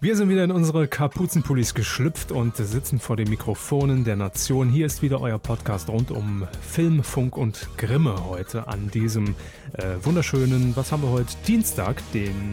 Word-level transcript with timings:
Wir 0.00 0.14
sind 0.14 0.28
wieder 0.28 0.44
in 0.44 0.52
unsere 0.52 0.86
Kapuzenpullis 0.86 1.74
geschlüpft 1.74 2.30
und 2.30 2.56
sitzen 2.56 3.00
vor 3.00 3.16
den 3.16 3.28
Mikrofonen 3.28 4.04
der 4.04 4.14
Nation. 4.14 4.68
Hier 4.68 4.86
ist 4.86 5.02
wieder 5.02 5.20
euer 5.20 5.40
Podcast 5.40 5.88
rund 5.88 6.12
um 6.12 6.46
Film, 6.62 7.02
Funk 7.02 7.36
und 7.36 7.68
Grimme 7.76 8.14
heute 8.28 8.68
an 8.68 8.92
diesem 8.92 9.34
äh, 9.72 9.96
wunderschönen, 10.02 10.76
was 10.76 10.92
haben 10.92 11.02
wir 11.02 11.10
heute? 11.10 11.34
Dienstag, 11.48 12.00
den 12.12 12.52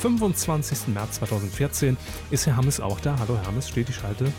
25. 0.00 0.88
März 0.94 1.16
2014. 1.16 1.98
Ist 2.30 2.46
Herr 2.46 2.56
Hammes 2.56 2.80
auch 2.80 2.98
da? 3.00 3.14
Hallo 3.18 3.38
Hermes, 3.42 3.68
steht 3.68 3.88
die 3.88 3.92
Schalte? 3.92 4.32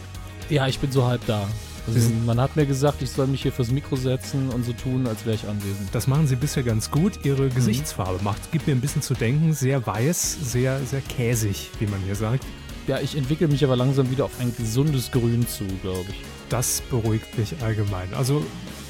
Ja, 0.49 0.65
ich 0.65 0.79
bin 0.79 0.91
so 0.91 1.05
halb 1.05 1.23
da. 1.27 1.47
Also 1.87 2.09
man 2.25 2.39
hat 2.39 2.55
mir 2.55 2.65
gesagt, 2.65 3.01
ich 3.01 3.09
soll 3.09 3.27
mich 3.27 3.41
hier 3.41 3.51
fürs 3.51 3.71
Mikro 3.71 3.95
setzen 3.95 4.49
und 4.49 4.63
so 4.65 4.73
tun, 4.73 5.07
als 5.07 5.25
wäre 5.25 5.35
ich 5.35 5.47
anwesend. 5.47 5.89
Das 5.93 6.07
machen 6.07 6.27
Sie 6.27 6.35
bisher 6.35 6.63
ganz 6.63 6.91
gut. 6.91 7.19
Ihre 7.23 7.43
mhm. 7.43 7.55
Gesichtsfarbe 7.55 8.23
macht, 8.23 8.51
gibt 8.51 8.67
mir 8.67 8.73
ein 8.73 8.81
bisschen 8.81 9.01
zu 9.01 9.13
denken. 9.13 9.53
Sehr 9.53 9.85
weiß, 9.85 10.37
sehr, 10.43 10.79
sehr 10.85 11.01
käsig, 11.01 11.71
wie 11.79 11.87
man 11.87 11.99
hier 12.01 12.15
sagt. 12.15 12.45
Ja, 12.87 12.99
ich 12.99 13.15
entwickle 13.15 13.47
mich 13.47 13.63
aber 13.63 13.75
langsam 13.75 14.09
wieder 14.11 14.25
auf 14.25 14.39
ein 14.39 14.53
gesundes 14.55 15.11
Grün 15.11 15.47
zu, 15.47 15.65
glaube 15.81 16.05
ich. 16.09 16.21
Das 16.49 16.81
beruhigt 16.81 17.37
mich 17.37 17.55
allgemein. 17.61 18.13
Also, 18.13 18.43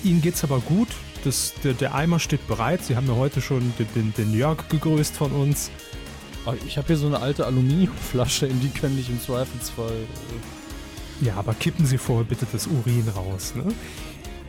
Ihnen 0.03 0.21
geht 0.21 0.35
es 0.35 0.43
aber 0.43 0.59
gut. 0.59 0.87
Das, 1.23 1.53
der, 1.63 1.73
der, 1.73 1.93
Eimer 1.93 2.19
steht 2.19 2.47
bereit. 2.47 2.83
Sie 2.83 2.95
haben 2.95 3.07
ja 3.07 3.15
heute 3.15 3.41
schon 3.41 3.73
den, 3.77 3.87
den, 3.95 4.13
den 4.13 4.33
Jörg 4.33 4.67
gegrüßt 4.69 5.15
von 5.15 5.31
uns. 5.31 5.69
Ich 6.65 6.77
habe 6.77 6.87
hier 6.87 6.97
so 6.97 7.05
eine 7.05 7.19
alte 7.19 7.45
Aluminiumflasche, 7.45 8.47
in 8.47 8.59
die 8.61 8.69
könnte 8.69 8.99
ich 8.99 9.09
im 9.09 9.21
Zweifelsfall 9.21 9.91
äh, 9.91 10.60
ja, 11.21 11.35
aber 11.35 11.53
kippen 11.53 11.85
Sie 11.85 11.97
vorher 11.97 12.25
bitte 12.25 12.47
das 12.51 12.67
Urin 12.67 13.07
raus, 13.15 13.53
ne? 13.55 13.65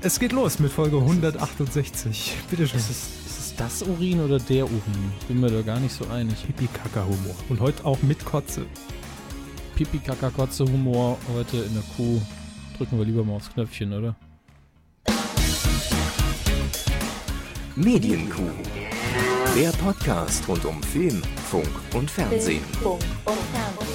Es 0.00 0.18
geht 0.18 0.32
los 0.32 0.58
mit 0.58 0.72
Folge 0.72 0.96
168. 0.96 2.36
Bitte 2.50 2.66
schön. 2.66 2.78
Ist 2.80 2.90
es, 2.90 3.08
ist 3.26 3.38
es 3.38 3.56
das 3.56 3.82
Urin 3.82 4.20
oder 4.20 4.40
der 4.40 4.64
Urin? 4.64 5.12
Bin 5.28 5.40
mir 5.40 5.50
da 5.50 5.62
gar 5.62 5.78
nicht 5.78 5.94
so 5.94 6.08
einig. 6.08 6.44
Pipi-Kaka-Humor. 6.44 7.36
Und 7.48 7.60
heute 7.60 7.84
auch 7.84 8.02
mit 8.02 8.24
Kotze. 8.24 8.66
Pipi-Kaka-Kotze-Humor 9.76 11.18
heute 11.34 11.58
in 11.58 11.74
der 11.74 11.84
Kuh. 11.96 12.20
Drücken 12.76 12.98
wir 12.98 13.04
lieber 13.04 13.22
mal 13.22 13.34
aufs 13.34 13.52
Knöpfchen, 13.52 13.92
oder? 13.92 14.16
Medienkuh. 17.76 18.50
Der 19.56 19.70
Podcast 19.70 20.48
rund 20.48 20.64
um 20.64 20.82
Film, 20.82 21.22
Funk 21.48 21.70
und 21.94 22.10
Fernsehen. 22.10 22.64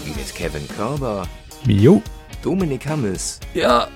Mit 0.06 0.36
Kevin 0.36 0.67
Körber. 0.69 1.28
Mio. 1.66 2.02
Dominik 2.48 2.88
Hammes. 2.88 3.42
Ja. 3.53 3.90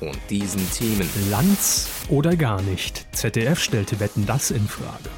Und 0.00 0.16
diesen 0.30 0.70
Themen. 0.70 1.08
Lanz 1.32 1.88
oder 2.10 2.36
gar 2.36 2.62
nicht. 2.62 3.08
ZDF 3.10 3.58
stellte 3.58 3.98
Wetten 3.98 4.24
das 4.24 4.52
in 4.52 4.68
Frage. 4.68 5.10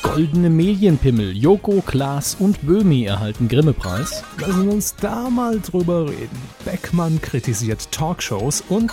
Goldene 0.00 0.48
Medienpimmel, 0.48 1.36
Joko, 1.36 1.82
Klaas 1.82 2.34
und 2.36 2.66
Böhmi 2.66 3.04
erhalten 3.04 3.48
Grimme-Preis. 3.48 4.24
Lassen 4.38 4.70
uns 4.70 4.96
da 4.96 5.28
mal 5.28 5.60
drüber 5.60 6.08
reden. 6.08 6.40
Beckmann 6.64 7.20
kritisiert 7.20 7.92
Talkshows 7.92 8.64
und 8.70 8.90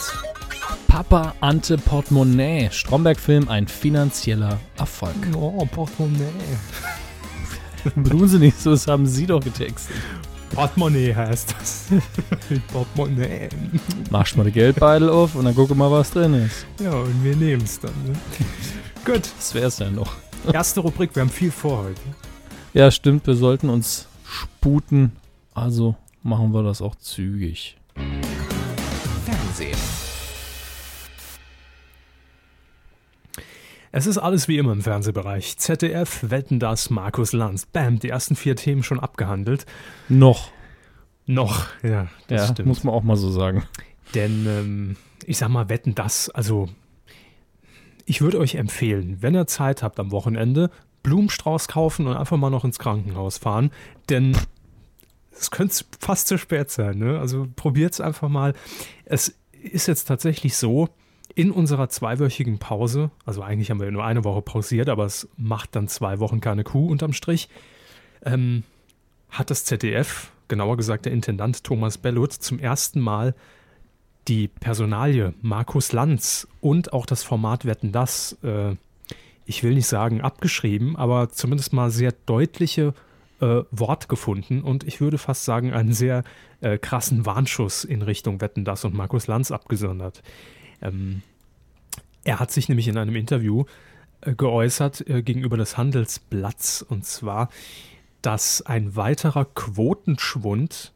Papa 0.89 1.36
Ante 1.39 1.78
Portemonnaie. 1.78 2.70
Stromberg-Film 2.70 3.48
ein 3.48 3.70
finanzieller 3.70 4.59
Erfolg. 4.78 5.16
Oh, 5.38 5.66
Portemonnaie. 5.72 6.34
Tun 8.09 8.28
Sie 8.28 8.39
nicht 8.39 8.59
so, 8.59 8.72
das 8.72 8.88
haben 8.88 9.06
Sie 9.06 9.26
doch 9.26 9.39
getextet. 9.39 9.95
Portemonnaie 10.54 11.16
heißt 11.16 11.56
das. 11.59 11.88
Portemonnaie. 12.72 13.50
Machst 14.12 14.38
mal 14.38 14.44
den 14.44 14.54
Geldbeutel 14.54 15.10
auf 15.10 15.36
und 15.36 15.45
dann 15.45 15.56
gucken 15.56 15.78
mal, 15.78 15.90
was 15.90 16.12
drin 16.12 16.34
ist. 16.36 16.66
Ja, 16.80 16.92
und 16.92 17.23
wir 17.23 17.36
nehmen 17.36 17.64
es 17.64 17.80
dann. 17.80 17.94
Ne? 18.06 18.14
Gut. 19.04 19.30
Das 19.36 19.54
wäre 19.56 19.68
es 19.68 19.80
ja 19.80 19.90
noch. 19.90 20.16
Erste 20.54 20.82
Rubrik, 20.82 21.16
wir 21.16 21.22
haben 21.22 21.30
viel 21.30 21.52
vor 21.52 21.86
heute. 21.86 22.02
Ja, 22.73 22.92
stimmt, 22.92 23.26
wir 23.28 23.36
sollten 23.36 23.70
uns 23.70 24.08
sputen. 24.26 25.14
Also 25.54 25.95
machen 26.22 26.54
wir 26.54 26.64
das 26.64 26.82
auch 26.82 26.95
zügig. 26.95 27.78
Fernsehen. 29.26 29.78
Es 33.95 34.08
ist 34.08 34.17
alles 34.17 34.48
wie 34.48 34.58
immer 34.58 34.72
im 34.72 34.82
Fernsehbereich. 34.82 35.60
ZDF, 35.60 36.32
Wetten 36.32 36.60
das, 36.60 36.89
Markus 36.89 37.32
Lanz. 37.32 37.67
Bam, 37.67 38.00
die 38.00 38.10
ersten 38.10 38.36
vier 38.36 38.56
Themen 38.56 38.82
schon 38.82 39.00
abgehandelt. 39.00 39.67
Noch. 40.10 40.52
Noch, 41.26 41.67
ja, 41.84 42.08
das 42.28 42.48
ja, 42.48 42.54
stimmt. 42.54 42.67
muss 42.67 42.84
man 42.84 42.94
auch 42.94 43.04
mal 43.04 43.16
so 43.16 43.32
sagen. 43.32 43.64
Denn 44.14 44.45
ähm, 44.48 44.95
ich 45.26 45.38
sag 45.38 45.50
mal, 45.50 45.70
Wetten 45.70 45.95
das, 45.95 46.30
also 46.30 46.70
ich 48.06 48.22
würde 48.22 48.39
euch 48.39 48.56
empfehlen, 48.56 49.17
wenn 49.22 49.36
ihr 49.36 49.48
Zeit 49.48 49.83
habt 49.83 50.00
am 50.00 50.12
Wochenende, 50.12 50.70
Blumenstrauß 51.04 51.67
kaufen 51.67 52.08
und 52.08 52.16
einfach 52.16 52.38
mal 52.38 52.50
noch 52.50 52.66
ins 52.66 52.80
Krankenhaus 52.80 53.38
fahren. 53.38 53.72
Denn 54.10 54.36
es 55.32 55.52
könnte 55.52 55.83
fast 56.00 56.28
zu 56.28 56.38
spät 56.38 56.70
sein. 56.70 56.98
Ne? 56.98 57.20
Also 57.20 57.48
probiert 57.56 57.94
es 57.94 58.02
einfach 58.02 58.30
mal. 58.30 58.54
Es 59.06 59.36
ist 59.62 59.88
jetzt 59.88 60.06
tatsächlich 60.06 60.58
so, 60.58 60.89
in 61.36 61.52
unserer 61.52 61.89
zweiwöchigen 61.89 62.60
Pause, 62.60 63.10
also 63.26 63.42
eigentlich 63.42 63.72
haben 63.72 63.80
wir 63.80 63.89
nur 63.92 64.06
eine 64.06 64.23
Woche 64.23 64.42
pausiert, 64.42 64.89
aber 64.89 65.06
es 65.06 65.28
macht 65.36 65.76
dann 65.76 65.88
zwei 65.88 66.20
Wochen 66.20 66.42
keine 66.42 66.64
Kuh 66.64 66.88
unterm 66.88 67.14
Strich, 67.14 67.50
ähm, 68.23 68.64
hat 69.30 69.50
das 69.50 69.66
ZDF, 69.66 70.32
genauer 70.53 70.77
gesagt 70.77 71.05
der 71.05 71.14
Intendant 71.14 71.64
Thomas 71.64 71.97
Bellut, 71.97 72.31
zum 72.31 72.59
ersten 72.59 72.99
Mal 72.99 73.33
die 74.27 74.47
Personalie 74.47 75.33
Markus 75.41 75.93
Lanz 75.93 76.47
und 76.61 76.93
auch 76.93 77.08
das 77.08 77.23
Format 77.23 77.65
Wetten 77.65 77.91
das, 77.91 78.37
äh, 78.43 78.75
ich 79.47 79.64
will 79.64 79.73
nicht 79.73 79.87
sagen 79.87 80.21
abgeschrieben, 80.21 80.95
aber 80.95 81.30
zumindest 81.30 81.73
mal 81.73 81.89
sehr 81.89 82.14
deutliche 82.27 82.93
äh, 83.41 83.64
Wort 83.71 84.09
gefunden 84.09 84.61
und 84.61 84.83
ich 84.83 85.02
würde 85.02 85.17
fast 85.17 85.43
sagen 85.43 85.73
einen 85.73 85.91
sehr 85.91 86.23
äh, 86.61 86.77
krassen 86.77 87.25
Warnschuss 87.25 87.83
in 87.83 88.03
Richtung 88.03 88.39
Wetten 88.39 88.64
das 88.64 88.85
und 88.85 88.93
Markus 88.93 89.25
Lanz 89.25 89.49
abgesondert. 89.49 90.21
Ähm, 90.83 91.23
er 92.23 92.39
hat 92.39 92.52
sich 92.52 92.70
nämlich 92.70 92.87
in 92.87 92.99
einem 92.99 93.15
Interview 93.15 93.65
äh, 94.21 94.35
geäußert 94.35 95.09
äh, 95.09 95.23
gegenüber 95.23 95.58
des 95.58 95.77
Handelsblatts 95.77 96.83
und 96.83 97.08
zwar, 97.08 97.49
dass 98.23 98.64
ein 98.64 98.95
weiterer 98.95 99.45
Quotenschwund 99.45 100.94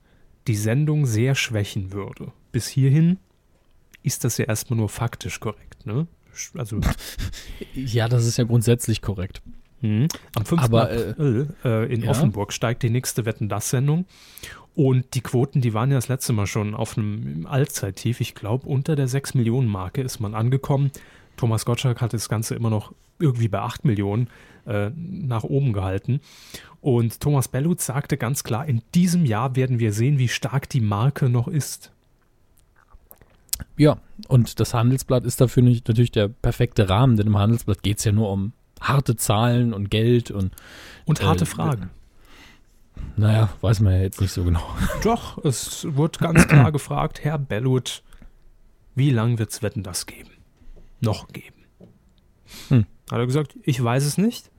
die 0.47 0.55
Sendung 0.55 1.05
sehr 1.05 1.35
schwächen 1.35 1.91
würde. 1.91 2.31
Bis 2.51 2.67
hierhin 2.67 3.19
ist 4.01 4.23
das 4.23 4.37
ja 4.37 4.45
erstmal 4.45 4.77
nur 4.77 4.89
faktisch 4.89 5.39
korrekt, 5.39 5.85
ne? 5.85 6.07
Also 6.55 6.79
ja, 7.75 8.07
das 8.07 8.25
ist 8.25 8.37
ja 8.37 8.45
grundsätzlich 8.45 9.01
korrekt. 9.01 9.41
Mhm. 9.81 10.07
Am 10.35 10.45
5. 10.45 10.61
Aber, 10.63 10.89
äh, 10.89 11.09
April 11.11 11.47
äh, 11.63 11.93
in 11.93 12.01
ja. 12.03 12.11
Offenburg 12.11 12.53
steigt 12.53 12.81
die 12.81 12.89
nächste 12.89 13.25
Wetten 13.25 13.49
das 13.49 13.69
Sendung 13.69 14.05
und 14.73 15.13
die 15.13 15.21
Quoten, 15.21 15.59
die 15.59 15.73
waren 15.73 15.91
ja 15.91 15.97
das 15.97 16.07
letzte 16.07 16.33
Mal 16.33 16.47
schon 16.47 16.75
auf 16.75 16.97
einem 16.97 17.45
Allzeittief. 17.45 18.21
Ich 18.21 18.35
glaube, 18.35 18.67
unter 18.67 18.95
der 18.95 19.07
6 19.07 19.33
Millionen 19.33 19.67
Marke 19.67 20.01
ist 20.01 20.19
man 20.19 20.33
angekommen. 20.33 20.91
Thomas 21.35 21.65
Gottschalk 21.65 21.99
hat 21.99 22.13
das 22.13 22.29
Ganze 22.29 22.55
immer 22.55 22.69
noch 22.69 22.93
irgendwie 23.19 23.49
bei 23.49 23.59
8 23.59 23.83
Millionen 23.83 24.29
äh, 24.67 24.91
nach 24.95 25.43
oben 25.43 25.73
gehalten. 25.73 26.21
Und 26.81 27.19
Thomas 27.19 27.47
Bellut 27.47 27.81
sagte 27.81 28.17
ganz 28.17 28.43
klar, 28.43 28.65
in 28.65 28.81
diesem 28.93 29.25
Jahr 29.25 29.55
werden 29.55 29.79
wir 29.79 29.93
sehen, 29.93 30.19
wie 30.19 30.27
stark 30.27 30.69
die 30.69 30.81
Marke 30.81 31.29
noch 31.29 31.47
ist. 31.47 31.91
Ja, 33.75 33.97
und 34.27 34.59
das 34.59 34.73
Handelsblatt 34.73 35.23
ist 35.23 35.41
dafür 35.41 35.63
nicht, 35.63 35.87
natürlich 35.87 36.11
der 36.11 36.27
perfekte 36.27 36.89
Rahmen, 36.89 37.17
denn 37.17 37.27
im 37.27 37.37
Handelsblatt 37.37 37.81
geht 37.81 37.97
es 37.99 38.03
ja 38.03 38.11
nur 38.11 38.31
um 38.31 38.53
harte 38.79 39.15
Zahlen 39.15 39.73
und 39.73 39.89
Geld 39.89 40.31
und. 40.31 40.53
Und 41.05 41.23
harte 41.23 41.43
äh, 41.43 41.47
Fragen. 41.47 41.89
Naja, 43.15 43.49
weiß 43.61 43.79
man 43.81 43.93
ja 43.93 43.99
jetzt 43.99 44.21
nicht 44.21 44.31
so 44.31 44.43
genau. 44.43 44.63
Doch, 45.03 45.43
es 45.43 45.87
wurde 45.95 46.19
ganz 46.19 46.47
klar 46.47 46.71
gefragt, 46.71 47.23
Herr 47.23 47.37
Bellut, 47.37 48.03
wie 48.95 49.11
lange 49.11 49.39
wird 49.39 49.51
es 49.51 49.61
Wetten 49.61 49.83
das 49.83 50.05
geben? 50.05 50.29
Noch 50.99 51.27
geben. 51.27 51.63
Hm. 52.69 52.85
Hat 53.11 53.19
er 53.19 53.25
gesagt, 53.25 53.55
ich 53.63 53.83
weiß 53.83 54.03
es 54.05 54.17
nicht. 54.17 54.49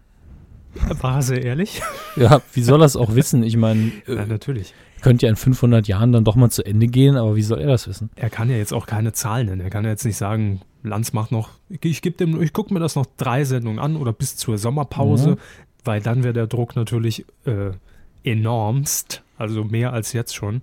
War 1.00 1.22
sehr 1.22 1.42
ehrlich? 1.42 1.82
Ja, 2.16 2.42
wie 2.52 2.62
soll 2.62 2.82
er 2.82 2.86
es 2.86 2.96
auch 2.96 3.14
wissen? 3.14 3.42
Ich 3.42 3.56
meine, 3.56 3.92
äh, 4.06 4.14
ja, 4.16 4.26
natürlich. 4.26 4.74
Könnte 5.00 5.26
ja 5.26 5.30
in 5.30 5.36
500 5.36 5.86
Jahren 5.86 6.12
dann 6.12 6.24
doch 6.24 6.34
mal 6.34 6.50
zu 6.50 6.64
Ende 6.64 6.88
gehen, 6.88 7.16
aber 7.16 7.36
wie 7.36 7.42
soll 7.42 7.60
er 7.60 7.68
das 7.68 7.86
wissen? 7.86 8.10
Er 8.16 8.30
kann 8.30 8.50
ja 8.50 8.56
jetzt 8.56 8.72
auch 8.72 8.86
keine 8.86 9.12
Zahlen 9.12 9.46
nennen. 9.46 9.60
Er 9.60 9.70
kann 9.70 9.84
ja 9.84 9.90
jetzt 9.90 10.04
nicht 10.04 10.16
sagen, 10.16 10.60
Lanz 10.82 11.12
macht 11.12 11.32
noch, 11.32 11.50
ich, 11.68 11.84
ich, 11.84 12.04
ich 12.04 12.52
gucke 12.52 12.74
mir 12.74 12.80
das 12.80 12.96
noch 12.96 13.06
drei 13.16 13.44
Sendungen 13.44 13.78
an 13.78 13.96
oder 13.96 14.12
bis 14.12 14.36
zur 14.36 14.58
Sommerpause, 14.58 15.32
mhm. 15.32 15.36
weil 15.84 16.00
dann 16.00 16.24
wäre 16.24 16.34
der 16.34 16.46
Druck 16.46 16.74
natürlich 16.74 17.24
äh, 17.44 17.70
enormst, 18.24 19.22
also 19.36 19.64
mehr 19.64 19.92
als 19.92 20.12
jetzt 20.12 20.34
schon. 20.34 20.62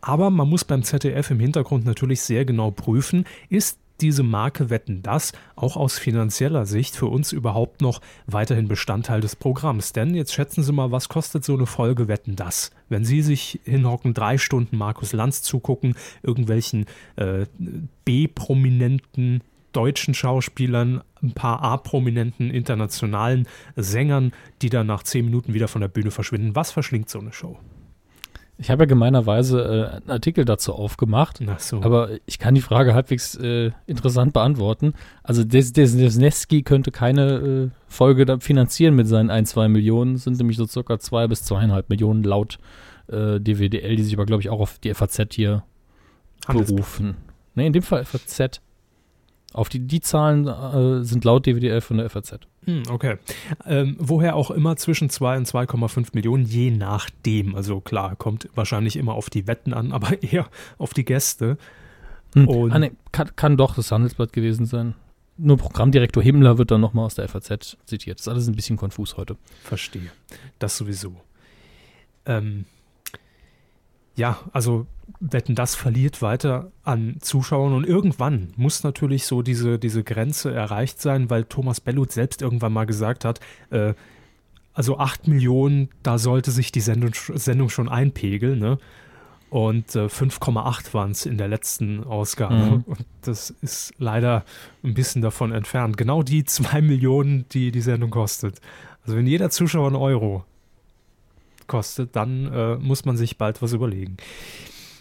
Aber 0.00 0.30
man 0.30 0.48
muss 0.48 0.64
beim 0.64 0.82
ZDF 0.82 1.30
im 1.30 1.40
Hintergrund 1.40 1.84
natürlich 1.84 2.22
sehr 2.22 2.44
genau 2.44 2.70
prüfen, 2.70 3.24
ist 3.48 3.78
diese 4.00 4.22
Marke 4.22 4.70
Wetten 4.70 5.02
das 5.02 5.32
auch 5.54 5.76
aus 5.76 5.98
finanzieller 5.98 6.66
Sicht 6.66 6.96
für 6.96 7.06
uns 7.06 7.32
überhaupt 7.32 7.80
noch 7.80 8.00
weiterhin 8.26 8.68
Bestandteil 8.68 9.20
des 9.20 9.36
Programms? 9.36 9.92
Denn 9.92 10.14
jetzt 10.14 10.34
schätzen 10.34 10.62
Sie 10.62 10.72
mal, 10.72 10.90
was 10.92 11.08
kostet 11.08 11.44
so 11.44 11.54
eine 11.54 11.66
Folge 11.66 12.08
Wetten 12.08 12.36
das? 12.36 12.70
Wenn 12.88 13.04
Sie 13.04 13.22
sich 13.22 13.60
hinhocken, 13.64 14.14
drei 14.14 14.38
Stunden 14.38 14.76
Markus 14.76 15.12
Lanz 15.12 15.42
zugucken, 15.42 15.94
irgendwelchen 16.22 16.86
äh, 17.16 17.46
B-prominenten 18.04 19.42
deutschen 19.72 20.14
Schauspielern, 20.14 21.02
ein 21.22 21.32
paar 21.32 21.62
A-prominenten 21.62 22.50
internationalen 22.50 23.46
Sängern, 23.76 24.32
die 24.62 24.70
dann 24.70 24.86
nach 24.86 25.02
zehn 25.02 25.26
Minuten 25.26 25.52
wieder 25.52 25.68
von 25.68 25.82
der 25.82 25.88
Bühne 25.88 26.10
verschwinden. 26.10 26.54
Was 26.54 26.70
verschlingt 26.70 27.10
so 27.10 27.18
eine 27.18 27.32
Show? 27.32 27.58
Ich 28.58 28.70
habe 28.70 28.84
ja 28.84 28.86
gemeinerweise 28.86 29.60
äh, 29.60 29.96
einen 29.96 30.10
Artikel 30.10 30.46
dazu 30.46 30.74
aufgemacht, 30.74 31.40
Ach 31.46 31.60
so. 31.60 31.82
aber 31.82 32.10
ich 32.24 32.38
kann 32.38 32.54
die 32.54 32.62
Frage 32.62 32.94
halbwegs 32.94 33.34
äh, 33.34 33.72
interessant 33.86 34.32
beantworten. 34.32 34.94
Also 35.22 35.44
Des 35.44 35.74
Des 35.74 35.96
Desneski 35.96 36.62
könnte 36.62 36.90
keine 36.90 37.32
äh, 37.34 37.68
Folge 37.86 38.24
da 38.24 38.38
finanzieren 38.38 38.94
mit 38.94 39.08
seinen 39.08 39.28
1, 39.28 39.50
2 39.50 39.68
Millionen, 39.68 40.16
sind 40.16 40.38
nämlich 40.38 40.56
so 40.56 40.66
circa 40.66 40.98
2 40.98 41.28
bis 41.28 41.42
2,5 41.50 41.84
Millionen 41.88 42.24
laut 42.24 42.58
äh, 43.08 43.38
DWDL, 43.40 43.96
die 43.96 44.02
sich 44.02 44.14
aber, 44.14 44.24
glaube 44.26 44.40
ich, 44.42 44.48
auch 44.48 44.60
auf 44.60 44.78
die 44.78 44.92
FAZ 44.94 45.34
hier 45.34 45.62
berufen. 46.48 47.16
Ne, 47.54 47.66
in 47.66 47.72
dem 47.72 47.82
Fall 47.82 48.04
FAZ. 48.04 48.60
Auf 49.52 49.68
die, 49.68 49.80
die 49.80 50.00
Zahlen 50.00 50.46
äh, 50.46 51.04
sind 51.04 51.24
laut 51.24 51.46
DWDL 51.46 51.80
von 51.80 51.98
der 51.98 52.08
FAZ. 52.10 52.40
Hm, 52.66 52.82
okay. 52.90 53.16
Ähm, 53.64 53.96
woher 53.98 54.34
auch 54.36 54.50
immer 54.50 54.76
zwischen 54.76 55.08
2 55.08 55.36
und 55.38 55.46
2,5 55.48 56.08
Millionen, 56.14 56.44
je 56.44 56.70
nachdem. 56.70 57.54
Also 57.54 57.80
klar, 57.80 58.16
kommt 58.16 58.48
wahrscheinlich 58.54 58.96
immer 58.96 59.14
auf 59.14 59.30
die 59.30 59.46
Wetten 59.46 59.72
an, 59.72 59.92
aber 59.92 60.22
eher 60.22 60.48
auf 60.78 60.92
die 60.92 61.04
Gäste. 61.04 61.58
Hm. 62.34 62.48
Und- 62.48 62.72
ah, 62.72 62.78
nee, 62.78 62.92
kann, 63.12 63.34
kann 63.36 63.56
doch 63.56 63.74
das 63.76 63.90
Handelsblatt 63.92 64.32
gewesen 64.32 64.66
sein. 64.66 64.94
Nur 65.38 65.58
Programmdirektor 65.58 66.22
Himmler 66.22 66.58
wird 66.58 66.70
dann 66.70 66.80
nochmal 66.80 67.04
aus 67.04 67.14
der 67.14 67.28
FAZ 67.28 67.76
zitiert. 67.84 68.18
Das 68.18 68.26
ist 68.26 68.28
alles 68.32 68.48
ein 68.48 68.56
bisschen 68.56 68.76
konfus 68.78 69.16
heute. 69.16 69.36
Verstehe. 69.62 70.10
Das 70.58 70.76
sowieso. 70.76 71.14
Ähm, 72.24 72.64
ja, 74.16 74.38
also 74.52 74.86
Wetten, 75.20 75.54
das 75.54 75.74
verliert 75.74 76.20
weiter 76.20 76.72
an 76.82 77.16
Zuschauern 77.20 77.72
und 77.72 77.86
irgendwann 77.86 78.52
muss 78.56 78.82
natürlich 78.82 79.26
so 79.26 79.42
diese, 79.42 79.78
diese 79.78 80.02
Grenze 80.02 80.52
erreicht 80.52 81.00
sein, 81.00 81.30
weil 81.30 81.44
Thomas 81.44 81.80
Bellut 81.80 82.12
selbst 82.12 82.42
irgendwann 82.42 82.72
mal 82.72 82.86
gesagt 82.86 83.24
hat, 83.24 83.40
äh, 83.70 83.94
also 84.74 84.98
8 84.98 85.28
Millionen, 85.28 85.88
da 86.02 86.18
sollte 86.18 86.50
sich 86.50 86.70
die 86.72 86.80
Sendung, 86.80 87.12
Sendung 87.14 87.70
schon 87.70 87.88
einpegeln, 87.88 88.58
ne? 88.58 88.78
Und 89.48 89.94
äh, 89.94 90.06
5,8 90.06 90.92
waren 90.92 91.12
es 91.12 91.24
in 91.24 91.38
der 91.38 91.48
letzten 91.48 92.02
Ausgabe. 92.04 92.54
Mhm. 92.54 92.84
Und 92.86 93.06
das 93.22 93.50
ist 93.62 93.94
leider 93.96 94.44
ein 94.82 94.92
bisschen 94.92 95.22
davon 95.22 95.52
entfernt. 95.52 95.96
Genau 95.96 96.22
die 96.22 96.44
2 96.44 96.82
Millionen, 96.82 97.48
die 97.50 97.70
die 97.70 97.80
Sendung 97.80 98.10
kostet. 98.10 98.60
Also 99.04 99.16
wenn 99.16 99.26
jeder 99.26 99.48
Zuschauer 99.48 99.86
einen 99.86 99.96
Euro 99.96 100.44
kostet, 101.66 102.16
dann 102.16 102.52
äh, 102.52 102.76
muss 102.76 103.04
man 103.04 103.16
sich 103.16 103.38
bald 103.38 103.62
was 103.62 103.72
überlegen. 103.72 104.16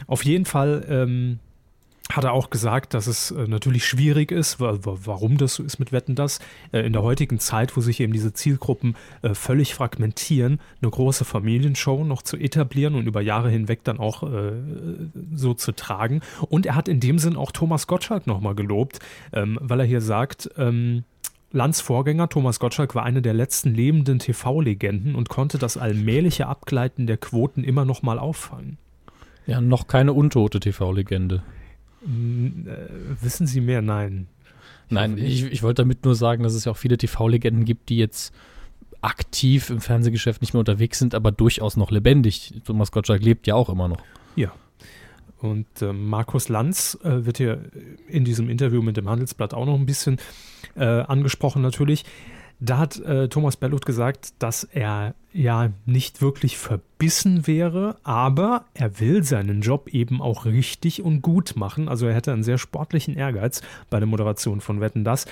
Auf 0.07 0.25
jeden 0.25 0.45
Fall 0.45 0.85
ähm, 0.89 1.39
hat 2.11 2.23
er 2.23 2.33
auch 2.33 2.51
gesagt, 2.51 2.93
dass 2.93 3.07
es 3.07 3.31
äh, 3.31 3.47
natürlich 3.47 3.85
schwierig 3.85 4.31
ist, 4.31 4.59
wa 4.59 4.77
wa 4.83 4.97
warum 5.03 5.37
das 5.37 5.55
so 5.55 5.63
ist 5.63 5.79
mit 5.79 5.91
Wetten 5.91 6.15
das. 6.15 6.39
Äh, 6.71 6.81
in 6.81 6.93
der 6.93 7.01
heutigen 7.01 7.39
Zeit, 7.39 7.75
wo 7.75 7.81
sich 7.81 7.99
eben 7.99 8.13
diese 8.13 8.31
Zielgruppen 8.31 8.95
äh, 9.23 9.33
völlig 9.33 9.73
fragmentieren, 9.73 10.59
eine 10.81 10.91
große 10.91 11.25
Familienshow 11.25 12.03
noch 12.03 12.21
zu 12.21 12.37
etablieren 12.37 12.95
und 12.95 13.07
über 13.07 13.21
Jahre 13.21 13.49
hinweg 13.49 13.83
dann 13.83 13.99
auch 13.99 14.21
äh, 14.23 14.51
so 15.33 15.55
zu 15.55 15.71
tragen. 15.71 16.21
Und 16.47 16.67
er 16.67 16.75
hat 16.75 16.87
in 16.87 16.99
dem 16.99 17.17
Sinn 17.17 17.35
auch 17.35 17.51
Thomas 17.51 17.87
Gottschalk 17.87 18.27
nochmal 18.27 18.53
gelobt, 18.53 18.99
ähm, 19.33 19.57
weil 19.61 19.79
er 19.79 19.85
hier 19.85 20.01
sagt, 20.01 20.51
ähm, 20.57 21.05
Lanz 21.55 21.79
Vorgänger 21.79 22.27
Thomas 22.27 22.59
Gottschalk 22.59 22.95
war 22.95 23.03
eine 23.03 23.21
der 23.21 23.33
letzten 23.33 23.73
lebenden 23.73 24.19
TV-Legenden 24.19 25.15
und 25.15 25.29
konnte 25.29 25.57
das 25.57 25.77
allmähliche 25.77 26.47
Abgleiten 26.47 27.07
der 27.07 27.15
Quoten 27.15 27.63
immer 27.63 27.85
noch 27.85 28.03
mal 28.03 28.19
auffangen. 28.19 28.77
Ja, 29.47 29.61
noch 29.61 29.87
keine 29.87 30.11
untote 30.11 30.59
TV-Legende. 30.59 31.43
Äh, 32.03 32.67
wissen 33.21 33.47
Sie 33.47 33.61
mehr? 33.61 33.81
Nein. 33.81 34.27
Nein, 34.89 35.17
ich, 35.17 35.45
ich 35.45 35.63
wollte 35.63 35.83
damit 35.83 36.03
nur 36.03 36.15
sagen, 36.15 36.43
dass 36.43 36.53
es 36.53 36.65
ja 36.65 36.73
auch 36.73 36.77
viele 36.77 36.97
TV-Legenden 36.97 37.63
gibt, 37.63 37.87
die 37.87 37.97
jetzt 37.97 38.35
aktiv 39.01 39.69
im 39.69 39.79
Fernsehgeschäft 39.79 40.41
nicht 40.41 40.53
mehr 40.53 40.59
unterwegs 40.59 40.99
sind, 40.99 41.15
aber 41.15 41.31
durchaus 41.31 41.77
noch 41.77 41.89
lebendig. 41.89 42.53
Thomas 42.65 42.91
Gottschalk 42.91 43.23
lebt 43.23 43.47
ja 43.47 43.55
auch 43.55 43.69
immer 43.69 43.87
noch. 43.87 44.01
Und 45.39 45.81
äh, 45.81 45.93
Markus 45.93 46.49
Lanz 46.49 46.97
äh, 47.03 47.25
wird 47.25 47.37
hier 47.37 47.61
in 48.07 48.25
diesem 48.25 48.49
Interview 48.49 48.81
mit 48.81 48.97
dem 48.97 49.09
Handelsblatt 49.09 49.53
auch 49.53 49.65
noch 49.65 49.75
ein 49.75 49.85
bisschen 49.85 50.17
äh, 50.75 50.83
angesprochen 50.83 51.61
natürlich. 51.61 52.05
Da 52.59 52.77
hat 52.77 52.99
äh, 53.01 53.27
Thomas 53.27 53.57
Bellut 53.57 53.85
gesagt, 53.85 54.33
dass 54.39 54.63
er 54.63 55.13
ja 55.33 55.71
nicht 55.85 56.21
wirklich 56.21 56.57
verbissen 56.57 57.47
wäre, 57.47 57.97
aber 58.03 58.65
er 58.73 58.99
will 59.01 59.23
seinen 59.25 59.61
Job 59.61 59.89
eben 59.89 60.21
auch 60.21 60.45
richtig 60.45 61.01
und 61.01 61.21
gut 61.21 61.57
machen. 61.57 61.89
Also 61.89 62.07
er 62.07 62.15
hätte 62.15 62.31
einen 62.31 62.43
sehr 62.43 62.57
sportlichen 62.57 63.15
Ehrgeiz 63.15 63.61
bei 63.89 63.99
der 63.99 64.07
Moderation 64.07 64.61
von 64.61 64.79
Wetten 64.79 65.03
das. 65.03 65.25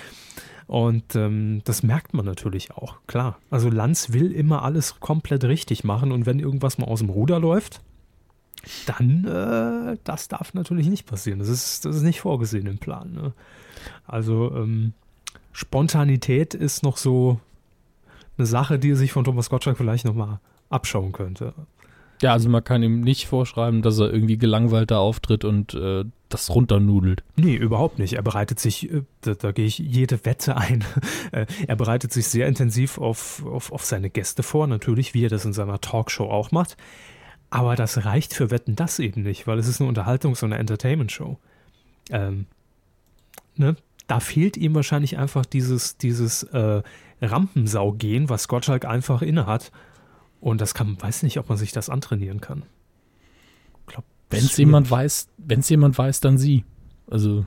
Und 0.68 1.16
ähm, 1.16 1.62
das 1.64 1.84
merkt 1.84 2.14
man 2.14 2.26
natürlich 2.26 2.72
auch, 2.72 2.98
klar. 3.08 3.38
Also 3.50 3.70
Lanz 3.70 4.12
will 4.12 4.32
immer 4.32 4.64
alles 4.64 5.00
komplett 5.00 5.46
richtig 5.46 5.84
machen 5.84 6.12
und 6.12 6.26
wenn 6.26 6.40
irgendwas 6.40 6.78
mal 6.78 6.88
aus 6.88 7.00
dem 7.00 7.10
Ruder 7.10 7.40
läuft, 7.40 7.82
dann, 8.86 9.26
äh, 9.26 9.98
das 10.04 10.28
darf 10.28 10.54
natürlich 10.54 10.88
nicht 10.88 11.06
passieren. 11.06 11.40
Das 11.40 11.50
ist, 11.50 11.86
das 11.86 11.98
ist 11.98 12.04
nicht 12.04 12.22
vorgesehen 12.22 12.68
im 12.68 12.78
Plan. 12.78 13.14
Ne? 13.14 13.34
Also, 14.06 14.54
ähm, 14.56 14.94
Spontanität 15.52 16.54
ist 16.54 16.84
noch 16.84 16.98
so 16.98 17.40
eine 18.38 18.48
Sache, 18.48 18.80
die 18.80 18.92
er 18.92 18.96
sich 18.96 19.12
von 19.12 19.24
Thomas 19.24 19.50
Gottschalk 19.50 19.78
vielleicht 19.78 20.06
nochmal 20.06 20.40
abschauen 20.70 21.12
könnte. 21.12 21.54
Ja, 22.22 22.32
also 22.32 22.48
man 22.50 22.64
kann 22.64 22.82
ihm 22.84 23.02
nicht 23.02 23.28
vorschreiben, 23.28 23.82
dass 23.82 24.00
er 24.00 24.12
irgendwie 24.12 24.38
gelangweilt 24.38 24.92
da 24.92 25.00
auftritt 25.00 25.44
und 25.44 25.74
äh, 25.74 26.06
das 26.30 26.50
runternudelt. 26.50 27.24
Nee, 27.36 27.56
überhaupt 27.56 28.00
nicht. 28.00 28.14
Er 28.14 28.22
bereitet 28.22 28.60
sich, 28.60 28.90
äh, 28.92 29.04
da, 29.22 29.34
da 29.34 29.52
gehe 29.52 29.66
ich 29.66 29.78
jede 29.78 30.26
Wette 30.26 30.58
ein, 30.58 30.84
Äh, 31.32 31.48
er 31.68 31.76
bereitet 31.76 32.14
sich 32.14 32.28
sehr 32.28 32.48
intensiv 32.48 33.00
auf, 33.00 33.44
auf, 33.46 33.72
auf 33.72 33.84
seine 33.84 34.12
Gäste 34.12 34.44
vor, 34.44 34.68
natürlich, 34.68 35.16
wie 35.16 35.26
er 35.26 35.30
das 35.30 35.46
in 35.46 35.54
seiner 35.54 35.82
Talkshow 35.82 36.30
auch 36.30 36.52
macht. 36.52 36.78
Aber 37.54 37.76
das 37.76 38.04
reicht 38.04 38.34
für 38.34 38.50
Wetten 38.50 38.76
das 38.76 38.98
eben 38.98 39.22
nicht, 39.22 39.46
weil 39.46 39.60
es 39.60 39.68
ist 39.68 39.80
eine 39.80 39.88
Unterhaltungs- 39.88 40.44
und 40.44 40.52
eine 40.52 40.58
Entertainment-Show. 40.58 41.38
Ähm, 42.10 42.48
ne? 43.56 43.76
Da 44.08 44.20
fehlt 44.20 44.58
ihm 44.58 44.74
wahrscheinlich 44.74 45.20
einfach 45.20 45.46
dieses, 45.46 45.98
dieses 46.00 46.42
äh, 46.46 46.82
Rampensau-Gehen, 47.22 48.28
was 48.28 48.48
Gottschalk 48.48 48.86
einfach 48.86 49.22
innehat. 49.22 49.72
Und 50.42 50.62
das 50.62 50.74
kann, 50.74 51.00
weiß 51.00 51.22
nicht, 51.22 51.38
ob 51.38 51.48
man 51.48 51.60
sich 51.60 51.72
das 51.72 51.92
antrainieren 51.92 52.42
kann. 52.42 52.64
Wenn 54.32 54.46
es 54.46 54.58
jemand 54.58 54.90
weiß, 54.90 55.30
wenn 55.38 55.60
es 55.60 55.70
jemand 55.70 55.96
weiß, 55.96 56.22
dann 56.22 56.40
Sie. 56.40 56.66
Also 57.06 57.46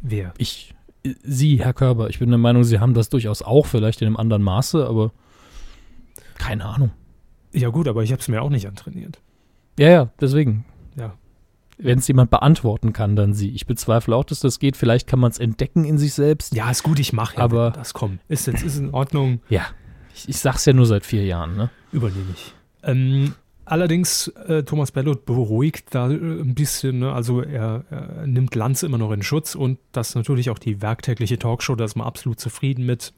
Wer? 0.00 0.32
ich, 0.38 0.76
Sie, 1.24 1.58
Herr 1.58 1.74
Körber. 1.74 2.08
Ich 2.08 2.20
bin 2.20 2.28
der 2.28 2.38
Meinung, 2.38 2.62
Sie 2.62 2.78
haben 2.78 2.94
das 2.94 3.08
durchaus 3.08 3.42
auch, 3.42 3.66
vielleicht 3.66 4.00
in 4.00 4.06
einem 4.06 4.16
anderen 4.16 4.44
Maße, 4.44 4.86
aber 4.86 5.10
keine 6.38 6.66
Ahnung. 6.66 6.92
Ja, 7.52 7.68
gut, 7.68 7.88
aber 7.88 8.02
ich 8.02 8.12
habe 8.12 8.20
es 8.20 8.28
mir 8.28 8.42
auch 8.42 8.50
nicht 8.50 8.66
antrainiert. 8.66 9.20
Ja, 9.78 9.88
ja, 9.90 10.10
deswegen. 10.20 10.64
Ja. 10.96 11.14
Wenn 11.78 11.98
es 11.98 12.06
jemand 12.08 12.30
beantworten 12.30 12.92
kann, 12.92 13.16
dann 13.16 13.32
Sie. 13.34 13.50
Ich 13.50 13.66
bezweifle 13.66 14.14
auch, 14.14 14.24
dass 14.24 14.40
das 14.40 14.58
geht. 14.58 14.76
Vielleicht 14.76 15.06
kann 15.06 15.18
man 15.18 15.30
es 15.30 15.38
entdecken 15.38 15.84
in 15.84 15.98
sich 15.98 16.14
selbst. 16.14 16.54
Ja, 16.54 16.70
ist 16.70 16.82
gut, 16.82 16.98
ich 16.98 17.12
mache 17.12 17.36
ja 17.38 17.42
Aber- 17.44 17.70
das. 17.70 17.92
Komm, 17.94 18.18
ist 18.28 18.46
jetzt 18.46 18.62
ist 18.62 18.78
in 18.78 18.90
Ordnung, 18.90 19.40
Ja. 19.48 19.66
Ich, 20.14 20.28
ich 20.28 20.36
sag's 20.38 20.66
ja 20.66 20.74
nur 20.74 20.84
seit 20.84 21.06
vier 21.06 21.24
Jahren, 21.24 21.56
ne? 21.56 21.70
übernehme 21.90 22.26
ich. 22.34 22.52
Ähm, 22.82 23.34
allerdings, 23.64 24.28
äh, 24.46 24.62
Thomas 24.62 24.92
Bellot 24.92 25.24
beruhigt 25.24 25.86
da 25.94 26.10
äh, 26.10 26.14
ein 26.14 26.54
bisschen, 26.54 26.98
ne? 26.98 27.12
also 27.14 27.40
er, 27.40 27.84
er 27.88 28.26
nimmt 28.26 28.54
Lanz 28.54 28.82
immer 28.82 28.98
noch 28.98 29.10
in 29.12 29.22
Schutz 29.22 29.54
und 29.54 29.78
das 29.92 30.14
natürlich 30.14 30.50
auch 30.50 30.58
die 30.58 30.82
werktägliche 30.82 31.38
Talkshow, 31.38 31.76
da 31.76 31.84
ist 31.86 31.96
man 31.96 32.06
absolut 32.06 32.38
zufrieden 32.40 32.84
mit. 32.84 33.14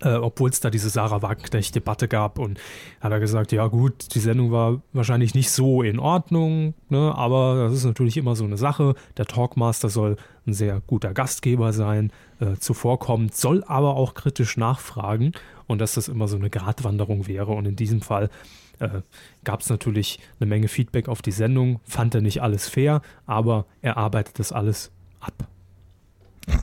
Äh, 0.00 0.14
Obwohl 0.14 0.50
es 0.50 0.60
da 0.60 0.70
diese 0.70 0.90
Sarah 0.90 1.22
Wagenknecht-Debatte 1.22 2.06
gab 2.06 2.38
und 2.38 2.60
hat 3.00 3.10
er 3.10 3.18
gesagt, 3.18 3.50
ja 3.50 3.66
gut, 3.66 4.14
die 4.14 4.20
Sendung 4.20 4.52
war 4.52 4.80
wahrscheinlich 4.92 5.34
nicht 5.34 5.50
so 5.50 5.82
in 5.82 5.98
Ordnung, 5.98 6.74
ne, 6.88 7.12
aber 7.16 7.64
das 7.64 7.72
ist 7.72 7.84
natürlich 7.84 8.16
immer 8.16 8.36
so 8.36 8.44
eine 8.44 8.56
Sache. 8.56 8.94
Der 9.16 9.26
Talkmaster 9.26 9.88
soll 9.88 10.16
ein 10.46 10.52
sehr 10.52 10.80
guter 10.86 11.12
Gastgeber 11.14 11.72
sein, 11.72 12.12
äh, 12.38 12.54
zuvorkommend, 12.56 13.34
soll 13.34 13.64
aber 13.64 13.96
auch 13.96 14.14
kritisch 14.14 14.56
nachfragen 14.56 15.32
und 15.66 15.80
dass 15.80 15.94
das 15.94 16.06
immer 16.06 16.28
so 16.28 16.36
eine 16.36 16.48
Gratwanderung 16.48 17.26
wäre. 17.26 17.50
Und 17.50 17.66
in 17.66 17.74
diesem 17.74 18.00
Fall 18.00 18.30
äh, 18.78 19.00
gab 19.42 19.62
es 19.62 19.68
natürlich 19.68 20.20
eine 20.38 20.48
Menge 20.48 20.68
Feedback 20.68 21.08
auf 21.08 21.22
die 21.22 21.32
Sendung, 21.32 21.80
fand 21.82 22.14
er 22.14 22.20
nicht 22.20 22.40
alles 22.40 22.68
fair, 22.68 23.02
aber 23.26 23.66
er 23.82 23.96
arbeitet 23.96 24.38
das 24.38 24.52
alles 24.52 24.92
ab. 25.18 25.48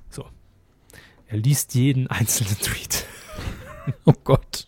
So. 0.09 0.23
Er 1.27 1.37
liest 1.37 1.75
jeden 1.75 2.07
einzelnen 2.07 2.57
Tweet. 2.59 3.05
Oh 4.05 4.13
Gott. 4.23 4.67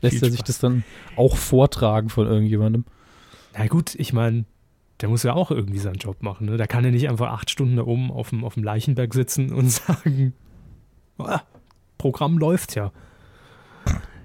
Lässt 0.00 0.22
er 0.22 0.30
sich 0.30 0.42
das 0.42 0.58
dann 0.58 0.84
auch 1.16 1.36
vortragen 1.36 2.08
von 2.08 2.26
irgendjemandem? 2.26 2.84
Na 3.56 3.66
gut, 3.66 3.94
ich 3.96 4.12
meine, 4.12 4.44
der 5.00 5.08
muss 5.08 5.22
ja 5.22 5.34
auch 5.34 5.50
irgendwie 5.50 5.78
seinen 5.78 5.96
Job 5.96 6.22
machen. 6.22 6.46
Ne? 6.46 6.56
Da 6.56 6.66
kann 6.66 6.84
er 6.84 6.90
nicht 6.90 7.08
einfach 7.08 7.30
acht 7.30 7.50
Stunden 7.50 7.76
da 7.76 7.82
oben 7.82 8.10
auf 8.10 8.30
dem, 8.30 8.44
auf 8.44 8.54
dem 8.54 8.62
Leichenberg 8.62 9.12
sitzen 9.14 9.52
und 9.52 9.70
sagen, 9.70 10.34
"Ah, 11.18 11.42
Programm 11.98 12.38
läuft 12.38 12.74
ja. 12.74 12.92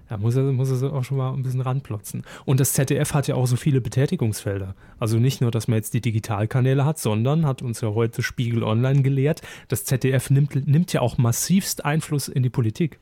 Da 0.10 0.17
muss 0.17 0.36
er, 0.36 0.43
muss 0.51 0.81
er 0.81 0.91
auch 0.91 1.03
schon 1.03 1.17
mal 1.17 1.31
ein 1.34 1.43
bisschen 1.43 1.62
ranplotzen. 1.62 2.24
Und 2.43 2.60
das 2.60 2.74
ZDF 2.74 3.13
hat 3.13 3.27
ja 3.27 3.36
auch 3.36 3.46
so 3.46 3.55
viele 3.55 3.79
Betätigungsfelder. 3.79 4.75
Also 4.98 5.19
nicht 5.19 5.39
nur, 5.39 5.51
dass 5.51 5.67
man 5.67 5.77
jetzt 5.77 5.93
die 5.93 6.01
Digitalkanäle 6.01 6.84
hat, 6.84 6.98
sondern, 6.98 7.46
hat 7.46 7.62
uns 7.62 7.81
ja 7.81 7.89
heute 7.89 8.24
Spiegel 8.24 8.63
Online 8.63 9.03
gelehrt, 9.03 9.43
das 9.67 9.86
ZDF 9.86 10.31
nimmt, 10.31 10.67
nimmt 10.67 10.91
ja 10.93 11.01
auch 11.01 11.19
massivst 11.19 11.86
Einfluss 11.86 12.27
in 12.27 12.41
die 12.41 12.50
Politik. 12.50 13.00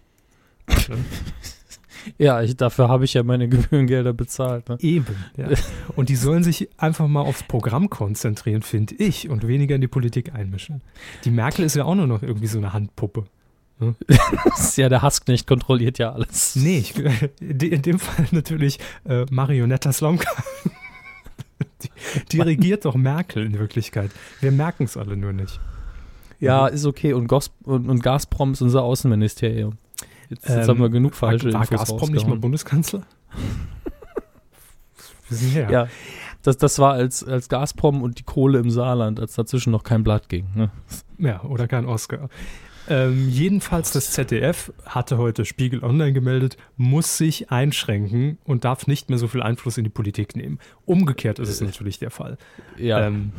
Ja, 2.17 2.41
ich, 2.41 2.55
dafür 2.55 2.87
habe 2.89 3.05
ich 3.05 3.13
ja 3.13 3.23
meine 3.23 3.47
Gebührengelder 3.49 4.13
bezahlt. 4.13 4.69
Ne? 4.69 4.77
Eben, 4.79 5.15
ja. 5.35 5.49
Und 5.95 6.09
die 6.09 6.15
sollen 6.15 6.43
sich 6.43 6.69
einfach 6.77 7.07
mal 7.07 7.21
aufs 7.21 7.43
Programm 7.43 7.89
konzentrieren, 7.89 8.61
finde 8.61 8.95
ich, 8.95 9.29
und 9.29 9.47
weniger 9.47 9.75
in 9.75 9.81
die 9.81 9.87
Politik 9.87 10.33
einmischen. 10.33 10.81
Die 11.25 11.31
Merkel 11.31 11.65
ist 11.65 11.75
ja 11.75 11.85
auch 11.85 11.95
nur 11.95 12.07
noch 12.07 12.21
irgendwie 12.21 12.47
so 12.47 12.57
eine 12.57 12.73
Handpuppe. 12.73 13.25
Ne? 13.79 13.95
ja, 14.75 14.89
der 14.89 15.01
Hassknecht 15.01 15.45
kontrolliert 15.45 15.99
ja 15.99 16.11
alles. 16.11 16.55
Nee, 16.55 16.79
ich, 16.79 16.95
in 17.41 17.81
dem 17.81 17.99
Fall 17.99 18.27
natürlich 18.31 18.79
äh, 19.07 19.25
Marionetta 19.29 19.91
Slomka. 19.93 20.31
die, 21.81 21.89
die 22.31 22.41
regiert 22.41 22.85
doch 22.85 22.95
Merkel 22.95 23.45
in 23.45 23.59
Wirklichkeit. 23.59 24.11
Wir 24.41 24.51
merken 24.51 24.85
es 24.85 24.97
alle 24.97 25.15
nur 25.15 25.33
nicht. 25.33 25.59
Ja, 26.39 26.67
ist 26.67 26.85
okay. 26.85 27.13
Und, 27.13 27.27
Gos 27.27 27.51
und, 27.63 27.89
und 27.89 28.01
Gazprom 28.01 28.53
ist 28.53 28.61
unser 28.61 28.83
Außenministerium. 28.83 29.77
Jetzt, 30.29 30.47
jetzt 30.47 30.63
ähm, 30.63 30.67
haben 30.67 30.79
wir 30.79 30.89
genug 30.89 31.15
falsche 31.15 31.53
war, 31.53 31.61
war 31.61 31.67
Gazprom 31.67 32.11
nicht 32.11 32.27
mal 32.27 32.37
Bundeskanzler? 32.37 33.03
wir 35.29 35.37
sind 35.37 35.51
her. 35.51 35.69
Ja, 35.71 35.87
das, 36.43 36.57
das 36.57 36.79
war 36.79 36.93
als, 36.93 37.23
als 37.23 37.49
Gazprom 37.49 38.01
und 38.01 38.19
die 38.19 38.23
Kohle 38.23 38.59
im 38.59 38.69
Saarland, 38.69 39.19
als 39.19 39.35
dazwischen 39.35 39.71
noch 39.71 39.83
kein 39.83 40.03
Blatt 40.03 40.29
ging. 40.29 40.47
Ne? 40.55 40.71
Ja, 41.17 41.43
oder 41.43 41.67
kein 41.67 41.85
Oscar. 41.85 42.29
Ähm, 42.89 43.27
jedenfalls 43.29 43.91
das 43.91 44.11
ZDF 44.11 44.71
hatte 44.85 45.17
heute 45.17 45.43
Spiegel 45.43 45.83
Online 45.83 46.13
gemeldet, 46.13 46.55
muss 46.77 47.17
sich 47.17 47.51
einschränken 47.51 48.37
und 48.45 48.63
darf 48.63 48.87
nicht 48.87 49.09
mehr 49.09 49.17
so 49.17 49.27
viel 49.27 49.41
Einfluss 49.41 49.77
in 49.77 49.83
die 49.83 49.89
Politik 49.89 50.37
nehmen. 50.37 50.57
Umgekehrt 50.85 51.39
ist 51.39 51.49
es 51.49 51.59
äh, 51.59 51.65
natürlich 51.65 51.99
der 51.99 52.11
Fall. 52.11 52.37
Ja. 52.77 53.05
Ähm, 53.05 53.33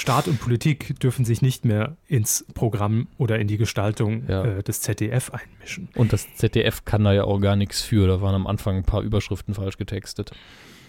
Staat 0.00 0.28
und 0.28 0.40
Politik 0.40 0.98
dürfen 0.98 1.26
sich 1.26 1.42
nicht 1.42 1.66
mehr 1.66 1.98
ins 2.08 2.46
Programm 2.54 3.08
oder 3.18 3.38
in 3.38 3.48
die 3.48 3.58
Gestaltung 3.58 4.24
ja. 4.26 4.44
äh, 4.44 4.62
des 4.62 4.80
ZDF 4.80 5.30
einmischen. 5.30 5.90
Und 5.94 6.14
das 6.14 6.26
ZDF 6.36 6.86
kann 6.86 7.04
da 7.04 7.12
ja 7.12 7.24
auch 7.24 7.38
gar 7.38 7.54
nichts 7.54 7.82
für. 7.82 8.08
Da 8.08 8.22
waren 8.22 8.34
am 8.34 8.46
Anfang 8.46 8.78
ein 8.78 8.84
paar 8.84 9.02
Überschriften 9.02 9.52
falsch 9.52 9.76
getextet. 9.76 10.30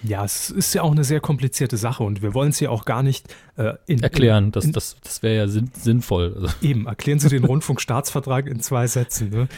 Ja, 0.01 0.24
es 0.24 0.50
ist 0.50 0.74
ja 0.74 0.84
auch 0.84 0.91
eine 0.91 1.03
sehr 1.03 1.20
komplizierte 1.20 1.75
Sache 1.75 2.03
und 2.03 2.22
wir 2.22 2.34
wollen 2.34 2.51
es 2.51 2.62
ja 2.62 2.70
auch 2.70 2.86
gar 2.86 3.03
nicht 3.03 3.36
äh, 3.58 3.74
in, 3.86 4.01
erklären. 4.01 4.46
In, 4.46 4.51
das, 4.53 4.72
das, 4.72 4.96
das 5.03 5.22
wäre 5.22 5.36
ja 5.36 5.48
sinn, 5.50 5.72
sinnvoll. 5.74 6.34
Also. 6.34 6.48
Eben, 6.65 6.86
erklären 6.86 7.20
Sie 7.20 7.27
den 7.27 7.44
Rundfunkstaatsvertrag 7.44 8.48
in 8.48 8.62
zwei 8.62 8.88
Sätzen. 8.88 9.30
Ne? 9.30 9.50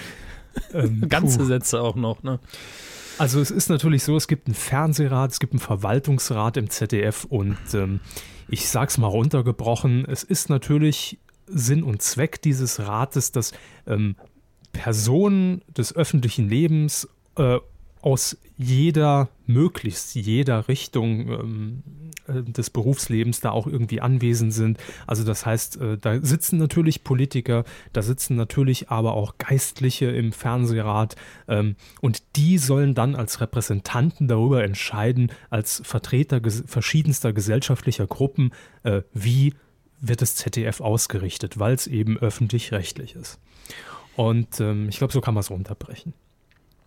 Ähm, 0.74 1.05
Ganze 1.10 1.38
puh. 1.38 1.45
Sätze 1.45 1.79
auch 1.79 1.95
noch. 1.95 2.24
Ne? 2.24 2.39
Also 3.19 3.39
es 3.39 3.51
ist 3.51 3.69
natürlich 3.69 4.03
so, 4.03 4.17
es 4.17 4.27
gibt 4.27 4.48
einen 4.48 4.55
Fernsehrat, 4.55 5.31
es 5.31 5.39
gibt 5.39 5.53
einen 5.53 5.60
Verwaltungsrat 5.60 6.57
im 6.57 6.72
ZDF 6.72 7.25
und 7.25 7.57
ähm, 7.75 8.00
ich 8.53 8.69
sag's 8.69 9.00
mal 9.00 9.07
runtergebrochen, 9.07 10.05
es 10.05 10.24
ist 10.24 10.48
natürlich 10.48 11.17
Sinn 11.48 11.81
und 11.81 12.03
Zweck 12.03 12.39
dieses 12.39 12.79
Rates, 12.79 13.31
dass 13.31 13.51
ähm, 13.88 14.15
Personen 14.72 15.63
des 15.75 15.95
öffentlichen 15.95 16.48
Lebens 16.48 17.10
äh, 17.36 17.57
aus 18.03 18.38
jeder, 18.57 19.29
möglichst 19.45 20.13
jeder 20.13 20.67
Richtung 20.67 21.29
ähm, 21.29 21.83
äh, 22.27 22.43
des 22.43 22.69
Berufslebens 22.69 23.39
da 23.39 23.51
auch 23.51 23.65
irgendwie 23.65 24.01
anwesend 24.01 24.53
sind. 24.53 24.77
Also 25.07 25.24
das 25.24 25.45
heißt, 25.45 25.79
äh, 25.79 25.98
da 25.98 26.19
sitzen 26.22 26.57
natürlich 26.57 27.05
Politiker, 27.05 27.63
da 27.93 28.01
sitzen 28.01 28.36
natürlich 28.36 28.89
aber 28.89 29.13
auch 29.13 29.38
Geistliche 29.38 30.07
im 30.07 30.33
Fernsehrat 30.33 31.15
ähm, 31.48 31.77
und 32.01 32.24
die 32.36 32.57
sollen 32.57 32.93
dann 32.93 33.15
als 33.15 33.39
Repräsentanten 33.39 34.27
darüber 34.27 34.65
entscheiden, 34.65 35.31
als 35.50 35.81
Vertreter 35.86 36.41
ges 36.41 36.63
verschiedenster 36.67 37.31
gesellschaftlicher 37.31 38.05
Gruppen, 38.05 38.51
äh, 38.83 39.03
wie 39.13 39.53
wird 40.01 40.22
das 40.22 40.36
ZDF 40.36 40.81
ausgerichtet, 40.81 41.57
weil 41.57 41.74
es 41.74 41.88
eben 41.88 42.17
öffentlich-rechtlich 42.17 43.15
ist. 43.15 43.39
Und 44.17 44.60
ähm, 44.60 44.89
ich 44.89 44.98
glaube, 44.98 45.13
so 45.13 45.22
kann 45.22 45.33
man 45.33 45.41
es 45.41 45.50
runterbrechen. 45.50 46.13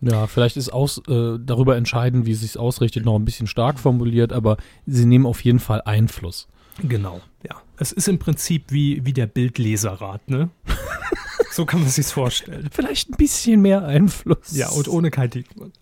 Ja, 0.01 0.27
vielleicht 0.27 0.57
ist 0.57 0.69
aus, 0.69 1.01
äh, 1.07 1.37
darüber 1.39 1.75
entscheiden, 1.75 2.25
wie 2.25 2.31
es 2.31 2.41
sich 2.41 2.57
ausrichtet, 2.57 3.05
noch 3.05 3.15
ein 3.15 3.25
bisschen 3.25 3.47
stark 3.47 3.79
formuliert, 3.79 4.31
aber 4.31 4.57
sie 4.85 5.05
nehmen 5.05 5.25
auf 5.25 5.43
jeden 5.43 5.59
Fall 5.59 5.81
Einfluss. 5.85 6.47
Genau, 6.83 7.21
ja. 7.43 7.55
Es 7.77 7.91
ist 7.91 8.07
im 8.07 8.19
Prinzip 8.19 8.65
wie, 8.69 9.05
wie 9.05 9.13
der 9.13 9.27
Bildleserrat, 9.27 10.29
ne? 10.29 10.49
so 11.51 11.65
kann 11.65 11.81
man 11.81 11.89
sich 11.89 12.05
vorstellen. 12.07 12.69
Vielleicht 12.71 13.09
ein 13.09 13.17
bisschen 13.17 13.61
mehr 13.61 13.83
Einfluss. 13.83 14.55
Ja, 14.55 14.69
und 14.69 14.87
ohne 14.87 15.09
Kai 15.09 15.27
Diekmann. 15.27 15.73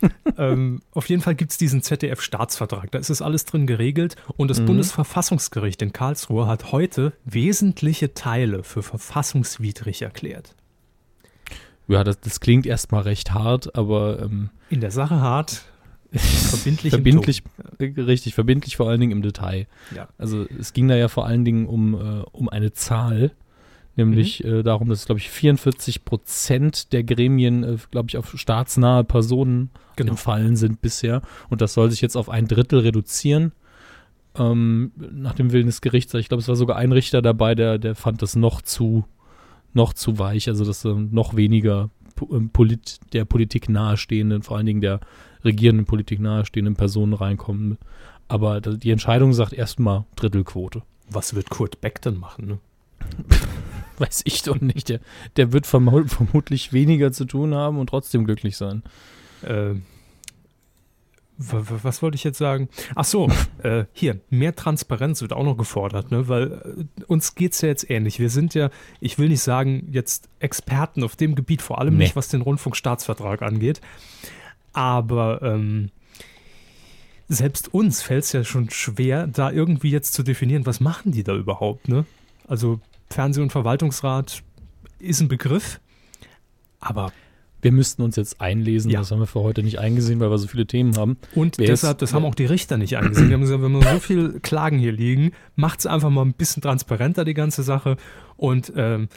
ähm, 0.38 0.82
auf 0.92 1.08
jeden 1.08 1.22
Fall 1.22 1.34
gibt 1.34 1.52
es 1.52 1.58
diesen 1.58 1.82
ZDF-Staatsvertrag. 1.82 2.90
Da 2.90 2.98
ist 2.98 3.10
es 3.10 3.22
alles 3.22 3.44
drin 3.44 3.66
geregelt 3.66 4.16
und 4.36 4.48
das 4.48 4.60
mhm. 4.60 4.66
Bundesverfassungsgericht 4.66 5.82
in 5.82 5.92
Karlsruhe 5.92 6.46
hat 6.46 6.72
heute 6.72 7.12
wesentliche 7.24 8.14
Teile 8.14 8.62
für 8.62 8.82
verfassungswidrig 8.82 10.02
erklärt. 10.02 10.54
Ja, 11.88 12.04
das, 12.04 12.20
das 12.20 12.40
klingt 12.40 12.66
erstmal 12.66 13.02
recht 13.02 13.32
hart, 13.32 13.74
aber. 13.76 14.22
Ähm, 14.22 14.50
In 14.70 14.80
der 14.80 14.90
Sache 14.90 15.20
hart. 15.20 15.62
verbindlich. 16.12 16.92
verbindlich, 16.92 17.42
richtig, 17.80 18.34
verbindlich 18.34 18.76
vor 18.76 18.88
allen 18.88 19.00
Dingen 19.00 19.12
im 19.12 19.22
Detail. 19.22 19.66
Ja. 19.94 20.08
Also 20.18 20.46
es 20.58 20.72
ging 20.72 20.88
da 20.88 20.96
ja 20.96 21.08
vor 21.08 21.26
allen 21.26 21.44
Dingen 21.44 21.66
um, 21.66 21.94
äh, 21.94 22.22
um 22.32 22.48
eine 22.48 22.72
Zahl, 22.72 23.32
nämlich 23.96 24.42
mhm. 24.42 24.50
äh, 24.50 24.62
darum, 24.62 24.88
dass, 24.88 25.06
glaube 25.06 25.18
ich, 25.18 25.30
44 25.30 26.04
Prozent 26.04 26.92
der 26.92 27.04
Gremien, 27.04 27.64
äh, 27.64 27.76
glaube 27.90 28.08
ich, 28.08 28.16
auf 28.16 28.38
staatsnahe 28.38 29.04
Personen 29.04 29.70
genau. 29.96 30.12
entfallen 30.12 30.56
sind 30.56 30.80
bisher. 30.80 31.22
Und 31.48 31.60
das 31.60 31.74
soll 31.74 31.90
sich 31.90 32.00
jetzt 32.00 32.16
auf 32.16 32.28
ein 32.28 32.46
Drittel 32.46 32.80
reduzieren. 32.80 33.52
Ähm, 34.38 34.92
nach 34.96 35.34
dem 35.34 35.50
Willen 35.52 35.66
des 35.66 35.80
Gerichts. 35.80 36.12
Ich 36.14 36.28
glaube, 36.28 36.42
es 36.42 36.48
war 36.48 36.56
sogar 36.56 36.76
ein 36.76 36.92
Richter 36.92 37.22
dabei, 37.22 37.54
der, 37.54 37.78
der 37.78 37.94
fand 37.94 38.20
das 38.20 38.36
noch 38.36 38.60
zu 38.60 39.04
noch 39.72 39.92
zu 39.92 40.18
weich, 40.18 40.48
also 40.48 40.64
dass 40.64 40.84
ähm, 40.84 41.08
noch 41.12 41.36
weniger 41.36 41.90
ähm, 42.30 42.50
Polit 42.50 42.98
der 43.12 43.24
Politik 43.24 43.68
nahestehenden, 43.68 44.42
vor 44.42 44.56
allen 44.56 44.66
Dingen 44.66 44.80
der 44.80 45.00
regierenden 45.44 45.86
Politik 45.86 46.20
nahestehenden 46.20 46.76
Personen 46.76 47.12
reinkommen. 47.12 47.78
Aber 48.28 48.60
die 48.60 48.90
Entscheidung 48.90 49.32
sagt 49.32 49.52
erstmal 49.52 50.04
Drittelquote. 50.16 50.82
Was 51.08 51.34
wird 51.34 51.50
Kurt 51.50 51.80
Beck 51.80 52.02
denn 52.02 52.18
machen? 52.18 52.46
Ne? 52.46 52.58
Weiß 53.98 54.22
ich 54.24 54.42
doch 54.42 54.60
nicht. 54.60 54.88
Der, 54.88 55.00
der 55.36 55.52
wird 55.52 55.66
vermutlich 55.66 56.72
weniger 56.72 57.12
zu 57.12 57.24
tun 57.24 57.54
haben 57.54 57.78
und 57.78 57.88
trotzdem 57.88 58.24
glücklich 58.24 58.56
sein. 58.56 58.82
Ähm, 59.44 59.82
was 61.38 62.02
wollte 62.02 62.14
ich 62.14 62.24
jetzt 62.24 62.38
sagen? 62.38 62.68
Ach 62.94 63.04
so, 63.04 63.28
äh, 63.62 63.84
hier, 63.92 64.20
mehr 64.30 64.56
Transparenz 64.56 65.20
wird 65.20 65.32
auch 65.32 65.44
noch 65.44 65.56
gefordert, 65.56 66.10
ne? 66.10 66.28
weil 66.28 66.52
äh, 66.98 67.04
uns 67.06 67.34
geht 67.34 67.52
es 67.52 67.60
ja 67.60 67.68
jetzt 67.68 67.90
ähnlich. 67.90 68.18
Wir 68.18 68.30
sind 68.30 68.54
ja, 68.54 68.70
ich 69.00 69.18
will 69.18 69.28
nicht 69.28 69.42
sagen, 69.42 69.88
jetzt 69.90 70.28
Experten 70.40 71.04
auf 71.04 71.16
dem 71.16 71.34
Gebiet, 71.34 71.62
vor 71.62 71.78
allem 71.78 71.96
nee. 71.96 72.04
nicht, 72.04 72.16
was 72.16 72.28
den 72.28 72.40
Rundfunkstaatsvertrag 72.40 73.42
angeht. 73.42 73.80
Aber 74.72 75.42
ähm, 75.42 75.90
selbst 77.28 77.72
uns 77.74 78.02
fällt 78.02 78.24
es 78.24 78.32
ja 78.32 78.44
schon 78.44 78.70
schwer, 78.70 79.26
da 79.26 79.50
irgendwie 79.50 79.90
jetzt 79.90 80.14
zu 80.14 80.22
definieren, 80.22 80.64
was 80.64 80.80
machen 80.80 81.12
die 81.12 81.24
da 81.24 81.34
überhaupt. 81.34 81.88
Ne? 81.88 82.06
Also 82.46 82.80
Fernseh- 83.10 83.42
und 83.42 83.50
Verwaltungsrat 83.50 84.42
ist 84.98 85.20
ein 85.20 85.28
Begriff, 85.28 85.80
aber 86.80 87.12
wir 87.62 87.72
müssten 87.72 88.02
uns 88.02 88.16
jetzt 88.16 88.40
einlesen. 88.40 88.90
Ja. 88.90 89.00
Das 89.00 89.10
haben 89.10 89.20
wir 89.20 89.26
für 89.26 89.40
heute 89.40 89.62
nicht 89.62 89.78
eingesehen, 89.78 90.20
weil 90.20 90.30
wir 90.30 90.38
so 90.38 90.46
viele 90.46 90.66
Themen 90.66 90.96
haben. 90.96 91.16
Und 91.34 91.58
Wer 91.58 91.66
deshalb, 91.66 91.98
das 91.98 92.12
haben 92.12 92.24
auch 92.24 92.34
die 92.34 92.44
Richter 92.44 92.76
nicht 92.76 92.96
eingesehen. 92.96 93.28
Die 93.28 93.34
haben 93.34 93.40
gesagt, 93.40 93.62
wenn 93.62 93.72
wir 93.72 93.82
so 93.82 93.98
viele 93.98 94.40
Klagen 94.40 94.78
hier 94.78 94.92
liegen, 94.92 95.32
macht 95.54 95.80
es 95.80 95.86
einfach 95.86 96.10
mal 96.10 96.22
ein 96.22 96.34
bisschen 96.34 96.62
transparenter, 96.62 97.24
die 97.24 97.34
ganze 97.34 97.62
Sache. 97.62 97.96
Und 98.36 98.72
ähm, 98.76 99.08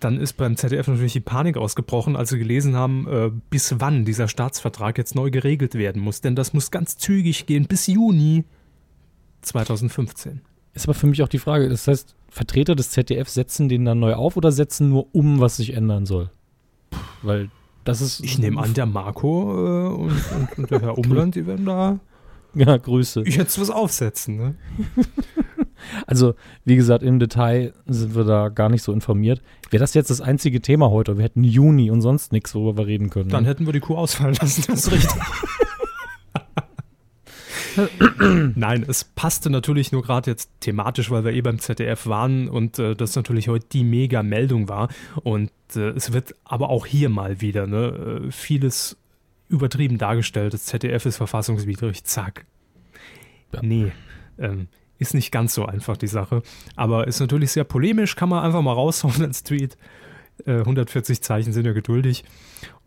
dann 0.00 0.20
ist 0.20 0.34
beim 0.34 0.56
ZDF 0.56 0.88
natürlich 0.88 1.14
die 1.14 1.20
Panik 1.20 1.56
ausgebrochen, 1.56 2.16
als 2.16 2.28
sie 2.28 2.38
gelesen 2.38 2.76
haben, 2.76 3.08
äh, 3.08 3.30
bis 3.50 3.74
wann 3.78 4.04
dieser 4.04 4.28
Staatsvertrag 4.28 4.98
jetzt 4.98 5.14
neu 5.14 5.30
geregelt 5.30 5.74
werden 5.74 6.02
muss. 6.02 6.20
Denn 6.20 6.36
das 6.36 6.52
muss 6.52 6.70
ganz 6.70 6.98
zügig 6.98 7.46
gehen, 7.46 7.66
bis 7.66 7.86
Juni 7.86 8.44
2015. 9.42 10.42
Ist 10.74 10.84
aber 10.84 10.94
für 10.94 11.06
mich 11.06 11.22
auch 11.22 11.28
die 11.28 11.38
Frage, 11.38 11.70
das 11.70 11.88
heißt, 11.88 12.14
Vertreter 12.28 12.74
des 12.74 12.90
ZDF 12.90 13.28
setzen 13.30 13.70
den 13.70 13.86
dann 13.86 13.98
neu 13.98 14.14
auf 14.14 14.36
oder 14.36 14.52
setzen 14.52 14.90
nur 14.90 15.14
um, 15.14 15.40
was 15.40 15.56
sich 15.56 15.72
ändern 15.72 16.04
soll? 16.04 16.30
Weil 17.22 17.48
das 17.86 18.00
ist 18.00 18.20
ich 18.20 18.38
nehme 18.38 18.60
an, 18.60 18.74
der 18.74 18.86
Marco 18.86 19.52
äh, 19.52 19.88
und, 19.94 20.10
und, 20.10 20.58
und, 20.58 20.70
der 20.70 20.80
Herr 20.80 20.98
Umland, 20.98 21.34
die 21.34 21.46
werden 21.46 21.64
da 21.64 21.98
ja, 22.56 22.76
Grüße. 22.78 23.24
jetzt 23.26 23.60
was 23.60 23.70
aufsetzen. 23.70 24.36
Ne? 24.38 24.54
also, 26.06 26.34
wie 26.64 26.76
gesagt, 26.76 27.02
im 27.02 27.18
Detail 27.18 27.74
sind 27.86 28.14
wir 28.14 28.24
da 28.24 28.48
gar 28.48 28.70
nicht 28.70 28.82
so 28.82 28.92
informiert. 28.92 29.42
Wäre 29.70 29.80
das 29.80 29.92
jetzt 29.92 30.08
das 30.08 30.22
einzige 30.22 30.62
Thema 30.62 30.90
heute? 30.90 31.18
Wir 31.18 31.24
hätten 31.24 31.44
Juni 31.44 31.90
und 31.90 32.00
sonst 32.00 32.32
nichts, 32.32 32.54
worüber 32.54 32.82
wir 32.82 32.86
reden 32.86 33.10
können. 33.10 33.28
Dann 33.28 33.42
ne? 33.42 33.50
hätten 33.50 33.66
wir 33.66 33.74
die 33.74 33.80
Kuh 33.80 33.96
ausfallen 33.96 34.36
lassen, 34.40 34.64
das 34.68 34.86
ist 34.86 34.92
richtig. 34.92 35.20
Nein, 38.54 38.84
es 38.88 39.04
passte 39.04 39.50
natürlich 39.50 39.92
nur 39.92 40.02
gerade 40.02 40.30
jetzt 40.30 40.50
thematisch, 40.60 41.10
weil 41.10 41.24
wir 41.24 41.32
eh 41.32 41.40
beim 41.40 41.58
ZDF 41.58 42.06
waren 42.06 42.48
und 42.48 42.78
äh, 42.78 42.94
das 42.94 43.16
natürlich 43.16 43.48
heute 43.48 43.66
die 43.72 43.84
Mega-Meldung 43.84 44.68
war. 44.68 44.88
Und 45.22 45.50
äh, 45.74 45.90
es 45.90 46.12
wird 46.12 46.34
aber 46.44 46.70
auch 46.70 46.86
hier 46.86 47.08
mal 47.08 47.40
wieder 47.40 47.66
ne, 47.66 48.22
äh, 48.26 48.30
vieles 48.30 48.96
übertrieben 49.48 49.98
dargestellt. 49.98 50.54
Das 50.54 50.64
ZDF 50.66 51.06
ist 51.06 51.16
verfassungswidrig, 51.16 52.04
zack. 52.04 52.46
Ja. 53.52 53.60
Nee, 53.62 53.92
ähm, 54.38 54.68
ist 54.98 55.14
nicht 55.14 55.30
ganz 55.30 55.54
so 55.54 55.66
einfach 55.66 55.96
die 55.96 56.06
Sache. 56.06 56.42
Aber 56.74 57.06
ist 57.06 57.20
natürlich 57.20 57.52
sehr 57.52 57.64
polemisch, 57.64 58.16
kann 58.16 58.28
man 58.28 58.42
einfach 58.42 58.62
mal 58.62 58.72
raushauen 58.72 59.22
als 59.22 59.42
Tweet. 59.42 59.76
140 60.46 61.16
äh, 61.16 61.20
Zeichen 61.20 61.52
sind 61.52 61.64
ja 61.64 61.72
geduldig. 61.72 62.24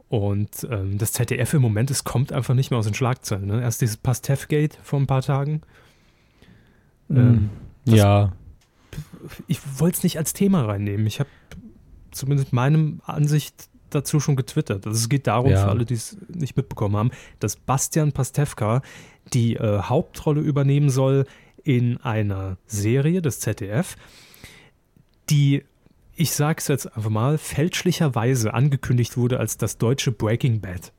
Und 0.10 0.68
ähm, 0.72 0.98
das 0.98 1.12
ZDF 1.13 1.54
im 1.54 1.62
Moment, 1.62 1.92
es 1.92 2.04
kommt 2.04 2.34
einfach 2.34 2.56
nicht 2.56 2.72
mehr 2.72 2.80
aus 2.80 2.86
den 2.86 2.96
Schlagzeilen. 2.96 3.46
Ne? 3.46 3.62
Erst 3.62 3.82
dieses 3.82 3.98
Pastef-Gate 3.98 4.78
vor 4.84 5.00
ein 5.00 5.06
paar 5.08 5.22
Tagen. 5.22 5.62
Ähm, 7.12 7.50
ja. 7.86 8.34
Ich 9.48 9.60
wollte 9.80 9.98
es 9.98 10.04
nicht 10.04 10.18
als 10.18 10.34
Thema 10.34 10.66
reinnehmen. 10.66 11.06
Ich 11.06 11.20
habe 11.20 11.30
zumindest 12.12 12.54
meinem 12.54 13.01
Ansicht 13.06 13.70
dazu 13.92 14.20
schon 14.20 14.36
getwittert. 14.36 14.86
Also 14.88 14.98
es 14.98 15.10
geht 15.10 15.28
darum, 15.28 15.51
Ja. 15.51 15.63
für 15.63 15.70
alle, 15.70 15.86
die 15.86 15.94
es 15.96 16.18
nicht 16.28 16.58
mitbekommen 16.58 16.96
haben, 16.98 17.12
dass 17.39 17.56
Bastian 17.56 18.12
Pastewka 18.12 18.82
die 19.34 19.56
äh, 19.56 19.82
Hauptrolle 19.84 20.42
übernehmen 20.42 20.89
soll 20.89 21.25
in 21.63 21.98
einer 21.98 22.58
Serie 22.66 23.22
des 23.22 23.39
ZDF, 23.42 23.96
die, 25.30 25.63
ich 26.20 26.32
sage 26.32 26.58
es 26.60 26.68
jetzt 26.68 26.98
einfach 26.98 27.10
mal, 27.10 27.38
fälschlicherweise 27.38 28.54
angekündigt 28.54 29.16
wurde 29.16 29.40
als 29.40 29.58
das 29.58 29.78
deutsche 29.78 30.12
Breaking 30.12 30.60
Bad. 30.60 30.92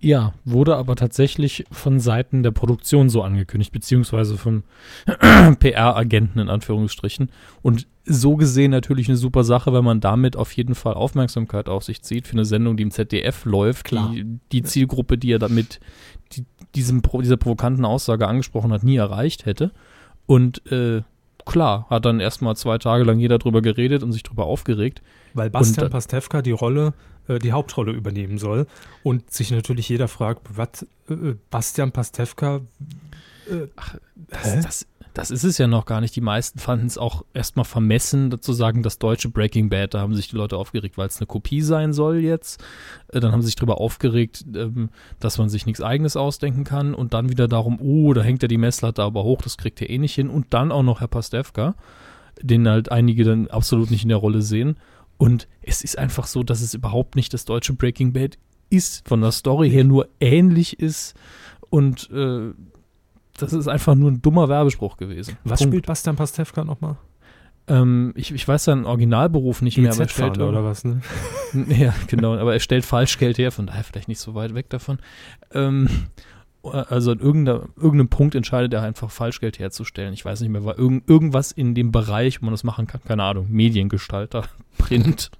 Ja, 0.00 0.34
wurde 0.44 0.76
aber 0.76 0.96
tatsächlich 0.96 1.64
von 1.70 2.00
Seiten 2.00 2.42
der 2.42 2.50
Produktion 2.50 3.08
so 3.08 3.22
angekündigt, 3.22 3.72
beziehungsweise 3.72 4.36
von 4.36 4.64
PR-Agenten 5.60 6.40
in 6.40 6.50
Anführungsstrichen. 6.50 7.30
Und 7.62 7.86
so 8.04 8.36
gesehen 8.36 8.72
natürlich 8.72 9.08
eine 9.08 9.16
super 9.16 9.44
Sache, 9.44 9.72
weil 9.72 9.82
man 9.82 10.00
damit 10.00 10.36
auf 10.36 10.52
jeden 10.52 10.74
Fall 10.74 10.94
Aufmerksamkeit 10.94 11.68
auf 11.68 11.84
sich 11.84 12.02
zieht 12.02 12.26
für 12.26 12.34
eine 12.34 12.44
Sendung, 12.44 12.76
die 12.76 12.82
im 12.82 12.90
ZDF 12.90 13.44
läuft, 13.44 13.86
Klar. 13.86 14.10
die 14.12 14.40
die 14.50 14.62
Zielgruppe, 14.62 15.16
die 15.16 15.32
er 15.32 15.38
damit 15.38 15.78
die, 16.32 16.44
diesem, 16.74 17.00
dieser 17.22 17.36
provokanten 17.36 17.84
Aussage 17.84 18.26
angesprochen 18.26 18.72
hat, 18.72 18.82
nie 18.82 18.96
erreicht 18.96 19.46
hätte. 19.46 19.70
Und 20.26 20.70
äh, 20.70 21.02
klar, 21.44 21.86
hat 21.90 22.04
dann 22.04 22.20
erstmal 22.20 22.56
zwei 22.56 22.78
Tage 22.78 23.04
lang 23.04 23.18
jeder 23.18 23.38
drüber 23.38 23.62
geredet 23.62 24.02
und 24.02 24.12
sich 24.12 24.22
drüber 24.22 24.46
aufgeregt. 24.46 25.02
Weil 25.34 25.50
Bastian 25.50 25.84
Und, 25.84 25.90
äh, 25.90 25.92
Pastewka 25.92 26.42
die 26.42 26.52
Rolle, 26.52 26.94
äh, 27.28 27.38
die 27.38 27.52
Hauptrolle 27.52 27.92
übernehmen 27.92 28.38
soll. 28.38 28.66
Und 29.02 29.30
sich 29.32 29.50
natürlich 29.50 29.88
jeder 29.88 30.08
fragt, 30.08 30.42
was, 30.56 30.86
äh, 31.08 31.34
Bastian 31.50 31.92
Pastewka, 31.92 32.60
äh, 33.50 33.66
Das, 34.28 34.44
Hä? 34.44 34.60
das, 34.62 34.86
das 35.14 35.30
ist 35.30 35.44
es 35.44 35.58
ja 35.58 35.68
noch 35.68 35.86
gar 35.86 36.00
nicht. 36.00 36.16
Die 36.16 36.20
meisten 36.20 36.58
fanden 36.58 36.86
es 36.86 36.98
auch 36.98 37.24
erstmal 37.34 37.64
vermessen, 37.64 38.30
dazu 38.30 38.52
sagen, 38.52 38.82
das 38.82 38.98
deutsche 38.98 39.28
Breaking 39.28 39.68
Bad. 39.68 39.94
Da 39.94 40.00
haben 40.00 40.12
sich 40.12 40.28
die 40.28 40.36
Leute 40.36 40.56
aufgeregt, 40.56 40.98
weil 40.98 41.06
es 41.06 41.18
eine 41.18 41.28
Kopie 41.28 41.62
sein 41.62 41.92
soll 41.92 42.18
jetzt. 42.18 42.62
Äh, 43.12 43.20
Dann 43.20 43.30
haben 43.30 43.40
sie 43.40 43.46
sich 43.46 43.54
darüber 43.54 43.80
aufgeregt, 43.80 44.44
ähm, 44.54 44.90
dass 45.20 45.38
man 45.38 45.48
sich 45.48 45.66
nichts 45.66 45.80
Eigenes 45.80 46.16
ausdenken 46.16 46.64
kann. 46.64 46.94
Und 46.94 47.14
dann 47.14 47.30
wieder 47.30 47.46
darum, 47.46 47.78
oh, 47.80 48.12
da 48.12 48.22
hängt 48.22 48.42
ja 48.42 48.48
die 48.48 48.58
Messlatte 48.58 49.04
aber 49.04 49.22
hoch, 49.22 49.40
das 49.40 49.56
kriegt 49.56 49.80
er 49.80 49.88
eh 49.88 49.98
nicht 49.98 50.16
hin. 50.16 50.28
Und 50.28 50.52
dann 50.52 50.72
auch 50.72 50.82
noch 50.82 51.00
Herr 51.00 51.08
Pastewka, 51.08 51.76
den 52.42 52.68
halt 52.68 52.90
einige 52.90 53.22
dann 53.22 53.46
absolut 53.46 53.92
nicht 53.92 54.02
in 54.02 54.08
der 54.08 54.18
Rolle 54.18 54.42
sehen. 54.42 54.78
Und 55.16 55.46
es 55.62 55.84
ist 55.84 55.96
einfach 55.96 56.26
so, 56.26 56.42
dass 56.42 56.60
es 56.60 56.74
überhaupt 56.74 57.14
nicht 57.14 57.32
das 57.32 57.44
deutsche 57.44 57.74
Breaking 57.74 58.12
Bad 58.12 58.36
ist, 58.68 59.06
von 59.06 59.20
der 59.20 59.30
Story 59.30 59.70
her 59.70 59.84
nur 59.84 60.08
ähnlich 60.18 60.80
ist. 60.80 61.14
Und 61.70 62.10
äh, 62.10 62.50
das 63.38 63.52
ist 63.52 63.68
einfach 63.68 63.94
nur 63.94 64.10
ein 64.10 64.22
dummer 64.22 64.48
Werbespruch 64.48 64.96
gewesen. 64.96 65.36
was 65.44 65.60
Punkt. 65.60 65.72
spielt 65.72 65.86
Bastian 65.86 66.16
Pastewka 66.16 66.64
nochmal? 66.64 66.96
Ähm, 67.66 68.12
ich, 68.14 68.32
ich 68.32 68.46
weiß 68.46 68.64
seinen 68.64 68.84
Originalberuf 68.84 69.62
nicht 69.62 69.78
mehr, 69.78 69.92
aber 69.92 70.02
er 70.02 70.08
stellt 70.08 70.32
EZ-Fahnder 70.32 70.48
oder 70.48 70.64
was, 70.64 70.84
ne? 70.84 71.00
Ja, 71.68 71.94
genau, 72.08 72.36
aber 72.36 72.52
er 72.52 72.60
stellt 72.60 72.84
Falschgeld 72.84 73.38
her, 73.38 73.52
von 73.52 73.66
daher 73.66 73.84
vielleicht 73.84 74.08
nicht 74.08 74.20
so 74.20 74.34
weit 74.34 74.54
weg 74.54 74.68
davon. 74.68 74.98
Ähm, 75.52 75.88
also 76.62 77.12
an 77.12 77.20
irgendeinem 77.20 78.08
Punkt 78.08 78.34
entscheidet 78.34 78.72
er 78.74 78.82
einfach 78.82 79.10
Falschgeld 79.10 79.58
herzustellen. 79.58 80.12
Ich 80.12 80.24
weiß 80.24 80.40
nicht 80.40 80.50
mehr, 80.50 80.64
war 80.64 80.78
irgend, 80.78 81.08
irgendwas 81.08 81.52
in 81.52 81.74
dem 81.74 81.90
Bereich, 81.90 82.40
wo 82.40 82.46
man 82.46 82.54
das 82.54 82.64
machen 82.64 82.86
kann, 82.86 83.02
keine 83.04 83.22
Ahnung, 83.22 83.46
Mediengestalter, 83.50 84.44
Print 84.78 85.30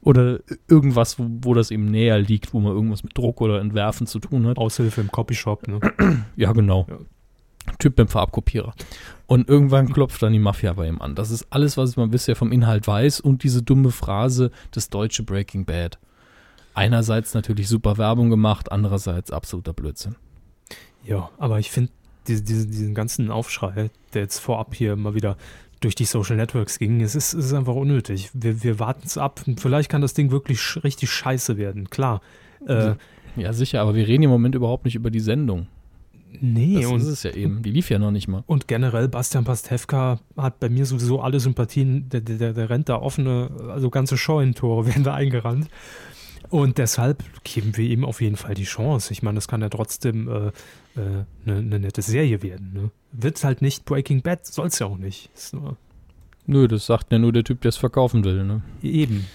oder 0.00 0.40
irgendwas, 0.68 1.18
wo, 1.18 1.26
wo 1.28 1.54
das 1.54 1.70
eben 1.70 1.86
näher 1.86 2.18
liegt, 2.18 2.54
wo 2.54 2.60
man 2.60 2.72
irgendwas 2.72 3.02
mit 3.02 3.16
Druck 3.16 3.40
oder 3.40 3.60
Entwerfen 3.60 4.06
zu 4.06 4.18
tun 4.18 4.46
hat. 4.46 4.58
Aushilfe 4.58 5.00
im 5.00 5.10
Copyshop, 5.10 5.68
ne? 5.68 5.80
Ja, 6.36 6.52
genau. 6.52 6.86
Ja. 6.88 6.98
Typ 7.78 7.96
beim 7.96 8.08
Farbkopierer. 8.08 8.74
Und 9.26 9.48
irgendwann 9.48 9.90
klopft 9.92 10.22
dann 10.22 10.32
die 10.32 10.38
Mafia 10.38 10.74
bei 10.74 10.86
ihm 10.86 11.00
an. 11.00 11.14
Das 11.14 11.30
ist 11.30 11.46
alles, 11.50 11.76
was 11.76 11.96
man 11.96 12.10
bisher 12.10 12.36
vom 12.36 12.52
Inhalt 12.52 12.86
weiß 12.86 13.20
und 13.20 13.42
diese 13.42 13.62
dumme 13.62 13.90
Phrase, 13.90 14.50
das 14.70 14.90
deutsche 14.90 15.22
Breaking 15.22 15.64
Bad. 15.64 15.98
Einerseits 16.74 17.34
natürlich 17.34 17.68
super 17.68 17.96
Werbung 17.96 18.30
gemacht, 18.30 18.70
andererseits 18.70 19.30
absoluter 19.30 19.72
Blödsinn. 19.72 20.16
Ja, 21.04 21.30
aber 21.38 21.58
ich 21.58 21.70
finde 21.70 21.92
diese, 22.26 22.42
diese, 22.42 22.66
diesen 22.66 22.94
ganzen 22.94 23.30
Aufschrei, 23.30 23.90
der 24.12 24.22
jetzt 24.22 24.38
vorab 24.38 24.74
hier 24.74 24.96
mal 24.96 25.14
wieder 25.14 25.36
durch 25.84 25.94
die 25.94 26.04
Social 26.04 26.36
Networks 26.36 26.78
ging, 26.78 27.00
es 27.02 27.14
ist, 27.14 27.34
es 27.34 27.46
ist 27.46 27.52
einfach 27.52 27.74
unnötig. 27.74 28.30
Wir, 28.32 28.62
wir 28.62 28.78
warten 28.78 29.02
es 29.04 29.18
ab. 29.18 29.40
Vielleicht 29.58 29.90
kann 29.90 30.00
das 30.00 30.14
Ding 30.14 30.30
wirklich 30.30 30.60
sch 30.60 30.82
richtig 30.82 31.10
scheiße 31.10 31.56
werden, 31.56 31.90
klar. 31.90 32.20
Äh, 32.66 32.94
Ja, 33.36 33.52
sicher, 33.52 33.80
aber 33.80 33.94
wir 33.94 34.06
reden 34.06 34.22
im 34.22 34.30
Moment 34.30 34.54
überhaupt 34.54 34.84
nicht 34.84 34.94
über 34.94 35.10
die 35.10 35.20
Sendung. 35.20 35.66
nee, 36.40 36.80
Das 36.80 36.86
und, 36.86 37.00
ist 37.00 37.06
es 37.08 37.22
ja 37.24 37.32
eben. 37.32 37.62
Die 37.62 37.70
lief 37.70 37.90
ja 37.90 37.98
noch 37.98 38.10
nicht 38.10 38.28
mal. 38.28 38.42
und 38.46 38.68
generell, 38.68 39.08
Bastian 39.08 39.44
Pastewka 39.44 40.20
hat 40.36 40.60
bei 40.60 40.68
mir 40.68 40.86
sowieso 40.86 41.20
alle 41.20 41.40
Sympathien, 41.40 42.08
der, 42.08 42.20
der, 42.20 42.52
der 42.52 42.70
rennt 42.70 42.88
da 42.88 42.96
offene, 42.96 43.50
also 43.68 43.90
ganze 43.90 44.16
Scheunentore 44.16 44.86
werden 44.86 45.04
da 45.04 45.14
eingerannt. 45.14 45.68
Und 46.50 46.78
deshalb 46.78 47.24
geben 47.44 47.76
wir 47.76 47.84
ihm 47.88 48.04
auf 48.04 48.20
jeden 48.20 48.36
Fall 48.36 48.54
die 48.54 48.64
Chance. 48.64 49.12
Ich 49.12 49.22
meine, 49.22 49.36
das 49.36 49.48
kann 49.48 49.62
ja 49.62 49.68
trotzdem 49.68 50.28
eine 50.28 50.52
äh, 50.96 51.24
ne, 51.44 51.62
ne 51.62 51.78
nette 51.80 52.02
Serie 52.02 52.42
werden. 52.42 52.72
Ne? 52.72 52.90
Wird 53.12 53.42
halt 53.42 53.62
nicht 53.62 53.84
Breaking 53.84 54.22
Bad, 54.22 54.46
soll 54.46 54.68
es 54.68 54.78
ja 54.78 54.86
auch 54.86 54.98
nicht. 54.98 55.30
Ist 55.34 55.54
nur 55.54 55.76
Nö, 56.46 56.68
das 56.68 56.86
sagt 56.86 57.10
ja 57.10 57.18
nur 57.18 57.32
der 57.32 57.44
Typ, 57.44 57.62
der 57.62 57.70
es 57.70 57.76
verkaufen 57.76 58.24
will. 58.24 58.44
Ne? 58.44 58.62
Eben. 58.82 59.26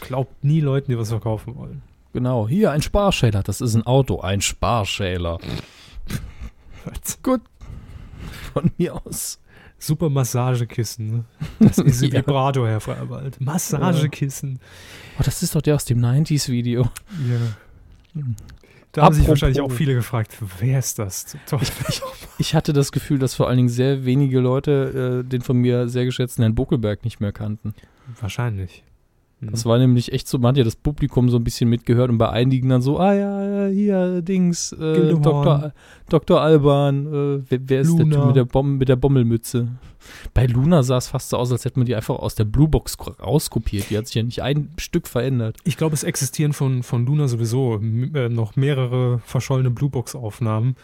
Glaubt 0.00 0.44
nie 0.44 0.60
Leuten, 0.60 0.92
die 0.92 0.98
was 0.98 1.08
verkaufen 1.08 1.56
wollen. 1.56 1.82
Genau. 2.12 2.48
Hier, 2.48 2.70
ein 2.70 2.82
Sparschäler. 2.82 3.42
Das 3.42 3.60
ist 3.60 3.74
ein 3.74 3.84
Auto. 3.84 4.20
Ein 4.20 4.40
Sparschäler. 4.40 5.38
Gut. 7.22 7.42
Von 8.52 8.70
mir 8.78 8.94
aus. 9.04 9.40
Super 9.78 10.08
Massagekissen. 10.10 11.10
Ne? 11.10 11.24
Das 11.60 11.78
ist 11.78 12.02
ein 12.02 12.10
Ja. 12.10 12.18
Vibrator, 12.20 12.66
Herr 12.68 12.80
Freiwald. 12.80 13.40
Massagekissen. 13.40 14.58
Oh, 15.18 15.22
das 15.24 15.42
ist 15.42 15.54
doch 15.54 15.62
der 15.62 15.74
aus 15.74 15.84
dem 15.84 16.00
90s-Video. 16.00 16.88
Ja. 17.28 18.22
Da 18.92 19.02
haben 19.02 19.12
sich 19.14 19.24
Apropos- 19.24 19.28
wahrscheinlich 19.42 19.60
auch 19.60 19.70
viele 19.70 19.94
gefragt, 19.94 20.34
wer 20.60 20.78
ist 20.78 20.98
das? 20.98 21.36
Teufel? 21.46 21.94
Ich 22.38 22.54
hatte 22.54 22.74
das 22.74 22.92
Gefühl, 22.92 23.18
dass 23.18 23.34
vor 23.34 23.48
allen 23.48 23.56
Dingen 23.56 23.68
sehr 23.70 24.04
wenige 24.04 24.40
Leute 24.40 25.22
äh, 25.24 25.28
den 25.28 25.40
von 25.40 25.56
mir 25.56 25.88
sehr 25.88 26.04
geschätzten 26.04 26.42
Herrn 26.42 26.54
Buckelberg 26.54 27.02
nicht 27.04 27.18
mehr 27.20 27.32
kannten. 27.32 27.74
Wahrscheinlich. 28.20 28.84
Mhm. 29.46 29.50
Das 29.50 29.64
war 29.64 29.78
nämlich 29.78 30.12
echt 30.12 30.28
so, 30.28 30.38
man 30.38 30.50
hat 30.50 30.56
ja 30.58 30.64
das 30.64 30.76
Publikum 30.76 31.28
so 31.28 31.36
ein 31.36 31.44
bisschen 31.44 31.68
mitgehört 31.68 32.10
und 32.10 32.18
bei 32.18 32.28
einigen 32.28 32.68
dann 32.68 32.82
so, 32.82 32.98
ah 32.98 33.14
ja, 33.14 33.66
hier, 33.68 34.22
Dings, 34.22 34.72
äh. 34.72 35.10
Dr. 35.10 35.72
Dr. 36.08 36.40
Alban, 36.40 37.06
äh, 37.06 37.42
wer, 37.48 37.60
wer 37.66 37.80
ist 37.80 37.96
der. 37.98 38.06
Typ 38.06 38.26
mit 38.26 38.36
der, 38.36 38.44
Bom 38.44 38.78
mit 38.78 38.88
der 38.88 38.96
Bommelmütze? 38.96 39.68
Bei 40.34 40.46
Luna 40.46 40.82
sah 40.82 40.98
es 40.98 41.08
fast 41.08 41.30
so 41.30 41.36
aus, 41.36 41.50
als 41.50 41.64
hätte 41.64 41.78
man 41.78 41.86
die 41.86 41.96
einfach 41.96 42.16
aus 42.16 42.34
der 42.34 42.44
Bluebox 42.44 42.96
rauskopiert. 43.20 43.90
Die 43.90 43.98
hat 43.98 44.06
sich 44.06 44.14
ja 44.14 44.22
nicht 44.22 44.42
ein 44.42 44.70
Stück 44.78 45.08
verändert. 45.08 45.56
Ich 45.64 45.76
glaube, 45.76 45.94
es 45.94 46.04
existieren 46.04 46.52
von, 46.52 46.82
von 46.82 47.06
Luna 47.06 47.26
sowieso 47.26 47.80
äh, 47.80 48.28
noch 48.28 48.54
mehrere 48.56 49.20
verschollene 49.24 49.70
Bluebox-Aufnahmen, 49.70 50.76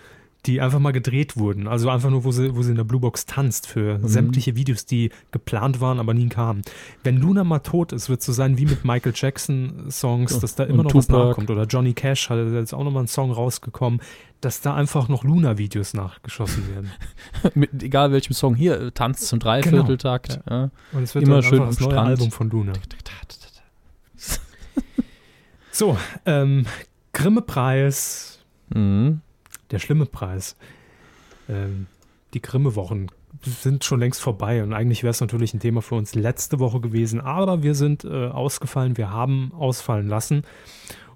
die 0.47 0.61
einfach 0.61 0.81
mal 0.81 0.91
gedreht 0.93 1.37
wurden. 1.37 1.69
Also 1.69 1.89
einfach 1.89 2.11
nur, 2.11 2.25
wo 2.25 2.33
sie, 2.33 2.57
wo 2.57 2.63
sie 2.63 2.71
in 2.71 2.77
der 2.77 2.83
Bluebox 2.85 3.27
tanzt 3.27 3.69
für 3.69 3.99
Mhm. 3.99 4.09
sämtliche 4.09 4.57
Videos, 4.57 4.87
die 4.87 5.11
geplant 5.31 5.81
waren, 5.81 6.01
aber 6.01 6.15
nie 6.15 6.29
kamen. 6.29 6.63
Wenn 7.05 7.17
Luna 7.19 7.45
mal 7.45 7.61
tot 7.61 7.93
ist, 7.93 8.09
wird 8.09 8.21
es 8.21 8.27
so 8.27 8.33
sein 8.33 8.59
wie 8.59 8.67
mit 8.67 8.85
Michael 8.85 9.13
Jackson-Songs, 9.15 10.33
Ja, 10.35 10.41
dass 10.41 10.55
da 10.57 10.65
immer 10.65 10.81
und 10.81 10.87
noch 10.87 10.95
was 10.97 11.07
Tupac. 11.07 11.29
nachkommt. 11.29 11.51
Oder 11.51 11.65
Johnny 11.67 11.93
Cash 11.95 12.29
hat 12.29 12.39
jetzt 12.53 12.75
auch 12.75 12.83
nochmal 12.83 13.03
einen 13.03 13.09
Song 13.09 13.31
rausgekommen, 13.31 14.01
dass 14.41 14.61
da 14.61 14.75
einfach 14.75 15.09
noch 15.09 15.23
Luna-Videos 15.23 15.95
nachgeschossen 15.95 16.65
werden. 16.75 16.91
mit 17.55 17.81
egal 17.81 18.11
welchem 18.11 18.33
Song. 18.33 18.57
Hier, 18.57 18.81
äh, 18.81 18.91
Tanz 18.91 19.27
zum 19.29 19.39
Dreivierteltakt. 19.39 20.41
Ja. 20.51 20.71
Und 20.91 21.05
es 21.05 21.15
wird 21.15 21.25
Immer 21.25 21.43
schön 21.45 21.61
das 21.61 21.79
neue 21.79 21.91
Strand. 21.93 22.09
Album 22.09 22.31
von 22.33 22.51
Luna. 22.51 22.73
So, 25.71 25.97
ähm, 26.27 26.67
Grimme-Preis, 27.13 28.41
Mhm. 28.75 29.21
Der 29.73 29.79
schlimme 29.79 30.07
Preis. 30.07 30.57
Ähm, 31.49 31.87
die 32.35 32.43
Grimme-Wochen 32.43 33.09
sind 33.43 33.85
schon 33.85 34.01
längst 34.01 34.21
vorbei 34.21 34.63
und 34.63 34.73
eigentlich 34.73 35.03
wäre 35.03 35.11
es 35.11 35.21
natürlich 35.21 35.55
ein 35.55 35.61
Thema 35.61 35.83
für 35.83 35.95
uns 35.97 36.15
letzte 36.15 36.59
Woche 36.59 36.81
gewesen, 36.81 37.21
aber 37.21 37.63
wir 37.63 37.75
sind 37.75 38.05
äh, 38.05 38.29
ausgefallen, 38.29 38.97
wir 38.97 39.11
haben 39.11 39.53
ausfallen 39.55 40.07
lassen 40.07 40.43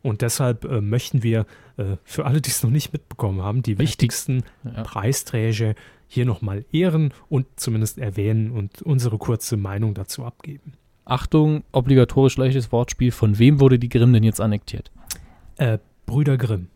und 0.03 0.23
deshalb 0.23 0.65
äh, 0.65 0.81
möchten 0.81 1.23
wir 1.23 1.47
äh, 1.77 1.97
für 2.05 2.25
alle, 2.25 2.41
die 2.41 2.51
es 2.51 2.63
noch 2.63 2.71
nicht 2.71 2.93
mitbekommen 2.93 3.43
haben, 3.43 3.63
die 3.63 3.79
wichtigsten 3.79 4.45
Ja. 4.65 4.83
Preisträger 4.83 5.75
hier 6.09 6.25
nochmal 6.25 6.65
ehren 6.73 7.13
und 7.29 7.47
zumindest 7.57 7.99
erwähnen 7.99 8.51
und 8.51 8.83
unsere 8.83 9.19
kurze 9.19 9.57
Meinung 9.57 9.95
dazu 9.95 10.25
abgeben. 10.25 10.75
Achtung, 11.05 11.65
obligatorisch 11.73 12.37
leichtes 12.37 12.73
Wortspiel. 12.73 13.13
Von 13.13 13.39
wem 13.39 13.61
wurde 13.61 13.79
die 13.79 13.89
Grimm 13.89 14.13
denn 14.13 14.25
jetzt 14.25 14.41
annektiert? 14.41 14.91
Äh, 15.57 15.79
Brüder 16.05 16.37
Grimm, 16.37 16.69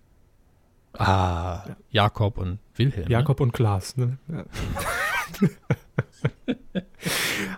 Ah, 0.94 1.64
Jakob 1.90 2.38
und 2.38 2.58
Wilhelm. 2.74 3.08
Jakob 3.08 3.40
und 3.40 3.52
Klaas. 3.52 3.96
Ne? 3.96 4.18
Ja. 4.28 4.44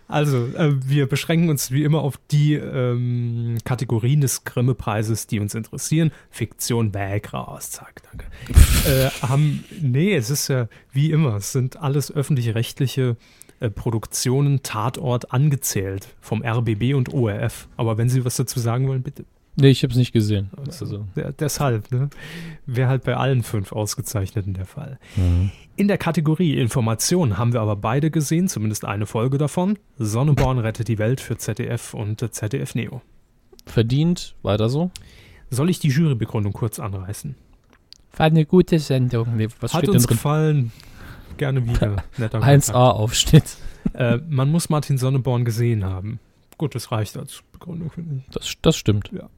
Also, 0.08 0.46
äh, 0.48 0.74
wir 0.86 1.08
beschränken 1.08 1.48
uns 1.48 1.70
wie 1.70 1.84
immer 1.84 2.02
auf 2.02 2.18
die 2.30 2.54
ähm, 2.54 3.56
Kategorien 3.64 4.20
des 4.20 4.44
Grimme-Preises, 4.44 5.26
die 5.26 5.40
uns 5.40 5.54
interessieren. 5.54 6.12
Fiktion, 6.30 6.92
weg, 6.94 7.32
raus, 7.32 7.70
zack, 7.70 8.02
danke. 8.10 8.26
äh, 8.88 9.08
haben, 9.26 9.64
nee, 9.80 10.14
es 10.14 10.30
ist 10.30 10.48
ja 10.48 10.68
wie 10.92 11.10
immer, 11.10 11.36
es 11.36 11.52
sind 11.52 11.78
alles 11.78 12.14
öffentlich-rechtliche 12.14 13.16
äh, 13.60 13.70
Produktionen, 13.70 14.62
Tatort 14.62 15.32
angezählt 15.32 16.14
vom 16.20 16.44
RBB 16.44 16.94
und 16.94 17.12
ORF. 17.12 17.68
Aber 17.76 17.96
wenn 17.96 18.08
Sie 18.08 18.24
was 18.24 18.36
dazu 18.36 18.60
sagen 18.60 18.88
wollen, 18.88 19.02
bitte. 19.02 19.24
Nee, 19.56 19.68
ich 19.68 19.82
habe 19.82 19.92
es 19.92 19.98
nicht 19.98 20.12
gesehen. 20.12 20.50
Also, 20.56 21.06
deshalb, 21.38 21.90
ne? 21.92 22.08
Wäre 22.64 22.88
halt 22.88 23.04
bei 23.04 23.16
allen 23.16 23.42
fünf 23.42 23.72
Ausgezeichneten 23.72 24.54
der 24.54 24.64
Fall. 24.64 24.98
Mhm. 25.16 25.50
In 25.76 25.88
der 25.88 25.98
Kategorie 25.98 26.58
Information 26.58 27.38
haben 27.38 27.52
wir 27.52 27.60
aber 27.60 27.76
beide 27.76 28.10
gesehen, 28.10 28.48
zumindest 28.48 28.84
eine 28.84 29.06
Folge 29.06 29.38
davon. 29.38 29.78
Sonneborn 29.98 30.58
rettet 30.58 30.88
die 30.88 30.98
Welt 30.98 31.20
für 31.20 31.36
ZDF 31.36 31.92
und 31.92 32.20
ZDF 32.34 32.74
Neo. 32.74 33.02
Verdient, 33.66 34.34
weiter 34.42 34.68
so. 34.68 34.90
Soll 35.50 35.70
ich 35.70 35.78
die 35.80 35.88
Jurybegründung 35.88 36.52
kurz 36.52 36.78
anreißen? 36.78 37.34
War 38.16 38.26
eine 38.26 38.46
gute 38.46 38.78
Sendung. 38.78 39.36
Nee, 39.36 39.48
was 39.60 39.74
Hat 39.74 39.88
uns 39.88 40.06
gefallen. 40.06 40.72
Gerne 41.36 41.66
wieder. 41.66 42.04
1a 42.18 42.72
Aufschnitt. 42.72 43.56
Äh, 43.94 44.18
man 44.28 44.50
muss 44.50 44.68
Martin 44.68 44.98
Sonneborn 44.98 45.44
gesehen 45.44 45.84
haben. 45.84 46.20
Gut, 46.58 46.74
das 46.74 46.92
reicht 46.92 47.16
als 47.16 47.42
Begründung, 47.52 47.90
finde 47.90 48.16
ich. 48.16 48.34
Das, 48.34 48.54
das 48.62 48.76
stimmt. 48.76 49.10
Ja. 49.12 49.28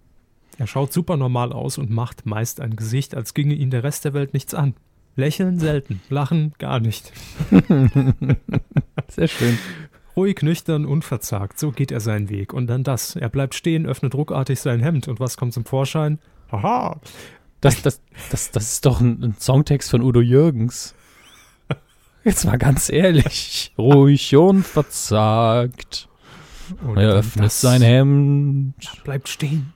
Er 0.58 0.66
schaut 0.66 0.92
super 0.92 1.16
normal 1.16 1.52
aus 1.52 1.78
und 1.78 1.90
macht 1.90 2.26
meist 2.26 2.60
ein 2.60 2.76
Gesicht, 2.76 3.14
als 3.14 3.34
ginge 3.34 3.54
ihn 3.54 3.70
der 3.70 3.82
Rest 3.82 4.04
der 4.04 4.14
Welt 4.14 4.34
nichts 4.34 4.54
an. 4.54 4.74
Lächeln 5.16 5.58
selten, 5.58 6.00
lachen 6.08 6.54
gar 6.58 6.80
nicht. 6.80 7.12
Sehr 9.08 9.28
schön. 9.28 9.58
Ruhig, 10.16 10.42
nüchtern, 10.42 10.86
unverzagt, 10.86 11.58
so 11.58 11.72
geht 11.72 11.90
er 11.90 12.00
seinen 12.00 12.28
Weg. 12.28 12.52
Und 12.52 12.68
dann 12.68 12.84
das. 12.84 13.16
Er 13.16 13.28
bleibt 13.28 13.54
stehen, 13.54 13.86
öffnet 13.86 14.14
ruckartig 14.14 14.60
sein 14.60 14.80
Hemd 14.80 15.08
und 15.08 15.20
was 15.20 15.36
kommt 15.36 15.52
zum 15.52 15.64
Vorschein? 15.64 16.18
Haha. 16.50 17.00
Das, 17.60 17.82
das, 17.82 18.00
das, 18.30 18.50
das 18.50 18.72
ist 18.72 18.86
doch 18.86 19.00
ein, 19.00 19.22
ein 19.22 19.36
Songtext 19.38 19.90
von 19.90 20.02
Udo 20.02 20.20
Jürgens. 20.20 20.94
Jetzt 22.24 22.44
mal 22.44 22.58
ganz 22.58 22.90
ehrlich. 22.90 23.72
Ruhig 23.76 24.34
und 24.36 24.62
verzagt. 24.62 26.08
Und 26.82 26.96
er 26.96 27.14
öffnet 27.14 27.52
sein 27.52 27.82
Hemd. 27.82 28.74
Bleibt 29.04 29.28
stehen. 29.28 29.73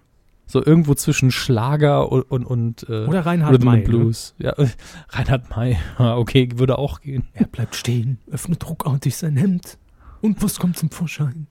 So 0.51 0.65
irgendwo 0.65 0.95
zwischen 0.95 1.31
Schlager 1.31 2.11
und, 2.11 2.23
und, 2.23 2.45
und 2.47 2.89
äh, 2.89 3.05
Oder 3.05 3.27
Reinhard 3.27 3.63
May. 3.63 3.79
Ne? 3.79 3.85
Blues. 3.85 4.35
Ne? 4.39 4.47
Ja, 4.47 4.67
Reinhard 5.11 5.55
May. 5.55 5.77
okay, 5.99 6.49
würde 6.55 6.79
auch 6.79 7.03
gehen. 7.03 7.29
Er 7.35 7.47
bleibt 7.47 7.77
stehen, 7.77 8.19
öffnet 8.31 8.67
ruckartig 8.67 9.15
sein 9.15 9.37
Hemd. 9.37 9.77
Und 10.23 10.43
was 10.43 10.59
kommt 10.59 10.79
zum 10.79 10.91
Vorschein? 10.91 11.49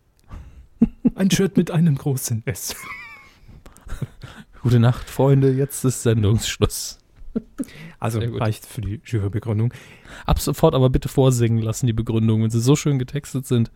Ein 1.13 1.29
Shirt 1.29 1.57
mit 1.57 1.69
einem 1.69 1.95
großen 1.95 2.41
S. 2.45 2.75
Gute 4.63 4.79
Nacht, 4.79 5.07
Freunde. 5.09 5.53
Jetzt 5.53 5.85
ist 5.85 6.01
Sendungsschluss. 6.01 6.97
Also 7.99 8.19
reicht 8.19 8.65
für 8.65 8.81
die 8.81 8.99
Jurybegründung. 9.05 9.71
Ab 10.25 10.39
sofort 10.39 10.73
aber 10.73 10.89
bitte 10.89 11.07
vorsingen 11.07 11.61
lassen, 11.61 11.85
die 11.85 11.93
Begründungen, 11.93 12.43
wenn 12.43 12.49
sie 12.49 12.59
so 12.59 12.75
schön 12.75 12.97
getextet 12.97 13.45
sind. 13.45 13.71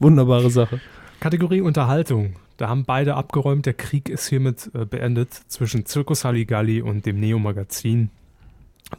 Wunderbare 0.00 0.50
Sache. 0.50 0.80
Kategorie 1.20 1.60
Unterhaltung. 1.60 2.34
Da 2.56 2.68
haben 2.68 2.84
beide 2.84 3.14
abgeräumt. 3.14 3.66
Der 3.66 3.74
Krieg 3.74 4.08
ist 4.08 4.28
hiermit 4.28 4.70
äh, 4.74 4.84
beendet 4.84 5.32
zwischen 5.48 5.86
Zirkus 5.86 6.24
Halligalli 6.24 6.82
und 6.82 7.06
dem 7.06 7.18
Neo-Magazin. 7.20 8.10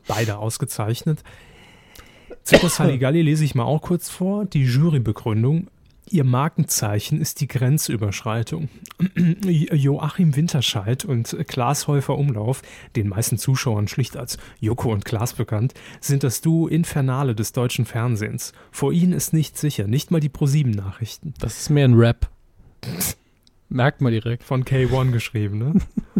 Beide 0.07 0.37
ausgezeichnet. 0.37 1.23
Zirkus 2.43 2.79
Halligalli 2.79 3.21
lese 3.23 3.43
ich 3.43 3.55
mal 3.55 3.63
auch 3.63 3.81
kurz 3.81 4.09
vor. 4.09 4.45
Die 4.45 4.63
Jurybegründung. 4.63 5.67
Ihr 6.09 6.25
Markenzeichen 6.25 7.21
ist 7.21 7.39
die 7.39 7.47
Grenzüberschreitung. 7.47 8.69
Joachim 9.45 10.35
Winterscheid 10.35 11.05
und 11.05 11.35
Klaas 11.47 11.87
Häufer 11.87 12.17
Umlauf, 12.17 12.61
den 12.95 13.07
meisten 13.07 13.37
Zuschauern 13.37 13.87
schlicht 13.87 14.17
als 14.17 14.37
Joko 14.59 14.91
und 14.91 15.05
Klaas 15.05 15.33
bekannt, 15.33 15.73
sind 16.01 16.23
das 16.23 16.41
Duo 16.41 16.67
Infernale 16.67 17.35
des 17.35 17.53
deutschen 17.53 17.85
Fernsehens. 17.85 18.53
Vor 18.69 18.91
ihnen 18.91 19.13
ist 19.13 19.33
nichts 19.33 19.61
sicher, 19.61 19.87
nicht 19.87 20.11
mal 20.11 20.19
die 20.19 20.29
Pro-7-Nachrichten. 20.29 21.33
Das 21.39 21.61
ist 21.61 21.69
mehr 21.69 21.87
ein 21.87 21.95
Rap. 21.95 22.29
Merkt 23.73 24.01
man 24.01 24.12
direkt. 24.12 24.43
Von 24.43 24.65
K1 24.65 25.12
geschrieben, 25.12 25.57
ne? 25.57 25.73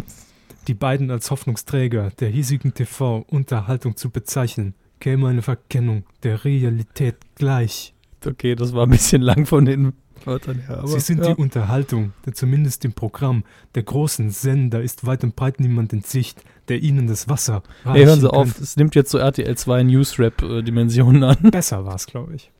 Die 0.66 0.74
beiden 0.74 1.10
als 1.12 1.30
Hoffnungsträger 1.30 2.10
der 2.18 2.28
hiesigen 2.28 2.74
TV-Unterhaltung 2.74 3.96
zu 3.96 4.10
bezeichnen, 4.10 4.74
käme 4.98 5.28
eine 5.28 5.42
Verkennung 5.42 6.04
der 6.24 6.44
Realität 6.44 7.16
gleich. 7.36 7.94
Okay, 8.26 8.56
das 8.56 8.72
war 8.72 8.86
ein 8.86 8.90
bisschen 8.90 9.22
lang 9.22 9.46
von 9.46 9.66
den 9.66 9.92
Wörtern 10.24 10.60
her. 10.66 10.78
Aber, 10.78 10.88
Sie 10.88 11.00
sind 11.00 11.22
ja. 11.22 11.32
die 11.32 11.40
Unterhaltung, 11.40 12.12
der 12.26 12.32
zumindest 12.34 12.84
im 12.84 12.92
Programm 12.92 13.44
der 13.76 13.84
großen 13.84 14.30
Sender 14.30 14.82
ist 14.82 15.06
weit 15.06 15.22
und 15.22 15.36
breit 15.36 15.60
niemand 15.60 15.92
in 15.92 16.00
Sicht, 16.00 16.42
der 16.68 16.82
ihnen 16.82 17.06
das 17.06 17.28
Wasser 17.28 17.62
Ey, 17.84 18.04
hören 18.04 18.20
Sie 18.20 18.32
auf, 18.32 18.58
es 18.58 18.76
nimmt 18.76 18.96
jetzt 18.96 19.10
so 19.10 19.18
RTL 19.18 19.56
2 19.56 19.82
Newsrap-Dimensionen 19.84 21.22
äh, 21.22 21.26
an. 21.26 21.50
Besser 21.52 21.84
war 21.84 21.94
es, 21.94 22.06
glaube 22.06 22.34
ich. 22.34 22.50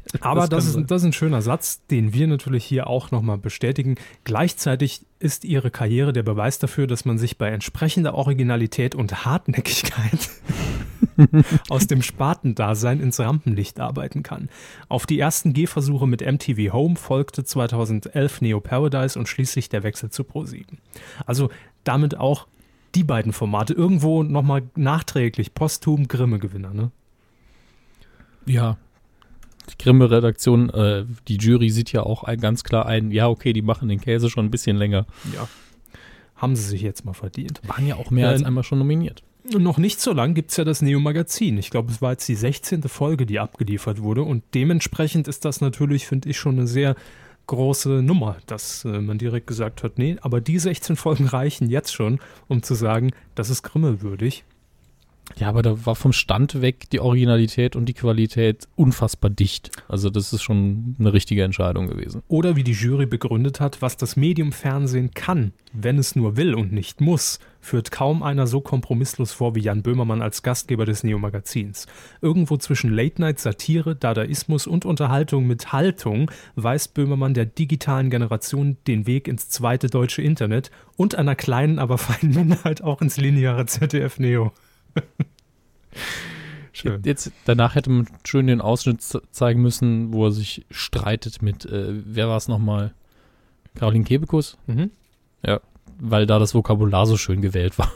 Aber 0.20 0.48
das, 0.48 0.66
das 0.66 0.74
ist, 0.74 0.90
das 0.90 1.02
ist 1.02 1.06
ein 1.06 1.12
schöner 1.12 1.42
Satz, 1.42 1.84
den 1.86 2.12
wir 2.12 2.26
natürlich 2.26 2.64
hier 2.64 2.86
auch 2.86 3.10
nochmal 3.10 3.38
bestätigen. 3.38 3.96
Gleichzeitig 4.24 5.04
ist 5.18 5.44
ihre 5.44 5.70
Karriere 5.70 6.12
der 6.12 6.22
Beweis 6.22 6.58
dafür, 6.58 6.86
dass 6.86 7.04
man 7.04 7.18
sich 7.18 7.38
bei 7.38 7.48
entsprechender 7.48 8.14
Originalität 8.14 8.94
und 8.94 9.24
Hartnäckigkeit 9.24 10.30
aus 11.68 11.86
dem 11.86 12.02
Spatendasein 12.02 13.00
ins 13.00 13.20
Rampenlicht 13.20 13.80
arbeiten 13.80 14.22
kann. 14.22 14.48
Auf 14.88 15.06
die 15.06 15.18
ersten 15.18 15.52
Gehversuche 15.52 16.06
mit 16.06 16.20
MTV 16.22 16.72
Home 16.72 16.96
folgte 16.96 17.44
2011 17.44 18.40
Neo 18.40 18.60
Paradise 18.60 19.18
und 19.18 19.28
schließlich 19.28 19.68
der 19.68 19.82
Wechsel 19.82 20.10
zu 20.10 20.22
Pro7. 20.22 20.64
Also 21.26 21.50
damit 21.84 22.16
auch 22.16 22.46
die 22.94 23.04
beiden 23.04 23.32
Formate 23.32 23.72
irgendwo 23.72 24.22
nochmal 24.22 24.62
nachträglich 24.74 25.54
posthum 25.54 26.08
Grimme-Gewinner, 26.08 26.74
ne? 26.74 26.90
Ja, 28.44 28.76
die 29.70 29.82
Grimme-Redaktion, 29.82 30.70
äh, 30.70 31.04
die 31.28 31.36
Jury 31.36 31.70
sieht 31.70 31.92
ja 31.92 32.02
auch 32.02 32.24
ein, 32.24 32.40
ganz 32.40 32.64
klar 32.64 32.86
ein, 32.86 33.10
ja, 33.10 33.28
okay, 33.28 33.52
die 33.52 33.62
machen 33.62 33.88
den 33.88 34.00
Käse 34.00 34.30
schon 34.30 34.46
ein 34.46 34.50
bisschen 34.50 34.76
länger. 34.76 35.06
Ja. 35.34 35.48
Haben 36.36 36.56
sie 36.56 36.64
sich 36.64 36.82
jetzt 36.82 37.04
mal 37.04 37.12
verdient. 37.12 37.60
Waren 37.66 37.86
ja 37.86 37.96
auch 37.96 38.10
mehr 38.10 38.26
äh, 38.28 38.32
als 38.32 38.42
einmal 38.42 38.64
schon 38.64 38.78
nominiert. 38.78 39.22
Noch 39.44 39.78
nicht 39.78 40.00
so 40.00 40.12
lang 40.12 40.34
gibt 40.34 40.50
es 40.50 40.56
ja 40.56 40.64
das 40.64 40.82
Neo-Magazin. 40.82 41.58
Ich 41.58 41.70
glaube, 41.70 41.90
es 41.90 42.00
war 42.00 42.12
jetzt 42.12 42.28
die 42.28 42.36
16. 42.36 42.82
Folge, 42.84 43.26
die 43.26 43.40
abgeliefert 43.40 44.00
wurde. 44.00 44.22
Und 44.22 44.44
dementsprechend 44.54 45.26
ist 45.26 45.44
das 45.44 45.60
natürlich, 45.60 46.06
finde 46.06 46.28
ich, 46.28 46.38
schon 46.38 46.58
eine 46.58 46.66
sehr 46.68 46.94
große 47.48 48.02
Nummer, 48.02 48.36
dass 48.46 48.84
äh, 48.84 49.00
man 49.00 49.18
direkt 49.18 49.46
gesagt 49.46 49.82
hat, 49.82 49.98
nee, 49.98 50.16
aber 50.22 50.40
die 50.40 50.58
16 50.58 50.96
Folgen 50.96 51.26
reichen 51.26 51.68
jetzt 51.68 51.92
schon, 51.92 52.20
um 52.48 52.62
zu 52.62 52.74
sagen, 52.74 53.10
das 53.34 53.50
ist 53.50 53.62
grimmelwürdig. 53.62 54.44
Ja, 55.36 55.48
aber 55.48 55.62
da 55.62 55.86
war 55.86 55.94
vom 55.94 56.12
Stand 56.12 56.60
weg 56.60 56.90
die 56.90 57.00
Originalität 57.00 57.76
und 57.76 57.86
die 57.86 57.94
Qualität 57.94 58.68
unfassbar 58.76 59.30
dicht. 59.30 59.70
Also 59.88 60.10
das 60.10 60.32
ist 60.32 60.42
schon 60.42 60.96
eine 60.98 61.12
richtige 61.12 61.42
Entscheidung 61.42 61.88
gewesen. 61.88 62.22
Oder 62.28 62.56
wie 62.56 62.64
die 62.64 62.72
Jury 62.72 63.06
begründet 63.06 63.60
hat, 63.60 63.82
was 63.82 63.96
das 63.96 64.16
Medium 64.16 64.52
Fernsehen 64.52 65.12
kann, 65.12 65.52
wenn 65.72 65.98
es 65.98 66.16
nur 66.16 66.36
will 66.36 66.54
und 66.54 66.72
nicht 66.72 67.00
muss, 67.00 67.38
führt 67.60 67.90
kaum 67.90 68.22
einer 68.22 68.46
so 68.46 68.60
kompromisslos 68.60 69.32
vor 69.32 69.54
wie 69.54 69.60
Jan 69.60 69.82
Böhmermann 69.82 70.20
als 70.20 70.42
Gastgeber 70.42 70.84
des 70.84 71.04
Neo-Magazins. 71.04 71.86
Irgendwo 72.20 72.56
zwischen 72.56 72.92
Late-Night, 72.92 73.38
Satire, 73.38 73.94
Dadaismus 73.94 74.66
und 74.66 74.84
Unterhaltung 74.84 75.46
mit 75.46 75.72
Haltung 75.72 76.30
weist 76.56 76.94
Böhmermann 76.94 77.34
der 77.34 77.46
digitalen 77.46 78.10
Generation 78.10 78.76
den 78.86 79.06
Weg 79.06 79.28
ins 79.28 79.48
zweite 79.48 79.86
deutsche 79.86 80.22
Internet 80.22 80.70
und 80.96 81.14
einer 81.14 81.36
kleinen, 81.36 81.78
aber 81.78 81.98
feinen 81.98 82.34
Minderheit 82.34 82.82
auch 82.82 83.00
ins 83.00 83.16
lineare 83.16 83.64
ZDF 83.66 84.18
Neo. 84.18 84.52
Schön. 86.72 87.02
Jetzt, 87.04 87.32
danach 87.44 87.74
hätte 87.74 87.90
man 87.90 88.08
schön 88.24 88.46
den 88.46 88.60
Ausschnitt 88.62 89.02
zeigen 89.02 89.60
müssen, 89.60 90.12
wo 90.12 90.26
er 90.26 90.32
sich 90.32 90.64
streitet 90.70 91.42
mit, 91.42 91.66
äh, 91.66 92.02
wer 92.04 92.28
war 92.28 92.36
es 92.38 92.48
nochmal? 92.48 92.94
Caroline 93.74 94.04
Kebekus? 94.04 94.56
Mhm. 94.66 94.90
Ja, 95.44 95.60
weil 96.00 96.26
da 96.26 96.38
das 96.38 96.54
Vokabular 96.54 97.06
so 97.06 97.16
schön 97.16 97.42
gewählt 97.42 97.78
war 97.78 97.92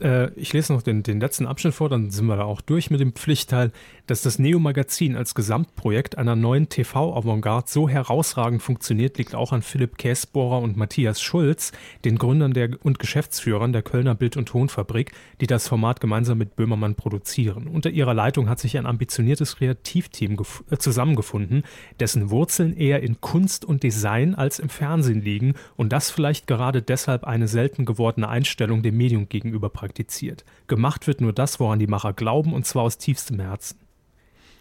äh, 0.00 0.30
ich 0.36 0.52
lese 0.52 0.72
noch 0.72 0.82
den, 0.82 1.02
den 1.02 1.20
letzten 1.20 1.46
Abschnitt 1.46 1.74
vor, 1.74 1.88
dann 1.88 2.10
sind 2.10 2.26
wir 2.26 2.36
da 2.36 2.44
auch 2.44 2.60
durch 2.60 2.90
mit 2.90 3.00
dem 3.00 3.12
Pflichtteil, 3.12 3.72
dass 4.06 4.22
das 4.22 4.38
Neo-Magazin 4.38 5.16
als 5.16 5.34
Gesamtprojekt 5.34 6.16
einer 6.16 6.36
neuen 6.36 6.68
TV-Avantgarde 6.68 7.68
so 7.68 7.88
herausragend 7.88 8.62
funktioniert, 8.62 9.18
liegt 9.18 9.34
auch 9.34 9.52
an 9.52 9.62
Philipp 9.62 9.98
Käsbohrer 9.98 10.60
und 10.60 10.76
Matthias 10.76 11.20
Schulz, 11.20 11.72
den 12.04 12.16
Gründern 12.16 12.52
der, 12.54 12.70
und 12.82 12.98
Geschäftsführern 12.98 13.72
der 13.72 13.82
Kölner 13.82 14.14
Bild- 14.14 14.36
und 14.36 14.46
Tonfabrik, 14.46 15.12
die 15.40 15.46
das 15.46 15.68
Format 15.68 16.00
gemeinsam 16.00 16.38
mit 16.38 16.56
Böhmermann 16.56 16.94
produzieren. 16.94 17.66
Unter 17.66 17.90
ihrer 17.90 18.14
Leitung 18.14 18.48
hat 18.48 18.60
sich 18.60 18.78
ein 18.78 18.86
ambitioniertes 18.86 19.56
Kreativteam 19.56 20.36
äh, 20.70 20.76
zusammengefunden, 20.76 21.64
dessen 22.00 22.30
Wurzeln 22.30 22.76
eher 22.76 23.02
in 23.02 23.20
Kunst 23.20 23.64
und 23.64 23.82
Design 23.82 24.34
als 24.34 24.58
im 24.58 24.68
Fernsehen 24.68 25.20
liegen 25.20 25.54
und 25.76 25.92
das 25.92 26.10
vielleicht 26.10 26.46
gerade 26.46 26.82
deshalb 26.82 27.24
eine 27.24 27.48
selten 27.48 27.84
gewordene 27.84 28.28
Einstellung 28.28 28.82
dem 28.82 28.96
Medium 28.96 29.28
gegenüber 29.28 29.68
praktiziert 29.68 29.87
praktiziert. 29.88 30.44
Gemacht 30.66 31.06
wird 31.06 31.22
nur 31.22 31.32
das, 31.32 31.58
woran 31.60 31.78
die 31.78 31.86
Macher 31.86 32.12
glauben, 32.12 32.52
und 32.52 32.66
zwar 32.66 32.82
aus 32.82 32.98
tiefstem 32.98 33.40
Herzen. 33.40 33.78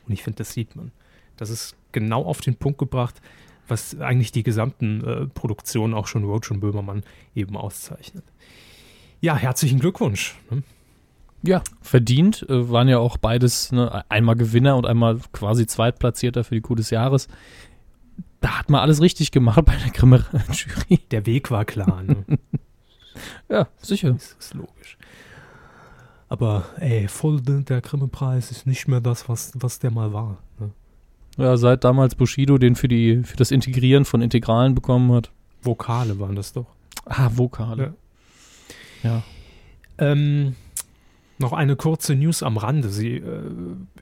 Und 0.08 0.13
ich 0.13 0.24
finde, 0.24 0.38
das 0.38 0.54
sieht 0.54 0.76
man. 0.76 0.92
Das 1.36 1.50
ist 1.50 1.76
genau 1.92 2.24
auf 2.24 2.40
den 2.40 2.56
Punkt 2.56 2.80
gebracht, 2.80 3.22
was 3.68 4.00
eigentlich 4.00 4.32
die 4.32 4.44
gesamten 4.44 5.04
äh, 5.04 5.28
Produktionen 5.28 5.94
auch 5.94 6.08
schon 6.08 6.24
Roach 6.24 6.50
und 6.50 6.62
Böhmermann 6.62 7.04
eben 7.36 7.58
auszeichnet. 7.58 8.24
Ja, 9.20 9.36
herzlichen 9.36 9.80
Glückwunsch. 9.80 10.36
Ne? 10.50 10.63
Ja, 11.44 11.62
verdient. 11.82 12.46
Äh, 12.50 12.70
waren 12.70 12.88
ja 12.88 13.00
auch 13.00 13.18
beides 13.18 13.74
ne, 13.74 14.06
einmal 14.10 14.36
Gewinner 14.36 14.78
und 14.78 14.86
einmal 14.86 15.20
quasi 15.34 15.68
Zweitplatzierter 15.68 16.46
für 16.46 16.56
die 16.56 16.62
Kuh 16.62 16.76
des 16.76 16.90
Jahres. 16.90 17.28
Da 18.40 18.60
hat 18.60 18.70
man 18.70 18.80
alles 18.80 19.02
richtig 19.02 19.32
gemacht 19.32 19.66
bei 19.66 19.76
der 19.76 19.92
Grimme-Jury. 19.92 21.00
Der 21.12 21.26
Weg 21.26 21.52
war 21.52 21.66
klar. 21.66 22.04
Ne? 22.04 22.24
ja, 23.50 23.68
sicher. 23.82 24.13
Das 24.13 24.38
ist 24.40 24.54
logisch. 24.54 24.98
Aber 26.30 26.66
ey, 26.80 27.08
voll 27.08 27.42
der 27.42 27.82
Grimme-Preis 27.82 28.52
ist 28.52 28.68
nicht 28.68 28.88
mehr 28.88 29.00
das, 29.00 29.30
was, 29.30 29.54
was 29.56 29.80
der 29.80 29.92
mal 29.92 30.12
war. 30.12 30.38
Ne? 30.60 30.72
Ja, 31.38 31.56
seit 31.56 31.84
damals 31.84 32.16
Bushido 32.16 32.58
den 32.58 32.76
für, 32.76 32.88
die, 32.88 33.24
für 33.24 33.38
das 33.38 33.52
Integrieren 33.52 34.06
von 34.06 34.22
Integralen 34.22 34.76
bekommen 34.76 35.12
hat. 35.13 35.32
Vokale 35.62 36.20
waren 36.20 36.36
das 36.36 36.54
doch. 36.54 36.68
Ah, 37.06 37.30
Vokale. 37.34 37.94
Ja. 39.04 39.10
ja. 39.10 39.24
Ähm, 40.00 40.56
noch 41.40 41.54
eine 41.54 41.76
kurze 41.76 42.16
News 42.16 42.44
am 42.44 42.58
Rande. 42.58 42.90
Sie 42.90 43.18
äh, 43.18 43.42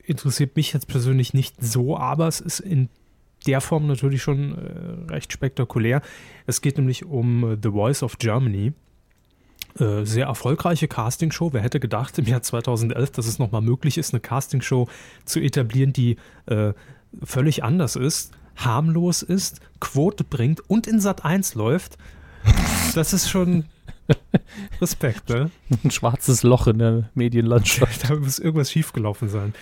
interessiert 0.03 0.55
mich 0.55 0.73
jetzt 0.73 0.87
persönlich 0.87 1.33
nicht 1.33 1.61
so, 1.61 1.97
aber 1.97 2.27
es 2.27 2.39
ist 2.39 2.59
in 2.59 2.89
der 3.45 3.61
Form 3.61 3.87
natürlich 3.87 4.21
schon 4.23 4.53
äh, 4.53 5.11
recht 5.11 5.31
spektakulär. 5.31 6.01
Es 6.47 6.61
geht 6.61 6.77
nämlich 6.77 7.05
um 7.05 7.53
äh, 7.53 7.57
The 7.61 7.69
Voice 7.69 8.03
of 8.03 8.17
Germany. 8.17 8.73
Äh, 9.77 10.05
sehr 10.05 10.27
erfolgreiche 10.27 10.87
Castingshow. 10.87 11.51
Wer 11.51 11.61
hätte 11.61 11.81
gedacht 11.81 12.17
im 12.17 12.25
Jahr 12.25 12.41
2011, 12.41 13.11
dass 13.11 13.27
es 13.27 13.39
nochmal 13.39 13.61
möglich 13.61 13.97
ist, 13.97 14.13
eine 14.13 14.21
Castingshow 14.21 14.87
zu 15.25 15.41
etablieren, 15.41 15.91
die 15.91 16.15
äh, 16.45 16.71
völlig 17.21 17.63
anders 17.63 17.97
ist, 17.97 18.31
harmlos 18.55 19.21
ist, 19.21 19.59
Quote 19.81 20.23
bringt 20.23 20.61
und 20.69 20.87
in 20.87 21.01
Sat 21.01 21.25
1 21.25 21.55
läuft. 21.55 21.97
Das 22.93 23.11
ist 23.11 23.29
schon 23.29 23.65
Respekt, 24.81 25.27
ne? 25.27 25.51
Ein 25.83 25.91
schwarzes 25.91 26.43
Loch 26.43 26.67
in 26.67 26.79
der 26.79 27.09
Medienlandschaft. 27.13 28.09
da 28.09 28.15
muss 28.15 28.39
irgendwas 28.39 28.71
schiefgelaufen 28.71 29.27
sein. 29.27 29.53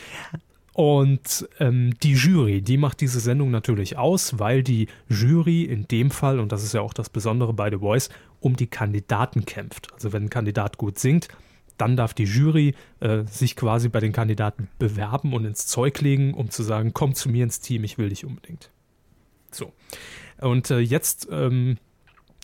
Und 0.73 1.47
ähm, 1.59 1.93
die 2.01 2.13
Jury, 2.13 2.61
die 2.61 2.77
macht 2.77 3.01
diese 3.01 3.19
Sendung 3.19 3.51
natürlich 3.51 3.97
aus, 3.97 4.39
weil 4.39 4.63
die 4.63 4.87
Jury 5.07 5.63
in 5.63 5.87
dem 5.87 6.09
Fall, 6.09 6.39
und 6.39 6.51
das 6.51 6.63
ist 6.63 6.73
ja 6.73 6.81
auch 6.81 6.93
das 6.93 7.09
Besondere 7.09 7.53
bei 7.53 7.69
The 7.69 7.77
Voice, 7.77 8.09
um 8.43 8.55
die 8.55 8.67
Kandidaten 8.67 9.45
kämpft. 9.45 9.93
Also 9.93 10.11
wenn 10.11 10.25
ein 10.25 10.29
Kandidat 10.29 10.77
gut 10.77 10.99
singt, 10.99 11.29
dann 11.77 11.95
darf 11.95 12.13
die 12.13 12.25
Jury 12.25 12.75
äh, 12.99 13.23
sich 13.23 13.55
quasi 13.55 13.89
bei 13.89 13.99
den 13.99 14.11
Kandidaten 14.11 14.67
bewerben 14.79 15.33
und 15.33 15.45
ins 15.45 15.65
Zeug 15.65 15.99
legen, 16.01 16.33
um 16.33 16.49
zu 16.49 16.61
sagen, 16.61 16.93
komm 16.93 17.15
zu 17.15 17.29
mir 17.29 17.45
ins 17.45 17.61
Team, 17.61 17.83
ich 17.83 17.97
will 17.97 18.09
dich 18.09 18.25
unbedingt. 18.25 18.69
So. 19.49 19.71
Und 20.39 20.69
äh, 20.71 20.79
jetzt 20.79 21.27
ähm, 21.31 21.77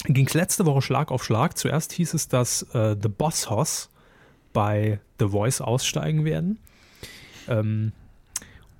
ging 0.05 0.25
es 0.25 0.33
letzte 0.33 0.65
Woche 0.65 0.81
Schlag 0.81 1.11
auf 1.11 1.23
Schlag. 1.23 1.57
Zuerst 1.57 1.91
hieß 1.91 2.13
es, 2.13 2.27
dass 2.29 2.63
äh, 2.73 2.95
The 2.99 3.09
Boss 3.09 3.49
Hoss 3.49 3.89
bei 4.53 4.99
The 5.19 5.27
Voice 5.27 5.61
aussteigen 5.61 6.23
werden. 6.23 6.59
Ähm, 7.47 7.91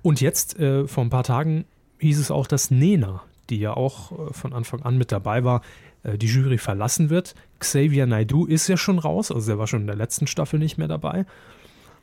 und 0.02 0.22
jetzt, 0.22 0.58
äh, 0.58 0.88
vor 0.88 1.04
ein 1.04 1.10
paar 1.10 1.24
Tagen, 1.24 1.66
hieß 1.98 2.18
es 2.18 2.30
auch, 2.30 2.46
dass 2.46 2.70
Nena, 2.70 3.22
die 3.50 3.58
ja 3.58 3.74
auch 3.74 4.30
äh, 4.30 4.32
von 4.32 4.54
Anfang 4.54 4.82
an 4.82 4.96
mit 4.96 5.12
dabei 5.12 5.44
war, 5.44 5.60
die 6.04 6.26
Jury 6.26 6.58
verlassen 6.58 7.10
wird. 7.10 7.34
Xavier 7.58 8.06
Naidoo 8.06 8.46
ist 8.46 8.68
ja 8.68 8.76
schon 8.76 8.98
raus, 8.98 9.30
also 9.30 9.52
er 9.52 9.58
war 9.58 9.66
schon 9.66 9.82
in 9.82 9.86
der 9.86 9.96
letzten 9.96 10.26
Staffel 10.26 10.58
nicht 10.58 10.78
mehr 10.78 10.88
dabei. 10.88 11.26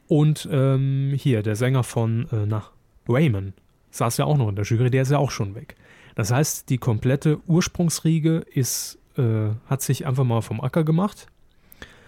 Und 0.07 0.47
ähm, 0.51 1.13
hier, 1.17 1.43
der 1.43 1.55
Sänger 1.55 1.83
von, 1.83 2.27
äh, 2.31 2.45
na, 2.45 2.63
Raymond, 3.07 3.53
saß 3.91 4.17
ja 4.17 4.25
auch 4.25 4.38
noch 4.38 4.49
in 4.49 4.55
der 4.55 4.65
Jury, 4.65 4.89
der 4.89 5.01
ist 5.01 5.12
ja 5.12 5.17
auch 5.17 5.31
schon 5.31 5.55
weg. 5.55 5.75
Das 6.15 6.31
heißt, 6.31 6.69
die 6.69 6.77
komplette 6.77 7.39
Ursprungsriege 7.47 8.45
ist, 8.53 8.97
äh, 9.17 9.49
hat 9.67 9.81
sich 9.81 10.05
einfach 10.05 10.23
mal 10.23 10.41
vom 10.41 10.62
Acker 10.62 10.83
gemacht. 10.83 11.27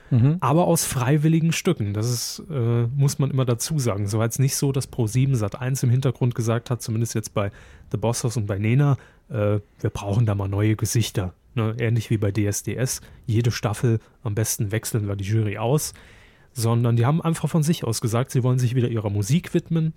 Mhm. 0.10 0.38
Aber 0.39 0.65
aus 0.65 0.86
freiwilligen 0.86 1.52
Stücken. 1.52 1.93
Das 1.93 2.10
ist, 2.10 2.43
äh, 2.49 2.88
muss 2.95 3.19
man 3.19 3.30
immer 3.30 3.45
dazu 3.45 3.78
sagen. 3.78 4.08
So 4.08 4.17
war 4.19 4.28
es 4.28 4.39
nicht 4.39 4.56
so, 4.56 4.71
dass 4.71 4.91
Pro7 4.91 5.36
Sat 5.36 5.60
1 5.60 5.84
im 5.84 5.89
Hintergrund 5.89 6.34
gesagt 6.34 6.71
hat, 6.71 6.82
zumindest 6.82 7.13
jetzt 7.13 7.34
bei 7.34 7.52
The 7.91 7.97
Boss 7.97 8.23
House 8.23 8.38
und 8.38 8.47
bei 8.47 8.58
Nena, 8.58 8.97
äh, 9.30 9.60
wir 9.80 9.89
brauchen 9.93 10.25
da 10.25 10.34
mal 10.34 10.47
neue 10.47 10.75
Gesichter. 10.75 11.34
Ne, 11.56 11.76
ähnlich 11.80 12.10
wie 12.10 12.18
bei 12.18 12.32
DSDS. 12.32 13.02
Jede 13.26 13.52
Staffel 13.52 14.00
am 14.24 14.36
besten 14.36 14.72
wechseln 14.72 15.08
wir 15.08 15.16
die 15.16 15.26
Jury 15.26 15.58
aus. 15.58 15.94
Sondern 16.54 16.96
die 16.96 17.06
haben 17.06 17.22
einfach 17.22 17.50
von 17.50 17.64
sich 17.64 17.84
aus 17.84 18.02
gesagt, 18.02 18.32
sie 18.32 18.44
wollen 18.44 18.60
sich 18.60 18.76
wieder 18.76 18.90
ihrer 18.90 19.10
Musik 19.10 19.54
widmen 19.54 19.94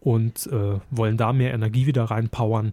und 0.00 0.46
äh, 0.46 0.80
wollen 0.90 1.16
da 1.16 1.32
mehr 1.32 1.52
Energie 1.52 1.86
wieder 1.86 2.04
reinpowern. 2.04 2.72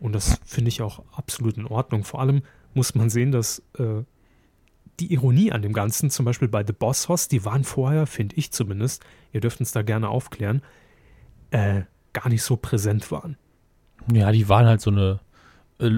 Und 0.00 0.14
das 0.14 0.40
finde 0.44 0.68
ich 0.68 0.82
auch 0.82 1.02
absolut 1.12 1.56
in 1.56 1.66
Ordnung. 1.66 2.04
Vor 2.04 2.20
allem 2.20 2.42
muss 2.74 2.94
man 2.94 3.08
sehen, 3.08 3.32
dass 3.32 3.62
äh, 3.78 4.02
die 5.00 5.12
Ironie 5.12 5.52
an 5.52 5.62
dem 5.62 5.72
Ganzen, 5.72 6.10
zum 6.10 6.24
Beispiel 6.24 6.48
bei 6.48 6.64
The 6.66 6.72
Boss 6.72 7.08
Hoss, 7.08 7.28
die 7.28 7.44
waren 7.44 7.64
vorher, 7.64 8.06
finde 8.06 8.36
ich 8.36 8.52
zumindest, 8.52 9.04
ihr 9.32 9.40
dürft 9.40 9.60
uns 9.60 9.72
da 9.72 9.82
gerne 9.82 10.08
aufklären, 10.08 10.62
äh, 11.50 11.82
gar 12.12 12.28
nicht 12.28 12.42
so 12.42 12.56
präsent 12.56 13.10
waren. 13.10 13.36
Ja, 14.12 14.32
die 14.32 14.48
waren 14.48 14.66
halt 14.66 14.80
so 14.80 14.90
eine 14.90 15.20
äh, 15.78 15.90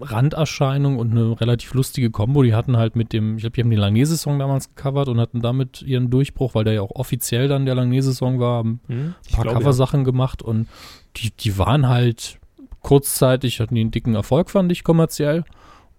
Randerscheinung 0.00 0.98
und 0.98 1.10
eine 1.10 1.40
relativ 1.40 1.74
lustige 1.74 2.10
Kombo. 2.10 2.42
Die 2.42 2.54
hatten 2.54 2.76
halt 2.76 2.96
mit 2.96 3.12
dem, 3.12 3.36
ich 3.36 3.42
glaube, 3.42 3.54
die 3.54 3.62
haben 3.62 3.70
den 3.70 3.78
Langnese-Song 3.78 4.38
damals 4.38 4.74
gecovert 4.74 5.08
und 5.08 5.20
hatten 5.20 5.40
damit 5.40 5.82
ihren 5.82 6.10
Durchbruch, 6.10 6.54
weil 6.54 6.64
der 6.64 6.74
ja 6.74 6.82
auch 6.82 6.94
offiziell 6.94 7.48
dann 7.48 7.66
der 7.66 7.74
Langnese-Song 7.74 8.38
war, 8.38 8.58
haben 8.58 8.80
hm, 8.86 9.14
ein 9.28 9.32
paar 9.32 9.46
Coversachen 9.46 10.00
ja. 10.00 10.04
gemacht 10.04 10.42
und 10.42 10.68
die, 11.16 11.30
die 11.30 11.58
waren 11.58 11.88
halt 11.88 12.38
kurzzeitig, 12.80 13.60
hatten 13.60 13.74
die 13.74 13.80
einen 13.80 13.90
dicken 13.90 14.14
Erfolg, 14.14 14.50
fand 14.50 14.70
ich, 14.70 14.84
kommerziell 14.84 15.44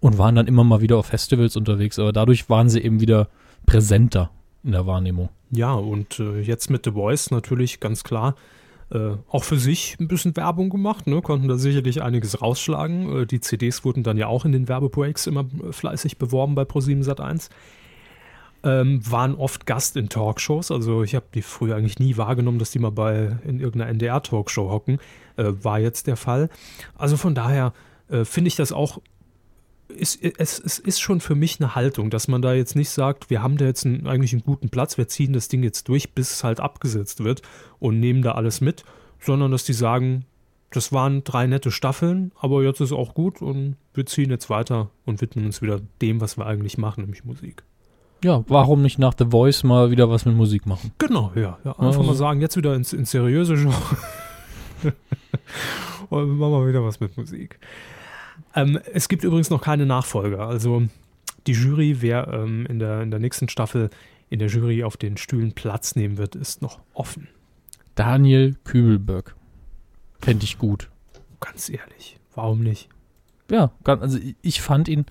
und 0.00 0.18
waren 0.18 0.34
dann 0.34 0.46
immer 0.46 0.64
mal 0.64 0.80
wieder 0.80 0.96
auf 0.96 1.06
Festivals 1.06 1.56
unterwegs, 1.56 1.98
aber 1.98 2.12
dadurch 2.12 2.48
waren 2.48 2.68
sie 2.68 2.80
eben 2.80 3.00
wieder 3.00 3.28
präsenter 3.66 4.30
in 4.64 4.72
der 4.72 4.86
Wahrnehmung. 4.86 5.28
Ja, 5.50 5.74
und 5.74 6.18
äh, 6.20 6.40
jetzt 6.40 6.70
mit 6.70 6.84
The 6.84 6.92
Voice 6.92 7.30
natürlich 7.30 7.80
ganz 7.80 8.02
klar 8.02 8.34
äh, 8.90 9.16
auch 9.28 9.42
für 9.42 9.58
sich 9.58 9.96
ein 9.98 10.06
bisschen 10.06 10.36
Werbung 10.36 10.70
gemacht, 10.70 11.06
ne? 11.06 11.20
konnten 11.20 11.48
da 11.48 11.56
sicherlich 11.56 12.02
einiges 12.02 12.40
rausschlagen. 12.40 13.22
Äh, 13.22 13.26
die 13.26 13.40
CDs 13.40 13.84
wurden 13.84 14.04
dann 14.04 14.16
ja 14.16 14.28
auch 14.28 14.44
in 14.44 14.52
den 14.52 14.68
Werbebreaks 14.68 15.26
immer 15.26 15.46
äh, 15.64 15.72
fleißig 15.72 16.18
beworben 16.18 16.54
bei 16.54 16.62
Pro7 16.62 17.04
Sat1. 17.04 17.50
Ähm, 18.62 19.00
waren 19.08 19.34
oft 19.34 19.66
Gast 19.66 19.96
in 19.96 20.08
Talkshows, 20.08 20.70
also 20.70 21.02
ich 21.02 21.14
habe 21.14 21.26
die 21.34 21.42
früher 21.42 21.76
eigentlich 21.76 21.98
nie 21.98 22.16
wahrgenommen, 22.16 22.58
dass 22.58 22.70
die 22.70 22.78
mal 22.78 22.90
bei 22.90 23.36
in 23.44 23.60
irgendeiner 23.60 23.90
NDR-Talkshow 23.90 24.70
hocken. 24.70 24.98
Äh, 25.36 25.52
war 25.62 25.78
jetzt 25.78 26.06
der 26.06 26.16
Fall. 26.16 26.48
Also 26.96 27.16
von 27.16 27.34
daher 27.34 27.72
äh, 28.08 28.24
finde 28.24 28.48
ich 28.48 28.56
das 28.56 28.72
auch 28.72 29.00
ist, 29.88 30.22
es, 30.22 30.58
es 30.58 30.78
ist 30.78 31.00
schon 31.00 31.20
für 31.20 31.34
mich 31.34 31.60
eine 31.60 31.74
Haltung, 31.74 32.10
dass 32.10 32.28
man 32.28 32.42
da 32.42 32.54
jetzt 32.54 32.76
nicht 32.76 32.90
sagt, 32.90 33.30
wir 33.30 33.42
haben 33.42 33.56
da 33.56 33.64
jetzt 33.64 33.86
einen, 33.86 34.06
eigentlich 34.06 34.32
einen 34.32 34.42
guten 34.42 34.68
Platz, 34.68 34.98
wir 34.98 35.08
ziehen 35.08 35.32
das 35.32 35.48
Ding 35.48 35.62
jetzt 35.62 35.88
durch, 35.88 36.12
bis 36.12 36.32
es 36.32 36.44
halt 36.44 36.60
abgesetzt 36.60 37.24
wird 37.24 37.42
und 37.78 38.00
nehmen 38.00 38.22
da 38.22 38.32
alles 38.32 38.60
mit, 38.60 38.84
sondern 39.20 39.50
dass 39.50 39.64
die 39.64 39.72
sagen, 39.72 40.24
das 40.70 40.92
waren 40.92 41.24
drei 41.24 41.46
nette 41.46 41.70
Staffeln, 41.70 42.32
aber 42.38 42.62
jetzt 42.62 42.80
ist 42.80 42.92
auch 42.92 43.14
gut 43.14 43.40
und 43.40 43.76
wir 43.94 44.06
ziehen 44.06 44.30
jetzt 44.30 44.50
weiter 44.50 44.90
und 45.04 45.20
widmen 45.20 45.46
uns 45.46 45.62
wieder 45.62 45.80
dem, 46.02 46.20
was 46.20 46.36
wir 46.36 46.46
eigentlich 46.46 46.76
machen, 46.76 47.02
nämlich 47.02 47.24
Musik. 47.24 47.62
Ja, 48.24 48.44
warum 48.48 48.82
nicht 48.82 48.98
nach 48.98 49.14
The 49.16 49.26
Voice 49.30 49.62
mal 49.62 49.90
wieder 49.90 50.10
was 50.10 50.24
mit 50.24 50.34
Musik 50.34 50.66
machen? 50.66 50.92
Genau, 50.98 51.32
ja. 51.34 51.58
ja 51.64 51.72
einfach 51.72 51.86
also. 51.86 52.02
mal 52.02 52.14
sagen, 52.14 52.40
jetzt 52.40 52.56
wieder 52.56 52.74
ins, 52.74 52.92
ins 52.92 53.10
seriöse 53.10 53.54
Genre. 53.54 53.74
und 56.10 56.38
machen 56.38 56.52
wir 56.52 56.68
wieder 56.68 56.82
was 56.82 56.98
mit 56.98 57.16
Musik. 57.16 57.58
Ähm, 58.56 58.80
es 58.92 59.08
gibt 59.08 59.22
übrigens 59.22 59.50
noch 59.50 59.62
keine 59.62 59.86
Nachfolger. 59.86 60.48
Also 60.48 60.82
die 61.46 61.52
Jury, 61.52 61.98
wer 62.00 62.28
ähm, 62.32 62.66
in, 62.66 62.78
der, 62.78 63.02
in 63.02 63.10
der 63.10 63.20
nächsten 63.20 63.48
Staffel 63.48 63.90
in 64.28 64.40
der 64.40 64.48
Jury 64.48 64.82
auf 64.82 64.96
den 64.96 65.16
Stühlen 65.16 65.52
Platz 65.52 65.94
nehmen 65.94 66.16
wird, 66.16 66.34
ist 66.34 66.62
noch 66.62 66.80
offen. 66.94 67.28
Daniel 67.94 68.56
Kübelberg. 68.64 69.36
Fände 70.20 70.44
ich 70.44 70.58
gut. 70.58 70.90
Ganz 71.38 71.68
ehrlich, 71.68 72.18
warum 72.34 72.60
nicht? 72.60 72.88
Ja, 73.50 73.70
also 73.84 74.18
ich 74.42 74.60
fand 74.60 74.88
ihn 74.88 75.06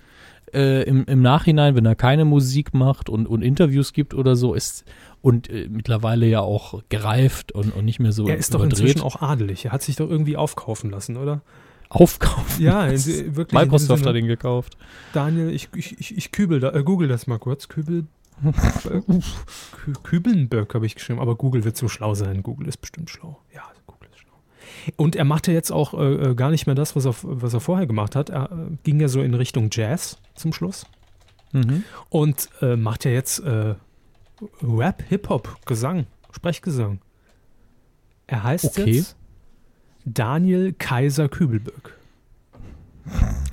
äh, 0.52 0.82
im, 0.82 1.04
im 1.06 1.22
Nachhinein, 1.22 1.74
wenn 1.74 1.86
er 1.86 1.94
keine 1.94 2.24
Musik 2.24 2.74
macht 2.74 3.08
und, 3.08 3.26
und 3.26 3.42
Interviews 3.42 3.92
gibt 3.92 4.12
oder 4.12 4.36
so, 4.36 4.52
ist 4.52 4.84
und 5.22 5.48
äh, 5.48 5.68
mittlerweile 5.70 6.26
ja 6.26 6.40
auch 6.40 6.82
gereift 6.88 7.52
und, 7.52 7.74
und 7.74 7.84
nicht 7.84 7.98
mehr 8.00 8.12
so. 8.12 8.28
Er 8.28 8.36
ist 8.36 8.50
überdreht. 8.50 8.72
doch 8.72 8.78
inzwischen 8.78 9.00
auch 9.02 9.22
adelig. 9.22 9.64
Er 9.64 9.72
hat 9.72 9.82
sich 9.82 9.96
doch 9.96 10.10
irgendwie 10.10 10.36
aufkaufen 10.36 10.90
lassen, 10.90 11.16
oder? 11.16 11.40
Aufkaufen. 11.88 12.64
Ja, 12.64 12.86
in, 12.86 13.36
wirklich. 13.36 13.60
Microsoft 13.60 14.06
hat 14.06 14.16
ihn 14.16 14.26
gekauft. 14.26 14.76
Daniel, 15.12 15.50
ich, 15.50 15.68
ich, 15.74 15.98
ich, 15.98 16.16
ich 16.16 16.32
kübel 16.32 16.60
da, 16.60 16.72
äh, 16.72 16.82
google 16.82 17.08
das 17.08 17.26
mal 17.26 17.38
kurz. 17.38 17.68
Kübel. 17.68 18.06
Kübelnberg 20.02 20.74
habe 20.74 20.84
ich 20.84 20.94
geschrieben, 20.94 21.20
aber 21.20 21.36
Google 21.36 21.64
wird 21.64 21.76
so 21.76 21.88
schlau 21.88 22.14
sein. 22.14 22.42
Google 22.42 22.68
ist 22.68 22.76
bestimmt 22.78 23.08
schlau. 23.08 23.40
Ja, 23.54 23.62
Google 23.86 24.08
ist 24.12 24.20
schlau. 24.20 24.34
Und 24.96 25.16
er 25.16 25.24
macht 25.24 25.46
ja 25.46 25.54
jetzt 25.54 25.70
auch 25.70 25.94
äh, 25.94 26.30
äh, 26.30 26.34
gar 26.34 26.50
nicht 26.50 26.66
mehr 26.66 26.74
das, 26.74 26.94
was 26.94 27.06
er, 27.06 27.14
was 27.22 27.54
er 27.54 27.60
vorher 27.60 27.86
gemacht 27.86 28.14
hat. 28.14 28.28
Er 28.28 28.52
äh, 28.52 28.76
ging 28.82 29.00
ja 29.00 29.08
so 29.08 29.22
in 29.22 29.32
Richtung 29.34 29.70
Jazz 29.72 30.18
zum 30.34 30.52
Schluss. 30.52 30.86
Mhm. 31.52 31.84
Und 32.10 32.50
äh, 32.60 32.76
macht 32.76 33.04
ja 33.06 33.10
jetzt 33.10 33.38
äh, 33.38 33.74
Rap, 34.62 35.02
Hip-Hop, 35.08 35.64
Gesang, 35.64 36.06
Sprechgesang. 36.30 37.00
Er 38.26 38.42
heißt 38.42 38.64
okay. 38.64 38.90
jetzt 38.90 39.16
Daniel 40.06 40.72
Kaiser 40.72 41.28
Kübelböck. 41.28 41.94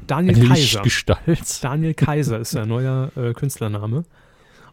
Daniel 0.05 0.35
Eine 0.35 0.47
Kaiser. 0.47 0.83
Lichtgestalt. 0.83 1.59
Daniel 1.63 1.93
Kaiser 1.95 2.39
ist 2.39 2.51
sein 2.51 2.67
neuer 2.69 3.11
äh, 3.15 3.33
Künstlername. 3.33 4.05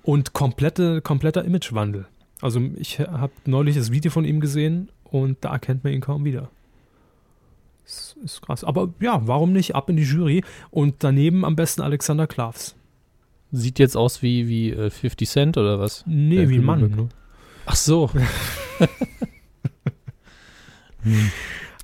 Und 0.03 0.35
komplette, 0.35 1.01
kompletter 1.01 1.45
Imagewandel. 1.45 2.07
Also 2.43 2.61
ich 2.77 2.99
habe 3.01 3.33
neulich 3.47 3.77
das 3.77 3.91
Video 3.91 4.11
von 4.11 4.25
ihm 4.25 4.41
gesehen 4.41 4.91
und 5.05 5.39
da 5.43 5.53
erkennt 5.53 5.85
man 5.85 5.93
ihn 5.93 6.01
kaum 6.01 6.25
wieder. 6.25 6.51
Das 7.85 8.15
ist 8.23 8.43
krass. 8.43 8.63
Aber 8.63 8.93
ja, 9.01 9.27
warum 9.27 9.53
nicht? 9.53 9.75
Ab 9.75 9.89
in 9.91 9.97
die 9.97 10.05
Jury. 10.05 10.45
Und 10.71 10.97
daneben 11.01 11.45
am 11.45 11.57
besten 11.57 11.81
Alexander 11.81 12.27
Klavs. 12.27 12.77
Sieht 13.53 13.79
jetzt 13.79 13.97
aus 13.97 14.23
wie, 14.23 14.49
wie 14.49 14.71
äh, 14.71 14.91
50 14.91 15.29
Cent 15.29 15.57
oder 15.57 15.81
was? 15.81 16.05
Nee, 16.07 16.37
Der 16.37 16.49
wie 16.51 16.59
ein 16.59 16.65
Mann. 16.65 16.91
Ne? 16.91 17.09
Ach 17.67 17.77
so. 17.77 18.11
Hm. 21.03 21.31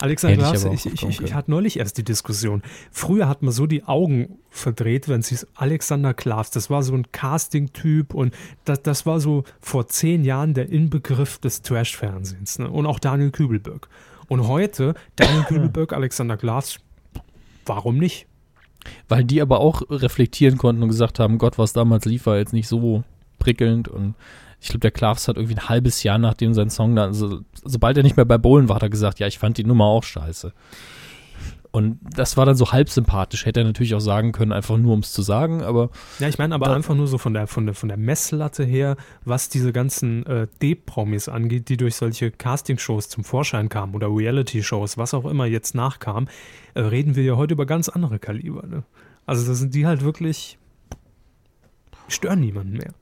Alexander 0.07 0.53
Hätte 0.53 0.69
auch 0.69 0.73
ich, 0.73 0.87
ich, 0.87 1.03
ich, 1.03 1.21
ich 1.21 1.35
hatte 1.35 1.51
neulich 1.51 1.79
erst 1.79 1.99
die 1.99 2.05
Diskussion. 2.05 2.63
Früher 2.91 3.29
hat 3.29 3.43
man 3.43 3.53
so 3.53 3.67
die 3.67 3.85
Augen 3.85 4.39
verdreht, 4.51 5.09
wenn 5.09 5.21
es 5.21 5.29
hieß 5.29 5.49
Alexander 5.55 6.15
Klavs. 6.15 6.51
Das 6.51 6.71
war 6.71 6.83
so 6.83 6.95
ein 6.95 7.11
Casting-Typ 7.13 8.15
und 8.15 8.35
das, 8.65 8.83
das 8.83 9.07
war 9.07 9.21
so 9.21 9.45
vor 9.61 9.89
zehn 9.89 10.25
Jahren 10.25 10.55
der 10.55 10.69
Inbegriff 10.69 11.39
des 11.39 11.63
Trash-Fernsehens. 11.63 12.59
Ne? 12.59 12.71
Und 12.71 12.87
auch 12.87 12.99
Daniel 12.99 13.31
Kübelböck. 13.31 13.89
Und 14.29 14.47
heute, 14.49 14.95
Daniel 15.17 15.43
Kübelböck, 15.49 15.93
Alexander 15.93 16.37
Klavs, 16.37 16.79
warum 17.65 17.99
nicht? 17.99 18.27
Weil 19.09 19.25
die 19.25 19.43
aber 19.43 19.61
auch 19.61 19.83
reflektieren 19.91 20.59
konnten 20.59 20.83
und 20.83 20.89
gesagt 20.89 21.19
haben, 21.19 21.39
Gott, 21.39 21.59
was 21.59 21.73
damals 21.73 22.05
lief, 22.05 22.27
war 22.27 22.39
jetzt 22.39 22.53
nicht 22.53 22.69
so 22.69 23.03
prickelnd 23.39 23.89
und 23.89 24.15
ich 24.67 24.71
glaube, 24.71 24.81
der 24.81 24.91
Klavs 24.91 25.29
hat 25.29 25.37
irgendwie 25.37 25.55
ein 25.55 25.69
halbes 25.69 26.03
Jahr 26.03 26.19
nachdem 26.19 26.53
sein 26.53 26.71
Song 26.71 26.97
da, 26.97 27.05
also, 27.05 27.43
sobald 27.65 27.97
er 27.97 28.03
nicht 28.03 28.17
mehr 28.17 28.25
bei 28.25 28.37
Bowlen 28.37 28.69
war, 28.69 28.77
hat 28.77 28.83
er 28.83 28.91
gesagt, 28.91 29.21
ja, 29.21 29.29
ich 29.29 29.39
fand 29.39 29.59
die 29.59 29.65
Nummer 29.65 29.85
auch 29.85 30.03
scheiße. 30.03 30.53
Und 31.71 32.01
das 32.03 32.37
war 32.37 32.47
dann 32.47 32.57
so 32.57 32.73
halb 32.73 32.89
sympathisch. 32.89 33.47
Hätte 33.47 33.61
er 33.61 33.65
natürlich 33.65 33.95
auch 33.95 34.01
sagen 34.01 34.33
können, 34.33 34.51
einfach 34.51 34.77
nur 34.77 34.95
um 34.95 35.01
es 35.01 35.13
zu 35.13 35.23
sagen, 35.23 35.63
aber 35.63 35.91
Ja, 36.19 36.27
ich 36.27 36.39
meine 36.39 36.55
aber 36.55 36.75
einfach 36.75 36.97
nur 36.97 37.07
so 37.07 37.17
von 37.17 37.33
der, 37.33 37.47
von, 37.47 37.67
der, 37.67 37.77
von 37.77 37.89
der 37.89 37.99
Messlatte 37.99 38.65
her, 38.65 38.97
was 39.25 39.51
diese 39.51 39.73
ganzen 39.73 40.27
äh, 40.27 40.49
D-Promis 40.61 41.29
angeht, 41.29 41.69
die 41.69 41.77
durch 41.77 41.95
solche 41.95 42.33
Castingshows 42.33 43.09
zum 43.09 43.23
Vorschein 43.23 43.69
kamen 43.69 43.95
oder 43.95 44.09
Reality-Shows, 44.09 44.99
was 44.99 45.15
auch 45.15 45.27
immer 45.27 45.47
jetzt 45.47 45.77
nachkam, 45.77 46.27
äh, 46.75 46.81
reden 46.81 47.15
wir 47.15 47.23
ja 47.23 47.37
heute 47.37 47.53
über 47.53 47.67
ganz 47.67 47.89
andere 47.89 48.19
Kaliber. 48.19 48.67
Ne? 48.67 48.83
Also 49.27 49.47
da 49.47 49.55
sind 49.55 49.75
die 49.75 49.87
halt 49.87 50.03
wirklich, 50.03 50.59
stören 52.09 52.41
niemanden 52.41 52.79
mehr. 52.79 52.95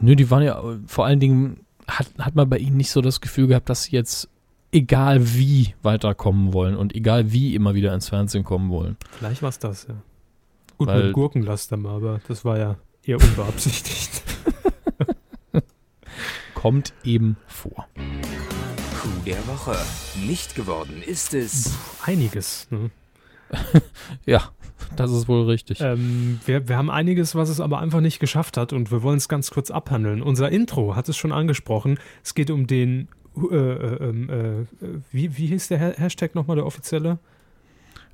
Nö, 0.00 0.16
die 0.16 0.30
waren 0.30 0.42
ja 0.42 0.62
vor 0.86 1.06
allen 1.06 1.20
Dingen, 1.20 1.60
hat, 1.88 2.08
hat 2.18 2.34
man 2.34 2.48
bei 2.48 2.58
ihnen 2.58 2.76
nicht 2.76 2.90
so 2.90 3.00
das 3.00 3.20
Gefühl 3.20 3.46
gehabt, 3.46 3.68
dass 3.68 3.84
sie 3.84 3.92
jetzt 3.92 4.28
egal 4.72 5.34
wie 5.34 5.74
weiterkommen 5.82 6.52
wollen 6.52 6.76
und 6.76 6.94
egal 6.94 7.32
wie 7.32 7.54
immer 7.54 7.74
wieder 7.74 7.94
ins 7.94 8.08
Fernsehen 8.08 8.44
kommen 8.44 8.70
wollen. 8.70 8.96
Vielleicht 9.12 9.42
war 9.42 9.48
es 9.48 9.58
das, 9.58 9.86
ja. 9.88 9.94
Gut, 10.78 10.88
Weil- 10.88 11.04
mit 11.04 11.12
Gurkenlaster 11.14 11.76
mal, 11.76 11.96
aber 11.96 12.20
das 12.28 12.44
war 12.44 12.58
ja 12.58 12.76
eher 13.02 13.20
unbeabsichtigt. 13.20 14.22
Kommt 16.54 16.92
eben 17.04 17.36
vor. 17.46 17.86
Coup 19.00 19.24
der 19.24 19.46
Woche. 19.46 19.76
Nicht 20.26 20.54
geworden 20.54 21.02
ist 21.06 21.32
es. 21.34 21.74
Einiges. 22.02 22.66
Ne? 22.70 22.90
Ja, 24.26 24.50
das 24.96 25.10
ist 25.12 25.28
wohl 25.28 25.44
richtig. 25.46 25.80
Ähm, 25.80 26.40
wir, 26.46 26.68
wir 26.68 26.76
haben 26.76 26.90
einiges, 26.90 27.34
was 27.34 27.48
es 27.48 27.60
aber 27.60 27.78
einfach 27.80 28.00
nicht 28.00 28.18
geschafft 28.20 28.56
hat 28.56 28.72
und 28.72 28.90
wir 28.90 29.02
wollen 29.02 29.16
es 29.18 29.28
ganz 29.28 29.50
kurz 29.50 29.70
abhandeln. 29.70 30.22
Unser 30.22 30.50
Intro 30.50 30.96
hat 30.96 31.08
es 31.08 31.16
schon 31.16 31.32
angesprochen. 31.32 31.98
Es 32.24 32.34
geht 32.34 32.50
um 32.50 32.66
den, 32.66 33.08
äh, 33.36 33.54
äh, 33.56 34.08
ähm, 34.08 34.30
äh, 34.30 34.86
wie, 35.12 35.36
wie 35.36 35.46
hieß 35.46 35.68
der 35.68 35.80
Ha- 35.80 35.94
Hashtag 35.96 36.34
nochmal, 36.34 36.56
der 36.56 36.66
offizielle? 36.66 37.18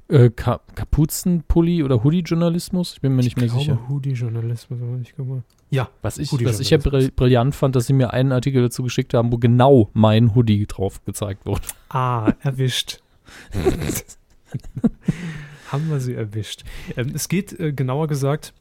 Äh, 0.08 0.30
Ka 0.30 0.60
Kapuzenpulli 0.74 1.82
oder 1.82 2.02
Hoodie-Journalismus? 2.04 2.94
Ich 2.94 3.00
bin 3.00 3.14
mir 3.16 3.22
nicht 3.22 3.38
mehr 3.38 3.48
sicher. 3.48 3.78
Hoodie-Journalismus, 3.88 4.78
nicht 4.98 5.16
gemacht. 5.16 5.44
Ja, 5.70 5.88
Was 6.02 6.18
ich, 6.18 6.30
was 6.44 6.60
ich 6.60 6.68
ja 6.70 6.76
brill 6.76 7.10
brillant 7.10 7.54
fand, 7.54 7.74
dass 7.76 7.86
sie 7.86 7.94
mir 7.94 8.12
einen 8.12 8.32
Artikel 8.32 8.60
dazu 8.62 8.82
geschickt 8.82 9.14
haben, 9.14 9.32
wo 9.32 9.38
genau 9.38 9.88
mein 9.94 10.34
Hoodie 10.34 10.66
drauf 10.66 11.02
gezeigt 11.06 11.46
wurde. 11.46 11.62
ah, 11.88 12.32
erwischt. 12.42 13.00
haben 15.72 15.88
wir 15.90 16.00
sie 16.00 16.14
erwischt. 16.14 16.64
Ähm, 16.96 17.12
es 17.14 17.28
geht 17.28 17.58
äh, 17.58 17.72
genauer 17.72 18.08
gesagt 18.08 18.52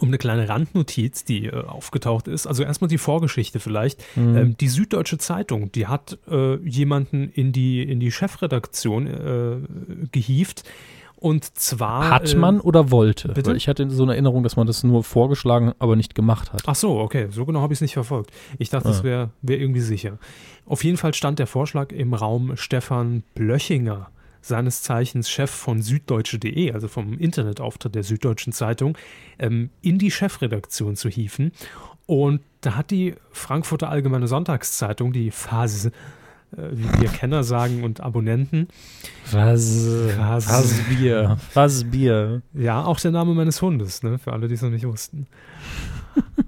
um 0.00 0.08
eine 0.08 0.18
kleine 0.18 0.48
Randnotiz, 0.48 1.24
die 1.24 1.46
äh, 1.46 1.64
aufgetaucht 1.64 2.26
ist. 2.26 2.46
Also 2.46 2.62
erstmal 2.62 2.88
die 2.88 2.98
Vorgeschichte 2.98 3.60
vielleicht. 3.60 4.02
Mhm. 4.16 4.36
Ähm, 4.36 4.56
die 4.56 4.68
Süddeutsche 4.68 5.18
Zeitung, 5.18 5.70
die 5.72 5.86
hat 5.86 6.18
äh, 6.28 6.56
jemanden 6.68 7.28
in 7.28 7.52
die, 7.52 7.82
in 7.82 8.00
die 8.00 8.10
Chefredaktion 8.10 9.06
äh, 9.06 9.56
gehievt. 10.10 10.64
Und 11.16 11.56
zwar. 11.56 12.10
Hat 12.10 12.34
äh, 12.34 12.36
man 12.36 12.60
oder 12.60 12.90
wollte? 12.90 13.28
bitte? 13.28 13.50
Weil 13.50 13.56
ich 13.56 13.68
hatte 13.68 13.88
so 13.90 14.02
eine 14.02 14.12
Erinnerung, 14.12 14.42
dass 14.42 14.56
man 14.56 14.66
das 14.66 14.82
nur 14.84 15.04
vorgeschlagen, 15.04 15.72
aber 15.78 15.96
nicht 15.96 16.14
gemacht 16.14 16.52
hat. 16.52 16.62
Ach 16.66 16.74
so, 16.74 16.98
okay, 16.98 17.28
so 17.30 17.46
genau 17.46 17.60
habe 17.60 17.72
ich 17.72 17.78
es 17.78 17.82
nicht 17.82 17.94
verfolgt. 17.94 18.30
Ich 18.58 18.70
dachte, 18.70 18.88
das 18.88 19.00
Ah. 19.00 19.04
wäre 19.04 19.30
wär 19.42 19.60
irgendwie 19.60 19.80
sicher. 19.80 20.18
Auf 20.66 20.82
jeden 20.82 20.96
Fall 20.96 21.14
stand 21.14 21.38
der 21.38 21.46
Vorschlag 21.46 21.92
im 21.92 22.14
Raum 22.14 22.56
Stefan 22.56 23.22
Blöchinger, 23.34 24.10
seines 24.44 24.82
Zeichens 24.82 25.30
Chef 25.30 25.50
von 25.50 25.80
süddeutsche.de, 25.80 26.72
also 26.72 26.86
vom 26.86 27.18
Internetauftritt 27.18 27.94
der 27.94 28.02
Süddeutschen 28.02 28.52
Zeitung, 28.52 28.98
ähm, 29.38 29.70
in 29.80 29.98
die 29.98 30.10
Chefredaktion 30.10 30.96
zu 30.96 31.08
hieven. 31.08 31.52
Und 32.06 32.42
da 32.60 32.76
hat 32.76 32.90
die 32.90 33.14
Frankfurter 33.32 33.88
Allgemeine 33.88 34.28
Sonntagszeitung, 34.28 35.14
die 35.14 35.30
FAS, 35.30 35.86
äh, 35.86 35.90
wie 36.52 37.00
wir 37.00 37.08
Kenner 37.08 37.42
sagen 37.42 37.84
und 37.84 38.00
Abonnenten, 38.00 38.68
Was? 39.32 39.86
Was? 40.18 40.48
Was 40.48 40.72
Bier? 40.90 41.38
Was 41.54 41.84
Bier? 41.84 42.42
Ja, 42.52 42.84
auch 42.84 43.00
der 43.00 43.12
Name 43.12 43.32
meines 43.32 43.62
Hundes, 43.62 44.02
ne? 44.02 44.18
Für 44.18 44.34
alle, 44.34 44.48
die 44.48 44.54
es 44.54 44.62
noch 44.62 44.70
nicht 44.70 44.86
wussten. 44.86 45.26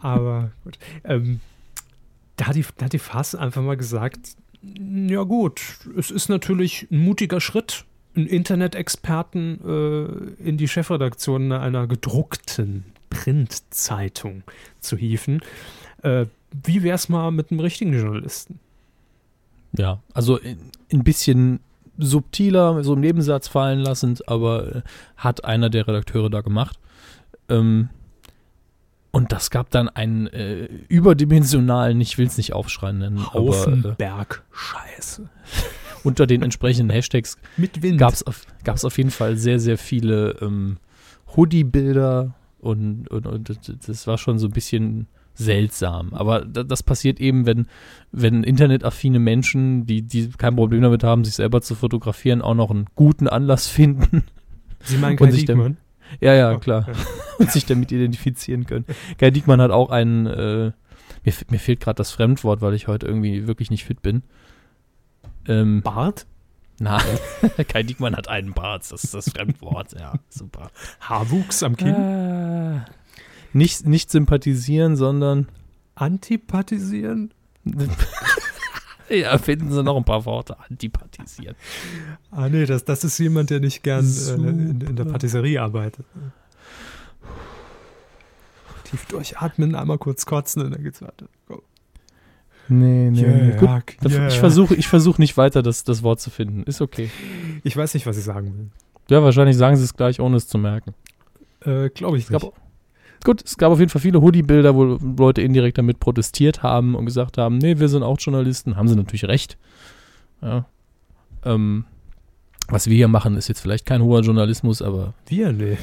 Aber 0.01 0.51
gut. 0.65 0.79
Ähm, 1.05 1.41
da, 2.37 2.49
hat 2.49 2.57
die, 2.57 2.65
da 2.77 2.85
hat 2.85 2.93
die 2.93 2.99
Fass 2.99 3.35
einfach 3.35 3.63
mal 3.63 3.79
gesagt: 3.79 4.37
Ja, 4.63 5.23
gut, 5.23 5.61
es 5.97 6.11
ist 6.11 6.29
natürlich 6.29 6.87
ein 6.91 6.99
mutiger 6.99 7.41
Schritt, 7.41 7.85
einen 8.15 8.27
Internet-Experten 8.27 9.61
äh, 10.41 10.49
in 10.49 10.57
die 10.57 10.69
Chefredaktion 10.69 11.53
einer 11.53 11.87
gedruckten 11.87 12.85
Printzeitung 13.11 14.43
zu 14.81 14.97
hieven. 14.97 15.41
Äh, 16.03 16.27
wie 16.65 16.83
wär's 16.83 17.09
mal 17.09 17.31
mit 17.31 17.51
einem 17.51 17.61
richtigen 17.61 17.93
Journalisten? 17.93 18.59
Ja, 19.77 20.01
also 20.15 20.37
in- 20.39 20.59
ein 20.93 21.05
bisschen 21.05 21.61
subtiler, 21.99 22.83
so 22.85 22.95
im 22.95 23.01
Nebensatz 23.01 23.49
fallen 23.49 23.81
lassend, 23.81 24.29
aber 24.29 24.77
äh, 24.77 24.83
hat 25.17 25.45
einer 25.45 25.71
der 25.71 25.87
Redakteure 25.87 26.31
da 26.31 26.41
gemacht. 26.41 26.79
Ähm, 27.49 27.91
und 29.17 29.33
das 29.33 29.49
gab 29.49 29.71
dann 29.71 29.89
einen 29.89 30.27
äh, 30.27 30.69
überdimensionalen, 30.89 31.99
ich 32.03 32.19
will 32.19 32.27
es 32.27 32.37
nicht 32.37 32.53
aufschreien 32.53 32.99
nennen, 32.99 33.19
aber 33.19 33.33
Haufen 33.33 33.83
äh, 33.83 33.95
unter 36.05 36.27
den 36.27 36.43
entsprechenden 36.43 36.91
Hashtags 36.91 37.39
gab 37.97 38.13
es 38.13 38.27
auf, 38.27 38.43
gab's 38.63 38.85
auf 38.85 38.99
jeden 38.99 39.11
Fall 39.11 39.39
sehr, 39.39 39.59
sehr 39.59 39.79
viele 39.79 40.37
ähm, 40.43 40.77
Hoodie-Bilder 41.35 42.35
und, 42.59 43.09
und, 43.09 43.27
und 43.27 43.89
das 43.89 44.07
war 44.07 44.19
schon 44.19 44.39
so 44.39 44.49
ein 44.49 44.53
bisschen 44.53 45.07
seltsam. 45.33 46.13
Aber 46.13 46.45
da, 46.45 46.63
das 46.63 46.83
passiert 46.83 47.19
eben, 47.19 47.47
wenn, 47.47 47.69
wenn 48.13 48.45
internetaffine 48.45 49.19
Menschen, 49.19 49.87
die, 49.87 50.03
die 50.03 50.29
kein 50.29 50.57
Problem 50.57 50.83
damit 50.83 51.05
haben, 51.05 51.25
sich 51.25 51.37
selber 51.37 51.63
zu 51.63 51.75
fotografieren, 51.75 52.43
auch 52.43 52.55
noch 52.55 52.71
einen 52.71 52.85
guten 52.95 53.29
Anlass 53.29 53.67
finden. 53.67 54.25
Sie 54.81 54.99
meinen 54.99 55.17
kein 55.17 55.33
Diekmann? 55.33 55.79
Ja, 56.21 56.35
ja, 56.35 56.59
klar. 56.59 56.87
Und 57.39 57.51
sich 57.51 57.67
damit 57.67 57.93
identifizieren 57.93 58.65
können. 58.65 58.87
Kai 59.19 59.31
Diekmann 59.31 59.61
hat 59.61 59.71
auch 59.71 59.91
einen, 59.91 60.27
äh, 60.27 60.73
mir, 61.25 61.35
mir 61.51 61.59
fehlt 61.59 61.81
gerade 61.81 61.97
das 61.97 62.11
Fremdwort, 62.13 62.63
weil 62.63 62.75
ich 62.75 62.89
heute 62.89 63.07
irgendwie 63.07 63.47
wirklich 63.47 63.71
nicht 63.71 63.85
fit 63.85 64.01
bin. 64.01 64.23
Ähm, 65.47 65.83
Bart? 65.83 66.27
na, 66.79 67.01
Kai 67.69 67.83
Diekmann 67.83 68.17
hat 68.17 68.29
einen 68.29 68.53
Bart, 68.53 68.91
das 68.91 69.05
ist 69.05 69.15
das 69.15 69.31
Fremdwort, 69.31 69.93
ja, 69.93 70.15
super. 70.29 70.71
Haarwuchs 71.01 71.63
am 71.63 71.77
Kinn? 71.77 71.95
Ah, 71.95 72.85
nicht, 73.53 73.87
nicht 73.87 74.11
sympathisieren, 74.11 74.97
sondern 74.97 75.49
Antipathisieren? 75.95 77.33
ja, 79.09 79.39
finden 79.39 79.71
Sie 79.73 79.83
noch 79.83 79.97
ein 79.97 80.05
paar 80.05 80.25
Worte. 80.25 80.57
Antipathisieren. 80.69 81.57
Ah, 82.31 82.49
nee, 82.49 82.67
das, 82.67 82.85
das 82.85 83.05
ist 83.05 83.19
jemand, 83.19 83.51
der 83.51 83.61
nicht 83.61 83.83
gern 83.83 84.05
äh, 84.05 84.33
in, 84.35 84.81
in 84.81 84.97
der. 84.97 85.05
Patisserie 85.05 85.61
arbeitet. 85.61 86.07
Tief 88.85 89.05
durchatmen, 89.07 89.75
einmal 89.75 89.99
kurz 89.99 90.27
kotzen 90.27 90.63
und 90.63 90.71
dann 90.73 90.83
geht's 90.83 91.03
weiter. 91.03 91.27
Go. 91.49 91.63
Nee, 92.69 93.11
Yeah, 93.11 93.57
Gut, 93.57 94.11
yeah. 94.11 94.29
Ich 94.29 94.39
versuche 94.39 94.75
ich 94.75 94.89
versuch 94.89 95.19
nicht 95.19 95.37
weiter, 95.37 95.63
das, 95.63 95.85
das 95.85 96.03
Wort 96.03 96.21
zu 96.21 96.31
finden. 96.31 96.63
Ist 96.65 96.81
okay. 96.81 97.11
Ich 97.63 97.77
weiß 97.77 97.95
nicht, 97.95 98.07
was 98.07 98.17
ich 98.17 98.25
sagen 98.25 98.57
will. 98.57 98.71
Ja, 99.09 99.23
wahrscheinlich 99.23 99.57
sagen 99.57 99.77
Sie 99.77 99.85
es 99.85 99.95
gleich, 99.95 100.21
ohne 100.21 100.37
es 100.37 100.49
zu 100.49 100.59
merken. 100.59 100.95
Äh, 101.61 101.91
Glaube 101.91 102.19
ich 102.19 102.25
Es 102.25 102.31
gab, 102.31 102.43
nicht. 102.43 102.53
Gut, 103.25 103.43
es 103.45 103.57
gab 103.59 103.73
auf 103.73 103.79
jeden 103.79 103.91
Fall 103.91 104.01
viele 104.01 104.21
Hoodie-Bilder, 104.21 104.75
wo 104.75 104.99
Leute 105.19 105.43
indirekt 105.43 105.79
damit 105.79 106.01
protestiert 106.01 106.63
haben 106.63 106.95
und 106.95 107.07
gesagt 107.07 107.39
haben, 107.39 107.59
nee, 107.59 107.79
wir 107.79 107.89
sind 107.89 108.03
auch 108.03 108.19
Journalisten. 108.21 108.77
Haben 108.77 108.89
sie 108.89 108.97
natürlich 108.97 109.25
recht. 109.27 109.57
Ja. 110.43 110.67
Ähm, 111.45 111.85
Was 112.69 112.87
wir 112.89 112.97
hier 112.97 113.09
machen, 113.09 113.37
ist 113.37 113.49
jetzt 113.49 113.61
vielleicht 113.61 113.87
kein 113.87 114.03
hoher 114.03 114.21
Journalismus, 114.23 114.83
aber 114.83 115.15
Wir, 115.27 115.53
nee. 115.53 115.79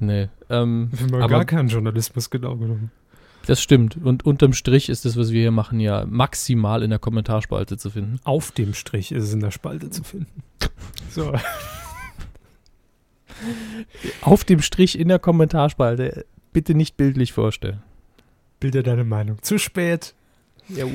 nee. 0.00 0.28
Ähm, 0.50 0.88
Wir 0.92 1.06
haben 1.06 1.14
aber 1.14 1.28
gar 1.28 1.44
keinen 1.44 1.68
Journalismus 1.68 2.28
genau 2.30 2.56
genommen. 2.56 2.90
das 3.46 3.62
stimmt. 3.62 3.96
Und 4.02 4.24
unterm 4.26 4.52
Strich 4.52 4.88
ist 4.88 5.04
das, 5.04 5.16
was 5.16 5.30
wir 5.30 5.40
hier 5.40 5.50
machen, 5.52 5.78
ja 5.80 6.04
maximal 6.06 6.82
in 6.82 6.90
der 6.90 6.98
Kommentarspalte 6.98 7.76
zu 7.76 7.90
finden. 7.90 8.18
Auf 8.24 8.50
dem 8.52 8.74
Strich 8.74 9.12
ist 9.12 9.24
es 9.24 9.32
in 9.32 9.40
der 9.40 9.50
Spalte 9.52 9.90
zu 9.90 10.02
finden. 10.02 10.42
So. 11.10 11.32
Auf 14.22 14.44
dem 14.44 14.60
Strich 14.62 14.98
in 14.98 15.08
der 15.08 15.18
Kommentarspalte. 15.18 16.24
Bitte 16.54 16.74
nicht 16.74 16.96
bildlich 16.96 17.34
vorstellen. 17.34 17.82
Bilder 18.60 18.82
deine 18.82 19.04
Meinung. 19.04 19.42
Zu 19.42 19.58
spät. 19.58 20.14
Ja, 20.70 20.86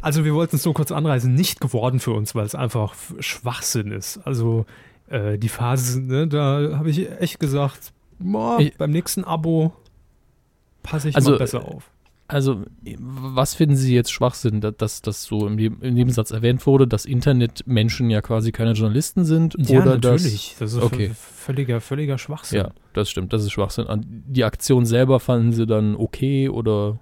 Also 0.00 0.24
wir 0.24 0.34
wollten 0.34 0.56
es 0.56 0.64
nur 0.64 0.74
kurz 0.74 0.90
anreißen, 0.90 1.32
nicht 1.32 1.60
geworden 1.60 2.00
für 2.00 2.10
uns, 2.10 2.34
weil 2.34 2.44
es 2.44 2.56
einfach 2.56 2.96
Schwachsinn 3.20 3.92
ist. 3.92 4.18
Also 4.24 4.66
äh, 5.08 5.38
die 5.38 5.48
Phase, 5.48 6.00
ne, 6.00 6.26
da 6.26 6.76
habe 6.78 6.90
ich 6.90 7.08
echt 7.20 7.38
gesagt, 7.38 7.92
boah, 8.18 8.58
Ich- 8.58 8.76
beim 8.76 8.90
nächsten 8.90 9.22
Abo 9.22 9.72
passe 10.82 11.10
ich 11.10 11.14
Also, 11.14 11.30
mal 11.32 11.38
besser 11.38 11.64
auf. 11.64 11.88
Also, 12.32 12.64
was 12.98 13.54
finden 13.54 13.76
Sie 13.76 13.94
jetzt 13.94 14.10
Schwachsinn, 14.10 14.60
da- 14.60 14.70
dass 14.70 15.02
das 15.02 15.24
so 15.24 15.46
im, 15.46 15.56
Neb- 15.56 15.82
im 15.82 15.94
Nebensatz 15.94 16.30
erwähnt 16.30 16.66
wurde, 16.66 16.86
dass 16.86 17.04
Internetmenschen 17.04 18.08
ja 18.10 18.22
quasi 18.22 18.52
keine 18.52 18.72
Journalisten 18.72 19.24
sind? 19.24 19.54
Ja, 19.58 19.82
oder 19.82 19.94
natürlich. 19.96 20.56
Das, 20.58 20.72
ist 20.72 20.82
okay. 20.82 21.10
völliger, 21.14 21.80
völliger 21.80 22.16
Schwachsinn. 22.18 22.58
Ja, 22.58 22.70
das 22.94 23.10
stimmt, 23.10 23.32
das 23.32 23.42
ist 23.44 23.52
Schwachsinn. 23.52 23.86
Die 24.26 24.44
Aktion 24.44 24.86
selber 24.86 25.20
fanden 25.20 25.52
Sie 25.52 25.66
dann 25.66 25.94
okay 25.94 26.48
oder 26.48 26.98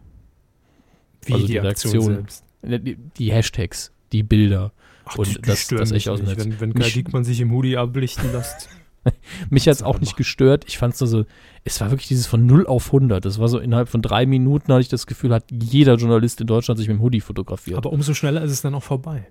Wie 1.25 1.35
Also 1.35 1.47
die, 1.47 1.53
die 1.53 1.61
Aktion, 1.61 1.93
Reaktion. 1.93 2.15
selbst. 2.15 2.45
die, 2.87 2.97
die 3.19 3.33
Hashtags, 3.33 3.93
die 4.13 4.23
Bilder? 4.23 4.73
Ach, 5.05 5.17
Und 5.19 5.29
die, 5.29 5.35
die 5.35 5.41
das- 5.43 5.69
das 5.69 5.93
echt 5.93 6.09
aus 6.09 6.19
dem 6.21 6.27
nicht. 6.29 6.39
Netz. 6.39 6.47
Wenn, 6.61 6.61
wenn 6.61 6.75
Kai 6.75 6.91
Diekmann 6.91 7.25
sich 7.25 7.41
im 7.41 7.53
Hoodie 7.53 7.77
ablichten 7.77 8.33
lässt. 8.33 8.69
Mich 9.51 9.67
hat 9.67 9.75
es 9.77 9.83
auch 9.83 10.01
nicht 10.01 10.17
gestört. 10.17 10.65
Ich 10.69 10.79
fand 10.79 10.95
es 10.95 10.99
so, 10.99 11.25
es 11.65 11.81
war 11.81 11.91
wirklich 11.91 12.09
dieses 12.09 12.27
von 12.27 12.47
0 12.47 12.67
auf 12.67 12.87
100. 12.87 13.25
Das 13.25 13.39
war 13.39 13.49
so 13.49 13.59
innerhalb 13.59 13.89
von 13.89 14.03
drei 14.03 14.27
Minuten, 14.27 14.73
hatte 14.73 14.83
ich 14.83 14.89
das 14.89 15.07
Gefühl, 15.07 15.33
hat 15.33 15.45
jeder 15.51 15.95
Journalist 15.97 16.41
in 16.41 16.47
Deutschland 16.47 16.79
sich 16.79 16.89
mit 16.89 16.99
dem 16.99 17.03
Hoodie 17.03 17.21
fotografiert. 17.21 17.79
Aber 17.79 17.93
umso 17.93 18.15
schneller 18.15 18.43
ist 18.43 18.53
es 18.53 18.63
dann 18.63 18.75
auch 18.75 18.83
vorbei. 18.83 19.27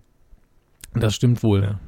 Das 0.94 1.14
stimmt 1.16 1.44
wohl. 1.44 1.62
Ja. 1.62 1.80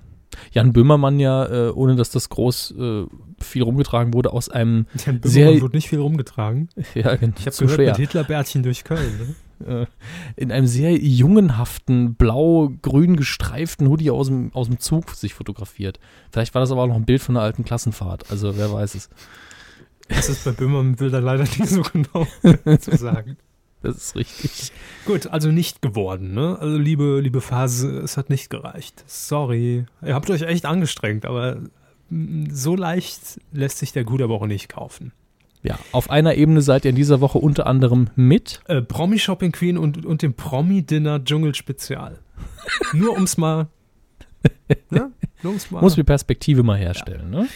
Jan 0.53 0.71
Böhmermann 0.73 1.19
ja, 1.19 1.45
äh, 1.45 1.71
ohne 1.71 1.95
dass 1.95 2.09
das 2.11 2.29
groß 2.29 2.75
äh, 2.77 3.05
viel 3.39 3.63
rumgetragen 3.63 4.13
wurde, 4.13 4.32
aus 4.32 4.49
einem, 4.49 4.86
Sehr- 4.95 5.13
Böhmermann 5.13 5.61
wird 5.61 5.73
nicht 5.73 5.89
viel 5.89 5.99
rumgetragen. 5.99 6.69
ja, 6.93 7.13
Ich 7.13 7.21
habe 7.21 7.21
gehört, 7.21 7.55
schwer, 7.57 7.88
mit 7.91 7.97
Hitlerbärtchen 7.97 8.63
durch 8.63 8.84
Köln. 8.84 9.17
Ne? 9.17 9.36
Äh, 9.66 9.86
in 10.36 10.51
einem 10.51 10.68
sehr 10.68 10.95
jungenhaften, 10.97 12.16
blau-grün 12.16 13.16
gestreiften 13.16 13.88
Hoodie 13.88 14.12
aus 14.12 14.28
dem, 14.28 14.51
aus 14.53 14.68
dem 14.68 14.80
Zug 14.80 15.12
sich 15.12 15.34
fotografiert. 15.34 15.99
Vielleicht 16.32 16.53
war 16.53 16.62
das 16.62 16.72
aber 16.72 16.84
auch 16.84 16.88
noch 16.88 16.95
ein 16.95 17.05
Bild 17.05 17.22
von 17.22 17.36
einer 17.36 17.45
alten 17.45 17.64
Klassenfahrt. 17.64 18.32
Also 18.32 18.57
wer 18.57 18.72
weiß 18.72 18.95
es. 18.95 19.09
Das 20.07 20.30
ist 20.30 20.43
bei 20.43 20.51
Böhmermann 20.51 20.95
Bilder 20.95 21.22
leider 21.22 21.43
nicht 21.43 21.68
so 21.68 21.82
genau 21.82 22.28
zu 22.80 22.97
sagen. 22.97 23.38
Das 23.82 23.97
ist 23.97 24.16
richtig. 24.16 24.72
Gut, 25.05 25.28
also 25.28 25.51
nicht 25.51 25.82
geworden, 25.82 26.34
ne? 26.34 26.57
Also 26.59 26.78
liebe, 26.78 27.20
liebe 27.20 27.41
Phase, 27.41 27.99
es 27.99 28.16
hat 28.16 28.30
nicht 28.30 28.49
gereicht. 28.49 29.03
Sorry. 29.07 29.86
Ihr 30.05 30.14
habt 30.14 30.30
euch 30.30 30.43
echt 30.43 30.66
angestrengt, 30.66 31.26
aber 31.26 31.57
mm, 32.09 32.45
so 32.51 32.76
leicht 32.76 33.41
lässt 33.51 33.80
sich 33.80 33.91
der 33.91 34.03
Gut 34.03 34.22
aber 34.22 34.36
auch 34.36 34.45
nicht 34.45 34.70
kaufen. 34.70 35.14
Ja, 35.64 35.78
auf 35.91 36.09
einer 36.09 36.36
Ebene 36.36 36.62
seid 36.62 36.86
ihr 36.86 36.89
in 36.89 36.95
dieser 36.95 37.22
Woche 37.22 37.38
unter 37.38 37.68
anderem 37.68 38.09
mit. 38.16 38.62
Äh, 38.66 38.82
Promi 38.82 39.20
Shopping 39.20 39.51
Queen 39.51 39.78
und, 39.78 40.05
und 40.05 40.22
dem 40.22 40.34
Promi 40.34 40.82
Dinner 40.82 41.24
Dschungel 41.24 41.53
Spezial. 41.53 42.20
Nur 42.93 43.14
ums 43.14 43.38
mal. 43.38 43.68
Ne? 44.89 45.12
Nur 45.43 45.51
ums 45.51 45.70
mal. 45.70 45.82
Muss 45.82 45.95
die 45.95 46.03
Perspektive 46.03 46.64
mal 46.64 46.78
herstellen, 46.78 47.30
ne? 47.30 47.47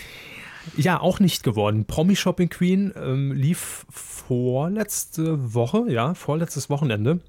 Ja, 0.78 1.00
auch 1.00 1.20
nicht 1.20 1.44
geworden. 1.44 1.86
Promi 1.86 2.16
Shopping 2.16 2.50
Queen 2.50 2.94
ähm, 2.96 3.32
lief 3.32 3.86
vorletzte 3.90 5.54
Woche, 5.54 5.86
ja, 5.88 6.14
vorletztes 6.14 6.70
Wochenende 6.70 7.22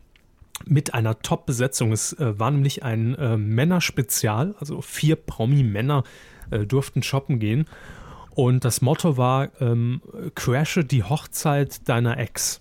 mit 0.65 0.95
einer 0.95 1.21
Top-Besetzung. 1.21 1.93
Es 1.93 2.13
äh, 2.15 2.39
war 2.39 2.51
nämlich 2.51 2.83
ein 2.83 3.15
äh, 3.15 3.37
Männerspezial, 3.37 4.55
also 4.59 4.81
vier 4.81 5.17
Promi-Männer 5.17 6.05
äh, 6.51 6.61
durften 6.61 7.03
shoppen 7.03 7.39
gehen. 7.39 7.67
Und 8.37 8.67
das 8.67 8.83
Motto 8.83 9.17
war, 9.17 9.49
ähm, 9.63 10.03
crashe 10.35 10.85
die 10.85 11.03
Hochzeit 11.03 11.89
deiner 11.89 12.19
Ex. 12.19 12.61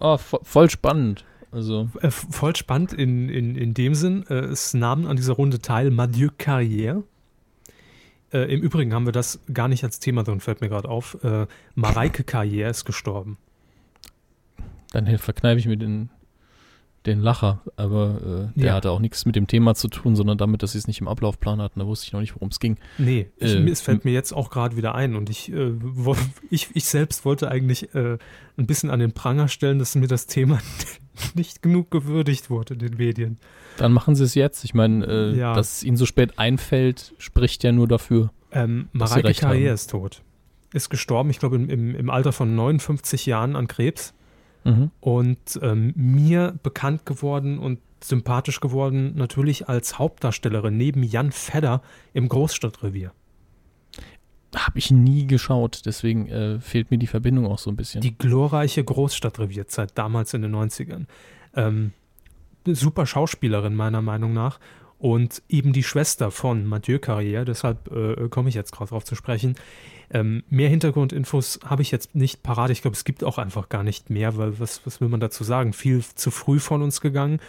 Oh, 0.00 0.18
vo 0.18 0.40
voll 0.42 0.68
spannend. 0.68 1.24
Also, 1.52 1.88
Äh, 2.00 2.10
voll 2.10 2.56
spannend 2.56 2.92
in, 2.92 3.28
in, 3.28 3.54
in 3.54 3.72
dem 3.72 3.94
Sinn. 3.94 4.26
Äh, 4.28 4.46
es 4.46 4.74
nahmen 4.74 5.06
an 5.06 5.16
dieser 5.16 5.34
Runde 5.34 5.60
teil 5.60 5.92
Mathieu 5.92 6.30
Carrière. 6.36 7.04
Äh, 8.32 8.52
Im 8.52 8.60
Übrigen 8.60 8.92
haben 8.92 9.06
wir 9.06 9.12
das 9.12 9.38
gar 9.52 9.68
nicht 9.68 9.84
als 9.84 10.00
Thema 10.00 10.24
drin, 10.24 10.40
fällt 10.40 10.60
mir 10.60 10.68
gerade 10.68 10.88
auf. 10.88 11.16
Mareike 11.76 12.24
Carrière 12.24 12.70
ist 12.70 12.84
gestorben. 12.84 13.38
dann 14.90 15.06
verkneife 15.18 15.60
ich 15.60 15.66
mir 15.66 15.76
den, 15.76 16.10
den 17.06 17.20
Lacher. 17.20 17.60
Aber 17.76 18.50
äh, 18.54 18.58
der 18.60 18.66
Ja. 18.68 18.74
hatte 18.74 18.90
auch 18.90 18.98
nichts 19.00 19.26
mit 19.26 19.36
dem 19.36 19.46
Thema 19.46 19.74
zu 19.74 19.88
tun, 19.88 20.16
sondern 20.16 20.38
damit, 20.38 20.62
dass 20.62 20.72
sie 20.72 20.78
es 20.78 20.86
nicht 20.86 21.00
im 21.00 21.08
Ablaufplan 21.08 21.60
hatten. 21.60 21.80
Da 21.80 21.86
wusste 21.86 22.06
ich 22.06 22.12
noch 22.12 22.20
nicht, 22.20 22.34
worum 22.34 22.48
es 22.48 22.60
ging. 22.60 22.78
Nee, 22.98 23.26
ich, 23.38 23.54
Äh, 23.54 23.68
es 23.70 23.80
fällt 23.80 24.04
mir 24.04 24.12
jetzt 24.12 24.32
auch 24.32 24.50
gerade 24.50 24.76
wieder 24.76 24.94
ein 24.94 25.14
und 25.16 25.30
ich, 25.30 25.52
äh, 25.52 25.72
wo, 25.80 26.16
ich, 26.50 26.68
ich 26.74 26.84
selbst 26.86 27.24
wollte 27.24 27.50
eigentlich 27.50 27.94
äh, 27.94 28.18
ein 28.56 28.66
bisschen 28.66 28.90
an 28.90 29.00
den 29.00 29.12
Pranger 29.12 29.48
stellen, 29.48 29.78
dass 29.78 29.94
mir 29.94 30.08
das 30.08 30.26
Thema 30.26 30.60
nicht 31.34 31.62
genug 31.62 31.90
gewürdigt 31.90 32.50
wurde 32.50 32.74
in 32.74 32.80
den 32.80 32.96
Medien. 32.96 33.38
Dann 33.76 33.92
machen 33.92 34.14
sie 34.14 34.24
es 34.24 34.34
jetzt. 34.34 34.64
Ich 34.64 34.74
meine, 34.74 35.04
äh, 35.06 35.36
Ja. 35.36 35.54
dass 35.54 35.78
es 35.78 35.82
ihnen 35.84 35.96
so 35.96 36.06
spät 36.06 36.38
einfällt, 36.38 37.14
spricht 37.18 37.64
ja 37.64 37.72
nur 37.72 37.88
dafür. 37.88 38.30
Ähm, 38.52 38.88
Mareike 38.92 39.46
haben. 39.46 39.58
ist 39.64 39.90
tot. 39.90 40.22
Ist 40.72 40.90
gestorben, 40.90 41.30
ich 41.30 41.38
glaube 41.38 41.56
im, 41.56 41.68
im, 41.68 41.94
im 41.94 42.10
Alter 42.10 42.32
von 42.32 42.54
59 42.54 43.26
Jahren 43.26 43.54
an 43.56 43.68
Krebs. 43.68 44.14
Mhm. 44.64 44.90
und 45.00 45.60
ähm, 45.62 45.92
mir 45.94 46.58
bekannt 46.62 47.04
geworden 47.04 47.58
und 47.58 47.80
sympathisch 48.02 48.60
geworden 48.60 49.12
natürlich 49.14 49.68
als 49.68 49.98
Hauptdarstellerin 49.98 50.76
neben 50.76 51.02
Jan 51.02 51.32
Fedder 51.32 51.82
im 52.12 52.28
Großstadtrevier. 52.28 53.12
Habe 54.54 54.78
ich 54.78 54.90
nie 54.90 55.26
geschaut, 55.26 55.82
deswegen 55.84 56.28
äh, 56.28 56.60
fehlt 56.60 56.90
mir 56.90 56.98
die 56.98 57.06
Verbindung 57.06 57.46
auch 57.46 57.58
so 57.58 57.70
ein 57.70 57.76
bisschen. 57.76 58.00
Die 58.02 58.16
glorreiche 58.16 58.84
Großstadtrevierzeit 58.84 59.92
damals 59.96 60.32
in 60.32 60.42
den 60.42 60.54
90ern. 60.54 61.06
Ähm, 61.54 61.92
super 62.66 63.04
Schauspielerin 63.06 63.74
meiner 63.74 64.00
Meinung 64.00 64.32
nach 64.32 64.60
und 64.98 65.42
eben 65.48 65.72
die 65.72 65.82
Schwester 65.82 66.30
von 66.30 66.66
Mathieu 66.66 66.96
Carrière, 66.96 67.44
deshalb 67.44 67.90
äh, 67.90 68.28
komme 68.28 68.48
ich 68.48 68.54
jetzt 68.54 68.72
gerade 68.72 68.90
drauf 68.90 69.04
zu 69.04 69.14
sprechen. 69.14 69.56
Ähm, 70.10 70.42
mehr 70.50 70.68
Hintergrundinfos 70.68 71.60
habe 71.64 71.82
ich 71.82 71.90
jetzt 71.90 72.14
nicht 72.14 72.42
parat. 72.42 72.70
Ich 72.70 72.82
glaube, 72.82 72.96
es 72.96 73.04
gibt 73.04 73.24
auch 73.24 73.38
einfach 73.38 73.68
gar 73.68 73.82
nicht 73.82 74.10
mehr, 74.10 74.36
weil 74.36 74.58
was, 74.58 74.84
was 74.84 75.00
will 75.00 75.08
man 75.08 75.20
dazu 75.20 75.44
sagen? 75.44 75.72
Viel 75.72 76.02
zu 76.02 76.30
früh 76.30 76.58
von 76.58 76.82
uns 76.82 77.00
gegangen. 77.00 77.40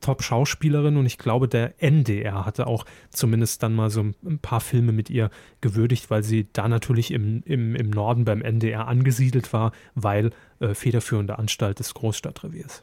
Top-Schauspielerin 0.00 0.96
und 0.96 1.04
ich 1.04 1.18
glaube, 1.18 1.46
der 1.46 1.82
NDR 1.82 2.46
hatte 2.46 2.66
auch 2.66 2.86
zumindest 3.10 3.62
dann 3.62 3.74
mal 3.74 3.90
so 3.90 4.00
ein 4.00 4.38
paar 4.40 4.60
Filme 4.60 4.92
mit 4.92 5.10
ihr 5.10 5.30
gewürdigt, 5.60 6.10
weil 6.10 6.22
sie 6.22 6.46
da 6.52 6.68
natürlich 6.68 7.10
im, 7.10 7.42
im, 7.44 7.74
im 7.74 7.90
Norden 7.90 8.24
beim 8.24 8.40
NDR 8.40 8.88
angesiedelt 8.88 9.52
war, 9.52 9.72
weil 9.94 10.30
äh, 10.60 10.74
federführende 10.74 11.38
Anstalt 11.38 11.80
des 11.80 11.92
Großstadtreviers. 11.92 12.82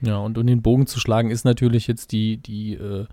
Ja, 0.00 0.18
und 0.18 0.38
um 0.38 0.46
den 0.46 0.62
Bogen 0.62 0.86
zu 0.86 1.00
schlagen, 1.00 1.30
ist 1.30 1.44
natürlich 1.44 1.86
jetzt 1.86 2.12
die, 2.12 2.38
die 2.38 2.74
äh, 2.74 3.06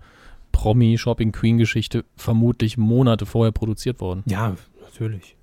Promi-Shopping-Queen-Geschichte 0.52 2.04
vermutlich 2.16 2.78
Monate 2.78 3.26
vorher 3.26 3.52
produziert 3.52 4.00
worden. 4.00 4.22
Ja, 4.26 4.56
natürlich. 4.92 5.36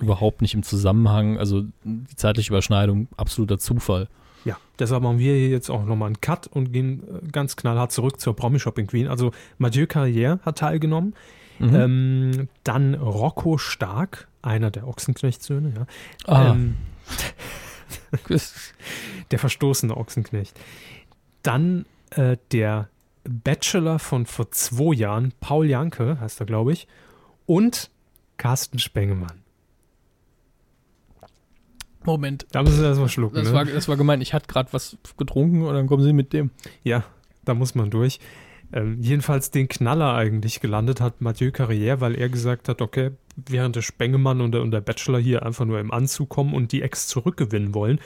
Überhaupt 0.00 0.42
nicht 0.42 0.54
im 0.54 0.62
Zusammenhang. 0.62 1.38
Also 1.38 1.64
die 1.84 2.16
zeitliche 2.16 2.50
Überschneidung, 2.52 3.08
absoluter 3.16 3.58
Zufall. 3.58 4.08
Ja, 4.44 4.56
deshalb 4.78 5.02
machen 5.02 5.18
wir 5.18 5.34
hier 5.34 5.48
jetzt 5.50 5.70
auch 5.70 5.84
nochmal 5.84 6.06
einen 6.06 6.20
Cut 6.20 6.46
und 6.48 6.72
gehen 6.72 7.02
äh, 7.02 7.28
ganz 7.30 7.54
knallhart 7.56 7.92
zurück 7.92 8.20
zur 8.20 8.34
Promi 8.34 8.58
Shopping 8.58 8.86
Queen. 8.86 9.06
Also 9.06 9.30
Mathieu 9.58 9.84
Carrière 9.84 10.40
hat 10.42 10.58
teilgenommen, 10.58 11.14
Mhm. 11.58 11.74
ähm, 11.74 12.48
dann 12.64 12.94
Rocco 12.94 13.58
Stark, 13.58 14.26
einer 14.40 14.70
der 14.72 14.88
Ochsenknecht-Söhne, 14.88 15.72
ja. 15.76 15.86
Ah. 16.26 16.52
Ähm, 16.52 16.76
der 19.30 19.38
verstoßene 19.38 19.96
Ochsenknecht. 19.96 20.58
Dann 21.42 21.84
äh, 22.10 22.36
der 22.50 22.88
Bachelor 23.24 23.98
von 24.00 24.26
vor 24.26 24.50
zwei 24.50 24.94
Jahren, 24.94 25.32
Paul 25.40 25.66
Janke, 25.68 26.18
heißt 26.20 26.40
er, 26.40 26.46
glaube 26.46 26.72
ich, 26.72 26.88
und 27.46 27.90
Carsten 28.42 28.80
Spengemann. 28.80 29.40
Moment. 32.02 32.44
Da 32.50 32.64
müssen 32.64 32.80
wir 32.80 32.88
erstmal 32.88 33.08
schlucken. 33.08 33.36
Das, 33.36 33.46
ne? 33.46 33.54
war, 33.54 33.64
das 33.64 33.86
war 33.86 33.96
gemein. 33.96 34.20
Ich 34.20 34.34
hatte 34.34 34.48
gerade 34.48 34.72
was 34.72 34.96
getrunken 35.16 35.62
und 35.62 35.72
dann 35.74 35.86
kommen 35.86 36.02
sie 36.02 36.12
mit 36.12 36.32
dem. 36.32 36.50
Ja, 36.82 37.04
da 37.44 37.54
muss 37.54 37.76
man 37.76 37.90
durch. 37.90 38.18
Ähm, 38.72 39.00
jedenfalls 39.00 39.52
den 39.52 39.68
Knaller 39.68 40.14
eigentlich 40.14 40.58
gelandet 40.58 41.00
hat 41.00 41.20
Mathieu 41.20 41.50
Carrière, 41.50 42.00
weil 42.00 42.16
er 42.16 42.28
gesagt 42.28 42.68
hat, 42.68 42.82
okay, 42.82 43.12
während 43.36 43.76
der 43.76 43.82
Spengemann 43.82 44.40
und 44.40 44.50
der, 44.50 44.62
und 44.62 44.72
der 44.72 44.80
Bachelor 44.80 45.20
hier 45.20 45.46
einfach 45.46 45.64
nur 45.64 45.78
im 45.78 45.92
Anzug 45.92 46.28
kommen 46.28 46.52
und 46.52 46.72
die 46.72 46.82
Ex 46.82 47.06
zurückgewinnen 47.06 47.74
wollen, 47.74 48.00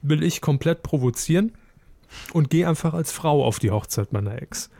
will 0.00 0.22
ich 0.22 0.40
komplett 0.40 0.82
provozieren 0.82 1.52
und 2.32 2.48
gehe 2.48 2.66
einfach 2.66 2.94
als 2.94 3.12
Frau 3.12 3.44
auf 3.44 3.58
die 3.58 3.72
Hochzeit 3.72 4.10
meiner 4.10 4.40
Ex. 4.40 4.70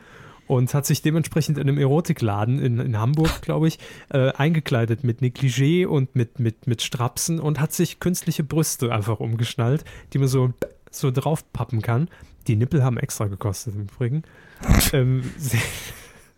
Und 0.46 0.72
hat 0.74 0.86
sich 0.86 1.02
dementsprechend 1.02 1.58
in 1.58 1.68
einem 1.68 1.78
Erotikladen 1.78 2.58
in, 2.58 2.78
in 2.78 2.98
Hamburg, 2.98 3.42
glaube 3.42 3.68
ich, 3.68 3.78
äh, 4.10 4.32
eingekleidet 4.32 5.04
mit 5.04 5.20
Negligé 5.20 5.86
und 5.86 6.14
mit, 6.14 6.38
mit, 6.38 6.66
mit 6.66 6.82
Strapsen 6.82 7.40
und 7.40 7.60
hat 7.60 7.72
sich 7.72 8.00
künstliche 8.00 8.44
Brüste 8.44 8.92
einfach 8.92 9.20
umgeschnallt, 9.20 9.84
die 10.12 10.18
man 10.18 10.28
so, 10.28 10.52
so 10.90 11.10
draufpappen 11.10 11.82
kann. 11.82 12.08
Die 12.46 12.56
Nippel 12.56 12.84
haben 12.84 12.98
extra 12.98 13.26
gekostet 13.26 13.74
im 13.74 13.82
Übrigen. 13.82 14.22
ähm, 14.92 15.22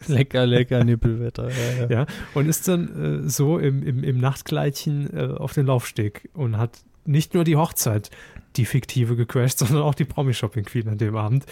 lecker, 0.07 0.47
lecker 0.47 0.85
Nippelwetter. 0.85 1.51
Ja, 1.51 1.83
ja. 1.83 1.91
ja, 1.91 2.07
und 2.35 2.49
ist 2.49 2.67
dann 2.69 3.25
äh, 3.27 3.29
so 3.29 3.59
im, 3.59 3.83
im, 3.83 4.03
im 4.03 4.19
Nachtkleidchen 4.19 5.15
äh, 5.15 5.35
auf 5.35 5.53
den 5.53 5.67
Laufsteg 5.67 6.31
und 6.33 6.57
hat 6.57 6.79
nicht 7.09 7.35
nur 7.35 7.45
die 7.45 7.57
Hochzeit, 7.57 8.11
die 8.57 8.65
fiktive 8.65 9.17
gecrashed, 9.17 9.59
sondern 9.67 9.83
auch 9.83 9.95
die 9.95 10.05
Promi-Shopping 10.05 10.65
Queen 10.65 10.89
an 10.89 10.99
dem 10.99 11.17
Abend. 11.17 11.47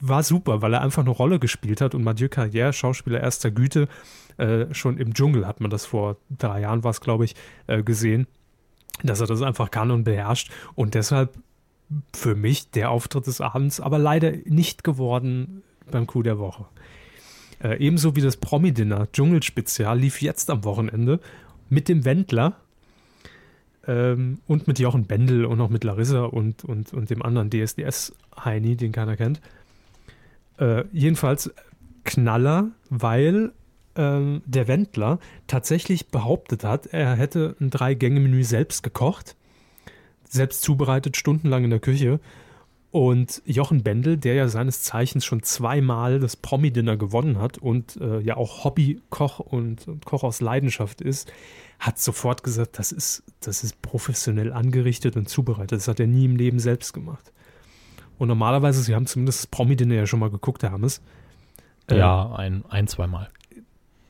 War 0.00 0.22
super, 0.22 0.62
weil 0.62 0.74
er 0.74 0.82
einfach 0.82 1.02
eine 1.02 1.10
Rolle 1.10 1.38
gespielt 1.38 1.80
hat 1.80 1.94
und 1.94 2.04
Mathieu 2.04 2.28
Carrière, 2.28 2.72
Schauspieler 2.72 3.20
erster 3.20 3.50
Güte, 3.50 3.88
äh, 4.38 4.72
schon 4.74 4.98
im 4.98 5.14
Dschungel 5.14 5.46
hat 5.46 5.60
man 5.60 5.70
das 5.70 5.86
vor 5.86 6.16
drei 6.36 6.60
Jahren, 6.60 6.84
war 6.84 6.90
es 6.90 7.00
glaube 7.00 7.24
ich, 7.24 7.34
äh, 7.68 7.82
gesehen, 7.82 8.26
dass 9.02 9.20
er 9.20 9.26
das 9.26 9.42
einfach 9.42 9.70
kann 9.70 9.90
und 9.90 10.04
beherrscht 10.04 10.50
und 10.74 10.94
deshalb 10.94 11.34
für 12.12 12.34
mich 12.34 12.70
der 12.70 12.90
Auftritt 12.90 13.26
des 13.26 13.40
Abends, 13.40 13.80
aber 13.80 13.98
leider 13.98 14.32
nicht 14.44 14.84
geworden 14.84 15.62
beim 15.90 16.06
Coup 16.06 16.24
der 16.24 16.38
Woche. 16.38 16.66
Äh, 17.62 17.78
ebenso 17.78 18.16
wie 18.16 18.20
das 18.20 18.36
Promi-Dinner 18.36 19.08
Dschungelspezial 19.12 19.98
lief 19.98 20.20
jetzt 20.20 20.50
am 20.50 20.64
Wochenende 20.64 21.20
mit 21.68 21.88
dem 21.88 22.04
Wendler 22.04 22.56
ähm, 23.86 24.38
und 24.46 24.66
mit 24.66 24.78
Jochen 24.78 25.04
Bendel 25.04 25.44
und 25.44 25.60
auch 25.60 25.70
mit 25.70 25.84
Larissa 25.84 26.24
und, 26.24 26.64
und, 26.64 26.92
und 26.92 27.10
dem 27.10 27.22
anderen 27.22 27.50
DSDS-Heini, 27.50 28.76
den 28.76 28.92
keiner 28.92 29.16
kennt. 29.16 29.40
Äh, 30.58 30.84
jedenfalls 30.92 31.52
Knaller, 32.04 32.70
weil 32.88 33.52
ähm, 33.96 34.42
der 34.46 34.68
Wendler 34.68 35.18
tatsächlich 35.46 36.08
behauptet 36.08 36.64
hat, 36.64 36.86
er 36.86 37.16
hätte 37.16 37.56
ein 37.60 37.70
Drei-Gänge-Menü 37.70 38.44
selbst 38.44 38.82
gekocht, 38.82 39.36
selbst 40.28 40.62
zubereitet, 40.62 41.16
stundenlang 41.16 41.64
in 41.64 41.70
der 41.70 41.80
Küche. 41.80 42.20
Und 42.96 43.42
Jochen 43.44 43.82
Bendel, 43.82 44.16
der 44.16 44.32
ja 44.32 44.48
seines 44.48 44.80
Zeichens 44.80 45.26
schon 45.26 45.42
zweimal 45.42 46.18
das 46.18 46.34
Promi-Dinner 46.34 46.96
gewonnen 46.96 47.38
hat 47.38 47.58
und 47.58 47.98
äh, 48.00 48.20
ja 48.20 48.38
auch 48.38 48.64
Hobby-Koch 48.64 49.38
und, 49.38 49.86
und 49.86 50.06
Koch 50.06 50.22
aus 50.22 50.40
Leidenschaft 50.40 51.02
ist, 51.02 51.30
hat 51.78 51.98
sofort 51.98 52.42
gesagt, 52.42 52.78
das 52.78 52.92
ist, 52.92 53.22
das 53.40 53.64
ist 53.64 53.82
professionell 53.82 54.50
angerichtet 54.50 55.14
und 55.18 55.28
zubereitet. 55.28 55.72
Das 55.72 55.88
hat 55.88 56.00
er 56.00 56.06
nie 56.06 56.24
im 56.24 56.36
Leben 56.36 56.58
selbst 56.58 56.94
gemacht. 56.94 57.34
Und 58.16 58.28
normalerweise, 58.28 58.80
Sie 58.80 58.94
haben 58.94 59.04
zumindest 59.04 59.40
das 59.40 59.46
Promi-Dinner 59.48 59.94
ja 59.94 60.06
schon 60.06 60.20
mal 60.20 60.30
geguckt, 60.30 60.62
Herr 60.62 60.72
Hammes. 60.72 61.02
Äh, 61.90 61.98
ja, 61.98 62.32
ein, 62.34 62.64
ein, 62.70 62.88
zweimal. 62.88 63.28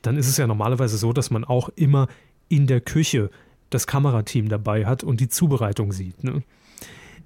Dann 0.01 0.15
ist 0.15 0.29
es 0.29 0.37
ja 0.37 0.47
normalerweise 0.47 0.97
so, 0.97 1.11
dass 1.11 1.29
man 1.29 1.43
auch 1.43 1.67
immer 1.75 2.07
in 2.47 2.67
der 2.67 2.79
Küche 2.79 3.31
das 3.69 3.85
Kamerateam 3.85 4.47
dabei 4.47 4.85
hat 4.85 5.03
und 5.03 5.19
die 5.19 5.27
Zubereitung 5.27 5.91
sieht. 5.91 6.23
Ne? 6.23 6.41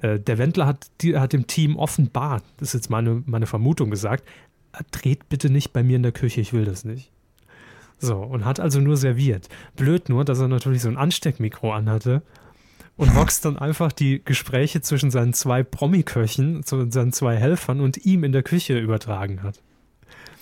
Äh, 0.01 0.19
der 0.19 0.37
Wendler 0.37 0.65
hat, 0.65 0.87
die, 1.01 1.17
hat 1.17 1.33
dem 1.33 1.47
Team 1.47 1.77
offenbar, 1.77 2.41
das 2.57 2.69
ist 2.69 2.73
jetzt 2.73 2.89
meine, 2.89 3.23
meine 3.25 3.47
Vermutung 3.47 3.89
gesagt, 3.89 4.27
dreht 4.91 5.29
bitte 5.29 5.49
nicht 5.49 5.73
bei 5.73 5.83
mir 5.83 5.95
in 5.95 6.03
der 6.03 6.11
Küche, 6.11 6.41
ich 6.41 6.53
will 6.53 6.65
das 6.65 6.85
nicht. 6.85 7.11
So, 7.99 8.17
und 8.17 8.45
hat 8.45 8.59
also 8.59 8.79
nur 8.79 8.97
serviert. 8.97 9.47
Blöd 9.75 10.09
nur, 10.09 10.25
dass 10.25 10.39
er 10.39 10.47
natürlich 10.47 10.81
so 10.81 10.89
ein 10.89 10.97
Ansteckmikro 10.97 11.71
anhatte 11.71 12.23
und 12.97 13.15
Vox 13.15 13.41
dann 13.41 13.59
einfach 13.59 13.91
die 13.91 14.23
Gespräche 14.25 14.81
zwischen 14.81 15.11
seinen 15.11 15.33
zwei 15.33 15.61
Promiköchen, 15.61 16.63
seinen 16.63 17.13
zwei 17.13 17.37
Helfern 17.37 17.79
und 17.79 18.05
ihm 18.05 18.23
in 18.23 18.31
der 18.31 18.43
Küche 18.43 18.77
übertragen 18.79 19.43
hat. 19.43 19.61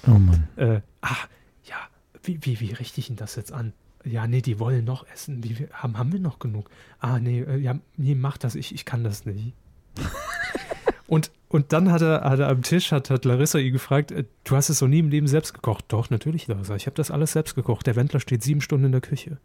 Oh 0.07 0.11
Mann. 0.11 0.47
Äh, 0.55 0.81
ach, 1.01 1.27
ja, 1.65 1.75
wie, 2.23 2.39
wie, 2.43 2.61
wie 2.61 2.71
richte 2.71 3.01
ich 3.01 3.09
ihn 3.09 3.17
das 3.17 3.35
jetzt 3.35 3.51
an? 3.51 3.73
Ja, 4.05 4.27
nee, 4.27 4.41
die 4.41 4.59
wollen 4.59 4.85
noch 4.85 5.05
essen. 5.07 5.41
Die, 5.41 5.67
haben, 5.73 5.97
haben 5.97 6.13
wir 6.13 6.19
noch 6.19 6.39
genug? 6.39 6.69
Ah, 6.99 7.19
nee, 7.19 7.41
äh, 7.41 7.57
ja, 7.57 7.77
nee, 7.97 8.15
mach 8.15 8.37
das, 8.37 8.55
ich, 8.55 8.73
ich 8.73 8.85
kann 8.85 9.03
das 9.03 9.25
nicht. 9.25 9.53
und 11.07 11.31
und 11.49 11.73
dann 11.73 11.91
hat 11.91 12.03
er, 12.03 12.21
hat 12.21 12.39
er 12.39 12.47
am 12.47 12.61
Tisch, 12.61 12.91
hat, 12.91 13.09
hat 13.09 13.25
Larissa 13.25 13.57
ihn 13.57 13.73
gefragt, 13.73 14.11
äh, 14.11 14.23
du 14.43 14.55
hast 14.55 14.69
es 14.69 14.81
noch 14.81 14.87
nie 14.87 14.99
im 14.99 15.09
Leben 15.09 15.27
selbst 15.27 15.53
gekocht. 15.53 15.85
Doch, 15.87 16.11
natürlich, 16.11 16.47
Larissa. 16.47 16.75
Ich 16.75 16.85
habe 16.85 16.95
das 16.95 17.09
alles 17.09 17.31
selbst 17.31 17.55
gekocht. 17.55 17.87
Der 17.87 17.95
Wendler 17.95 18.19
steht 18.19 18.43
sieben 18.43 18.61
Stunden 18.61 18.85
in 18.85 18.91
der 18.91 19.01
Küche. 19.01 19.37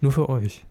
Nur 0.00 0.12
für 0.12 0.28
euch. 0.28 0.64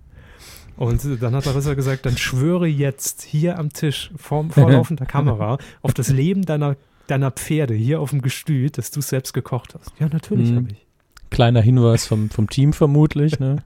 Und 0.76 1.04
dann 1.22 1.36
hat 1.36 1.46
Larissa 1.46 1.76
gesagt, 1.76 2.06
dann 2.06 2.18
schwöre 2.18 2.68
jetzt 2.68 3.22
hier 3.22 3.60
am 3.60 3.72
Tisch 3.72 4.12
vor, 4.18 4.46
vor 4.50 4.72
laufender 4.72 5.06
Kamera 5.06 5.60
auf 5.84 5.94
das 5.94 6.10
Leben 6.10 6.44
deiner, 6.44 6.76
deiner 7.06 7.30
Pferde 7.32 7.76
hier 7.76 8.02
auf 8.02 8.10
dem 8.10 8.24
Gestüt, 8.24 8.80
dass 8.80 8.90
du 8.90 9.00
es 9.00 9.10
selbst 9.10 9.34
gekocht 9.34 9.76
hast. 9.80 9.92
Ja, 10.00 10.10
natürlich 10.10 10.52
mhm. 10.52 10.56
habe 10.56 10.68
ich. 10.72 10.87
Kleiner 11.30 11.62
Hinweis 11.62 12.08
vom, 12.08 12.30
vom 12.30 12.50
Team 12.50 12.74
vermutlich, 12.74 13.40
ne? 13.40 13.64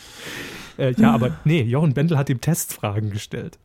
äh, 0.78 0.92
ja, 0.92 1.12
aber 1.12 1.38
nee, 1.44 1.62
Jochen 1.62 1.94
Bendel 1.94 2.18
hat 2.18 2.30
ihm 2.30 2.40
Testfragen 2.40 3.10
gestellt. 3.10 3.58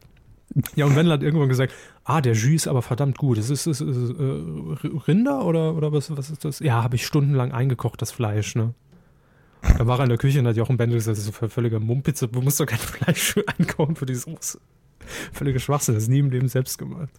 Und 0.56 0.96
Wendler 0.96 1.16
hat 1.16 1.24
irgendwann 1.24 1.50
gesagt, 1.50 1.74
ah, 2.04 2.22
der 2.22 2.34
Jus 2.34 2.54
ist 2.54 2.68
aber 2.68 2.82
verdammt 2.82 3.18
gut. 3.18 3.38
Ist 3.38 3.50
es 3.50 3.68
ist, 3.68 3.82
ist, 3.82 4.12
äh, 4.12 4.88
Rinder 5.08 5.46
oder, 5.46 5.76
oder 5.76 5.92
was, 5.92 6.16
was 6.16 6.30
ist 6.30 6.46
das? 6.46 6.60
Ja, 6.60 6.84
habe 6.84 6.96
ich 6.96 7.06
stundenlang 7.06 7.52
eingekocht, 7.52 8.02
das 8.02 8.12
Fleisch, 8.12 8.56
ne? 8.56 8.74
Da 9.62 9.88
war 9.88 10.00
er 10.00 10.04
in 10.04 10.10
der 10.10 10.18
Küche 10.18 10.40
und 10.40 10.48
hat 10.48 10.56
Jochen 10.56 10.78
Bendel 10.78 10.98
gesagt, 10.98 11.18
das 11.18 11.28
ist 11.28 11.36
völliger 11.36 11.80
Mumpitz, 11.80 12.20
du 12.20 12.42
musst 12.42 12.60
doch 12.60 12.66
kein 12.66 12.80
Fleisch 12.80 13.36
einkochen 13.58 13.96
für 13.96 14.06
die 14.06 14.16
Soße. 14.16 14.60
Völliger 15.34 15.60
Schwachsinn, 15.60 15.96
das 15.96 16.04
ist 16.04 16.10
nie 16.10 16.20
im 16.20 16.30
Leben 16.30 16.48
selbst 16.48 16.78
gemacht. 16.78 17.14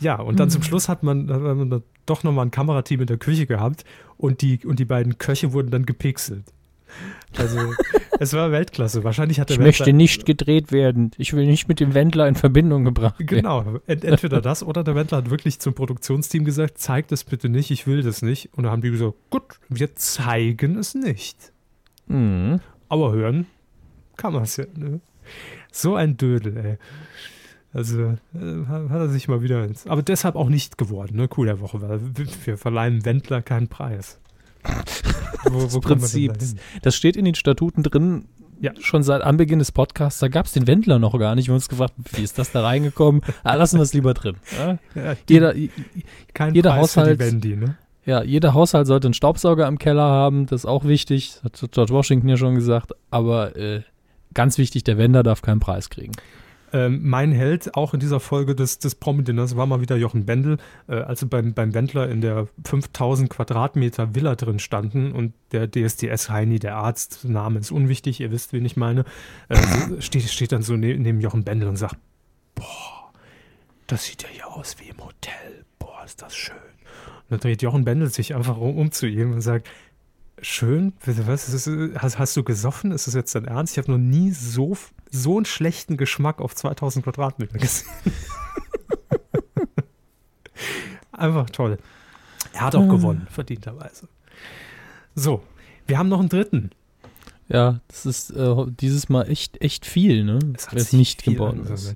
Ja, 0.00 0.16
und 0.16 0.40
dann 0.40 0.48
mhm. 0.48 0.52
zum 0.52 0.62
Schluss 0.62 0.88
hat 0.88 1.02
man, 1.02 1.30
hat 1.30 1.40
man 1.40 1.82
doch 2.06 2.24
nochmal 2.24 2.46
ein 2.46 2.50
Kamerateam 2.50 3.00
in 3.00 3.06
der 3.06 3.18
Küche 3.18 3.46
gehabt 3.46 3.84
und 4.16 4.42
die, 4.42 4.64
und 4.64 4.78
die 4.78 4.84
beiden 4.84 5.18
Köche 5.18 5.52
wurden 5.52 5.70
dann 5.70 5.86
gepixelt. 5.86 6.44
Also, 7.38 7.58
es 8.20 8.34
war 8.34 8.52
Weltklasse. 8.52 9.04
Wahrscheinlich 9.04 9.40
hat 9.40 9.48
der 9.48 9.54
Ich 9.54 9.58
Wendler, 9.58 9.68
möchte 9.68 9.92
nicht 9.92 10.26
gedreht 10.26 10.72
werden. 10.72 11.12
Ich 11.16 11.32
will 11.32 11.46
nicht 11.46 11.68
mit 11.68 11.80
dem 11.80 11.94
Wendler 11.94 12.28
in 12.28 12.34
Verbindung 12.34 12.84
gebracht 12.84 13.18
werden. 13.18 13.26
Genau. 13.26 13.80
Ent 13.86 14.04
entweder 14.04 14.42
das 14.42 14.62
oder 14.62 14.84
der 14.84 14.94
Wendler 14.94 15.18
hat 15.18 15.30
wirklich 15.30 15.58
zum 15.58 15.74
Produktionsteam 15.74 16.44
gesagt: 16.44 16.78
zeig 16.78 17.08
das 17.08 17.24
bitte 17.24 17.48
nicht, 17.48 17.70
ich 17.70 17.86
will 17.86 18.02
das 18.02 18.20
nicht. 18.20 18.50
Und 18.52 18.64
dann 18.64 18.72
haben 18.72 18.82
die 18.82 18.90
gesagt: 18.90 19.14
gut, 19.30 19.42
wir 19.68 19.96
zeigen 19.96 20.76
es 20.76 20.94
nicht. 20.94 21.52
Mhm. 22.06 22.60
Aber 22.88 23.12
hören 23.12 23.46
kann 24.16 24.34
man 24.34 24.42
es 24.42 24.56
ja. 24.56 24.66
Ne? 24.76 25.00
So 25.72 25.96
ein 25.96 26.16
Dödel, 26.16 26.56
ey. 26.56 26.78
Also 27.74 28.02
äh, 28.34 28.66
hat 28.68 28.90
er 28.90 29.08
sich 29.08 29.28
mal 29.28 29.42
wieder 29.42 29.64
ins. 29.64 29.86
Aber 29.86 30.02
deshalb 30.02 30.36
auch 30.36 30.50
nicht 30.50 30.76
geworden, 30.76 31.16
ne? 31.16 31.28
Cool 31.36 31.46
der 31.46 31.60
Woche, 31.60 31.80
weil 31.80 32.00
wir 32.44 32.58
verleihen 32.58 33.04
Wendler 33.04 33.40
keinen 33.40 33.68
Preis 33.68 34.20
wo, 35.44 35.72
wo 35.72 35.80
Prinzip. 35.80 36.34
Das, 36.38 36.54
das 36.82 36.94
steht 36.94 37.16
in 37.16 37.24
den 37.24 37.34
Statuten 37.34 37.82
drin, 37.82 38.26
ja. 38.60 38.72
schon 38.80 39.02
seit 39.02 39.22
Anbeginn 39.22 39.58
des 39.58 39.72
Podcasts, 39.72 40.20
da 40.20 40.28
gab 40.28 40.46
es 40.46 40.52
den 40.52 40.66
Wendler 40.66 40.98
noch 40.98 41.18
gar 41.18 41.34
nicht. 41.34 41.46
Wir 41.46 41.52
haben 41.52 41.56
uns 41.56 41.68
gefragt, 41.68 41.94
wie 42.12 42.22
ist 42.22 42.38
das 42.38 42.52
da 42.52 42.62
reingekommen? 42.62 43.22
Ah, 43.42 43.54
lassen 43.54 43.78
wir 43.78 43.82
es 43.82 43.92
lieber 43.92 44.14
drin. 44.14 44.36
Ja? 44.58 44.78
Ja, 44.94 45.16
jeder 45.28 45.54
kein 46.34 46.54
jeder 46.54 46.70
Preis 46.70 46.82
Haushalt, 46.82 47.18
Wendy, 47.18 47.56
ne? 47.56 47.76
Ja, 48.04 48.22
jeder 48.22 48.52
Haushalt 48.54 48.86
sollte 48.86 49.06
einen 49.06 49.14
Staubsauger 49.14 49.66
im 49.68 49.78
Keller 49.78 50.02
haben, 50.02 50.46
das 50.46 50.62
ist 50.62 50.66
auch 50.66 50.84
wichtig, 50.84 51.40
hat 51.44 51.64
George 51.70 51.92
Washington 51.92 52.28
ja 52.28 52.36
schon 52.36 52.54
gesagt, 52.54 52.92
aber 53.10 53.56
äh, 53.56 53.82
ganz 54.34 54.58
wichtig, 54.58 54.84
der 54.84 54.98
Wender 54.98 55.22
darf 55.22 55.42
keinen 55.42 55.60
Preis 55.60 55.90
kriegen. 55.90 56.12
Ähm, 56.72 57.00
mein 57.02 57.32
Held 57.32 57.74
auch 57.74 57.92
in 57.92 58.00
dieser 58.00 58.18
Folge 58.18 58.54
des, 58.54 58.78
des 58.78 58.94
Promi-Dinners 58.94 59.56
war 59.56 59.66
mal 59.66 59.82
wieder 59.82 59.96
Jochen 59.96 60.24
Bendel, 60.24 60.56
äh, 60.88 60.94
als 60.94 61.20
sie 61.20 61.26
beim, 61.26 61.52
beim 61.52 61.74
Wendler 61.74 62.08
in 62.08 62.22
der 62.22 62.48
5000 62.64 63.28
Quadratmeter 63.28 64.14
Villa 64.14 64.34
drin 64.36 64.58
standen 64.58 65.12
und 65.12 65.34
der 65.52 65.70
DSDS-Heini, 65.70 66.58
der 66.58 66.76
Arzt, 66.76 67.24
Name 67.24 67.58
ist 67.58 67.70
unwichtig, 67.70 68.20
ihr 68.20 68.30
wisst, 68.30 68.54
wen 68.54 68.64
ich 68.64 68.76
meine, 68.76 69.04
äh, 69.50 69.58
steht, 70.00 70.22
steht 70.22 70.52
dann 70.52 70.62
so 70.62 70.76
ne, 70.76 70.96
neben 70.96 71.20
Jochen 71.20 71.44
Bendel 71.44 71.68
und 71.68 71.76
sagt, 71.76 71.96
boah, 72.54 73.12
das 73.86 74.06
sieht 74.06 74.22
ja 74.22 74.28
hier 74.30 74.48
aus 74.48 74.76
wie 74.78 74.88
im 74.88 75.04
Hotel, 75.04 75.66
boah, 75.78 76.02
ist 76.06 76.22
das 76.22 76.34
schön. 76.34 76.56
Und 76.56 77.30
dann 77.30 77.40
dreht 77.40 77.60
Jochen 77.60 77.84
Bendel 77.84 78.08
sich 78.08 78.34
einfach 78.34 78.56
um, 78.56 78.78
um 78.78 78.92
zu 78.92 79.06
ihm 79.06 79.32
und 79.32 79.42
sagt, 79.42 79.68
schön, 80.40 80.92
was, 81.04 81.48
ist, 81.48 81.70
hast, 81.98 82.18
hast 82.18 82.36
du 82.36 82.42
gesoffen? 82.42 82.92
Ist 82.92 83.06
das 83.06 83.14
jetzt 83.14 83.34
dein 83.34 83.44
Ernst? 83.44 83.74
Ich 83.74 83.78
habe 83.78 83.90
noch 83.90 83.98
nie 83.98 84.30
so 84.30 84.76
so 85.12 85.36
einen 85.36 85.44
schlechten 85.44 85.96
Geschmack 85.96 86.40
auf 86.40 86.54
2000 86.56 87.04
Quadratmeter 87.04 87.58
gesehen. 87.58 87.88
Einfach 91.12 91.50
toll. 91.50 91.78
Er 92.54 92.62
hat 92.62 92.74
auch 92.74 92.88
gewonnen, 92.88 93.26
verdienterweise. 93.30 94.08
So, 95.14 95.42
wir 95.86 95.98
haben 95.98 96.08
noch 96.08 96.20
einen 96.20 96.30
dritten. 96.30 96.70
Ja, 97.52 97.80
das 97.86 98.06
ist 98.06 98.30
äh, 98.30 98.54
dieses 98.80 99.10
Mal 99.10 99.28
echt, 99.28 99.60
echt 99.60 99.84
viel, 99.84 100.24
ne? 100.24 100.38
Es 100.56 100.70
hat 100.70 100.80
sich 100.80 100.92
nicht 100.94 101.22
geworden 101.22 101.66
ist. 101.66 101.94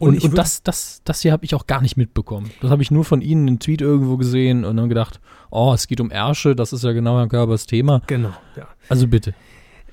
Und, 0.00 0.16
und, 0.16 0.24
und 0.24 0.38
das, 0.38 0.62
das, 0.62 1.00
das 1.02 1.22
hier 1.22 1.32
habe 1.32 1.46
ich 1.46 1.54
auch 1.54 1.66
gar 1.66 1.80
nicht 1.80 1.96
mitbekommen. 1.96 2.50
Das 2.60 2.70
habe 2.70 2.82
ich 2.82 2.90
nur 2.90 3.06
von 3.06 3.22
Ihnen 3.22 3.48
einen 3.48 3.58
Tweet 3.58 3.80
irgendwo 3.80 4.18
gesehen 4.18 4.66
und 4.66 4.76
dann 4.76 4.90
gedacht, 4.90 5.18
oh, 5.50 5.72
es 5.72 5.86
geht 5.86 6.00
um 6.02 6.10
Ärsche, 6.10 6.54
das 6.54 6.74
ist 6.74 6.84
ja 6.84 6.92
genau 6.92 7.16
Herrn 7.16 7.30
Körbers 7.30 7.64
Thema. 7.64 8.02
Genau, 8.06 8.34
ja. 8.54 8.68
Also 8.90 9.06
bitte. 9.06 9.34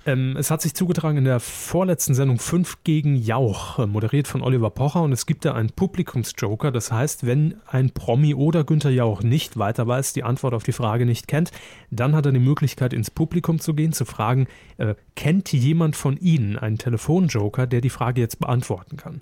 Ähm, 0.08 0.36
es 0.38 0.51
hat 0.51 0.62
sich 0.62 0.76
zugetragen 0.76 1.18
in 1.18 1.26
der 1.26 1.39
vorletzten 1.39 2.14
Sendung 2.14 2.38
5 2.38 2.84
gegen 2.84 3.16
Jauch, 3.16 3.80
äh, 3.80 3.88
moderiert 3.88 4.28
von 4.28 4.43
Oliver 4.43 4.70
Pocher. 4.70 5.01
Und 5.01 5.12
es 5.12 5.26
gibt 5.26 5.45
da 5.45 5.53
einen 5.53 5.72
Publikumsjoker. 5.72 6.72
Das 6.72 6.91
heißt, 6.91 7.26
wenn 7.26 7.56
ein 7.66 7.89
Promi 7.89 8.36
oder 8.36 8.64
Günther 8.64 8.91
Jauch 8.91 9.24
nicht 9.24 9.58
weiter 9.58 9.88
weiß, 9.88 10.14
die 10.14 10.24
Antwort 10.24 10.53
auf 10.53 10.62
die 10.62 10.74
Frage 10.74 11.08
nicht 11.08 11.28
kennt, 11.28 11.51
dann 11.89 12.16
hat 12.16 12.28
er 12.28 12.32
die 12.32 12.39
Möglichkeit, 12.39 12.93
ins 12.93 13.10
Publikum 13.10 13.60
zu 13.60 13.74
gehen, 13.74 13.93
zu 13.93 14.06
fragen, 14.06 14.45
äh, 14.78 14.93
kennt 15.16 15.51
jemand 15.51 15.95
von 15.95 16.18
Ihnen 16.18 16.56
einen 16.56 16.78
Telefonjoker, 16.78 17.66
der 17.66 17.82
die 17.82 17.89
Frage 17.89 18.22
jetzt 18.22 18.39
beantworten 18.39 18.97
kann? 18.97 19.22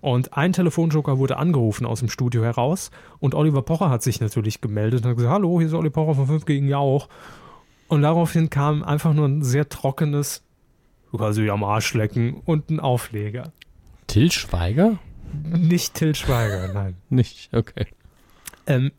Und 0.00 0.36
ein 0.36 0.52
Telefonjoker 0.52 1.18
wurde 1.18 1.36
angerufen 1.36 1.86
aus 1.86 2.00
dem 2.00 2.08
Studio 2.08 2.42
heraus. 2.42 2.90
Und 3.20 3.36
Oliver 3.36 3.62
Pocher 3.62 3.88
hat 3.88 4.02
sich 4.02 4.20
natürlich 4.20 4.60
gemeldet 4.60 5.04
und 5.04 5.10
hat 5.10 5.16
gesagt, 5.16 5.32
hallo, 5.32 5.60
hier 5.60 5.68
ist 5.68 5.74
Oliver 5.74 5.92
Pocher 5.92 6.14
von 6.16 6.26
5 6.26 6.44
gegen 6.44 6.66
Jauch. 6.66 7.08
Und 7.88 8.02
daraufhin 8.02 8.50
kam 8.50 8.82
einfach 8.82 9.14
nur 9.14 9.26
ein 9.26 9.42
sehr 9.42 9.68
trockenes, 9.68 10.42
du 11.10 11.18
kannst 11.18 11.38
dich 11.38 11.50
am 11.50 11.64
Arsch 11.64 11.94
lecken 11.94 12.42
und 12.44 12.70
ein 12.70 12.80
Aufleger. 12.80 13.52
Till 14.06 14.30
Schweiger? 14.30 14.98
Nicht 15.44 15.94
Till 15.94 16.14
Schweiger, 16.14 16.68
nein. 16.74 16.96
Nicht, 17.08 17.52
okay. 17.52 17.86
Ähm, 18.66 18.92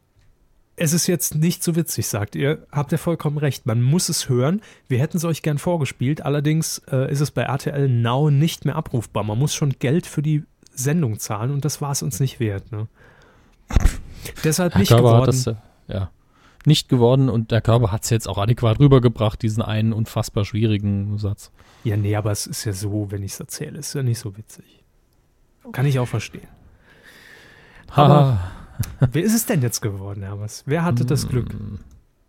es 0.76 0.94
ist 0.94 1.08
jetzt 1.08 1.36
nicht 1.36 1.62
so 1.62 1.76
witzig, 1.76 2.08
sagt 2.08 2.36
ihr. 2.36 2.66
Habt 2.72 2.92
ihr 2.92 2.98
vollkommen 2.98 3.38
recht. 3.38 3.66
Man 3.66 3.82
muss 3.82 4.10
es 4.10 4.30
hören. 4.30 4.62
Wir 4.88 5.00
hätten 5.00 5.18
es 5.18 5.26
euch 5.26 5.42
gern 5.42 5.58
vorgespielt. 5.58 6.26
Allerdings 6.26 6.80
äh, 6.90 7.12
ist 7.12 7.20
es 7.20 7.32
bei 7.32 7.44
RTL 7.44 7.90
Now 7.90 8.32
nicht 8.32 8.66
mehr 8.66 8.76
abrufbar. 8.76 9.24
Man 9.24 9.38
muss 9.38 9.54
schon 9.54 9.76
Geld 9.80 10.08
für 10.08 10.22
die 10.22 10.44
Sendung 10.74 11.20
zahlen 11.20 11.52
und 11.52 11.66
das 11.66 11.82
war 11.82 11.92
es 11.92 12.02
uns 12.02 12.20
nicht 12.20 12.40
wert. 12.40 12.72
Ne? 12.72 12.88
Deshalb 14.44 14.78
nicht 14.78 14.90
Körber 14.90 15.12
geworden. 15.12 15.26
das, 15.26 15.48
äh, 15.48 15.56
ja, 15.88 16.12
nicht 16.68 16.90
geworden 16.90 17.30
und 17.30 17.52
der 17.52 17.62
Körper 17.62 17.92
hat 17.92 18.04
es 18.04 18.10
jetzt 18.10 18.28
auch 18.28 18.38
adäquat 18.38 18.80
rübergebracht, 18.80 19.42
diesen 19.42 19.62
einen 19.64 19.94
unfassbar 19.94 20.46
schwierigen 20.46 21.18
Satz. 21.18 21.52
Ja, 21.84 21.96
nee, 21.98 22.16
aber 22.16 22.32
es 22.32 22.46
ist 22.48 22.66
ja 22.66 22.74
so, 22.74 23.12
wenn 23.12 23.24
ich 23.24 23.34
es 23.34 23.40
erzähle, 23.40 23.80
ist 23.80 23.94
ja 23.96 24.04
nicht 24.04 24.20
so 24.20 24.36
witzig. 24.38 24.84
Kann 25.72 25.86
ich 25.86 26.00
auch 26.00 26.08
verstehen. 26.08 26.48
Aber 27.90 28.40
wer 29.00 29.24
ist 29.24 29.34
es 29.34 29.46
denn 29.46 29.62
jetzt 29.62 29.82
geworden, 29.82 30.24
Hermes? 30.24 30.64
Wer 30.66 30.84
hatte 30.84 31.06
das 31.06 31.28
Glück? 31.28 31.52
Hm, 31.54 31.80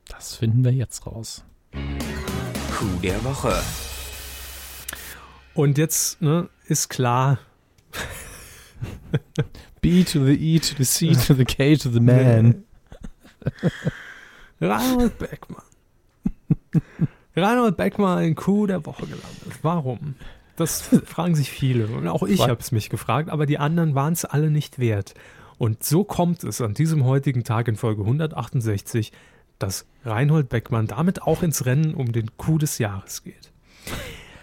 Das 0.09 0.37
finden 0.37 0.64
wir 0.64 0.72
jetzt 0.72 1.07
raus. 1.07 1.45
Coup 1.72 3.01
der 3.03 3.22
Woche. 3.24 3.55
Und 5.55 5.78
jetzt 5.78 6.22
ne, 6.22 6.49
ist 6.66 6.89
klar, 6.89 7.39
B 9.81 10.05
to 10.05 10.24
the 10.24 10.33
E 10.35 10.59
to 10.59 10.74
the 10.78 10.85
C 10.85 11.12
to 11.12 11.35
the 11.35 11.45
K 11.45 11.76
to 11.76 11.91
the 11.91 12.01
man. 12.01 12.64
Reinhold 14.61 15.18
Beckmann. 15.18 15.62
Reinhold 17.36 17.76
Beckmann 17.76 18.24
in 18.24 18.34
Coup 18.34 18.66
der 18.66 18.84
Woche 18.84 19.06
gelandet. 19.06 19.58
Warum? 19.62 20.14
Das 20.56 20.82
fragen 21.04 21.34
sich 21.34 21.50
viele. 21.50 21.86
Und 21.86 22.08
auch 22.08 22.22
ich 22.22 22.42
habe 22.42 22.61
es 22.61 22.72
mich 22.72 22.90
gefragt, 22.90 23.30
aber 23.30 23.46
die 23.46 23.58
anderen 23.58 23.94
waren 23.94 24.12
es 24.12 24.24
alle 24.24 24.50
nicht 24.50 24.78
wert. 24.78 25.14
Und 25.58 25.84
so 25.84 26.04
kommt 26.04 26.44
es 26.44 26.61
an 26.61 26.74
diesem 26.74 27.04
heutigen 27.04 27.44
Tag 27.44 27.68
in 27.68 27.76
Folge 27.76 28.02
168, 28.02 29.12
dass 29.58 29.86
Reinhold 30.04 30.48
Beckmann 30.48 30.86
damit 30.86 31.22
auch 31.22 31.42
ins 31.42 31.66
Rennen 31.66 31.94
um 31.94 32.12
den 32.12 32.36
Coup 32.38 32.58
des 32.58 32.78
Jahres 32.78 33.22
geht. 33.22 33.52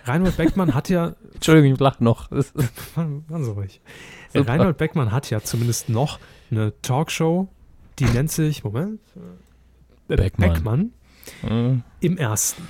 Reinhold 0.06 0.38
Beckmann 0.38 0.74
hat 0.74 0.90
ja 0.90 1.16
Entschuldigung, 1.34 1.74
ich 1.74 1.80
lach 1.80 2.00
noch. 2.00 2.30
Sie 2.32 3.52
ruhig. 3.52 3.82
Super. 4.34 4.52
Reinhold 4.52 4.78
Beckmann 4.78 5.12
hat 5.12 5.30
ja 5.30 5.42
zumindest 5.42 5.90
noch 5.90 6.20
eine 6.50 6.74
Talkshow, 6.82 7.48
die 8.00 8.06
nennt 8.06 8.32
sich, 8.32 8.64
Moment, 8.64 9.00
Beckmann. 10.08 10.54
Beckmann 10.54 10.92
Hm, 11.42 11.84
im 12.00 12.18
ersten. 12.18 12.64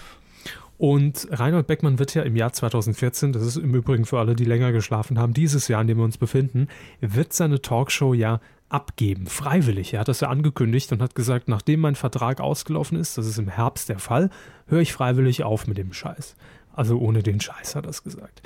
Und 0.78 1.28
Reinhold 1.32 1.66
Beckmann 1.66 1.98
wird 1.98 2.14
ja 2.14 2.22
im 2.22 2.36
Jahr 2.36 2.54
2014, 2.54 3.34
das 3.34 3.44
ist 3.44 3.58
im 3.58 3.74
Übrigen 3.74 4.06
für 4.06 4.20
alle, 4.20 4.36
die 4.36 4.46
länger 4.46 4.72
geschlafen 4.72 5.18
haben, 5.18 5.34
dieses 5.34 5.68
Jahr, 5.68 5.82
in 5.82 5.88
dem 5.88 5.98
wir 5.98 6.04
uns 6.04 6.20
befinden, 6.20 6.68
wird 7.02 7.34
seine 7.34 7.62
Talkshow 7.62 8.14
ja 8.14 8.40
abgeben, 8.70 9.26
freiwillig. 9.28 9.94
Er 9.94 10.02
hat 10.02 10.08
das 10.08 10.20
ja 10.20 10.30
angekündigt 10.30 10.92
und 10.92 11.02
hat 11.02 11.16
gesagt, 11.16 11.48
nachdem 11.48 11.80
mein 11.80 11.96
Vertrag 11.96 12.42
ausgelaufen 12.42 13.00
ist, 13.00 13.18
das 13.18 13.26
ist 13.26 13.40
im 13.40 13.48
Herbst 13.48 13.90
der 13.90 13.98
Fall, 13.98 14.30
höre 14.68 14.82
ich 14.82 14.94
freiwillig 14.94 15.44
auf 15.44 15.68
mit 15.68 15.78
dem 15.78 15.94
Scheiß. 15.94 16.36
Also 16.74 17.00
ohne 17.00 17.24
den 17.24 17.42
Scheiß 17.42 17.76
hat 17.76 17.86
er 17.86 17.90
es 17.90 18.04
gesagt. 18.04 18.44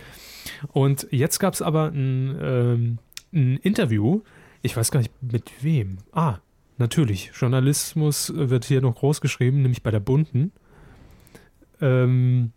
Und 0.72 1.08
jetzt 1.12 1.40
gab 1.40 1.54
es 1.54 1.62
aber 1.62 1.88
ein, 1.88 2.38
ähm, 2.42 2.98
ein 3.34 3.58
Interview, 3.58 4.22
ich 4.62 4.78
weiß 4.78 4.92
gar 4.92 5.00
nicht 5.00 5.12
mit 5.22 5.52
wem. 5.64 5.98
Ah, 6.14 6.38
natürlich, 6.82 7.32
Journalismus 7.34 8.34
wird 8.36 8.66
hier 8.66 8.82
noch 8.82 8.96
groß 8.96 9.22
geschrieben, 9.22 9.62
nämlich 9.62 9.84
bei 9.84 9.92
der 9.92 10.02
Bunten. 10.02 10.52
Ähm, 11.80 12.52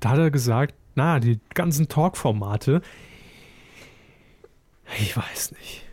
da 0.00 0.10
hat 0.10 0.18
er 0.18 0.30
gesagt, 0.30 0.74
na, 0.94 1.18
die 1.18 1.40
ganzen 1.54 1.88
Talk-Formate, 1.88 2.82
ich 4.98 5.16
weiß 5.16 5.52
nicht. 5.52 5.84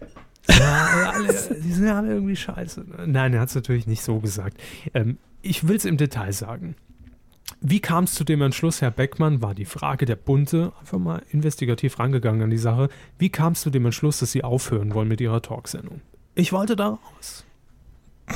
Ja, 0.49 1.11
alle, 1.13 1.27
die 1.63 1.71
sind 1.71 1.87
ja 1.87 1.97
alle 1.97 2.13
irgendwie 2.13 2.35
scheiße. 2.35 2.85
Nein, 3.05 3.33
er 3.33 3.41
hat 3.41 3.49
es 3.49 3.55
natürlich 3.55 3.87
nicht 3.87 4.01
so 4.01 4.19
gesagt. 4.19 4.57
Ähm, 4.93 5.17
ich 5.41 5.67
will 5.67 5.75
es 5.75 5.85
im 5.85 5.97
Detail 5.97 6.33
sagen. 6.33 6.75
Wie 7.59 7.79
kam 7.79 8.05
es 8.05 8.13
zu 8.13 8.23
dem 8.23 8.41
Entschluss, 8.41 8.81
Herr 8.81 8.91
Beckmann, 8.91 9.41
war 9.41 9.55
die 9.55 9.65
Frage 9.65 10.05
der 10.05 10.15
Bunte, 10.15 10.73
einfach 10.79 10.99
mal 10.99 11.23
investigativ 11.29 11.99
rangegangen 11.99 12.41
an 12.41 12.49
die 12.49 12.57
Sache. 12.57 12.89
Wie 13.17 13.29
kam 13.29 13.53
es 13.53 13.61
zu 13.61 13.69
dem 13.69 13.85
Entschluss, 13.85 14.19
dass 14.19 14.31
Sie 14.31 14.43
aufhören 14.43 14.93
wollen 14.93 15.07
mit 15.07 15.21
Ihrer 15.21 15.41
Talksendung? 15.41 16.01
Ich 16.35 16.51
wollte 16.51 16.75
da 16.75 16.89
raus. 16.89 17.45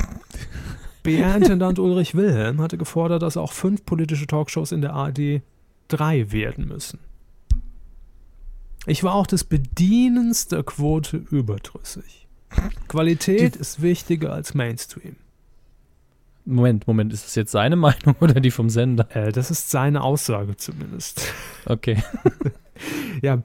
BR-Intendant 1.02 1.78
Ulrich 1.78 2.14
Wilhelm 2.14 2.60
hatte 2.60 2.78
gefordert, 2.78 3.22
dass 3.22 3.36
auch 3.36 3.52
fünf 3.52 3.84
politische 3.84 4.26
Talkshows 4.26 4.72
in 4.72 4.82
der 4.82 4.92
ARD 4.92 5.42
drei 5.88 6.30
werden 6.32 6.68
müssen. 6.68 6.98
Ich 8.86 9.02
war 9.02 9.14
auch 9.14 9.26
des 9.26 9.44
Bedienens 9.44 10.48
der 10.48 10.62
Quote 10.62 11.16
überdrüssig. 11.16 12.26
Qualität 12.88 13.56
ist 13.56 13.82
wichtiger 13.82 14.32
als 14.32 14.54
Mainstream. 14.54 15.16
Moment, 16.44 16.86
Moment, 16.86 17.12
ist 17.12 17.26
das 17.26 17.34
jetzt 17.34 17.52
seine 17.52 17.76
Meinung 17.76 18.16
oder 18.20 18.40
die 18.40 18.50
vom 18.50 18.70
Sender? 18.70 19.14
Äh, 19.14 19.32
das 19.32 19.50
ist 19.50 19.70
seine 19.70 20.02
Aussage 20.02 20.56
zumindest. 20.56 21.32
Okay. 21.66 22.02
Ja, 23.22 23.42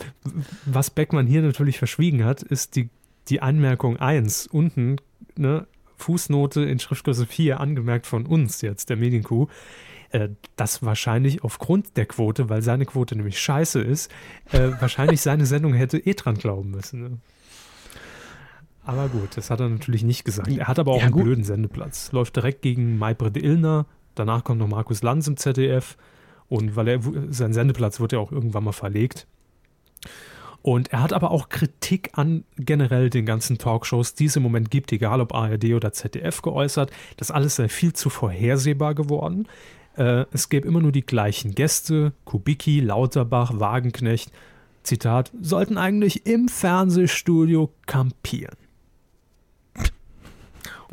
was 0.65 0.91
Beckmann 0.91 1.25
hier 1.25 1.41
natürlich 1.41 1.79
verschwiegen 1.79 2.23
hat, 2.23 2.43
ist 2.43 2.75
die, 2.75 2.89
die 3.29 3.41
Anmerkung 3.41 3.97
1 3.97 4.47
unten, 4.47 4.97
ne, 5.37 5.67
Fußnote 5.97 6.61
in 6.63 6.79
Schriftgröße 6.79 7.25
4, 7.25 7.59
angemerkt 7.59 8.07
von 8.07 8.25
uns 8.25 8.61
jetzt, 8.61 8.89
der 8.89 8.97
Medienkuh, 8.97 9.47
äh, 10.11 10.29
dass 10.55 10.83
wahrscheinlich 10.83 11.43
aufgrund 11.43 11.95
der 11.97 12.05
Quote, 12.05 12.49
weil 12.49 12.61
seine 12.61 12.85
Quote 12.85 13.15
nämlich 13.15 13.39
scheiße 13.39 13.81
ist, 13.81 14.11
äh, 14.51 14.71
wahrscheinlich 14.79 15.21
seine 15.21 15.45
Sendung 15.45 15.73
hätte 15.73 15.97
eh 15.97 16.13
dran 16.13 16.35
glauben 16.35 16.71
müssen. 16.71 17.01
Ne? 17.01 17.17
Aber 18.85 19.07
gut, 19.07 19.37
das 19.37 19.49
hat 19.49 19.61
er 19.61 19.69
natürlich 19.69 20.03
nicht 20.03 20.25
gesagt. 20.25 20.49
Er 20.49 20.67
hat 20.67 20.77
aber 20.77 20.91
auch 20.91 20.97
Ja, 20.97 21.03
einen 21.05 21.13
gut. 21.13 21.23
blöden 21.23 21.43
Sendeplatz. 21.45 22.11
Läuft 22.11 22.35
direkt 22.35 22.61
gegen 22.61 22.97
Maybrit 22.97 23.37
Illner, 23.37 23.85
danach 24.13 24.43
kommt 24.43 24.59
noch 24.59 24.67
Markus 24.67 25.01
Lanz 25.03 25.27
im 25.27 25.37
ZDF 25.37 25.97
und 26.49 26.75
weil 26.75 26.87
er 26.89 26.99
sein 27.29 27.53
Sendeplatz 27.53 27.99
wird 28.01 28.11
ja 28.11 28.19
auch 28.19 28.31
irgendwann 28.31 28.65
mal 28.65 28.73
verlegt. 28.73 29.25
Und 30.63 30.93
er 30.93 31.03
hat 31.03 31.11
aber 31.11 31.31
auch 31.31 31.49
Kritik 31.49 32.11
an 32.13 32.45
generell 32.57 33.09
den 33.09 33.25
ganzen 33.25 33.57
Talkshows, 33.57 34.15
die 34.15 34.25
es 34.25 34.37
im 34.37 34.43
Moment 34.43 34.71
gibt, 34.71 34.93
egal 34.93 35.19
ob 35.19 35.35
ARD 35.35 35.73
oder 35.73 35.91
ZDF, 35.91 36.41
geäußert. 36.41 36.89
Das 37.17 37.31
alles 37.31 37.57
sei 37.57 37.67
viel 37.67 37.91
zu 37.91 38.09
vorhersehbar 38.09 38.95
geworden. 38.95 39.47
Äh, 39.97 40.25
es 40.31 40.47
gäbe 40.47 40.65
immer 40.65 40.79
nur 40.79 40.93
die 40.93 41.05
gleichen 41.05 41.53
Gäste, 41.53 42.13
Kubicki, 42.23 42.79
Lauterbach, 42.79 43.59
Wagenknecht, 43.59 44.31
Zitat, 44.83 45.31
sollten 45.41 45.77
eigentlich 45.77 46.25
im 46.25 46.47
Fernsehstudio 46.47 47.69
kampieren. 47.85 48.55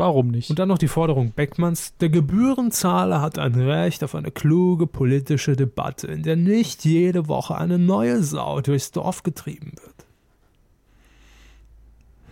Warum 0.01 0.29
nicht? 0.29 0.49
Und 0.49 0.59
dann 0.59 0.69
noch 0.69 0.79
die 0.79 0.89
Forderung 0.89 1.33
Beckmanns, 1.33 1.95
der 1.99 2.09
Gebührenzahler 2.09 3.21
hat 3.21 3.39
ein 3.39 3.55
Recht 3.55 4.03
auf 4.03 4.15
eine 4.15 4.31
kluge 4.31 4.87
politische 4.87 5.57
Debatte, 5.57 6.07
in 6.07 6.23
der 6.23 6.37
nicht 6.37 6.87
jede 6.87 7.29
Woche 7.29 7.59
eine 7.59 7.79
neue 7.79 8.23
Sau 8.23 8.63
durchs 8.63 8.93
Dorf 8.93 9.23
getrieben 9.25 9.73
wird. 9.73 10.07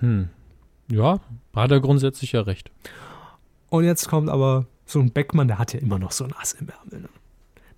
Hm. 0.01 0.29
Ja, 0.91 1.21
hat 1.55 1.71
er 1.71 1.81
grundsätzlich 1.81 2.33
ja 2.33 2.41
recht. 2.41 2.71
Und 3.69 3.85
jetzt 3.85 4.09
kommt 4.09 4.31
aber 4.31 4.65
so 4.87 5.01
ein 5.01 5.11
Beckmann, 5.13 5.49
der 5.49 5.59
hat 5.59 5.75
ja 5.75 5.81
immer 5.81 5.99
noch 5.99 6.13
so 6.13 6.25
ein 6.25 6.33
Ass 6.41 6.55
im 6.55 6.71
Ärmel. 6.71 7.03
Ne? 7.03 7.09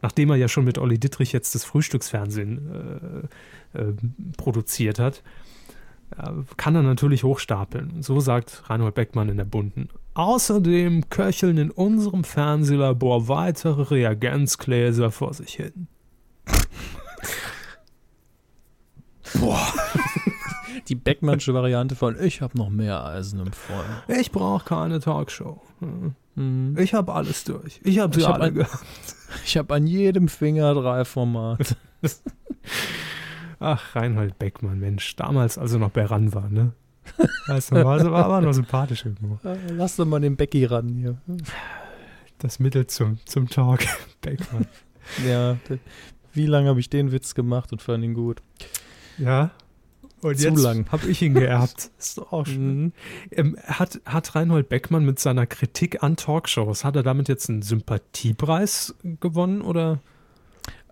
Nachdem 0.03 0.31
er 0.31 0.37
ja 0.37 0.47
schon 0.47 0.65
mit 0.65 0.79
Olli 0.79 1.01
Dittrich 1.01 1.33
jetzt 1.33 1.57
das 1.57 1.65
Frühstücksfernsehen 1.65 3.29
äh, 3.75 3.79
äh, 3.81 3.95
produziert 4.37 5.01
hat, 5.01 5.25
kann 6.57 6.75
er 6.75 6.83
natürlich 6.83 7.25
hochstapeln. 7.25 8.03
So 8.03 8.21
sagt 8.21 8.65
Reinhold 8.69 8.95
Beckmann 8.95 9.29
in 9.29 9.37
der 9.37 9.45
Bunten. 9.45 9.89
Außerdem 10.15 11.09
köcheln 11.09 11.57
in 11.59 11.71
unserem 11.71 12.25
Fernsehlabor 12.25 13.29
weitere 13.29 13.83
Reagenzgläser 13.83 15.11
vor 15.11 15.35
sich 15.35 15.55
hin. 15.55 15.87
Die 20.89 20.95
Beckmannsche 20.97 21.55
Variante 21.55 21.95
von 21.95 22.21
Ich 22.21 22.43
habe 22.43 22.59
noch 22.59 22.71
mehr 22.71 23.05
Eisen 23.05 23.39
im 23.41 23.53
Feuer. 23.53 24.03
Ich 24.09 24.33
brauche 24.33 24.65
keine 24.65 24.99
Talkshow. 24.99 25.63
Hm. 25.79 26.15
Mhm. 26.35 26.77
Ich 26.79 26.95
habe 26.95 27.13
alles 27.13 27.45
durch. 27.45 27.81
Ich 27.85 27.99
habe 27.99 28.15
sie 28.15 28.21
ich 28.21 28.27
alle 28.27 28.45
hab 28.47 28.55
gehabt. 28.55 28.85
Ich 29.45 29.57
habe 29.57 29.75
an 29.75 29.87
jedem 29.87 30.29
Finger 30.29 30.75
drei 30.75 31.05
Format. 31.05 31.77
Ach, 33.61 33.95
Reinhold 33.95 34.39
Beckmann, 34.39 34.81
Mensch, 34.81 35.15
damals, 35.17 35.59
also 35.59 35.79
noch 35.79 35.91
bei 35.91 36.05
RAN 36.05 36.35
war, 36.35 36.49
ne? 36.49 36.73
Weißt 37.47 37.73
du, 37.73 37.77
war, 37.77 38.11
war 38.11 38.25
aber 38.25 38.41
noch 38.41 38.53
sympathisch 38.53 39.05
irgendwo. 39.05 39.39
Lass 39.73 39.97
doch 39.97 40.07
mal 40.07 40.21
den 40.21 40.37
Becky 40.37 40.65
ran 40.65 40.89
hier. 40.95 41.19
Das 42.39 42.59
Mittel 42.59 42.87
zum, 42.87 43.19
zum 43.27 43.49
Talk, 43.49 43.81
Beckmann. 44.23 44.67
Ja, 45.27 45.57
wie 46.33 46.47
lange 46.47 46.69
habe 46.69 46.81
ich 46.81 46.89
den 46.89 47.13
Witz 47.13 47.35
gemacht 47.35 47.73
und 47.73 47.83
fand 47.83 48.03
ihn 48.03 48.15
gut? 48.15 48.43
Ja. 49.19 49.51
Und 50.23 50.39
Zu 50.39 50.49
jetzt 50.49 50.93
habe 50.93 51.07
ich 51.09 51.23
ihn 51.23 51.35
geerbt. 51.35 51.91
ist 51.99 52.19
doch 52.19 52.33
auch 52.33 52.47
schön. 52.47 52.83
Mhm. 52.83 52.93
Ähm, 53.31 53.57
hat, 53.67 54.01
hat 54.05 54.35
Reinhold 54.35 54.69
Beckmann 54.69 55.05
mit 55.05 55.19
seiner 55.19 55.47
Kritik 55.47 56.03
an 56.03 56.17
Talkshows, 56.17 56.85
hat 56.85 56.97
er 56.97 57.03
damit 57.03 57.29
jetzt 57.29 57.49
einen 57.49 57.63
Sympathiepreis 57.63 58.95
gewonnen 59.21 59.63
oder? 59.63 60.01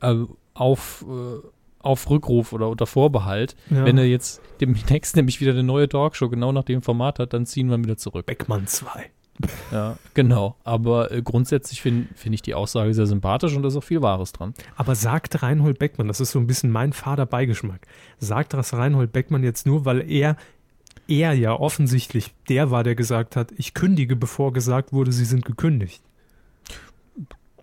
Äh, 0.00 0.24
auf, 0.54 1.04
äh, 1.08 1.46
auf 1.81 2.09
Rückruf 2.11 2.53
oder 2.53 2.68
unter 2.68 2.87
Vorbehalt. 2.87 3.57
Ja. 3.70 3.85
Wenn 3.85 3.99
er 3.99 4.07
jetzt 4.07 4.41
demnächst 4.61 5.16
nämlich 5.16 5.41
wieder 5.41 5.53
eine 5.53 5.62
neue 5.62 5.89
Talkshow 5.89 6.29
genau 6.29 6.53
nach 6.53 6.64
dem 6.64 6.83
Format 6.83 7.18
hat, 7.18 7.33
dann 7.33 7.47
ziehen 7.47 7.70
wir 7.70 7.79
wieder 7.79 7.97
zurück. 7.97 8.26
Beckmann 8.26 8.66
2. 8.66 9.11
Ja, 9.70 9.97
genau. 10.14 10.57
Aber 10.64 11.12
äh, 11.12 11.22
grundsätzlich 11.22 11.81
finde 11.81 12.09
find 12.16 12.35
ich 12.35 12.43
die 12.43 12.55
Aussage 12.55 12.93
sehr 12.93 13.07
sympathisch 13.07 13.55
und 13.55 13.62
da 13.62 13.68
ist 13.68 13.76
auch 13.76 13.85
viel 13.85 14.03
Wahres 14.03 14.33
dran. 14.33 14.53
Aber 14.76 14.97
sagt 14.97 15.45
Reinhold 15.45 15.79
Beckmann, 15.79 16.09
das 16.09 16.20
ist 16.20 16.33
so 16.33 16.41
ein 16.41 16.49
bisschen 16.49 16.72
mein 16.72 16.93
Vater-Beigeschmack, 16.93 17.87
sagt 18.18 18.55
das 18.55 18.74
Reinhold 18.74 19.12
Beckmann 19.12 19.45
jetzt 19.45 19.64
nur, 19.64 19.85
weil 19.85 20.11
er, 20.11 20.37
er 21.07 21.35
ja 21.35 21.53
offensichtlich 21.53 22.35
der 22.49 22.72
war, 22.72 22.83
der 22.83 22.97
gesagt 22.97 23.37
hat, 23.37 23.53
ich 23.57 23.74
kündige, 23.74 24.16
bevor 24.16 24.53
gesagt 24.53 24.93
wurde, 24.93 25.12
sie 25.12 25.24
sind 25.24 25.45
gekündigt. 25.45 26.03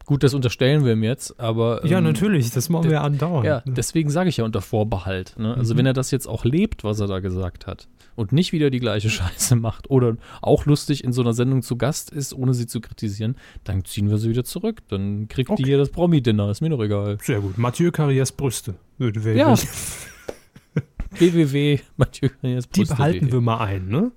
Gut, 0.06 0.22
das 0.22 0.36
unterstellen 0.36 0.86
wir 0.86 0.94
ihm 0.94 1.04
jetzt, 1.04 1.40
aber. 1.40 1.84
Ähm, 1.84 1.90
ja, 1.90 2.02
natürlich, 2.02 2.52
das 2.52 2.70
machen 2.70 2.90
wir 2.90 3.02
andauernd. 3.02 3.46
Ja, 3.46 3.64
ne? 3.66 3.74
deswegen 3.74 4.10
sage 4.12 4.30
ich 4.30 4.38
ja 4.38 4.46
unter 4.46 4.62
Vorbehalt. 4.62 5.34
Ne? 5.38 5.56
Also, 5.56 5.74
mhm. 5.74 5.80
wenn 5.80 5.86
er 5.88 5.94
das 5.94 6.12
jetzt 6.12 6.28
auch 6.28 6.46
lebt, 6.46 6.84
was 6.84 7.00
er 7.00 7.08
da 7.08 7.20
gesagt 7.20 7.66
hat, 7.66 7.88
und 8.16 8.32
nicht 8.32 8.52
wieder 8.52 8.70
die 8.70 8.80
gleiche 8.80 9.10
Scheiße 9.12 9.56
macht 9.56 9.90
oder 9.90 10.18
auch 10.42 10.66
lustig 10.66 11.04
in 11.04 11.12
so 11.12 11.22
einer 11.22 11.34
Sendung 11.34 11.64
zu 11.64 11.76
Gast 11.76 12.12
ist, 12.12 12.34
ohne 12.34 12.54
sie 12.54 12.68
zu 12.68 12.82
kritisieren, 12.82 13.36
dann 13.64 13.84
ziehen 13.84 14.10
wir 14.10 14.18
sie 14.18 14.30
wieder 14.30 14.44
zurück. 14.44 14.82
Dann 14.90 15.28
kriegt 15.28 15.50
okay. 15.50 15.64
die 15.64 15.70
hier 15.70 15.78
das 15.80 15.90
Promi-Dinner, 15.90 16.52
ist 16.52 16.62
mir 16.62 16.70
doch 16.70 16.82
egal. 16.82 17.18
Sehr 17.22 17.42
gut. 17.42 17.58
Mathieu 17.58 17.92
Carriers 17.92 18.32
Brüste. 18.32 18.76
Ja. 19.00 19.56
www. 21.12 21.80
Mathieu 21.98 22.30
Carriers 22.30 22.68
Brüste. 22.68 22.94
Die 22.94 22.98
behalten 22.98 23.32
wir 23.32 23.42
mal 23.42 23.58
ein, 23.58 23.88
ne? 23.88 24.12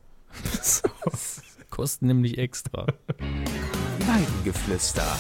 Kosten 1.71 2.07
nämlich 2.07 2.37
extra. 2.39 2.87
Weidengeflüster 4.07 5.17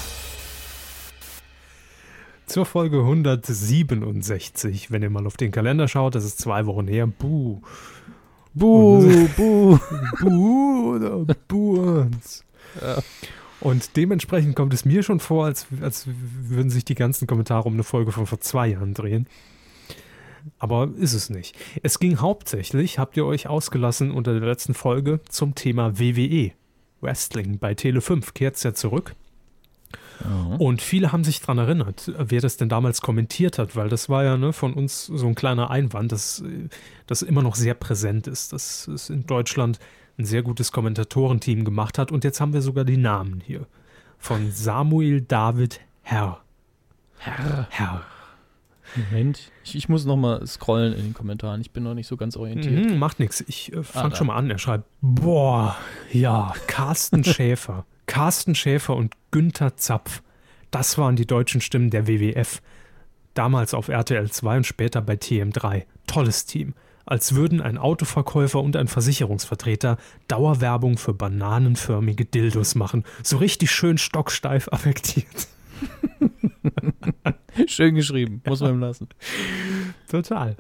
zur 2.49 2.67
Folge 2.67 2.99
167. 3.01 4.91
Wenn 4.91 5.03
ihr 5.03 5.11
mal 5.11 5.27
auf 5.27 5.37
den 5.37 5.51
Kalender 5.51 5.89
schaut, 5.89 6.15
das 6.15 6.25
ist 6.25 6.39
zwei 6.39 6.67
Wochen 6.67 6.89
her. 6.89 7.07
Buh. 7.07 7.61
Buh, 8.55 9.29
buh, 9.37 9.79
buh 10.21 10.95
oder 10.97 11.25
buh 11.47 12.01
uns. 12.01 12.45
Ja. 12.81 12.99
Und 13.61 13.97
dementsprechend 13.97 14.57
kommt 14.57 14.73
es 14.73 14.85
mir 14.85 15.03
schon 15.03 15.21
vor, 15.21 15.45
als, 15.45 15.67
als 15.81 16.07
würden 16.07 16.71
sich 16.71 16.85
die 16.85 16.95
ganzen 16.95 17.27
Kommentare 17.27 17.65
um 17.65 17.75
eine 17.75 17.85
Folge 17.85 18.13
von 18.13 18.27
vor 18.27 18.41
zwei 18.41 18.69
Jahren 18.69 18.95
drehen. 18.95 19.27
Aber 20.59 20.89
ist 20.97 21.13
es 21.13 21.29
nicht. 21.29 21.57
Es 21.83 21.99
ging 21.99 22.19
hauptsächlich, 22.19 22.99
habt 22.99 23.17
ihr 23.17 23.27
euch 23.27 23.49
ausgelassen 23.49 24.11
unter 24.11 24.39
der 24.39 24.49
letzten 24.49 24.75
Folge, 24.75 25.21
zum 25.29 25.55
Thema 25.55 25.99
WWE. 25.99 26.53
Wrestling 27.01 27.59
bei 27.59 27.75
Tele 27.75 28.01
5 28.01 28.35
kehrt 28.35 28.57
es 28.57 28.63
ja 28.63 28.75
zurück. 28.75 29.15
Mhm. 30.25 30.57
Und 30.57 30.83
viele 30.83 31.13
haben 31.13 31.25
sich 31.25 31.41
daran 31.41 31.59
erinnert, 31.59 32.13
wer 32.17 32.41
das 32.41 32.57
denn 32.57 32.69
damals 32.69 33.01
kommentiert 33.01 33.59
hat, 33.59 33.77
weil 33.77 33.89
das 33.89 34.09
war 34.09 34.25
ja 34.25 34.37
ne, 34.37 34.53
von 34.53 34.75
uns 34.75 35.07
so 35.07 35.27
ein 35.27 35.35
kleiner 35.35 35.71
Einwand, 35.71 36.13
dass 36.13 36.43
das 37.07 37.23
immer 37.23 37.43
noch 37.43 37.55
sehr 37.55 37.75
präsent 37.75 38.27
ist, 38.27 38.53
dass 38.53 38.89
es 38.89 39.11
in 39.11 39.27
Deutschland 39.27 39.79
ein 40.19 40.25
sehr 40.25 40.43
gutes 40.43 40.73
Kommentatorenteam 40.73 41.65
gemacht 41.65 41.99
hat. 41.99 42.11
Und 42.11 42.25
jetzt 42.25 42.41
haben 42.41 42.53
wir 42.53 42.63
sogar 42.63 42.85
die 42.85 42.97
Namen 42.97 43.41
hier. 43.45 43.67
Von 44.19 44.51
Samuel 44.51 45.21
David 45.21 45.81
Herr. 46.03 46.41
Herr. 47.19 47.69
Herr. 47.71 48.03
Moment, 48.97 49.53
ich, 49.65 49.75
ich 49.77 49.89
muss 49.89 50.07
noch 50.07 50.17
mal 50.17 50.47
scrollen 50.47 50.95
in 50.95 51.05
den 51.05 51.15
Kommentaren. 51.15 51.61
Ich 51.61 51.71
bin 51.71 51.83
noch 51.83 51.95
nicht 51.95 52.07
so 52.07 52.17
ganz 52.17 52.37
orientiert. 52.37 52.91
Mhm, 52.91 52.99
macht 52.99 53.21
nichts. 53.21 53.45
Ich 53.47 53.73
äh, 53.73 53.83
fange 53.83 54.15
ah, 54.15 54.17
schon 54.17 54.29
mal 54.29 54.37
an. 54.37 54.51
Er 54.51 54.59
schreibt, 54.59 54.85
boah, 55.01 55.77
ja, 56.11 56.55
Carsten 56.67 57.23
Schäfer. 57.25 57.85
Carsten 58.09 58.57
Schäfer 58.57 58.97
und 58.97 59.15
Günther 59.31 59.77
Zapf. 59.77 60.23
Das 60.73 60.99
waren 60.99 61.15
die 61.15 61.27
deutschen 61.27 61.61
Stimmen 61.61 61.91
der 61.91 62.09
WWF. 62.09 62.61
Damals 63.35 63.75
auf 63.75 63.89
RTL 63.89 64.29
2 64.29 64.57
und 64.57 64.67
später 64.67 65.01
bei 65.01 65.15
TM3. 65.15 65.85
Tolles 66.09 66.47
Team. 66.47 66.75
Als 67.07 67.35
würden 67.35 67.61
ein 67.61 67.79
Autoverkäufer 67.79 68.61
und 68.61 68.77
ein 68.77 68.89
Versicherungsvertreter 68.89 69.99
Dauerwerbung 70.27 70.99
für 70.99 71.15
bananenförmige 71.15 72.25
Dildos 72.25 72.75
machen. 72.75 73.05
So 73.23 73.37
richtig 73.37 73.71
schön 73.71 73.99
stocksteif 73.99 74.69
affektiert. 74.73 75.47
Schön 77.67 77.95
geschrieben, 77.95 78.43
muss 78.47 78.61
man 78.61 78.75
ihm 78.75 78.81
lassen. 78.81 79.09
Total. 80.11 80.57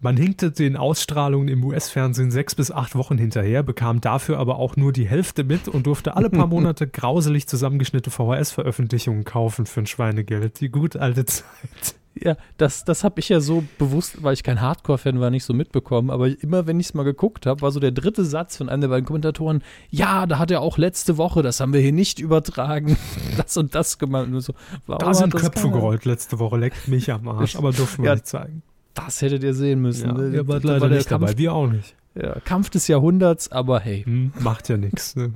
Man 0.00 0.16
hinkte 0.16 0.50
den 0.50 0.76
Ausstrahlungen 0.76 1.48
im 1.48 1.64
US-Fernsehen 1.64 2.30
sechs 2.30 2.54
bis 2.54 2.70
acht 2.70 2.94
Wochen 2.94 3.18
hinterher, 3.18 3.62
bekam 3.62 4.00
dafür 4.00 4.38
aber 4.38 4.58
auch 4.58 4.76
nur 4.76 4.92
die 4.92 5.08
Hälfte 5.08 5.42
mit 5.44 5.68
und 5.68 5.86
durfte 5.86 6.16
alle 6.16 6.30
paar 6.30 6.46
Monate 6.48 6.86
grauselig 6.86 7.46
zusammengeschnittene 7.46 8.12
VHS-Veröffentlichungen 8.12 9.24
kaufen 9.24 9.66
für 9.66 9.80
ein 9.80 9.86
Schweinegeld. 9.86 10.60
Die 10.60 10.68
gute 10.68 11.00
alte 11.00 11.24
Zeit. 11.24 11.96
Ja, 12.18 12.36
das, 12.56 12.84
das 12.84 13.04
habe 13.04 13.20
ich 13.20 13.28
ja 13.28 13.40
so 13.40 13.62
bewusst, 13.78 14.22
weil 14.22 14.32
ich 14.32 14.42
kein 14.42 14.60
Hardcore-Fan 14.60 15.20
war, 15.20 15.30
nicht 15.30 15.44
so 15.44 15.52
mitbekommen. 15.52 16.10
Aber 16.10 16.28
immer, 16.28 16.66
wenn 16.66 16.80
ich 16.80 16.86
es 16.86 16.94
mal 16.94 17.02
geguckt 17.02 17.44
habe, 17.44 17.60
war 17.60 17.70
so 17.70 17.80
der 17.80 17.90
dritte 17.90 18.24
Satz 18.24 18.56
von 18.56 18.68
einem 18.68 18.82
der 18.82 18.88
beiden 18.88 19.04
Kommentatoren: 19.04 19.62
Ja, 19.90 20.26
da 20.26 20.38
hat 20.38 20.50
er 20.50 20.62
auch 20.62 20.78
letzte 20.78 21.18
Woche, 21.18 21.42
das 21.42 21.60
haben 21.60 21.74
wir 21.74 21.80
hier 21.80 21.92
nicht 21.92 22.18
übertragen, 22.18 22.96
das 23.36 23.56
und 23.56 23.74
das 23.74 23.98
gemacht. 23.98 24.28
Und 24.28 24.40
so, 24.40 24.54
da 24.86 25.12
sind 25.12 25.34
Köpfe 25.34 25.70
gerollt 25.70 26.06
letzte 26.06 26.38
Woche, 26.38 26.56
leckt 26.56 26.88
mich 26.88 27.12
am 27.12 27.28
Arsch, 27.28 27.56
aber 27.56 27.72
durften 27.72 28.02
wir 28.02 28.10
ja, 28.10 28.14
nicht 28.14 28.26
zeigen. 28.26 28.62
Das 28.96 29.22
hättet 29.22 29.44
ihr 29.44 29.54
sehen 29.54 29.80
müssen. 29.82 30.08
Ja, 30.08 30.14
ne? 30.14 30.34
ihr 30.34 30.48
wart 30.48 30.64
leider 30.64 30.88
nicht 30.88 31.08
Kampf, 31.08 31.26
dabei, 31.26 31.38
wir 31.38 31.52
auch 31.52 31.68
nicht. 31.68 31.94
Ja, 32.14 32.40
Kampf 32.40 32.70
des 32.70 32.88
Jahrhunderts, 32.88 33.52
aber 33.52 33.78
hey. 33.78 34.02
Hm, 34.04 34.32
macht 34.40 34.68
ja 34.68 34.78
nichts. 34.78 35.14
Ne? 35.16 35.34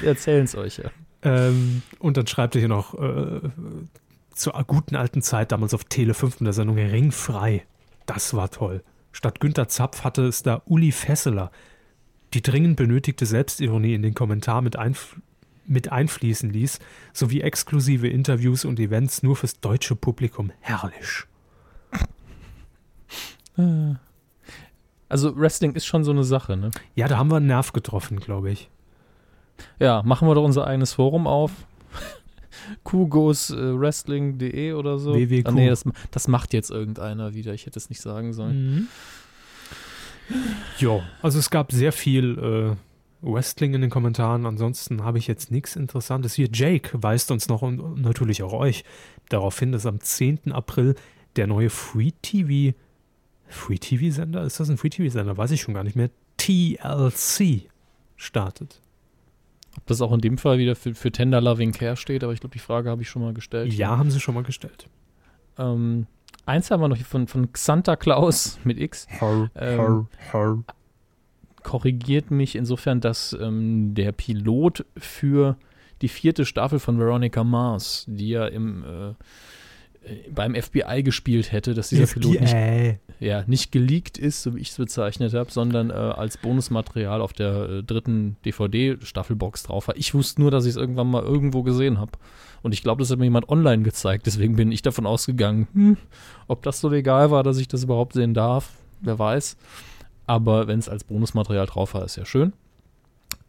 Wir 0.00 0.08
erzählen 0.08 0.44
es 0.44 0.56
euch 0.56 0.78
ja. 0.78 0.90
Ähm, 1.22 1.82
und 1.98 2.16
dann 2.16 2.26
schreibt 2.26 2.54
ihr 2.54 2.60
hier 2.60 2.68
noch 2.68 2.94
äh, 2.94 3.40
zur 4.34 4.52
guten 4.66 4.96
alten 4.96 5.22
Zeit, 5.22 5.52
damals 5.52 5.74
auf 5.74 5.84
Tele 5.84 6.14
5 6.14 6.40
in 6.40 6.44
der 6.44 6.54
Sendung 6.54 6.78
Ringfrei. 6.78 7.64
Das 8.06 8.34
war 8.34 8.50
toll. 8.50 8.82
Statt 9.12 9.40
Günter 9.40 9.68
Zapf 9.68 10.04
hatte 10.04 10.26
es 10.26 10.42
da 10.42 10.62
Uli 10.64 10.90
Fesseler. 10.90 11.52
Die 12.32 12.42
dringend 12.42 12.76
benötigte 12.76 13.26
Selbstironie 13.26 13.94
in 13.94 14.02
den 14.02 14.14
Kommentar 14.14 14.62
mit, 14.62 14.76
einf 14.76 15.20
mit 15.66 15.92
einfließen 15.92 16.50
ließ, 16.50 16.78
sowie 17.12 17.42
exklusive 17.42 18.08
Interviews 18.08 18.64
und 18.64 18.80
Events 18.80 19.22
nur 19.22 19.36
fürs 19.36 19.60
deutsche 19.60 19.94
Publikum. 19.94 20.50
Herrlich. 20.60 21.26
Also 25.08 25.36
Wrestling 25.36 25.74
ist 25.74 25.84
schon 25.84 26.04
so 26.04 26.10
eine 26.10 26.24
Sache, 26.24 26.56
ne? 26.56 26.70
Ja, 26.94 27.08
da 27.08 27.18
haben 27.18 27.30
wir 27.30 27.36
einen 27.36 27.46
Nerv 27.46 27.72
getroffen, 27.72 28.18
glaube 28.18 28.50
ich. 28.50 28.70
Ja, 29.78 30.02
machen 30.04 30.26
wir 30.26 30.34
doch 30.34 30.44
unser 30.44 30.66
eigenes 30.66 30.94
Forum 30.94 31.26
auf. 31.26 31.52
Kugoswrestling.de 32.84 34.70
äh, 34.70 34.72
oder 34.72 34.98
so. 34.98 35.14
WWQ. 35.14 35.48
Ah, 35.48 35.52
nee, 35.52 35.68
das, 35.68 35.84
das, 36.10 36.28
macht 36.28 36.52
jetzt 36.52 36.70
irgendeiner 36.70 37.34
wieder. 37.34 37.52
Ich 37.54 37.66
hätte 37.66 37.78
es 37.78 37.90
nicht 37.90 38.00
sagen 38.00 38.32
sollen. 38.32 38.74
Mhm. 38.74 38.88
Jo, 40.78 41.02
also 41.20 41.38
es 41.38 41.50
gab 41.50 41.72
sehr 41.72 41.92
viel 41.92 42.38
äh, 42.38 42.76
Wrestling 43.22 43.74
in 43.74 43.80
den 43.80 43.90
Kommentaren. 43.90 44.46
Ansonsten 44.46 45.04
habe 45.04 45.18
ich 45.18 45.26
jetzt 45.26 45.50
nichts 45.50 45.76
Interessantes. 45.76 46.34
Hier, 46.34 46.48
Jake 46.52 46.90
weist 47.02 47.30
uns 47.30 47.48
noch 47.48 47.62
und 47.62 48.00
natürlich 48.00 48.42
auch 48.42 48.52
euch 48.52 48.84
darauf 49.28 49.58
hin, 49.58 49.72
dass 49.72 49.86
am 49.86 50.00
10. 50.00 50.52
April 50.52 50.94
der 51.36 51.46
neue 51.46 51.70
Free 51.70 52.12
TV 52.22 52.76
Free-TV-Sender? 53.52 54.42
Ist 54.42 54.60
das 54.60 54.68
ein 54.68 54.76
Free-TV-Sender? 54.76 55.36
Weiß 55.36 55.50
ich 55.50 55.60
schon 55.60 55.74
gar 55.74 55.84
nicht 55.84 55.96
mehr. 55.96 56.10
TLC 56.36 57.68
startet. 58.16 58.80
Ob 59.76 59.86
das 59.86 60.00
auch 60.00 60.12
in 60.12 60.20
dem 60.20 60.38
Fall 60.38 60.58
wieder 60.58 60.76
für, 60.76 60.94
für 60.94 61.12
Tender 61.12 61.40
Loving 61.40 61.72
Care 61.72 61.96
steht, 61.96 62.24
aber 62.24 62.32
ich 62.32 62.40
glaube, 62.40 62.52
die 62.52 62.58
Frage 62.58 62.90
habe 62.90 63.02
ich 63.02 63.08
schon 63.08 63.22
mal 63.22 63.32
gestellt. 63.32 63.72
Ja, 63.72 63.96
haben 63.96 64.10
sie 64.10 64.20
schon 64.20 64.34
mal 64.34 64.44
gestellt. 64.44 64.88
Ähm, 65.58 66.06
eins 66.44 66.70
haben 66.70 66.80
wir 66.80 66.88
noch 66.88 66.96
hier 66.96 67.06
von, 67.06 67.26
von 67.26 67.52
Xanta 67.52 67.96
Claus 67.96 68.58
mit 68.64 68.78
X. 68.78 69.06
Har, 69.20 69.50
ähm, 69.54 70.08
har, 70.32 70.64
korrigiert 71.62 72.30
mich 72.30 72.56
insofern, 72.56 73.00
dass 73.00 73.36
ähm, 73.40 73.94
der 73.94 74.12
Pilot 74.12 74.84
für 74.96 75.56
die 76.02 76.08
vierte 76.08 76.44
Staffel 76.44 76.78
von 76.78 76.98
Veronica 76.98 77.44
Mars, 77.44 78.04
die 78.08 78.30
ja 78.30 78.46
im 78.46 78.84
äh, 78.84 79.14
beim 80.34 80.54
FBI 80.54 81.02
gespielt 81.02 81.52
hätte, 81.52 81.74
dass 81.74 81.88
dieser 81.88 82.06
Pilot 82.06 82.40
nicht, 82.40 82.50
FBI. 82.50 82.98
ja, 83.20 83.44
nicht 83.46 83.70
geleakt 83.70 84.18
ist, 84.18 84.42
so 84.42 84.56
wie 84.56 84.60
ich 84.60 84.70
es 84.70 84.76
bezeichnet 84.76 85.32
habe, 85.34 85.50
sondern 85.50 85.90
äh, 85.90 85.92
als 85.92 86.36
Bonusmaterial 86.36 87.20
auf 87.20 87.32
der 87.32 87.68
äh, 87.68 87.82
dritten 87.82 88.36
DVD-Staffelbox 88.44 89.64
drauf 89.64 89.88
war. 89.88 89.96
Ich 89.96 90.14
wusste 90.14 90.40
nur, 90.40 90.50
dass 90.50 90.64
ich 90.64 90.70
es 90.70 90.76
irgendwann 90.76 91.10
mal 91.10 91.22
irgendwo 91.22 91.62
gesehen 91.62 91.98
habe. 91.98 92.12
Und 92.62 92.72
ich 92.72 92.82
glaube, 92.82 93.00
das 93.00 93.10
hat 93.10 93.18
mir 93.18 93.24
jemand 93.24 93.48
online 93.48 93.82
gezeigt. 93.82 94.26
Deswegen 94.26 94.56
bin 94.56 94.72
ich 94.72 94.82
davon 94.82 95.06
ausgegangen, 95.06 95.68
hm, 95.72 95.96
ob 96.48 96.62
das 96.62 96.80
so 96.80 96.88
legal 96.88 97.30
war, 97.30 97.42
dass 97.42 97.58
ich 97.58 97.68
das 97.68 97.84
überhaupt 97.84 98.14
sehen 98.14 98.34
darf, 98.34 98.70
wer 99.00 99.18
weiß. 99.18 99.56
Aber 100.26 100.66
wenn 100.66 100.78
es 100.78 100.88
als 100.88 101.04
Bonusmaterial 101.04 101.66
drauf 101.66 101.94
war, 101.94 102.04
ist 102.04 102.16
ja 102.16 102.24
schön. 102.24 102.52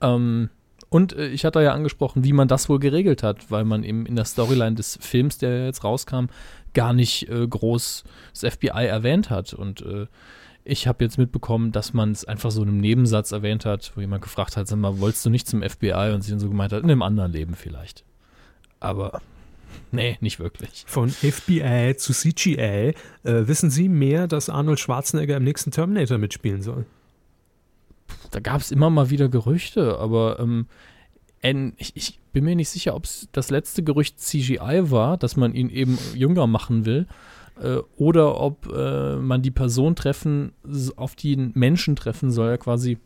Ähm, 0.02 0.50
und 0.94 1.14
äh, 1.14 1.28
ich 1.30 1.44
hatte 1.44 1.60
ja 1.64 1.74
angesprochen, 1.74 2.24
wie 2.24 2.34
man 2.34 2.48
das 2.48 2.70
wohl 2.70 2.78
geregelt 2.78 3.24
hat, 3.24 3.50
weil 3.50 3.66
man 3.66 3.84
eben 3.84 4.06
in 4.06 4.16
der 4.16 4.26
Storyline 4.26 4.76
des 4.76 5.00
Films, 5.02 5.40
der 5.40 5.66
jetzt 5.66 5.84
rauskam, 5.84 6.26
gar 6.76 6.94
nicht 6.94 7.28
äh, 7.30 7.48
groß 7.48 8.04
das 8.32 8.54
FBI 8.54 8.86
erwähnt 8.86 9.32
hat. 9.32 9.56
Und 9.56 9.82
äh, 9.82 10.06
ich 10.64 10.86
habe 10.86 11.04
jetzt 11.04 11.18
mitbekommen, 11.18 11.72
dass 11.72 11.94
man 11.94 12.12
es 12.12 12.26
einfach 12.26 12.52
so 12.52 12.62
in 12.62 12.70
einem 12.70 12.78
Nebensatz 12.80 13.32
erwähnt 13.32 13.66
hat, 13.66 13.92
wo 13.96 14.02
jemand 14.02 14.22
gefragt 14.22 14.56
hat, 14.56 14.68
sag 14.68 14.78
mal, 14.78 15.00
wolltest 15.00 15.26
du 15.26 15.32
nicht 15.32 15.48
zum 15.48 15.64
FBI? 15.64 16.12
Und 16.14 16.22
sie 16.22 16.30
dann 16.30 16.40
so 16.40 16.48
gemeint 16.48 16.72
hat, 16.72 16.84
in 16.84 16.92
einem 16.92 17.02
anderen 17.02 17.32
Leben 17.32 17.56
vielleicht. 17.56 18.04
Aber 18.80 19.20
nee, 19.92 20.20
nicht 20.22 20.40
wirklich. 20.40 20.84
Von 20.86 21.10
FBI 21.10 21.96
zu 21.98 22.14
CGI. 22.14 22.60
Äh, 22.60 22.94
wissen 23.24 23.72
Sie 23.72 23.90
mehr, 23.90 24.28
dass 24.28 24.48
Arnold 24.48 24.80
Schwarzenegger 24.80 25.38
im 25.38 25.44
nächsten 25.44 25.72
Terminator 25.72 26.20
mitspielen 26.20 26.62
soll? 26.62 26.86
Da 28.32 28.40
gab 28.40 28.62
es 28.62 28.72
immer 28.72 28.90
mal 28.90 29.10
wieder 29.10 29.30
Gerüchte, 29.30 29.98
aber 30.00 30.40
ähm, 30.40 30.68
ich, 31.78 31.96
ich 31.96 32.20
bin 32.32 32.46
mir 32.46 32.56
nicht 32.56 32.70
sicher, 32.70 32.96
ob 32.96 33.04
es 33.04 33.28
das 33.34 33.50
letzte 33.50 33.84
Gerücht 33.84 34.20
CGI 34.20 34.90
war, 34.92 35.18
dass 35.18 35.36
man 35.36 35.54
ihn 35.54 35.70
eben 35.70 35.98
jünger 36.16 36.48
machen 36.48 36.86
will, 36.86 37.06
äh, 37.62 37.78
oder 37.98 38.40
ob 38.40 38.66
äh, 38.74 39.18
man 39.18 39.42
die 39.42 39.52
Person 39.52 39.96
treffen, 39.96 40.54
auf 40.96 41.16
die 41.16 41.36
ein 41.36 41.52
Menschen 41.54 41.96
treffen 41.96 42.32
soll, 42.32 42.50
ja 42.50 42.58
quasi 42.58 42.98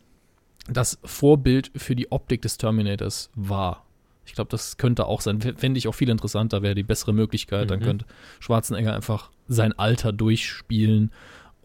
das 0.70 1.00
Vorbild 1.04 1.72
für 1.76 1.96
die 1.96 2.12
Optik 2.12 2.42
des 2.42 2.58
Terminators 2.58 3.32
war. 3.36 3.86
Ich 4.26 4.34
glaube, 4.34 4.50
das 4.52 4.76
könnte 4.78 5.06
auch 5.06 5.22
sein. 5.22 5.40
Fände 5.42 5.78
ich 5.78 5.88
auch 5.88 5.96
viel 5.96 6.10
interessanter, 6.10 6.62
wäre 6.62 6.76
die 6.76 6.84
bessere 6.84 7.14
Möglichkeit. 7.14 7.72
Dann 7.72 7.80
Mhm. 7.80 7.84
könnte 7.84 8.06
Schwarzenegger 8.42 8.94
einfach 8.94 9.32
sein 9.48 9.72
Alter 9.80 10.12
durchspielen 10.12 11.12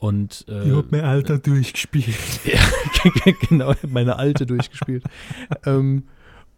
und 0.02 0.44
äh, 0.48 0.68
Ich 0.68 0.76
hab 0.76 0.90
mein 0.90 1.04
Alter 1.04 1.38
durchgespielt. 1.38 2.16
ja, 2.44 2.60
genau, 3.48 3.72
meine 3.88 4.16
alte 4.16 4.46
durchgespielt. 4.46 5.04
ähm, 5.64 6.04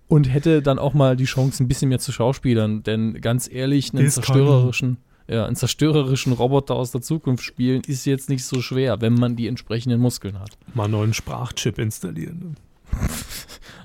und 0.08 0.32
hätte 0.32 0.62
dann 0.62 0.78
auch 0.78 0.94
mal 0.94 1.14
die 1.14 1.24
Chance, 1.26 1.62
ein 1.62 1.68
bisschen 1.68 1.90
mehr 1.90 1.98
zu 1.98 2.10
schauspielern. 2.10 2.82
Denn 2.84 3.20
ganz 3.20 3.50
ehrlich, 3.50 3.92
einen 3.92 4.04
Das 4.04 4.14
zerstörerischen, 4.14 4.96
ja, 5.28 5.44
einen 5.44 5.56
zerstörerischen 5.56 6.32
Roboter 6.32 6.74
aus 6.74 6.90
der 6.90 7.02
Zukunft 7.02 7.44
spielen, 7.44 7.82
ist 7.86 8.06
jetzt 8.06 8.30
nicht 8.30 8.44
so 8.44 8.62
schwer, 8.62 9.02
wenn 9.02 9.12
man 9.14 9.36
die 9.36 9.46
entsprechenden 9.46 10.00
Muskeln 10.00 10.40
hat. 10.40 10.56
Mal 10.72 10.84
einen 10.84 10.92
neuen 10.92 11.14
Sprachchip 11.14 11.78
installieren. 11.78 12.56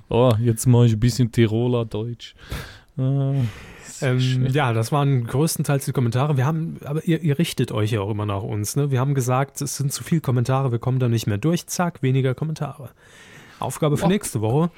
Oh, 0.07 0.31
jetzt 0.41 0.67
mache 0.67 0.85
ich 0.85 0.93
ein 0.93 0.99
bisschen 0.99 1.31
Tiroler 1.33 1.83
Deutsch. 1.83 2.33
Ist 3.87 4.03
Ähm, 4.03 4.47
ja, 4.51 4.73
das 4.73 4.91
waren 4.91 5.25
größtenteils 5.25 5.85
die 5.85 5.91
Kommentare. 5.91 6.37
Wir 6.37 6.45
haben, 6.45 6.77
aber 6.85 7.03
ihr, 7.05 7.21
ihr 7.21 7.39
richtet 7.39 7.71
euch 7.71 7.91
ja 7.91 8.01
auch 8.01 8.09
immer 8.09 8.25
nach 8.25 8.43
uns. 8.43 8.75
Ne? 8.75 8.91
Wir 8.91 8.99
haben 8.99 9.13
gesagt, 9.13 9.61
es 9.61 9.77
sind 9.77 9.91
zu 9.91 10.03
viele 10.03 10.21
Kommentare, 10.21 10.71
wir 10.71 10.79
kommen 10.79 10.99
da 10.99 11.07
nicht 11.07 11.27
mehr 11.27 11.37
durch. 11.37 11.67
Zack, 11.67 12.01
weniger 12.01 12.35
Kommentare. 12.35 12.89
Aufgabe 13.59 13.97
für 13.97 14.05
Och. 14.05 14.09
nächste 14.09 14.41
Woche. 14.41 14.71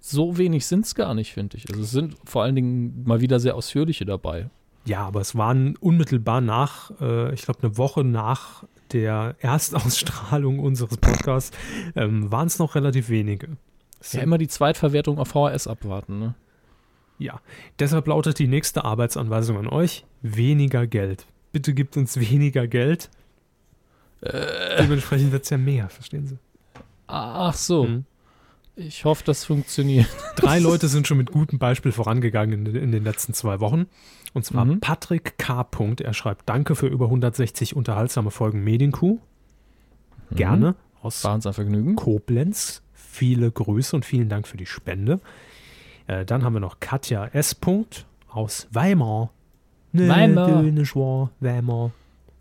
so 0.00 0.36
wenig 0.38 0.66
sind 0.66 0.84
es 0.84 0.94
gar 0.94 1.14
nicht, 1.14 1.32
finde 1.32 1.56
ich. 1.56 1.68
Also 1.70 1.82
es 1.82 1.90
sind 1.90 2.16
vor 2.24 2.42
allen 2.42 2.54
Dingen 2.54 3.04
mal 3.04 3.20
wieder 3.20 3.40
sehr 3.40 3.54
ausführliche 3.54 4.04
dabei. 4.04 4.50
Ja, 4.84 5.04
aber 5.06 5.20
es 5.20 5.34
waren 5.34 5.76
unmittelbar 5.76 6.40
nach, 6.40 6.92
äh, 7.00 7.34
ich 7.34 7.42
glaube, 7.42 7.60
eine 7.62 7.76
Woche 7.76 8.04
nach 8.04 8.64
der 8.92 9.34
Erstausstrahlung 9.40 10.58
unseres 10.60 10.96
Podcasts, 10.98 11.56
ähm, 11.96 12.30
waren 12.30 12.46
es 12.46 12.58
noch 12.58 12.74
relativ 12.74 13.08
wenige. 13.08 13.56
Ja, 14.12 14.20
immer 14.20 14.38
die 14.38 14.46
Zweitverwertung 14.46 15.18
auf 15.18 15.28
VHS 15.28 15.66
abwarten, 15.66 16.18
ne? 16.20 16.34
Ja, 17.18 17.40
deshalb 17.78 18.06
lautet 18.08 18.38
die 18.38 18.46
nächste 18.46 18.84
Arbeitsanweisung 18.84 19.56
an 19.56 19.68
euch: 19.68 20.04
weniger 20.22 20.86
Geld. 20.86 21.26
Bitte 21.52 21.72
gebt 21.74 21.96
uns 21.96 22.18
weniger 22.20 22.66
Geld. 22.66 23.10
Äh. 24.20 24.82
Dementsprechend 24.82 25.32
wird 25.32 25.44
es 25.44 25.50
ja 25.50 25.58
mehr, 25.58 25.88
verstehen 25.88 26.26
Sie? 26.26 26.38
Ach 27.06 27.54
so. 27.54 27.84
Mhm. 27.84 28.04
Ich 28.78 29.06
hoffe, 29.06 29.24
das 29.24 29.44
funktioniert. 29.44 30.06
Drei 30.36 30.58
Leute 30.58 30.88
sind 30.88 31.06
schon 31.06 31.16
mit 31.16 31.32
gutem 31.32 31.58
Beispiel 31.58 31.92
vorangegangen 31.92 32.66
in, 32.66 32.74
in 32.76 32.92
den 32.92 33.04
letzten 33.04 33.32
zwei 33.32 33.60
Wochen. 33.60 33.86
Und 34.34 34.44
zwar 34.44 34.66
Mhm. 34.66 34.80
Patrick 34.80 35.38
K. 35.38 35.66
Er 36.00 36.12
schreibt: 36.12 36.46
Danke 36.46 36.74
für 36.74 36.86
über 36.86 37.06
160 37.06 37.74
unterhaltsame 37.74 38.30
Folgen 38.30 38.62
Medienkuh. 38.62 39.18
Gerne. 40.30 40.74
Aus 41.00 41.22
Vergnügen. 41.22 41.96
Koblenz. 41.96 42.82
Viele 42.92 43.50
Grüße 43.50 43.96
und 43.96 44.04
vielen 44.04 44.28
Dank 44.28 44.46
für 44.46 44.58
die 44.58 44.66
Spende. 44.66 45.20
Äh, 46.06 46.24
dann 46.24 46.44
haben 46.44 46.54
wir 46.54 46.60
noch 46.60 46.80
Katja 46.80 47.26
S. 47.26 47.54
Punkt 47.54 48.06
aus 48.28 48.68
Weimar. 48.70 49.30
Nee, 49.92 50.08
Weimar. 50.08 50.62
du 50.62 50.70
nicht 50.70 50.94
wahr, 50.94 51.30
Weimar. 51.40 51.92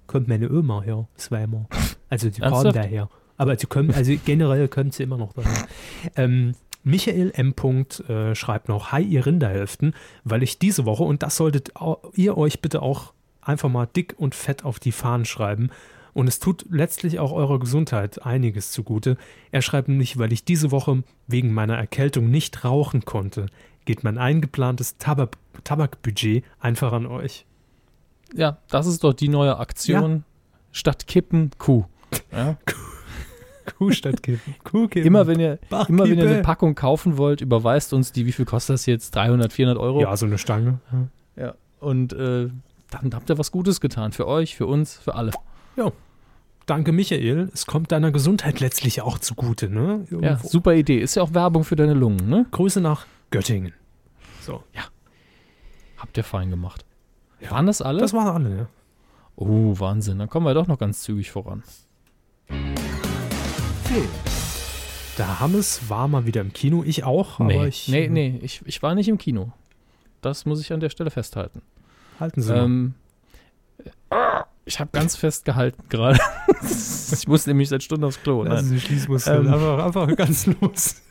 Kommt 0.07 0.27
meine 0.27 0.51
Oma 0.51 0.81
her, 0.81 1.07
aus 1.15 1.31
Weimar. 1.31 1.67
Also 2.09 2.29
die 2.29 2.41
Ernsthaft? 2.41 2.75
daher. 2.75 3.09
Aber 3.37 3.57
sie 3.57 3.67
können, 3.67 3.91
also 3.93 4.13
generell 4.25 4.67
können 4.67 4.91
sie 4.91 5.03
immer 5.03 5.17
noch 5.17 5.33
daher. 5.33 5.67
Ähm, 6.15 6.55
Michael 6.83 7.31
M. 7.35 7.53
Punkt, 7.53 8.01
äh, 8.09 8.35
schreibt 8.35 8.69
noch, 8.69 8.91
Hi 8.91 9.01
ihr 9.01 9.25
Rinderhälften, 9.25 9.93
weil 10.23 10.43
ich 10.43 10.59
diese 10.59 10.85
Woche, 10.85 11.03
und 11.03 11.23
das 11.23 11.35
solltet 11.37 11.71
ihr 12.13 12.37
euch 12.37 12.61
bitte 12.61 12.81
auch 12.81 13.13
einfach 13.41 13.69
mal 13.69 13.87
dick 13.87 14.15
und 14.17 14.35
fett 14.35 14.63
auf 14.63 14.79
die 14.79 14.91
Fahnen 14.91 15.25
schreiben, 15.25 15.71
und 16.15 16.27
es 16.27 16.39
tut 16.39 16.65
letztlich 16.69 17.19
auch 17.19 17.33
eurer 17.33 17.59
Gesundheit 17.59 18.25
einiges 18.25 18.71
zugute. 18.71 19.17
Er 19.51 19.61
schreibt 19.61 19.89
nämlich, 19.89 20.17
weil 20.17 20.31
ich 20.31 20.45
diese 20.45 20.71
Woche 20.71 21.03
wegen 21.27 21.53
meiner 21.53 21.75
Erkältung 21.75 22.31
nicht 22.31 22.63
rauchen 22.63 23.03
konnte, 23.03 23.47
geht 23.83 24.05
mein 24.05 24.17
eingeplantes 24.17 24.97
Tabak 24.97 25.37
Tabakbudget 25.65 26.45
einfach 26.59 26.93
an 26.93 27.05
euch. 27.05 27.45
Ja, 28.33 28.57
das 28.69 28.87
ist 28.87 29.03
doch 29.03 29.13
die 29.13 29.27
neue 29.27 29.59
Aktion. 29.59 30.23
Statt 30.71 31.05
Kippen, 31.05 31.51
Kuh. 31.57 31.83
Ja? 32.31 32.57
Kuh 33.77 33.91
statt 33.91 34.23
Kippen. 34.23 34.55
Kuh 34.63 34.87
kippen. 34.87 35.07
Immer, 35.07 35.27
wenn 35.27 35.39
ihr, 35.39 35.59
Bach, 35.69 35.89
immer 35.89 36.05
wenn 36.05 36.17
ihr 36.17 36.29
eine 36.29 36.41
Packung 36.43 36.75
kaufen 36.75 37.17
wollt, 37.17 37.41
überweist 37.41 37.91
uns 37.93 38.13
die. 38.13 38.25
Wie 38.25 38.31
viel 38.31 38.45
kostet 38.45 38.75
das 38.75 38.85
jetzt? 38.85 39.15
300, 39.15 39.51
400 39.51 39.81
Euro? 39.81 40.01
Ja, 40.01 40.15
so 40.15 40.25
eine 40.25 40.37
Stange. 40.37 40.79
Ja. 41.35 41.55
Und 41.79 42.13
äh, 42.13 42.49
dann 42.91 43.13
habt 43.13 43.29
ihr 43.29 43.37
was 43.37 43.51
Gutes 43.51 43.81
getan. 43.81 44.13
Für 44.13 44.27
euch, 44.27 44.55
für 44.55 44.65
uns, 44.65 44.97
für 44.97 45.15
alle. 45.15 45.31
Danke, 46.65 46.91
Michael. 46.91 47.49
Es 47.53 47.67
kommt 47.67 47.91
deiner 47.91 48.11
Gesundheit 48.11 48.59
letztlich 48.59 49.01
auch 49.01 49.19
zugute, 49.19 49.69
ne? 49.69 50.05
Ja, 50.09 50.37
super 50.39 50.73
Idee. 50.73 50.99
Ist 50.99 51.15
ja 51.15 51.21
auch 51.21 51.33
Werbung 51.33 51.63
für 51.63 51.75
deine 51.75 51.93
Lungen, 51.93 52.27
ne? 52.27 52.47
Grüße 52.49 52.81
nach 52.81 53.05
Göttingen. 53.29 53.73
So, 54.41 54.63
Habt 55.97 56.17
ihr 56.17 56.23
fein 56.23 56.49
gemacht. 56.49 56.85
Ja. 57.39 57.51
Waren 57.51 57.67
das 57.67 57.81
alle? 57.81 57.99
das 57.99 58.13
waren 58.13 58.27
alle, 58.27 58.57
ja. 58.57 58.67
oh, 59.35 59.77
Wahnsinn. 59.77 60.17
Dann 60.17 60.29
kommen 60.29 60.45
wir 60.45 60.53
doch 60.53 60.67
noch 60.67 60.79
ganz 60.79 61.01
zügig 61.01 61.29
voran. 61.29 61.63
Film. 62.47 64.09
Der 65.17 65.39
Hammes 65.39 65.89
war 65.89 66.07
mal 66.07 66.25
wieder 66.25 66.41
im 66.41 66.51
Kino, 66.51 66.83
ich 66.83 67.03
auch, 67.03 67.39
aber 67.39 67.47
nee, 67.47 67.67
ich. 67.67 67.87
nee, 67.87 68.07
nee. 68.07 68.39
Ich, 68.41 68.61
ich 68.65 68.83
war 68.83 68.95
nicht 68.95 69.07
im 69.07 69.17
Kino. 69.17 69.51
Das 70.21 70.45
muss 70.45 70.59
ich 70.61 70.73
an 70.73 70.79
der 70.79 70.89
Stelle 70.89 71.11
festhalten. 71.11 71.61
Halten 72.19 72.41
Sie 72.41 72.51
mal. 72.51 72.65
Ähm, 72.65 72.93
äh, 72.97 73.04
ich 74.65 74.79
habe 74.79 74.89
ganz 74.91 75.15
fest 75.15 75.45
gehalten 75.45 75.83
gerade. 75.89 76.19
ich 76.61 77.27
muss 77.27 77.45
nämlich 77.47 77.69
seit 77.69 77.83
Stunden 77.83 78.05
aufs 78.05 78.21
Klo. 78.21 78.43
Lassen 78.43 78.69
Nein. 78.69 78.79
Sie 78.79 78.85
Schließmuskeln. 78.85 79.45
Ähm. 79.45 79.53
einfach, 79.53 79.85
einfach 79.85 80.15
ganz 80.15 80.45
los. 80.47 81.01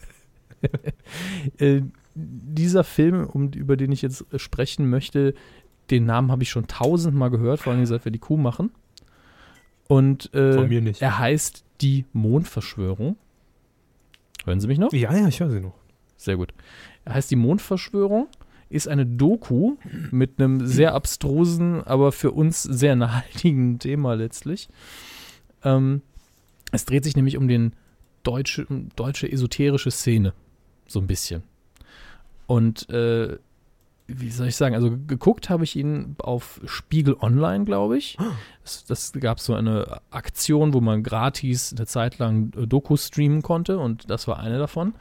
Äh, 1.59 1.83
dieser 2.15 2.85
Film, 2.85 3.27
um, 3.27 3.51
über 3.51 3.77
den 3.77 3.93
ich 3.93 4.01
jetzt 4.01 4.25
sprechen 4.37 4.89
möchte, 4.89 5.35
den 5.91 6.07
Namen 6.07 6.33
habe 6.33 6.43
ich 6.43 6.49
schon 6.49 6.67
tausendmal 6.67 7.29
gehört, 7.29 7.61
vor 7.61 7.75
allem 7.75 7.85
seit 7.85 8.07
wir 8.07 8.13
die 8.13 8.19
Kuh 8.19 8.39
machen. 8.39 8.71
Und 9.89 10.33
äh, 10.33 10.55
Von 10.55 10.69
mir 10.69 10.81
nicht. 10.81 11.03
er 11.03 11.19
heißt 11.19 11.65
Die 11.83 12.07
Mondverschwörung. 12.15 13.17
Hören 14.47 14.61
Sie 14.61 14.69
mich 14.69 14.79
noch? 14.79 14.93
Ja, 14.93 15.15
ja, 15.15 15.29
ich 15.29 15.41
höre 15.41 15.51
Sie 15.51 15.61
noch. 15.61 15.75
Sehr 16.17 16.37
gut. 16.37 16.55
Er 17.05 17.15
heißt 17.15 17.31
Die 17.31 17.37
Mondverschwörung, 17.37 18.29
ist 18.69 18.89
eine 18.89 19.07
Doku 19.07 19.77
mit 20.11 20.39
einem 20.39 20.67
sehr 20.67 20.95
abstrusen, 20.95 21.83
aber 21.83 22.13
für 22.13 22.33
uns 22.33 22.63
sehr 22.63 22.97
naheliegenden 22.97 23.79
Thema 23.79 24.15
letztlich. 24.15 24.69
Ähm, 25.63 26.03
es 26.73 26.85
dreht 26.85 27.05
sich 27.05 27.17
nämlich 27.17 27.37
um 27.37 27.49
den 27.49 27.75
deutsche, 28.23 28.67
deutsche 28.97 29.31
esoterische 29.31 29.91
Szene. 29.91 30.33
So 30.87 31.01
ein 31.01 31.07
bisschen. 31.07 31.43
Und 32.47 32.89
äh, 32.91 33.39
wie 34.07 34.31
soll 34.31 34.49
ich 34.49 34.57
sagen, 34.57 34.75
also 34.75 34.91
geguckt 35.07 35.49
habe 35.49 35.65
ich 35.65 35.77
ihn 35.77 36.17
auf 36.19 36.61
Spiegel 36.67 37.17
Online, 37.21 37.65
glaube 37.65 37.97
ich. 37.97 38.19
Das, 38.63 38.85
das 38.85 39.13
gab 39.13 39.41
so 39.41 39.55
eine 39.55 40.01
Aktion, 40.11 40.75
wo 40.75 40.81
man 40.81 41.03
gratis 41.03 41.73
eine 41.75 41.87
Zeit 41.87 42.19
lang 42.19 42.53
äh, 42.57 42.67
Doku 42.67 42.97
streamen 42.97 43.43
konnte 43.43 43.79
und 43.79 44.11
das 44.11 44.29
war 44.29 44.39
eine 44.39 44.59
davon. 44.59 44.95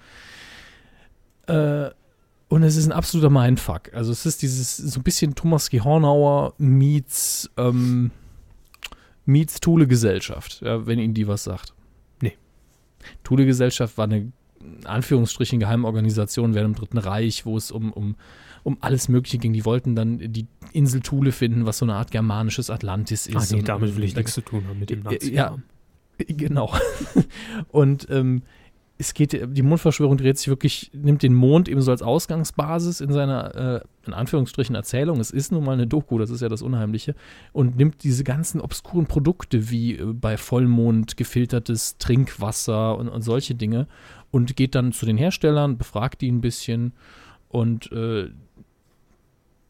Äh, 1.47 1.89
Und 2.54 2.62
es 2.62 2.76
ist 2.76 2.86
ein 2.86 2.91
absoluter 2.91 3.32
Mindfuck. 3.32 3.91
Also 3.95 4.12
es 4.12 4.28
ist 4.28 4.43
dieses 4.43 4.78
so 4.78 4.99
ein 4.99 5.04
bisschen 5.04 5.34
Thomas 5.34 5.72
G. 5.72 5.82
Hornauer 5.82 6.54
meets, 6.60 7.49
ähm, 7.58 8.12
meets 9.26 9.60
Thule-Gesellschaft, 9.60 10.62
ja, 10.62 10.86
wenn 10.86 10.99
Ihnen 10.99 11.16
die 11.16 11.28
was 11.28 11.45
sagt. 11.45 11.74
Nee. 12.22 12.38
Thule-Gesellschaft 13.24 13.97
war 13.97 14.04
eine 14.04 14.32
in 14.60 14.86
Anführungsstrichen 14.86 15.60
Geheimorganisation 15.60 16.54
während 16.54 16.76
dem 16.76 16.80
Dritten 16.80 16.99
Reich, 16.99 17.43
wo 17.47 17.58
es 17.58 17.72
um, 17.72 17.91
um, 17.91 18.16
um 18.62 18.78
alles 18.82 19.10
Mögliche 19.10 19.39
ging. 19.39 19.54
Die 19.54 19.66
wollten 19.66 19.95
dann 19.95 20.20
die 20.20 20.45
Insel 20.74 21.01
Thule 21.01 21.32
finden, 21.32 21.66
was 21.66 21.80
so 21.80 21.86
eine 21.86 21.95
Art 21.95 22.12
germanisches 22.12 22.70
Atlantis 22.70 23.26
ist. 23.26 23.51
Ah, 23.51 23.56
nee, 23.56 23.64
damit 23.64 23.95
will 23.95 24.04
ich 24.04 24.16
nichts 24.16 24.36
zu 24.36 24.41
tun 24.41 24.68
haben 24.68 24.80
mit 24.80 24.91
dem 24.91 25.01
Nazi. 25.01 25.34
Ja, 25.34 25.58
genau. 26.28 26.72
und 27.70 28.08
ähm, 28.12 28.43
es 28.98 29.14
geht, 29.14 29.34
die 29.34 29.62
Mondverschwörung 29.64 30.18
dreht 30.18 30.38
sich 30.38 30.48
wirklich, 30.48 30.91
nimmt 30.94 31.24
den 31.24 31.34
Mond 31.34 31.68
ebenso 31.68 31.91
als 31.91 32.02
Ausgangsbasis 32.02 33.02
in 33.02 33.12
seiner, 33.12 33.56
äh, 33.56 33.82
in 34.06 34.14
Anführungsstrichen, 34.14 34.76
Erzählung. 34.76 35.20
Es 35.20 35.32
ist 35.32 35.52
nun 35.52 35.66
mal 35.66 35.74
eine 35.74 35.88
Doku, 35.88 36.20
das 36.20 36.30
ist 36.30 36.41
ja 36.41 36.50
das 36.50 36.62
Unheimliche. 36.62 37.16
Und 37.54 37.76
nimmt 37.76 38.04
diese 38.04 38.24
ganzen 38.24 38.62
obskuren 38.62 39.08
Produkte 39.08 39.72
wie 39.72 39.98
äh, 39.98 40.06
bei 40.14 40.38
Vollmond 40.38 41.18
gefiltertes 41.18 41.98
Trinkwasser 41.98 42.98
und, 42.98 43.10
und 43.10 43.24
solche 43.24 43.56
Dinge 43.56 43.88
und 44.32 44.56
geht 44.56 44.76
dann 44.76 44.94
zu 44.94 45.06
den 45.06 45.18
Herstellern, 45.18 45.78
befragt 45.78 46.22
die 46.22 46.32
ein 46.32 46.41
bisschen 46.41 46.94
und 47.50 47.91
äh, 47.91 48.30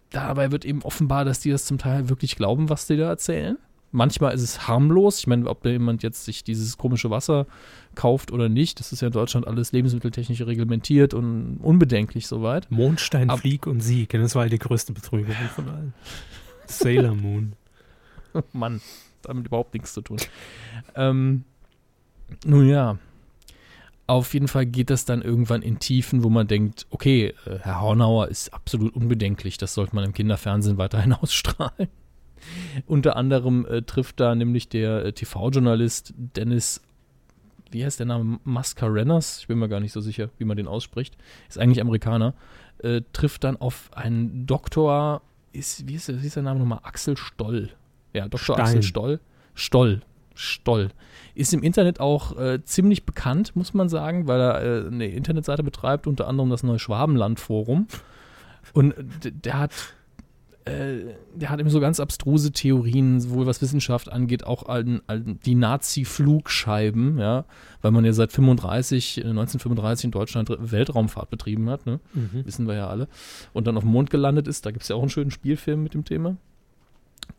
dabei 0.09 0.51
wird 0.51 0.65
eben 0.65 0.82
offenbar, 0.84 1.26
dass 1.26 1.39
die 1.39 1.49
das 1.49 1.65
zum 1.65 1.78
Teil 1.78 2.09
wirklich 2.09 2.36
glauben, 2.36 2.69
was 2.69 2.88
die 2.88 2.97
da 2.97 3.09
erzählen. 3.09 3.57
Manchmal 3.95 4.33
ist 4.33 4.41
es 4.41 4.67
harmlos. 4.67 5.19
Ich 5.19 5.27
meine, 5.27 5.47
ob 5.47 5.61
da 5.61 5.69
jemand 5.69 6.01
jetzt 6.03 6.25
sich 6.25 6.43
dieses 6.43 6.77
komische 6.77 7.09
Wasser 7.11 7.45
kauft 7.93 8.31
oder 8.31 8.49
nicht, 8.49 8.79
das 8.79 8.91
ist 8.91 9.01
ja 9.01 9.07
in 9.07 9.13
Deutschland 9.13 9.47
alles 9.47 9.71
lebensmitteltechnisch 9.71 10.41
reglementiert 10.41 11.13
und 11.13 11.57
unbedenklich 11.61 12.25
soweit. 12.27 12.69
Mondstein, 12.71 13.29
Ab- 13.29 13.39
Flieg 13.39 13.67
und 13.67 13.81
Sieg. 13.81 14.09
Das 14.09 14.33
war 14.33 14.49
die 14.49 14.57
größte 14.57 14.93
Betrügerung 14.93 15.47
von 15.55 15.69
allen. 15.69 15.93
Sailor 16.65 17.13
Moon. 17.13 17.53
Mann, 18.51 18.81
damit 19.21 19.45
überhaupt 19.45 19.75
nichts 19.75 19.93
zu 19.93 20.01
tun. 20.01 20.17
Ähm, 20.95 21.43
nun 22.45 22.67
ja, 22.67 22.97
auf 24.07 24.33
jeden 24.33 24.47
Fall 24.47 24.65
geht 24.65 24.89
das 24.89 25.05
dann 25.05 25.21
irgendwann 25.21 25.61
in 25.61 25.77
Tiefen, 25.77 26.23
wo 26.23 26.29
man 26.29 26.47
denkt, 26.47 26.87
okay, 26.89 27.35
äh, 27.45 27.59
Herr 27.61 27.81
Hornauer 27.81 28.27
ist 28.29 28.53
absolut 28.55 28.95
unbedenklich, 28.95 29.57
das 29.57 29.75
sollte 29.75 29.93
man 29.95 30.03
im 30.03 30.13
Kinderfernsehen 30.13 30.79
weiterhin 30.79 31.13
ausstrahlen. 31.21 31.89
Unter 32.85 33.15
anderem 33.15 33.65
äh, 33.65 33.81
trifft 33.81 34.19
da 34.19 34.35
nämlich 34.35 34.69
der 34.69 35.05
äh, 35.05 35.13
TV-Journalist 35.13 36.13
Dennis, 36.17 36.81
wie 37.71 37.83
heißt 37.83 37.99
der 37.99 38.05
Name? 38.05 38.39
Mascarenas, 38.43 39.39
ich 39.39 39.47
bin 39.47 39.59
mir 39.59 39.69
gar 39.69 39.79
nicht 39.79 39.91
so 39.93 40.01
sicher, 40.01 40.29
wie 40.37 40.45
man 40.45 40.57
den 40.57 40.67
ausspricht, 40.67 41.17
ist 41.49 41.57
eigentlich 41.59 41.81
Amerikaner, 41.81 42.33
äh, 42.79 43.01
trifft 43.13 43.43
dann 43.43 43.57
auf 43.57 43.89
einen 43.93 44.45
Doktor, 44.45 45.21
ist, 45.51 45.87
wie, 45.87 45.95
ist, 45.95 46.07
der- 46.07 46.21
wie 46.21 46.27
ist 46.27 46.35
der 46.35 46.43
Name 46.43 46.59
nochmal? 46.59 46.79
Axel 46.83 47.17
Stoll. 47.17 47.69
Ja, 48.13 48.27
Dr. 48.27 48.39
Stein. 48.39 48.59
Axel 48.61 48.83
Stoll. 48.83 49.19
Stoll. 49.55 50.01
Stoll. 50.35 50.89
Ist 51.35 51.53
im 51.53 51.61
Internet 51.61 51.99
auch 51.99 52.35
äh, 52.37 52.63
ziemlich 52.63 53.05
bekannt, 53.05 53.55
muss 53.55 53.73
man 53.75 53.87
sagen, 53.87 54.27
weil 54.27 54.41
er 54.41 54.61
äh, 54.83 54.87
eine 54.87 55.07
Internetseite 55.07 55.61
betreibt, 55.63 56.07
unter 56.07 56.27
anderem 56.27 56.49
das 56.49 56.63
Neuschwabenland-Forum. 56.63 57.87
Und 58.73 58.95
d- 59.23 59.29
der 59.31 59.59
hat, 59.59 59.71
äh, 60.66 61.14
der 61.36 61.49
hat 61.49 61.59
eben 61.59 61.70
so 61.70 61.80
ganz 61.80 61.99
abstruse 61.99 62.51
Theorien, 62.51 63.20
sowohl 63.20 63.45
was 63.45 63.61
Wissenschaft 63.61 64.11
angeht, 64.11 64.45
auch 64.45 64.68
an, 64.68 65.01
an 65.07 65.39
die 65.45 65.55
Nazi-Flugscheiben, 65.55 67.18
ja, 67.20 67.45
weil 67.82 67.91
man 67.91 68.05
ja 68.05 68.14
seit 68.14 68.32
35, 68.32 69.18
äh, 69.18 69.22
1935 69.22 70.05
in 70.05 70.11
Deutschland 70.11 70.49
Weltraumfahrt 70.49 71.30
betrieben 71.30 71.70
hat, 71.70 71.86
ne? 71.86 71.99
Mhm. 72.14 72.45
wissen 72.45 72.68
wir 72.68 72.76
ja 72.76 72.88
alle, 72.88 73.07
und 73.51 73.68
dann 73.68 73.76
auf 73.76 73.84
dem 73.84 73.91
Mond 73.91 74.09
gelandet 74.09 74.47
ist. 74.47 74.66
Da 74.66 74.72
gibt 74.72 74.84
es 74.84 74.89
ja 74.89 74.95
auch 74.95 75.01
einen 75.01 75.09
schönen 75.09 75.32
Spielfilm 75.32 75.84
mit 75.84 75.93
dem 75.93 76.05
Thema. 76.05 76.38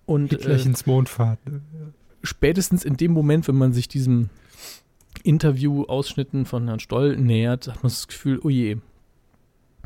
Und 0.04 0.32
äh, 0.32 0.36
Hitlerchens 0.36 0.84
Mondfahrt. 0.84 1.38
spätestens 2.22 2.84
in 2.84 2.96
dem 2.98 3.12
Moment, 3.12 3.48
wenn 3.48 3.56
man 3.56 3.72
sich 3.72 3.88
diesem 3.88 4.28
Interview-Ausschnitten 5.22 6.44
von 6.44 6.66
Herrn 6.66 6.80
Stoll 6.80 7.16
nähert, 7.16 7.68
hat 7.68 7.76
man 7.76 7.84
das 7.90 8.06
Gefühl, 8.06 8.40
oh 8.42 8.50
je, 8.50 8.76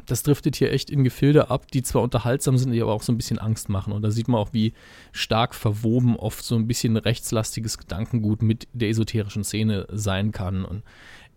das 0.09 0.23
driftet 0.23 0.57
hier 0.57 0.73
echt 0.73 0.91
in 0.91 1.05
Gefilde 1.05 1.51
ab, 1.51 1.71
die 1.71 1.83
zwar 1.83 2.03
unterhaltsam 2.03 2.57
sind, 2.57 2.73
die 2.73 2.83
aber 2.83 2.93
auch 2.93 3.03
so 3.03 3.13
ein 3.13 3.17
bisschen 3.17 3.39
Angst 3.39 3.69
machen. 3.69 3.93
Und 3.93 4.03
da 4.03 4.11
sieht 4.11 4.29
man 4.29 4.41
auch, 4.41 4.53
wie 4.53 4.73
stark 5.13 5.55
verwoben 5.55 6.17
oft 6.17 6.45
so 6.45 6.57
ein 6.57 6.67
bisschen 6.67 6.97
rechtslastiges 6.97 7.79
Gedankengut 7.79 8.43
mit 8.43 8.69
der 8.73 8.89
esoterischen 8.89 9.45
Szene 9.45 9.87
sein 9.91 10.33
kann. 10.33 10.65
Und 10.65 10.83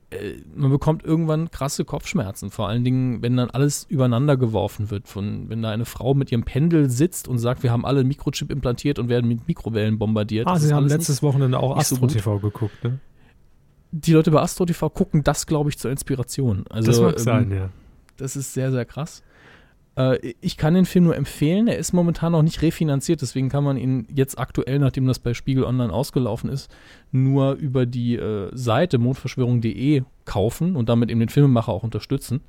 äh, 0.09 0.35
man 0.55 0.71
bekommt 0.71 1.03
irgendwann 1.03 1.51
krasse 1.51 1.85
Kopfschmerzen, 1.85 2.49
vor 2.49 2.67
allen 2.67 2.83
Dingen, 2.83 3.21
wenn 3.21 3.37
dann 3.37 3.49
alles 3.49 3.85
übereinander 3.89 4.37
geworfen 4.37 4.89
wird. 4.89 5.07
Von, 5.07 5.49
wenn 5.49 5.61
da 5.61 5.71
eine 5.71 5.85
Frau 5.85 6.13
mit 6.13 6.31
ihrem 6.31 6.43
Pendel 6.43 6.89
sitzt 6.89 7.27
und 7.27 7.37
sagt, 7.39 7.63
wir 7.63 7.71
haben 7.71 7.85
alle 7.85 7.99
einen 7.99 8.07
Mikrochip 8.07 8.51
implantiert 8.51 8.99
und 8.99 9.09
werden 9.09 9.27
mit 9.27 9.47
Mikrowellen 9.47 9.99
bombardiert. 9.99 10.47
Ah, 10.47 10.53
Das 10.53 10.63
Sie 10.63 10.73
haben 10.73 10.87
letztes 10.87 11.21
Wochenende 11.21 11.59
auch 11.59 11.75
so 11.75 11.95
Astro. 11.95 12.07
TV 12.07 12.39
geguckt, 12.39 12.83
ne? 12.83 12.99
die 13.91 14.13
Leute 14.13 14.31
bei 14.31 14.41
Astro 14.41 14.65
TV 14.65 14.89
gucken 14.89 15.23
das, 15.23 15.45
glaube 15.45 15.69
ich, 15.69 15.77
zur 15.77 15.91
Inspiration. 15.91 16.65
Also, 16.69 16.91
das 16.91 17.01
mag 17.01 17.13
ähm, 17.13 17.19
sein, 17.19 17.51
ja. 17.51 17.69
Das 18.21 18.35
ist 18.35 18.53
sehr, 18.53 18.71
sehr 18.71 18.85
krass. 18.85 19.23
Äh, 19.95 20.33
ich 20.41 20.57
kann 20.57 20.73
den 20.73 20.85
Film 20.85 21.05
nur 21.05 21.15
empfehlen. 21.15 21.67
Er 21.67 21.77
ist 21.77 21.93
momentan 21.93 22.31
noch 22.31 22.43
nicht 22.43 22.61
refinanziert, 22.61 23.21
deswegen 23.21 23.49
kann 23.49 23.63
man 23.63 23.77
ihn 23.77 24.07
jetzt 24.13 24.37
aktuell, 24.37 24.79
nachdem 24.79 25.07
das 25.07 25.19
bei 25.19 25.33
Spiegel 25.33 25.63
Online 25.63 25.91
ausgelaufen 25.91 26.49
ist, 26.49 26.73
nur 27.11 27.53
über 27.53 27.85
die 27.85 28.15
äh, 28.15 28.49
Seite 28.53 28.97
mondverschwörung.de 28.97 30.03
kaufen 30.25 30.75
und 30.75 30.89
damit 30.89 31.09
eben 31.09 31.19
den 31.19 31.29
Filmemacher 31.29 31.71
auch 31.71 31.83
unterstützen, 31.83 32.41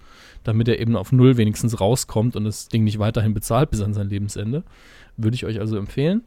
damit 0.44 0.68
er 0.68 0.78
eben 0.78 0.96
auf 0.96 1.12
Null 1.12 1.36
wenigstens 1.36 1.80
rauskommt 1.80 2.36
und 2.36 2.44
das 2.44 2.68
Ding 2.68 2.84
nicht 2.84 2.98
weiterhin 2.98 3.34
bezahlt 3.34 3.70
bis 3.70 3.82
an 3.82 3.94
sein 3.94 4.08
Lebensende. 4.08 4.62
Würde 5.16 5.34
ich 5.34 5.44
euch 5.44 5.58
also 5.58 5.76
empfehlen. 5.76 6.22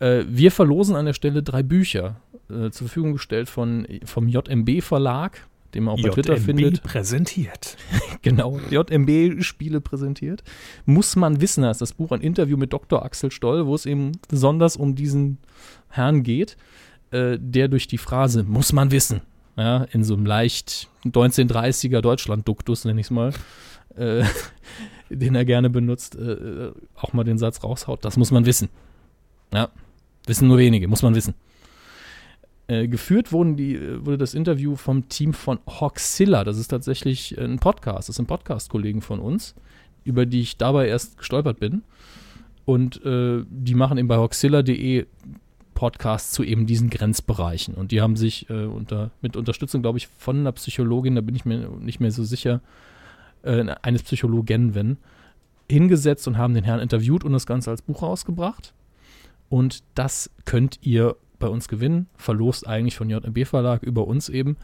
Äh, 0.00 0.24
wir 0.28 0.50
verlosen 0.50 0.96
an 0.96 1.06
der 1.06 1.12
Stelle 1.12 1.42
drei 1.42 1.62
Bücher 1.62 2.16
äh, 2.48 2.70
zur 2.70 2.88
Verfügung 2.88 3.12
gestellt 3.12 3.48
von, 3.48 3.86
vom 4.04 4.28
JMB 4.28 4.82
Verlag, 4.82 5.46
den 5.74 5.84
man 5.84 5.94
auch 5.94 6.02
bei 6.02 6.08
Twitter 6.10 6.34
JMB 6.34 6.44
findet. 6.44 6.82
präsentiert. 6.82 7.76
Genau, 8.22 8.58
JMB-Spiele 8.70 9.82
präsentiert. 9.82 10.42
Muss 10.86 11.14
man 11.14 11.42
wissen, 11.42 11.60
da 11.60 11.70
ist 11.70 11.82
das 11.82 11.92
Buch 11.92 12.10
ein 12.10 12.22
Interview 12.22 12.56
mit 12.56 12.72
Dr. 12.72 13.04
Axel 13.04 13.30
Stoll, 13.30 13.66
wo 13.66 13.74
es 13.74 13.84
eben 13.84 14.12
besonders 14.28 14.78
um 14.78 14.94
diesen 14.94 15.36
Herrn 15.90 16.22
geht, 16.22 16.56
äh, 17.10 17.36
der 17.38 17.68
durch 17.68 17.86
die 17.86 17.98
Phrase 17.98 18.42
muss 18.42 18.72
man 18.72 18.90
wissen, 18.92 19.20
ja, 19.58 19.84
in 19.92 20.04
so 20.04 20.14
einem 20.14 20.24
leicht 20.24 20.88
1930er 21.04 22.00
Deutschland-Duktus, 22.00 22.86
nenne 22.86 23.00
ich 23.00 23.08
es 23.08 23.10
mal, 23.10 23.34
äh, 23.96 24.24
den 25.10 25.34
er 25.34 25.44
gerne 25.44 25.68
benutzt, 25.68 26.16
äh, 26.16 26.70
auch 26.94 27.12
mal 27.12 27.24
den 27.24 27.36
Satz 27.36 27.62
raushaut, 27.62 28.06
das 28.06 28.16
muss 28.16 28.30
man 28.30 28.46
wissen. 28.46 28.70
Ja, 29.52 29.68
wissen 30.26 30.48
nur 30.48 30.56
wenige, 30.56 30.88
muss 30.88 31.02
man 31.02 31.14
wissen. 31.14 31.34
Äh, 32.66 32.88
geführt 32.88 33.30
wurden 33.32 33.56
die, 33.56 33.74
äh, 33.74 34.04
wurde 34.04 34.18
das 34.18 34.34
Interview 34.34 34.76
vom 34.76 35.08
Team 35.08 35.34
von 35.34 35.58
Hoxilla. 35.66 36.44
Das 36.44 36.58
ist 36.58 36.68
tatsächlich 36.68 37.38
ein 37.38 37.58
Podcast. 37.58 38.08
Das 38.08 38.16
sind 38.16 38.26
Podcast-Kollegen 38.26 39.02
von 39.02 39.20
uns, 39.20 39.54
über 40.04 40.24
die 40.24 40.40
ich 40.40 40.56
dabei 40.56 40.88
erst 40.88 41.18
gestolpert 41.18 41.60
bin. 41.60 41.82
Und 42.64 43.04
äh, 43.04 43.44
die 43.48 43.74
machen 43.74 43.98
eben 43.98 44.08
bei 44.08 44.16
hoxilla.de 44.16 45.06
Podcasts 45.74 46.30
zu 46.32 46.42
eben 46.42 46.66
diesen 46.66 46.88
Grenzbereichen. 46.88 47.74
Und 47.74 47.90
die 47.90 48.00
haben 48.00 48.16
sich 48.16 48.48
äh, 48.48 48.64
unter, 48.64 49.10
mit 49.20 49.36
Unterstützung, 49.36 49.82
glaube 49.82 49.98
ich, 49.98 50.06
von 50.06 50.38
einer 50.38 50.52
Psychologin, 50.52 51.16
da 51.16 51.20
bin 51.20 51.34
ich 51.34 51.44
mir 51.44 51.68
nicht 51.80 52.00
mehr 52.00 52.12
so 52.12 52.24
sicher, 52.24 52.62
äh, 53.42 53.66
eines 53.82 54.02
Psychologen, 54.04 54.74
wenn, 54.74 54.96
hingesetzt 55.70 56.26
und 56.28 56.38
haben 56.38 56.54
den 56.54 56.64
Herrn 56.64 56.80
interviewt 56.80 57.24
und 57.24 57.32
das 57.32 57.46
Ganze 57.46 57.70
als 57.70 57.82
Buch 57.82 58.02
rausgebracht. 58.02 58.72
Und 59.50 59.82
das 59.94 60.30
könnt 60.44 60.78
ihr 60.82 61.16
bei 61.38 61.48
uns 61.48 61.68
gewinnen. 61.68 62.08
Verlost 62.16 62.66
eigentlich 62.66 62.96
von 62.96 63.10
JMB 63.10 63.46
Verlag 63.46 63.82
über 63.82 64.06
uns 64.06 64.28
eben. 64.28 64.56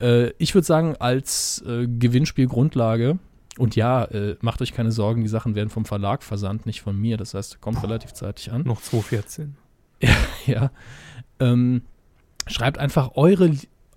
Äh, 0.00 0.30
ich 0.38 0.54
würde 0.54 0.66
sagen, 0.66 0.96
als 0.98 1.62
äh, 1.66 1.86
Gewinnspielgrundlage, 1.86 3.18
und 3.58 3.76
ja, 3.76 4.04
äh, 4.04 4.36
macht 4.40 4.62
euch 4.62 4.72
keine 4.72 4.92
Sorgen, 4.92 5.22
die 5.22 5.28
Sachen 5.28 5.54
werden 5.54 5.70
vom 5.70 5.84
Verlag 5.84 6.22
versandt, 6.22 6.66
nicht 6.66 6.80
von 6.80 6.96
mir. 6.98 7.16
Das 7.16 7.34
heißt, 7.34 7.60
kommt 7.60 7.82
relativ 7.82 8.12
zeitig 8.14 8.52
an. 8.52 8.62
Noch 8.62 8.80
214. 8.80 9.56
Ja. 10.46 10.70
Ähm, 11.38 11.82
schreibt 12.46 12.78
einfach 12.78 13.10
eure 13.16 13.50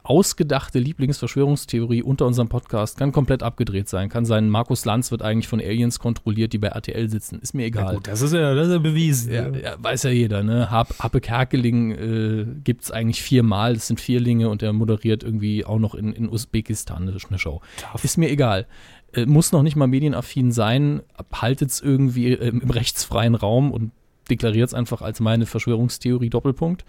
ausgedachte 0.04 0.80
Lieblingsverschwörungstheorie 0.80 2.04
unter 2.04 2.26
unserem 2.26 2.50
Podcast. 2.50 2.98
Kann 2.98 3.12
komplett 3.14 3.42
abgedreht 3.42 3.88
sein. 3.88 4.10
Kann 4.10 4.26
sein, 4.26 4.50
Markus 4.50 4.84
Lanz 4.84 5.12
wird 5.12 5.22
eigentlich 5.22 5.48
von 5.48 5.62
Aliens 5.62 6.00
kontrolliert, 6.00 6.52
die 6.54 6.58
bei 6.58 6.68
RTL 6.68 7.10
sitzen. 7.10 7.40
Ist 7.40 7.54
mir 7.54 7.64
Ja, 7.64 7.68
egal. 7.68 7.96
gut, 7.96 8.08
das 8.08 8.22
ist 8.22 8.34
ja, 8.34 8.54
das 8.54 8.68
ist 8.68 8.74
ja 8.74 8.80
bewiesen. 8.80 9.34
Ja, 9.34 9.50
ja, 9.50 9.76
weiß 9.78 10.04
ja 10.04 10.10
jeder, 10.10 10.44
ne? 10.44 10.70
Happe 10.70 11.22
Kerkeling 11.22 11.92
äh, 11.92 12.46
gibt 12.64 12.84
es 12.84 12.92
eigentlich 12.92 13.22
viermal, 13.24 13.76
das 13.76 13.88
sind 13.88 14.02
Vierlinge 14.02 14.50
und 14.50 14.62
er 14.62 14.74
moderiert 14.74 15.24
irgendwie 15.24 15.66
auch 15.66 15.80
noch 15.80 15.96
in, 15.96 16.12
in 16.12 16.30
Usbekistan 16.30 17.04
eine, 17.08 17.18
eine 17.30 17.40
Show. 17.40 17.62
Tough. 17.78 18.04
Ist 18.04 18.18
mir 18.18 18.30
egal. 18.30 18.68
Äh, 19.14 19.26
muss 19.26 19.54
noch 19.54 19.64
nicht 19.64 19.78
mal 19.78 19.88
medienaffin 19.88 20.52
sein, 20.52 21.02
haltet 21.34 21.70
es 21.70 21.80
irgendwie 21.80 22.34
äh, 22.34 22.50
im 22.50 22.70
rechtsfreien 22.70 23.36
Raum 23.36 23.72
und 23.72 23.92
deklariert 24.30 24.68
es 24.68 24.74
einfach 24.74 25.02
als 25.02 25.20
meine 25.20 25.46
Verschwörungstheorie 25.46 26.30
Doppelpunkt. 26.30 26.86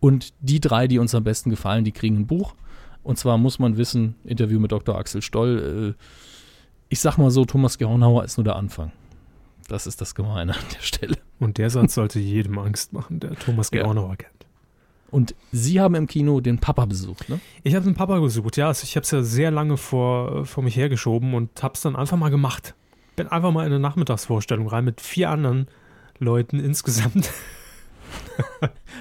Und 0.00 0.32
die 0.40 0.60
drei, 0.60 0.86
die 0.86 0.98
uns 0.98 1.14
am 1.14 1.24
besten 1.24 1.50
gefallen, 1.50 1.84
die 1.84 1.92
kriegen 1.92 2.16
ein 2.16 2.26
Buch. 2.26 2.54
Und 3.02 3.18
zwar 3.18 3.38
muss 3.38 3.58
man 3.58 3.76
wissen, 3.76 4.14
Interview 4.24 4.60
mit 4.60 4.72
Dr. 4.72 4.96
Axel 4.96 5.22
Stoll, 5.22 5.96
ich 6.88 7.00
sag 7.00 7.18
mal 7.18 7.30
so, 7.30 7.44
Thomas 7.44 7.78
Gerhonauer 7.78 8.24
ist 8.24 8.36
nur 8.38 8.44
der 8.44 8.56
Anfang. 8.56 8.92
Das 9.68 9.86
ist 9.86 10.00
das 10.00 10.14
Gemeine 10.14 10.54
an 10.54 10.64
der 10.74 10.80
Stelle. 10.80 11.16
Und 11.38 11.58
der 11.58 11.70
Satz 11.70 11.94
sollte 11.94 12.18
jedem 12.18 12.58
Angst 12.58 12.92
machen, 12.92 13.20
der 13.20 13.34
Thomas 13.36 13.70
Ja. 13.72 13.82
Gerhonauer 13.82 14.16
kennt. 14.16 14.32
Und 15.10 15.34
Sie 15.52 15.80
haben 15.80 15.94
im 15.94 16.06
Kino 16.06 16.40
den 16.40 16.58
Papa 16.58 16.84
besucht, 16.84 17.28
ne? 17.28 17.40
Ich 17.62 17.74
habe 17.74 17.84
den 17.84 17.94
Papa 17.94 18.18
gesucht, 18.18 18.56
ja. 18.56 18.68
Also 18.68 18.84
ich 18.84 18.96
habe 18.96 19.04
es 19.04 19.10
ja 19.10 19.22
sehr 19.22 19.50
lange 19.50 19.76
vor, 19.76 20.44
vor 20.44 20.62
mich 20.62 20.76
hergeschoben 20.76 21.34
und 21.34 21.62
habe 21.62 21.74
es 21.74 21.80
dann 21.80 21.96
einfach 21.96 22.16
mal 22.16 22.28
gemacht. 22.28 22.74
Bin 23.16 23.28
einfach 23.28 23.50
mal 23.50 23.62
in 23.66 23.72
eine 23.72 23.80
Nachmittagsvorstellung 23.80 24.68
rein 24.68 24.84
mit 24.84 25.00
vier 25.00 25.30
anderen 25.30 25.66
Leuten 26.18 26.60
insgesamt. 26.60 27.30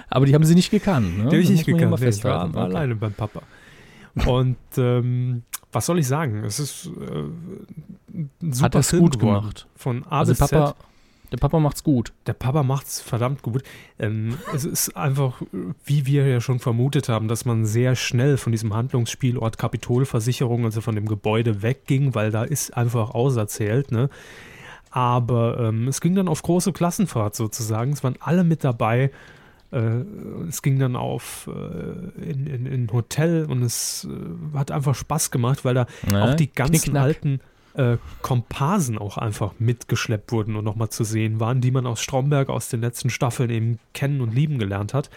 Aber 0.10 0.26
die 0.26 0.34
haben 0.36 0.44
Sie 0.44 0.56
nicht 0.56 0.72
gekannt, 0.72 1.18
ne? 1.18 1.24
Die 1.26 1.36
habe 1.36 1.38
ich 1.40 1.50
nicht 1.50 1.66
gekannt. 1.66 2.00
Nee, 2.00 2.08
Ich 2.10 2.24
war, 2.24 2.48
Okay. 2.50 2.58
alleine 2.60 2.96
beim 2.96 3.14
Papa. 3.14 3.42
Und 4.26 4.58
ähm, 4.78 5.44
was 5.72 5.86
soll 5.86 6.00
ich 6.00 6.08
sagen? 6.08 6.44
Es 6.44 6.60
ist 6.60 6.88
äh, 6.88 7.24
ein 8.42 8.54
super 8.54 8.80
Hat 8.80 8.86
Film 8.86 9.04
gut 9.04 9.20
gemacht. 9.20 9.68
Von 9.76 10.04
A 10.10 10.20
Also 10.20 10.32
bis 10.32 10.40
Papa, 10.40 10.68
Z. 10.70 10.76
der 11.34 11.38
Papa 11.38 11.60
macht's 11.60 11.84
gut. 11.84 12.14
Der 12.26 12.34
Papa 12.34 12.64
macht's 12.64 13.00
verdammt 13.02 13.44
gut. 13.44 13.62
Ähm, 14.00 14.38
es 14.56 14.66
ist 14.66 14.96
einfach, 14.98 15.42
wie 15.86 16.06
wir 16.08 16.26
ja 16.26 16.42
schon 16.42 16.60
vermutet 16.60 17.10
haben, 17.10 17.28
dass 17.28 17.46
man 17.46 17.66
sehr 17.66 17.96
schnell 17.96 18.38
von 18.38 18.52
diesem 18.54 18.74
Handlungsspielort 18.74 19.58
Kapitolversicherung, 19.60 20.66
also 20.66 20.82
von 20.82 20.96
dem 20.96 21.06
Gebäude 21.06 21.62
wegging, 21.62 22.16
weil 22.16 22.32
da 22.32 22.44
ist 22.44 22.76
einfach 22.76 23.12
auserzählt. 23.12 23.92
Ne? 23.92 24.10
Aber 24.98 25.60
ähm, 25.60 25.88
es 25.88 26.02
ging 26.02 26.16
dann 26.16 26.28
auf 26.28 26.42
große 26.42 26.74
Klassenfahrt 26.74 27.36
sozusagen. 27.36 27.92
Es 27.92 28.04
waren 28.04 28.16
alle 28.20 28.44
mit 28.44 28.64
dabei. 28.64 29.12
Äh, 29.72 29.80
es 30.50 30.64
ging 30.64 30.80
dann 30.80 30.96
auf 30.96 31.48
äh, 31.54 32.24
in, 32.32 32.48
in, 32.48 32.66
in 32.66 32.84
ein 32.86 32.90
Hotel 32.92 33.46
und 33.46 33.62
es 33.62 34.08
äh, 34.10 34.58
hat 34.58 34.72
einfach 34.72 34.96
Spaß 34.96 35.30
gemacht, 35.30 35.64
weil 35.66 35.76
da 35.76 35.86
Ne? 36.10 36.24
auch 36.24 36.34
die 36.34 36.52
ganzen 36.52 36.94
Knickknack. 36.94 37.04
alten 37.04 37.42
äh, 37.76 37.98
Komparsen 38.24 38.98
auch 38.98 39.20
einfach 39.20 39.54
mitgeschleppt 39.60 40.32
wurden 40.32 40.56
und 40.56 40.66
nochmal 40.66 40.90
zu 40.90 41.04
sehen 41.04 41.40
waren, 41.40 41.62
die 41.62 41.70
man 41.70 41.86
aus 41.86 42.02
Stromberg 42.02 42.50
aus 42.50 42.70
den 42.70 42.82
letzten 42.82 43.12
Staffeln 43.12 43.52
eben 43.52 43.78
kennen 43.94 44.20
und 44.20 44.34
lieben 44.34 44.58
gelernt 44.58 44.96
hat. 44.96 45.12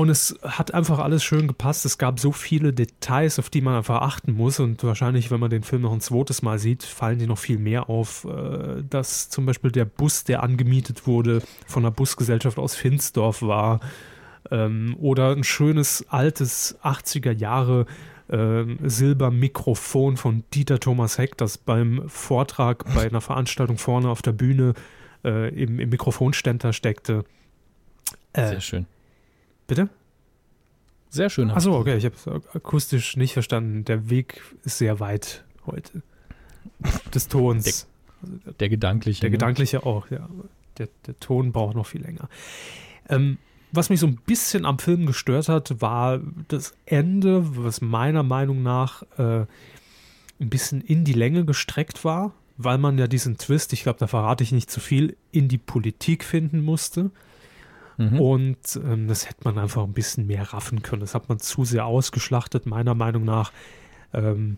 Und 0.00 0.08
es 0.08 0.34
hat 0.42 0.72
einfach 0.72 0.98
alles 0.98 1.22
schön 1.22 1.46
gepasst. 1.46 1.84
Es 1.84 1.98
gab 1.98 2.20
so 2.20 2.32
viele 2.32 2.72
Details, 2.72 3.38
auf 3.38 3.50
die 3.50 3.60
man 3.60 3.74
einfach 3.74 4.00
achten 4.00 4.32
muss. 4.32 4.58
Und 4.58 4.82
wahrscheinlich, 4.82 5.30
wenn 5.30 5.40
man 5.40 5.50
den 5.50 5.62
Film 5.62 5.82
noch 5.82 5.92
ein 5.92 6.00
zweites 6.00 6.40
Mal 6.40 6.58
sieht, 6.58 6.84
fallen 6.84 7.18
die 7.18 7.26
noch 7.26 7.36
viel 7.36 7.58
mehr 7.58 7.90
auf. 7.90 8.24
Äh, 8.24 8.82
dass 8.88 9.28
zum 9.28 9.44
Beispiel 9.44 9.70
der 9.70 9.84
Bus, 9.84 10.24
der 10.24 10.42
angemietet 10.42 11.06
wurde, 11.06 11.42
von 11.66 11.84
einer 11.84 11.90
Busgesellschaft 11.90 12.58
aus 12.58 12.74
Finsdorf 12.76 13.42
war. 13.42 13.80
Ähm, 14.50 14.96
oder 14.98 15.32
ein 15.32 15.44
schönes 15.44 16.06
altes 16.08 16.78
80er 16.82 17.32
Jahre 17.32 17.84
ähm, 18.30 18.78
Silbermikrofon 18.82 20.16
von 20.16 20.44
Dieter 20.54 20.80
Thomas 20.80 21.18
Heck, 21.18 21.36
das 21.36 21.58
beim 21.58 22.08
Vortrag 22.08 22.86
bei 22.94 23.06
einer 23.06 23.20
Veranstaltung 23.20 23.76
vorne 23.76 24.08
auf 24.08 24.22
der 24.22 24.32
Bühne 24.32 24.72
äh, 25.26 25.54
im, 25.62 25.78
im 25.78 25.90
Mikrofonständer 25.90 26.72
steckte. 26.72 27.26
Äh, 28.32 28.48
Sehr 28.48 28.60
schön. 28.62 28.86
Bitte? 29.70 29.88
Sehr 31.08 31.30
schön. 31.30 31.50
Achso, 31.50 31.76
okay, 31.76 31.96
ich 31.96 32.04
habe 32.04 32.14
es 32.14 32.28
akustisch 32.54 33.16
nicht 33.16 33.32
verstanden. 33.32 33.84
Der 33.84 34.10
Weg 34.10 34.42
ist 34.64 34.78
sehr 34.78 35.00
weit 35.00 35.44
heute. 35.66 36.02
Des 37.14 37.28
Tons. 37.28 37.88
Der 38.60 38.68
gedankliche. 38.68 39.20
Der 39.22 39.30
ne? 39.30 39.32
gedankliche 39.32 39.86
auch, 39.86 40.10
ja. 40.10 40.28
Der, 40.78 40.88
der 41.06 41.18
Ton 41.18 41.52
braucht 41.52 41.74
noch 41.74 41.86
viel 41.86 42.02
länger. 42.02 42.28
Ähm, 43.08 43.38
was 43.72 43.90
mich 43.90 44.00
so 44.00 44.06
ein 44.06 44.16
bisschen 44.26 44.64
am 44.64 44.78
Film 44.78 45.06
gestört 45.06 45.48
hat, 45.48 45.80
war 45.80 46.20
das 46.48 46.74
Ende, 46.86 47.56
was 47.64 47.80
meiner 47.80 48.22
Meinung 48.22 48.62
nach 48.62 49.02
äh, 49.18 49.46
ein 50.40 50.50
bisschen 50.50 50.80
in 50.80 51.04
die 51.04 51.12
Länge 51.12 51.44
gestreckt 51.44 52.04
war, 52.04 52.32
weil 52.56 52.78
man 52.78 52.98
ja 52.98 53.06
diesen 53.06 53.36
Twist, 53.36 53.72
ich 53.72 53.82
glaube, 53.82 53.98
da 53.98 54.06
verrate 54.06 54.42
ich 54.42 54.52
nicht 54.52 54.70
zu 54.70 54.80
viel, 54.80 55.16
in 55.32 55.48
die 55.48 55.58
Politik 55.58 56.24
finden 56.24 56.64
musste. 56.64 57.10
Mhm. 58.00 58.20
Und 58.20 58.80
ähm, 58.82 59.08
das 59.08 59.28
hätte 59.28 59.40
man 59.44 59.58
einfach 59.58 59.84
ein 59.84 59.92
bisschen 59.92 60.26
mehr 60.26 60.54
raffen 60.54 60.80
können. 60.82 61.00
Das 61.00 61.14
hat 61.14 61.28
man 61.28 61.38
zu 61.38 61.64
sehr 61.66 61.84
ausgeschlachtet, 61.84 62.64
meiner 62.64 62.94
Meinung 62.94 63.24
nach. 63.24 63.52
Ähm, 64.14 64.56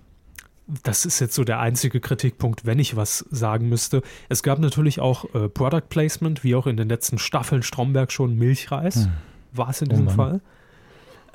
das 0.84 1.05
ist 1.05 1.18
jetzt 1.18 1.34
so 1.34 1.43
der 1.43 1.59
einzige 1.59 2.01
Kritikpunkt, 2.01 2.64
wenn 2.64 2.78
ich 2.78 2.95
was 2.95 3.26
sagen 3.30 3.68
müsste. 3.68 4.03
Es 4.28 4.45
gab 4.45 4.61
natürlich 4.61 5.01
auch 5.01 5.24
äh, 5.34 5.49
Product 5.49 5.88
Placement, 5.88 6.45
wie 6.45 6.55
auch 6.55 6.68
in 6.68 6.76
den 6.76 6.88
letzten 6.88 7.18
Staffeln 7.18 7.64
Stromberg 7.64 8.12
schon 8.12 8.36
Milchreis. 8.36 9.07
Hm. 9.07 9.12
War 9.53 9.70
es 9.70 9.82
in 9.82 9.88
Oh 9.88 9.90
diesem 9.90 10.05
Mann. 10.07 10.14
Fall. 10.14 10.40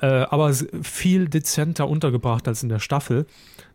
Äh, 0.00 0.26
aber 0.30 0.54
viel 0.82 1.28
dezenter 1.28 1.88
untergebracht 1.88 2.48
als 2.48 2.62
in 2.62 2.68
der 2.70 2.78
Staffel, 2.78 3.26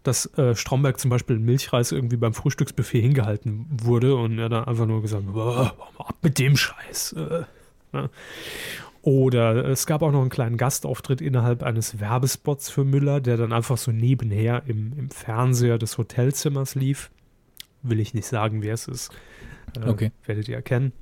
dass 0.01 0.25
äh, 0.37 0.55
Stromberg 0.55 0.99
zum 0.99 1.09
Beispiel 1.11 1.37
Milchreis 1.37 1.91
irgendwie 1.91 2.17
beim 2.17 2.33
Frühstücksbuffet 2.33 3.01
hingehalten 3.01 3.67
wurde 3.69 4.15
und 4.15 4.39
er 4.39 4.49
dann 4.49 4.63
einfach 4.63 4.85
nur 4.87 5.01
gesagt, 5.01 5.31
"Boah, 5.31 5.75
ab 5.99 6.15
mit 6.21 6.39
dem 6.39 6.57
Scheiß. 6.57 7.13
Äh, 7.13 7.43
ne? 7.93 8.09
Oder 9.03 9.65
es 9.65 9.85
gab 9.85 10.01
auch 10.01 10.13
noch 10.13 10.21
einen 10.21 10.29
kleinen 10.29 10.55
Gastauftritt 10.55 11.19
innerhalb 11.19 11.61
eines 11.61 11.99
Werbespots 11.99 12.69
für 12.69 12.85
Müller, 12.85 13.19
der 13.19 13.35
dann 13.35 13.51
einfach 13.51 13.77
so 13.77 13.91
nebenher 13.91 14.63
im, 14.65 14.93
im 14.97 15.09
Fernseher 15.09 15.77
des 15.77 15.97
Hotelzimmers 15.97 16.75
lief. 16.75 17.11
Will 17.81 17.99
ich 17.99 18.13
nicht 18.13 18.27
sagen, 18.27 18.61
wer 18.61 18.73
es 18.73 18.87
ist. 18.87 19.11
Äh, 19.75 19.89
Okay. 19.89 20.11
Werdet 20.25 20.47
ihr 20.47 20.55
erkennen. 20.55 20.93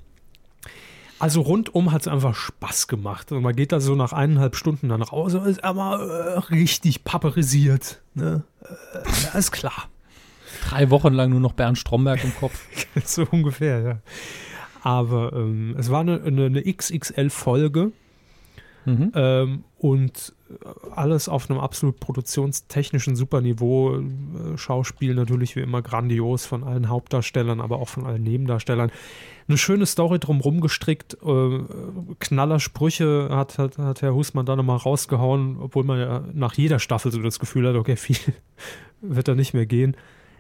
Also 1.20 1.42
rundum 1.42 1.92
hat 1.92 2.02
es 2.02 2.08
einfach 2.08 2.34
Spaß 2.34 2.88
gemacht. 2.88 3.32
Und 3.32 3.44
man 3.44 3.56
geht 3.56 3.72
da 3.72 3.80
so 3.80 3.94
nach 3.94 4.14
eineinhalb 4.14 4.56
Stunden 4.56 4.89
dann 4.89 5.04
raus 5.04 5.36
und 5.36 5.46
ist 5.46 5.64
aber 5.64 6.00
äh, 6.00 6.39
richtig 6.52 7.04
paperisiert. 7.04 8.02
Ne? 8.16 8.44
Äh, 8.64 9.38
ist 9.38 9.52
klar. 9.52 9.89
Drei 10.68 10.89
Wochen 10.89 11.14
lang 11.14 11.30
nur 11.30 11.39
noch 11.39 11.54
Bernd 11.54 11.78
Stromberg 11.78 12.24
im 12.24 12.36
Kopf. 12.36 12.66
so 13.06 13.28
ungefähr, 13.30 13.82
ja. 13.82 14.00
Aber 14.82 15.34
ähm, 15.34 15.75
es 15.77 15.89
war 15.91 16.01
eine, 16.01 16.21
eine, 16.23 16.45
eine 16.45 16.63
XXL-Folge 16.63 17.91
Mhm. 18.86 19.11
ähm, 19.13 19.63
und 19.77 20.34
alles 20.95 21.29
auf 21.29 21.49
einem 21.49 21.59
absolut 21.59 21.99
produktionstechnischen 21.99 23.15
Superniveau. 23.15 23.97
Äh, 23.97 24.57
Schauspiel 24.57 25.13
natürlich 25.13 25.55
wie 25.55 25.61
immer 25.61 25.82
grandios 25.82 26.45
von 26.45 26.63
allen 26.63 26.89
Hauptdarstellern, 26.89 27.61
aber 27.61 27.79
auch 27.79 27.89
von 27.89 28.05
allen 28.05 28.23
Nebendarstellern. 28.23 28.91
Eine 29.47 29.57
schöne 29.57 29.86
Story 29.86 30.19
drumherum 30.19 30.61
gestrickt. 30.61 31.17
Äh, 31.23 31.59
Knallersprüche 32.19 33.29
hat, 33.32 33.57
hat, 33.57 33.77
hat 33.77 34.01
Herr 34.01 34.15
Husmann 34.15 34.45
da 34.45 34.55
nochmal 34.55 34.77
rausgehauen, 34.77 35.57
obwohl 35.59 35.84
man 35.84 35.99
ja 35.99 36.23
nach 36.34 36.55
jeder 36.55 36.79
Staffel 36.79 37.11
so 37.11 37.21
das 37.21 37.39
Gefühl 37.39 37.67
hat, 37.67 37.75
okay, 37.75 37.95
viel 37.95 38.17
wird 39.01 39.27
da 39.27 39.36
nicht 39.36 39.53
mehr 39.53 39.65
gehen. 39.65 39.95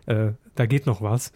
Äh, 0.07 0.31
da 0.55 0.65
geht 0.65 0.87
noch 0.87 1.01
was. 1.01 1.31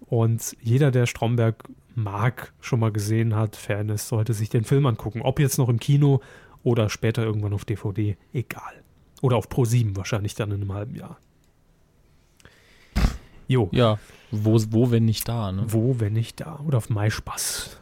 Und 0.00 0.56
jeder, 0.60 0.90
der 0.90 1.06
Stromberg 1.06 1.64
mag, 2.02 2.52
schon 2.60 2.80
mal 2.80 2.92
gesehen 2.92 3.34
hat, 3.34 3.56
Fan 3.56 3.88
ist, 3.88 4.08
sollte 4.08 4.32
sich 4.34 4.48
den 4.48 4.64
Film 4.64 4.86
angucken. 4.86 5.20
Ob 5.22 5.38
jetzt 5.40 5.58
noch 5.58 5.68
im 5.68 5.78
Kino 5.80 6.20
oder 6.62 6.88
später 6.88 7.22
irgendwann 7.24 7.52
auf 7.52 7.64
DVD, 7.64 8.16
egal. 8.32 8.82
Oder 9.20 9.36
auf 9.36 9.48
Pro 9.48 9.64
7 9.64 9.96
wahrscheinlich 9.96 10.34
dann 10.34 10.50
in 10.52 10.60
einem 10.62 10.72
halben 10.72 10.94
Jahr. 10.94 11.18
Jo, 13.46 13.68
Ja, 13.72 13.98
wo, 14.30 14.60
wo, 14.70 14.90
wenn 14.90 15.04
nicht 15.06 15.26
da, 15.28 15.52
ne? 15.52 15.64
wo, 15.68 15.98
wenn 16.00 16.12
nicht 16.12 16.40
da? 16.40 16.60
Oder 16.66 16.78
auf 16.78 16.90
MySpaß. 16.90 17.78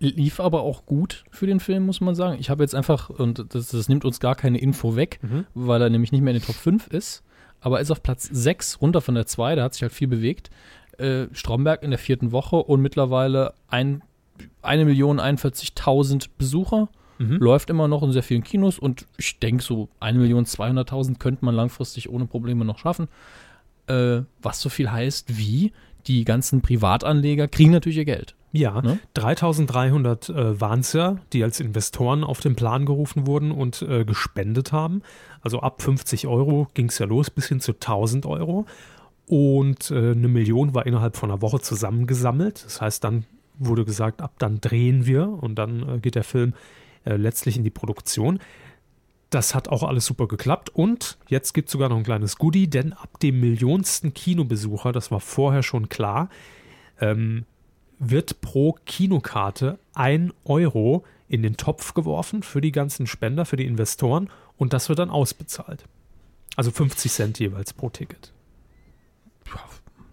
Lief 0.00 0.40
aber 0.40 0.62
auch 0.62 0.84
gut 0.84 1.24
für 1.30 1.46
den 1.46 1.60
Film, 1.60 1.86
muss 1.86 2.00
man 2.00 2.14
sagen. 2.14 2.36
Ich 2.40 2.50
habe 2.50 2.62
jetzt 2.62 2.74
einfach, 2.74 3.08
und 3.08 3.54
das, 3.54 3.68
das 3.68 3.88
nimmt 3.88 4.04
uns 4.04 4.20
gar 4.20 4.34
keine 4.34 4.58
Info 4.58 4.96
weg, 4.96 5.18
Mhm. 5.22 5.46
weil 5.54 5.80
er 5.80 5.88
nämlich 5.90 6.12
nicht 6.12 6.20
mehr 6.22 6.34
in 6.34 6.40
den 6.40 6.46
Top 6.46 6.56
5 6.56 6.88
ist, 6.88 7.22
aber 7.60 7.78
er 7.78 7.82
ist 7.82 7.90
auf 7.90 8.02
Platz 8.02 8.28
6, 8.30 8.80
runter 8.82 9.00
von 9.00 9.14
der 9.14 9.26
2, 9.26 9.54
da 9.54 9.64
hat 9.64 9.72
sich 9.74 9.82
halt 9.82 9.92
viel 9.92 10.08
bewegt. 10.08 10.50
Äh, 10.98 11.28
Stromberg 11.32 11.82
in 11.82 11.90
der 11.90 11.98
vierten 11.98 12.32
Woche 12.32 12.56
und 12.56 12.80
mittlerweile 12.80 13.54
ein, 13.68 14.02
1.041.000 14.62 16.28
Besucher. 16.38 16.88
Mhm. 17.18 17.38
Läuft 17.38 17.70
immer 17.70 17.88
noch 17.88 18.02
in 18.02 18.12
sehr 18.12 18.22
vielen 18.22 18.44
Kinos 18.44 18.78
und 18.78 19.06
ich 19.16 19.38
denke, 19.38 19.62
so 19.62 19.88
1.200.000 20.00 21.18
könnte 21.18 21.44
man 21.44 21.54
langfristig 21.54 22.10
ohne 22.10 22.26
Probleme 22.26 22.64
noch 22.64 22.78
schaffen. 22.78 23.08
Äh, 23.86 24.22
was 24.42 24.60
so 24.60 24.68
viel 24.68 24.90
heißt 24.90 25.38
wie, 25.38 25.72
die 26.06 26.24
ganzen 26.24 26.60
Privatanleger 26.60 27.48
kriegen 27.48 27.72
natürlich 27.72 27.98
ihr 27.98 28.04
Geld. 28.04 28.34
Ja, 28.52 28.80
Ne? 28.80 28.98
3300 29.14 30.28
äh, 30.28 30.60
waren 30.60 30.80
es 30.80 30.92
ja, 30.92 31.16
die 31.32 31.44
als 31.44 31.60
Investoren 31.60 32.24
auf 32.24 32.40
den 32.40 32.56
Plan 32.56 32.86
gerufen 32.86 33.26
wurden 33.26 33.50
und 33.50 33.82
äh, 33.82 34.04
gespendet 34.04 34.72
haben. 34.72 35.02
Also 35.42 35.60
ab 35.60 35.82
50 35.82 36.26
Euro 36.26 36.68
ging 36.74 36.88
es 36.88 36.98
ja 36.98 37.06
los 37.06 37.30
bis 37.30 37.48
hin 37.48 37.60
zu 37.60 37.72
1000 37.72 38.24
Euro. 38.26 38.66
Und 39.26 39.90
äh, 39.90 40.12
eine 40.12 40.28
Million 40.28 40.74
war 40.74 40.86
innerhalb 40.86 41.16
von 41.16 41.30
einer 41.30 41.42
Woche 41.42 41.60
zusammengesammelt. 41.60 42.64
Das 42.64 42.80
heißt, 42.80 43.02
dann 43.02 43.24
wurde 43.58 43.84
gesagt, 43.84 44.22
ab 44.22 44.34
dann 44.38 44.60
drehen 44.60 45.06
wir 45.06 45.28
und 45.28 45.56
dann 45.56 45.88
äh, 45.88 45.98
geht 45.98 46.14
der 46.14 46.24
Film 46.24 46.54
äh, 47.04 47.16
letztlich 47.16 47.56
in 47.56 47.64
die 47.64 47.70
Produktion. 47.70 48.38
Das 49.30 49.54
hat 49.54 49.68
auch 49.68 49.82
alles 49.82 50.06
super 50.06 50.28
geklappt 50.28 50.70
und 50.70 51.18
jetzt 51.26 51.52
gibt 51.52 51.68
es 51.68 51.72
sogar 51.72 51.88
noch 51.88 51.96
ein 51.96 52.04
kleines 52.04 52.36
Goodie, 52.36 52.68
denn 52.68 52.92
ab 52.92 53.18
dem 53.20 53.40
millionsten 53.40 54.14
Kinobesucher, 54.14 54.92
das 54.92 55.10
war 55.10 55.20
vorher 55.20 55.64
schon 55.64 55.88
klar, 55.88 56.28
ähm, 57.00 57.44
wird 57.98 58.40
pro 58.40 58.76
Kinokarte 58.84 59.78
ein 59.94 60.32
Euro 60.44 61.04
in 61.28 61.42
den 61.42 61.56
Topf 61.56 61.94
geworfen 61.94 62.44
für 62.44 62.60
die 62.60 62.72
ganzen 62.72 63.08
Spender, 63.08 63.44
für 63.44 63.56
die 63.56 63.66
Investoren 63.66 64.30
und 64.56 64.72
das 64.72 64.88
wird 64.88 65.00
dann 65.00 65.10
ausbezahlt. 65.10 65.84
Also 66.54 66.70
50 66.70 67.10
Cent 67.10 67.38
jeweils 67.40 67.72
pro 67.72 67.90
Ticket. 67.90 68.32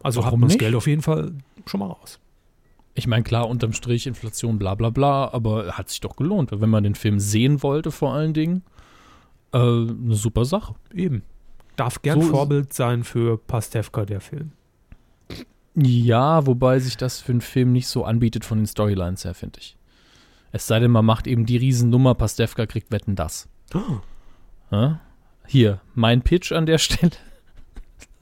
Also 0.04 0.20
Warum 0.22 0.34
hat 0.34 0.40
man 0.40 0.48
das 0.50 0.54
nicht? 0.54 0.60
Geld 0.60 0.76
auf 0.76 0.88
jeden 0.88 1.02
Fall 1.02 1.34
schon 1.66 1.80
mal 1.80 1.88
raus. 1.88 2.20
Ich 2.96 3.08
meine, 3.08 3.24
klar, 3.24 3.50
unterm 3.50 3.74
Strich 3.74 4.06
Inflation, 4.06 4.60
bla 4.60 4.76
bla 4.76 4.92
bla, 4.92 5.34
aber 5.34 5.78
hat 5.78 5.90
sich 5.90 6.02
doch 6.02 6.16
gelohnt. 6.16 6.52
Wenn 6.52 6.70
man 6.70 6.84
den 6.84 6.96
Film 6.96 7.20
sehen 7.20 7.64
wollte, 7.64 7.90
vor 7.90 8.14
allen 8.14 8.34
Dingen, 8.34 8.64
äh, 9.52 9.58
eine 9.58 10.14
super 10.14 10.46
Sache. 10.46 10.76
Eben. 10.94 11.24
Darf 11.76 12.02
gern 12.04 12.22
So 12.22 12.28
Vorbild 12.28 12.74
sein 12.74 13.04
für 13.04 13.38
Pastewka, 13.38 14.06
der 14.06 14.22
Film. 14.22 14.52
Ja, 15.76 16.46
wobei 16.46 16.78
sich 16.78 16.98
das 16.98 17.20
für 17.20 17.32
einen 17.32 17.42
Film 17.42 17.72
nicht 17.72 17.88
so 17.88 18.06
anbietet 18.06 18.46
von 18.46 18.60
den 18.60 18.68
Storylines 18.68 19.26
her, 19.26 19.34
finde 19.34 19.60
ich. 19.60 19.76
Es 20.52 20.68
sei 20.68 20.80
denn, 20.80 20.92
man 20.92 21.04
macht 21.04 21.26
eben 21.26 21.48
die 21.48 21.58
Riesennummer, 21.58 22.14
Pastewka 22.14 22.68
kriegt 22.68 22.92
Wetten 22.92 23.16
das. 23.16 23.50
Ja? 24.70 25.00
Hier, 25.48 25.82
mein 25.96 26.22
Pitch 26.22 26.52
an 26.52 26.68
der 26.68 26.78
Stelle. 26.80 27.14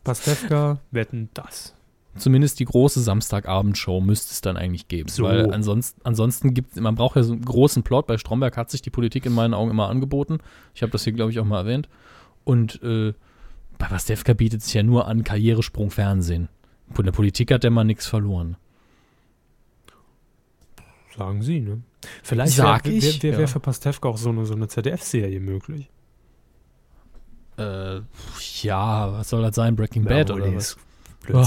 Pastewka, 0.03 0.79
wetten 0.91 1.29
das. 1.33 1.75
Zumindest 2.15 2.59
die 2.59 2.65
große 2.65 2.99
Samstagabendshow 2.99 4.01
müsste 4.01 4.33
es 4.33 4.41
dann 4.41 4.57
eigentlich 4.57 4.89
geben. 4.89 5.07
So. 5.07 5.23
Weil 5.23 5.53
ansonsten, 5.53 6.01
ansonsten 6.03 6.53
gibt 6.53 6.75
man 6.75 6.95
braucht 6.95 7.15
ja 7.15 7.23
so 7.23 7.31
einen 7.31 7.45
großen 7.45 7.83
Plot. 7.83 8.07
Bei 8.07 8.17
Stromberg 8.17 8.57
hat 8.57 8.69
sich 8.69 8.81
die 8.81 8.89
Politik 8.89 9.25
in 9.25 9.33
meinen 9.33 9.53
Augen 9.53 9.71
immer 9.71 9.87
angeboten. 9.87 10.39
Ich 10.73 10.81
habe 10.81 10.91
das 10.91 11.05
hier, 11.05 11.13
glaube 11.13 11.31
ich, 11.31 11.39
auch 11.39 11.45
mal 11.45 11.59
erwähnt. 11.59 11.87
Und 12.43 12.81
äh, 12.83 13.13
bei 13.77 13.87
Pastewka 13.87 14.33
bietet 14.33 14.61
sich 14.61 14.73
ja 14.73 14.83
nur 14.83 15.07
an 15.07 15.23
Karrieresprung 15.23 15.89
Fernsehen. 15.89 16.49
Von 16.91 17.05
der 17.05 17.13
Politik 17.13 17.51
hat 17.51 17.63
der 17.63 17.71
mal 17.71 17.85
nichts 17.85 18.07
verloren. 18.07 18.57
Sagen 21.15 21.41
Sie, 21.41 21.61
ne? 21.61 21.81
Vielleicht 22.23 22.57
wäre 22.57 22.81
ich, 22.85 23.23
wär, 23.23 23.33
wär, 23.33 23.41
ja. 23.41 23.47
für 23.47 23.59
Pastewka 23.59 24.09
auch 24.09 24.17
so 24.17 24.29
eine, 24.29 24.45
so 24.45 24.53
eine 24.53 24.67
ZDF-Serie 24.67 25.39
möglich. 25.39 25.89
Äh, 27.57 28.01
ja, 28.61 29.13
was 29.13 29.29
soll 29.29 29.41
das 29.41 29.55
sein? 29.55 29.75
Breaking 29.75 30.03
Ja, 30.03 30.09
Bad 30.09 30.31
obwohl, 30.31 30.41
oder 30.43 30.51
nee, 30.51 30.57
was? 30.57 30.77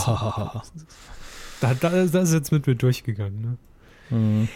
Ah. 0.06 0.62
da, 1.60 1.74
da, 1.74 1.89
das 1.90 2.14
ist 2.28 2.32
jetzt 2.35 2.52
mit 2.52 2.66
mir 2.66 2.74
durchgegangen. 2.76 3.40
Ne? 4.10 4.16
Mhm. 4.16 4.48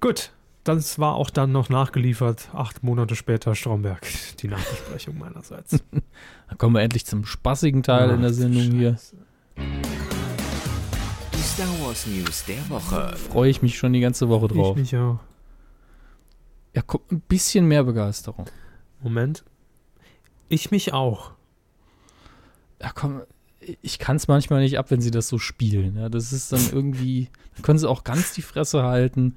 Gut, 0.00 0.32
das 0.64 0.98
war 0.98 1.14
auch 1.14 1.30
dann 1.30 1.52
noch 1.52 1.68
nachgeliefert. 1.68 2.50
Acht 2.52 2.82
Monate 2.82 3.16
später 3.16 3.54
Stromberg. 3.54 4.06
Die 4.40 4.48
Nachbesprechung 4.48 5.18
meinerseits. 5.18 5.78
Dann 6.48 6.58
kommen 6.58 6.74
wir 6.74 6.82
endlich 6.82 7.06
zum 7.06 7.24
spaßigen 7.24 7.82
Teil 7.82 8.10
in 8.10 8.20
der 8.20 8.30
Ach, 8.30 8.34
Sendung 8.34 8.62
hier. 8.62 8.92
Scheiße. 8.92 9.16
Die 11.34 11.42
Star 11.42 11.66
Wars 11.82 12.06
News 12.06 12.44
der 12.46 12.68
Woche. 12.68 13.16
Freue 13.16 13.50
ich 13.50 13.62
mich 13.62 13.78
schon 13.78 13.92
die 13.92 14.00
ganze 14.00 14.28
Woche 14.28 14.46
Ich 14.46 14.52
drauf. 14.52 14.76
mich 14.76 14.94
auch. 14.96 15.18
Ja, 16.74 16.82
guck, 16.86 17.10
ein 17.10 17.20
bisschen 17.20 17.66
mehr 17.66 17.82
Begeisterung. 17.84 18.46
Moment. 19.02 19.44
Ich 20.50 20.70
mich 20.70 20.92
auch. 20.92 21.30
Ja, 22.82 22.90
komm, 22.94 23.22
ich 23.82 23.98
kann 23.98 24.16
es 24.16 24.28
manchmal 24.28 24.60
nicht 24.60 24.78
ab, 24.78 24.90
wenn 24.90 25.00
sie 25.00 25.10
das 25.10 25.28
so 25.28 25.38
spielen. 25.38 25.96
Ja, 25.96 26.08
das 26.08 26.32
ist 26.32 26.52
dann 26.52 26.60
irgendwie, 26.72 27.28
dann 27.54 27.62
können 27.62 27.78
sie 27.78 27.88
auch 27.88 28.04
ganz 28.04 28.32
die 28.34 28.42
Fresse 28.42 28.82
halten. 28.82 29.36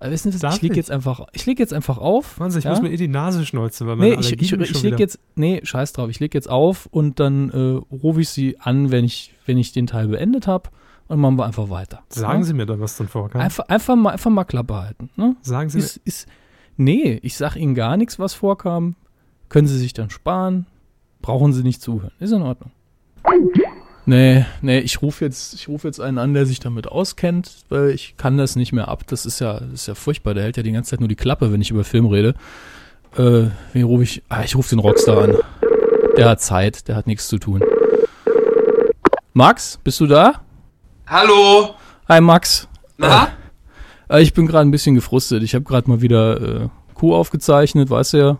Aber 0.00 0.10
wissen 0.12 0.30
Sie, 0.30 0.46
ich 0.46 0.62
leg 0.62 0.72
ich? 0.72 0.76
jetzt 0.76 0.90
einfach, 0.90 1.26
ich 1.32 1.44
leg 1.46 1.58
jetzt 1.58 1.72
einfach 1.74 1.98
auf. 1.98 2.38
Wahnsinn, 2.38 2.60
ich 2.60 2.64
ja? 2.66 2.70
muss 2.70 2.82
mir 2.82 2.90
eh 2.90 2.96
die 2.96 3.08
Nase 3.08 3.44
schneuzen, 3.44 3.86
weil 3.86 3.96
meine 3.96 4.10
Nee, 4.10 4.20
ich, 4.20 4.20
ich, 4.20 4.26
Allergien 4.26 4.60
ich 4.62 4.68
schon 4.70 4.82
leg 4.82 4.92
wieder- 4.92 4.98
jetzt, 4.98 5.18
nee, 5.34 5.60
scheiß 5.64 5.92
drauf, 5.92 6.08
ich 6.08 6.20
leg 6.20 6.34
jetzt 6.34 6.48
auf 6.48 6.86
und 6.86 7.18
dann 7.18 7.50
äh, 7.50 7.94
rufe 7.96 8.20
ich 8.20 8.28
sie 8.28 8.60
an, 8.60 8.90
wenn 8.92 9.04
ich, 9.04 9.34
wenn 9.46 9.58
ich 9.58 9.72
den 9.72 9.86
Teil 9.88 10.06
beendet 10.08 10.46
habe 10.46 10.70
und 11.08 11.18
machen 11.18 11.36
wir 11.36 11.46
einfach 11.46 11.68
weiter. 11.68 12.02
Sagen 12.10 12.40
ja? 12.40 12.44
Sie 12.44 12.52
mir 12.54 12.66
dann, 12.66 12.80
was 12.80 12.96
dann 12.96 13.08
vorkam. 13.08 13.40
Einfach, 13.40 13.64
einfach, 13.68 13.96
mal, 13.96 14.10
einfach 14.10 14.30
mal 14.30 14.44
Klappe 14.44 14.74
halten. 14.76 15.10
Ne? 15.16 15.36
Sagen 15.42 15.68
Sie 15.68 15.78
mir, 15.78 15.84
Ist, 15.84 15.96
ist, 16.04 16.28
nee, 16.76 17.18
ich 17.22 17.36
sag 17.36 17.56
Ihnen 17.56 17.74
gar 17.74 17.96
nichts, 17.96 18.18
was 18.20 18.34
vorkam. 18.34 18.94
Können 19.48 19.66
Sie 19.66 19.78
sich 19.78 19.92
dann 19.92 20.10
sparen. 20.10 20.66
Brauchen 21.22 21.52
Sie 21.52 21.62
nicht 21.62 21.82
zuhören. 21.82 22.12
Ist 22.20 22.32
in 22.32 22.42
Ordnung. 22.42 22.70
Nee, 24.06 24.46
nee, 24.62 24.78
ich 24.78 25.02
rufe 25.02 25.24
jetzt, 25.24 25.52
ich 25.52 25.68
rufe 25.68 25.86
jetzt 25.86 26.00
einen 26.00 26.16
an, 26.16 26.32
der 26.32 26.46
sich 26.46 26.60
damit 26.60 26.86
auskennt, 26.86 27.64
weil 27.68 27.90
ich 27.90 28.16
kann 28.16 28.38
das 28.38 28.56
nicht 28.56 28.72
mehr 28.72 28.88
ab. 28.88 29.06
Das 29.06 29.26
ist 29.26 29.38
ja, 29.40 29.60
das 29.60 29.82
ist 29.82 29.86
ja 29.86 29.94
furchtbar. 29.94 30.32
Der 30.32 30.44
hält 30.44 30.56
ja 30.56 30.62
die 30.62 30.72
ganze 30.72 30.90
Zeit 30.90 31.00
nur 31.00 31.10
die 31.10 31.14
Klappe, 31.14 31.52
wenn 31.52 31.60
ich 31.60 31.70
über 31.70 31.84
Film 31.84 32.06
rede. 32.06 32.34
Äh, 33.16 33.48
wen 33.74 33.84
rufe 33.84 34.04
ich? 34.04 34.22
Ah, 34.28 34.42
ich 34.44 34.56
rufe 34.56 34.70
den 34.70 34.78
Rockstar 34.78 35.24
an. 35.24 35.36
Der 36.16 36.28
hat 36.28 36.40
Zeit, 36.40 36.88
der 36.88 36.96
hat 36.96 37.06
nichts 37.06 37.28
zu 37.28 37.38
tun. 37.38 37.62
Max, 39.34 39.78
bist 39.84 40.00
du 40.00 40.06
da? 40.06 40.40
Hallo. 41.06 41.74
Hi 42.08 42.20
Max. 42.20 42.66
Na? 42.96 43.28
Äh, 44.08 44.22
ich 44.22 44.32
bin 44.32 44.46
gerade 44.46 44.66
ein 44.66 44.70
bisschen 44.70 44.94
gefrustet. 44.94 45.42
Ich 45.42 45.54
habe 45.54 45.64
gerade 45.64 45.88
mal 45.90 46.00
wieder 46.00 46.40
äh, 46.40 46.68
Kuh 46.94 47.14
aufgezeichnet, 47.14 47.90
weißt 47.90 48.14
du 48.14 48.16
ja. 48.16 48.38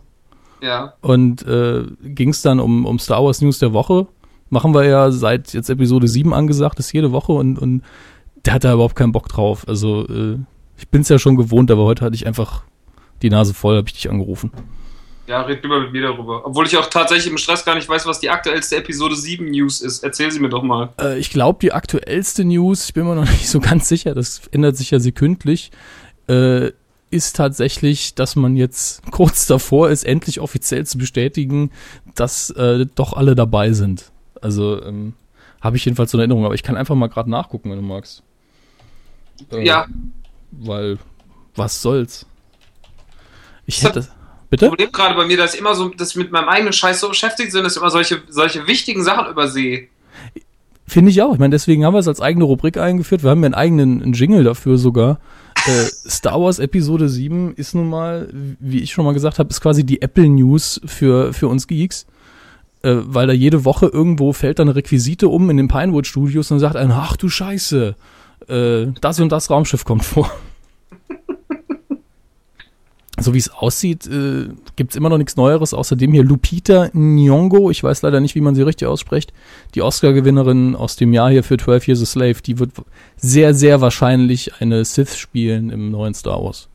Ja. 0.62 0.94
Und 1.00 1.46
äh, 1.46 1.84
ging 2.02 2.30
es 2.30 2.42
dann 2.42 2.60
um, 2.60 2.86
um 2.86 2.98
Star 2.98 3.24
Wars 3.24 3.40
News 3.40 3.58
der 3.58 3.72
Woche. 3.72 4.06
Machen 4.50 4.74
wir 4.74 4.84
ja 4.84 5.10
seit 5.10 5.52
jetzt 5.52 5.68
Episode 5.68 6.08
7 6.08 6.32
angesagt, 6.32 6.78
ist 6.78 6.92
jede 6.92 7.12
Woche 7.12 7.32
und, 7.32 7.58
und 7.58 7.82
der 8.44 8.54
hat 8.54 8.64
da 8.64 8.72
überhaupt 8.72 8.96
keinen 8.96 9.12
Bock 9.12 9.28
drauf. 9.28 9.66
Also 9.68 10.06
äh, 10.08 10.38
ich 10.78 10.88
bin 10.88 11.02
es 11.02 11.08
ja 11.08 11.18
schon 11.18 11.36
gewohnt, 11.36 11.70
aber 11.70 11.84
heute 11.84 12.04
hatte 12.04 12.14
ich 12.14 12.26
einfach 12.26 12.62
die 13.20 13.30
Nase 13.30 13.52
voll, 13.52 13.76
habe 13.76 13.88
ich 13.88 13.94
dich 13.94 14.10
angerufen. 14.10 14.52
Ja, 15.26 15.42
red 15.42 15.62
lieber 15.62 15.80
mit 15.80 15.92
mir 15.92 16.02
darüber. 16.02 16.46
Obwohl 16.46 16.66
ich 16.66 16.76
auch 16.78 16.86
tatsächlich 16.86 17.30
im 17.30 17.36
Stress 17.36 17.62
gar 17.62 17.74
nicht 17.74 17.86
weiß, 17.86 18.06
was 18.06 18.18
die 18.18 18.30
aktuellste 18.30 18.76
Episode 18.76 19.14
7 19.14 19.50
News 19.50 19.82
ist. 19.82 20.02
Erzähl 20.02 20.30
sie 20.30 20.40
mir 20.40 20.48
doch 20.48 20.62
mal. 20.62 20.88
Äh, 20.98 21.18
ich 21.18 21.28
glaube, 21.28 21.58
die 21.60 21.72
aktuellste 21.72 22.44
News, 22.46 22.86
ich 22.86 22.94
bin 22.94 23.06
mir 23.06 23.14
noch 23.14 23.24
nicht 23.30 23.48
so 23.48 23.60
ganz 23.60 23.88
sicher, 23.88 24.14
das 24.14 24.46
ändert 24.52 24.78
sich 24.78 24.90
ja 24.90 24.98
sekündlich, 24.98 25.70
äh, 26.28 26.72
ist 27.10 27.36
tatsächlich, 27.36 28.14
dass 28.14 28.36
man 28.36 28.56
jetzt 28.56 29.02
kurz 29.10 29.46
davor 29.46 29.90
ist, 29.90 30.04
endlich 30.04 30.40
offiziell 30.40 30.84
zu 30.86 30.98
bestätigen, 30.98 31.70
dass 32.14 32.50
äh, 32.50 32.86
doch 32.94 33.12
alle 33.14 33.34
dabei 33.34 33.72
sind. 33.72 34.10
Also 34.40 34.82
ähm, 34.82 35.14
habe 35.60 35.76
ich 35.76 35.84
jedenfalls 35.84 36.10
so 36.10 36.16
eine 36.18 36.22
Erinnerung, 36.22 36.44
aber 36.44 36.54
ich 36.54 36.62
kann 36.62 36.76
einfach 36.76 36.94
mal 36.94 37.08
gerade 37.08 37.30
nachgucken, 37.30 37.70
wenn 37.70 37.78
du 37.78 37.84
magst. 37.84 38.22
Äh, 39.52 39.64
Ja, 39.66 39.86
Weil, 40.52 40.98
was 41.56 41.82
soll's? 41.82 42.26
Ich 43.66 43.80
Das- 43.80 43.96
hätte. 43.96 44.08
Bitte? 44.50 44.68
Problem 44.68 44.90
gerade 44.92 45.14
bei 45.14 45.26
mir, 45.26 45.36
dass 45.36 45.52
ich 45.52 45.60
immer 45.60 45.74
so, 45.74 45.90
dass 45.90 46.10
ich 46.12 46.16
mit 46.16 46.32
meinem 46.32 46.48
eigenen 46.48 46.72
Scheiß 46.72 47.00
so 47.00 47.10
beschäftigt 47.10 47.52
bin, 47.52 47.62
dass 47.64 47.74
ich 47.76 47.82
immer 47.82 47.90
solche, 47.90 48.22
solche 48.30 48.66
wichtigen 48.66 49.04
Sachen 49.04 49.30
übersehe. 49.30 49.88
Finde 50.86 51.10
ich 51.10 51.20
auch. 51.20 51.34
Ich 51.34 51.38
meine, 51.38 51.50
deswegen 51.50 51.84
haben 51.84 51.92
wir 51.92 51.98
es 51.98 52.08
als 52.08 52.22
eigene 52.22 52.44
Rubrik 52.46 52.78
eingeführt. 52.78 53.22
Wir 53.22 53.28
haben 53.28 53.42
ja 53.42 53.46
einen 53.46 53.54
eigenen 53.54 54.02
einen 54.02 54.14
Jingle 54.14 54.44
dafür 54.44 54.78
sogar. 54.78 55.20
Äh, 55.66 55.84
Star 56.08 56.40
Wars 56.40 56.58
Episode 56.58 57.08
7 57.08 57.54
ist 57.54 57.74
nun 57.74 57.88
mal, 57.88 58.28
wie 58.32 58.80
ich 58.80 58.92
schon 58.92 59.04
mal 59.04 59.12
gesagt 59.12 59.38
habe, 59.38 59.50
ist 59.50 59.60
quasi 59.60 59.84
die 59.84 60.02
Apple 60.02 60.28
News 60.28 60.80
für, 60.84 61.32
für 61.32 61.48
uns 61.48 61.66
Geeks. 61.66 62.06
Äh, 62.82 62.94
weil 63.06 63.26
da 63.26 63.32
jede 63.32 63.64
Woche 63.64 63.86
irgendwo 63.86 64.32
fällt 64.32 64.60
dann 64.60 64.68
Requisite 64.68 65.28
um 65.28 65.50
in 65.50 65.56
den 65.56 65.68
Pinewood 65.68 66.06
Studios 66.06 66.50
und 66.50 66.60
sagt 66.60 66.76
einer, 66.76 66.96
ach 66.96 67.16
du 67.16 67.28
Scheiße, 67.28 67.96
äh, 68.48 68.86
das 69.00 69.18
und 69.18 69.32
das 69.32 69.50
Raumschiff 69.50 69.84
kommt 69.84 70.04
vor. 70.04 70.30
So 73.20 73.34
wie 73.34 73.38
es 73.38 73.50
aussieht, 73.50 74.06
äh, 74.06 74.48
gibt 74.76 74.92
es 74.92 74.96
immer 74.96 75.08
noch 75.08 75.18
nichts 75.18 75.36
Neueres. 75.36 75.74
Außerdem 75.74 76.12
hier 76.12 76.22
Lupita 76.22 76.90
Nyong'o, 76.94 77.70
ich 77.70 77.82
weiß 77.82 78.02
leider 78.02 78.20
nicht, 78.20 78.34
wie 78.34 78.40
man 78.40 78.54
sie 78.54 78.62
richtig 78.62 78.86
ausspricht, 78.86 79.32
die 79.74 79.82
Oscar-Gewinnerin 79.82 80.76
aus 80.76 80.96
dem 80.96 81.12
Jahr 81.12 81.30
hier 81.30 81.42
für 81.42 81.56
12 81.56 81.88
Years 81.88 82.02
a 82.02 82.06
Slave, 82.06 82.36
die 82.44 82.58
wird 82.58 82.70
sehr, 83.16 83.54
sehr 83.54 83.80
wahrscheinlich 83.80 84.60
eine 84.60 84.84
Sith 84.84 85.16
spielen 85.16 85.70
im 85.70 85.90
neuen 85.90 86.14
Star 86.14 86.42
Wars. 86.42 86.68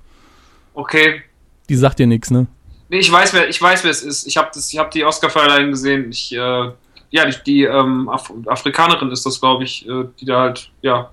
Okay. 0.73 1.21
Die 1.69 1.75
sagt 1.75 1.99
dir 1.99 2.07
nichts, 2.07 2.29
ne? 2.29 2.47
Nee, 2.89 2.99
ich 2.99 3.11
weiß, 3.11 3.33
wer, 3.33 3.49
ich 3.49 3.61
weiß, 3.61 3.83
wer 3.83 3.91
es 3.91 4.03
ist. 4.03 4.27
Ich 4.27 4.37
habe 4.37 4.51
hab 4.51 4.91
die 4.91 5.05
Oscar-Verleihung 5.05 5.71
gesehen. 5.71 6.09
Ich, 6.11 6.33
äh, 6.33 6.37
ja, 6.37 7.25
die, 7.25 7.35
die 7.45 7.63
ähm, 7.63 8.09
Af 8.09 8.31
Afrikanerin 8.47 9.11
ist 9.11 9.25
das, 9.25 9.39
glaube 9.39 9.63
ich, 9.63 9.87
äh, 9.87 10.05
die 10.19 10.25
da 10.25 10.41
halt, 10.41 10.71
ja. 10.81 11.11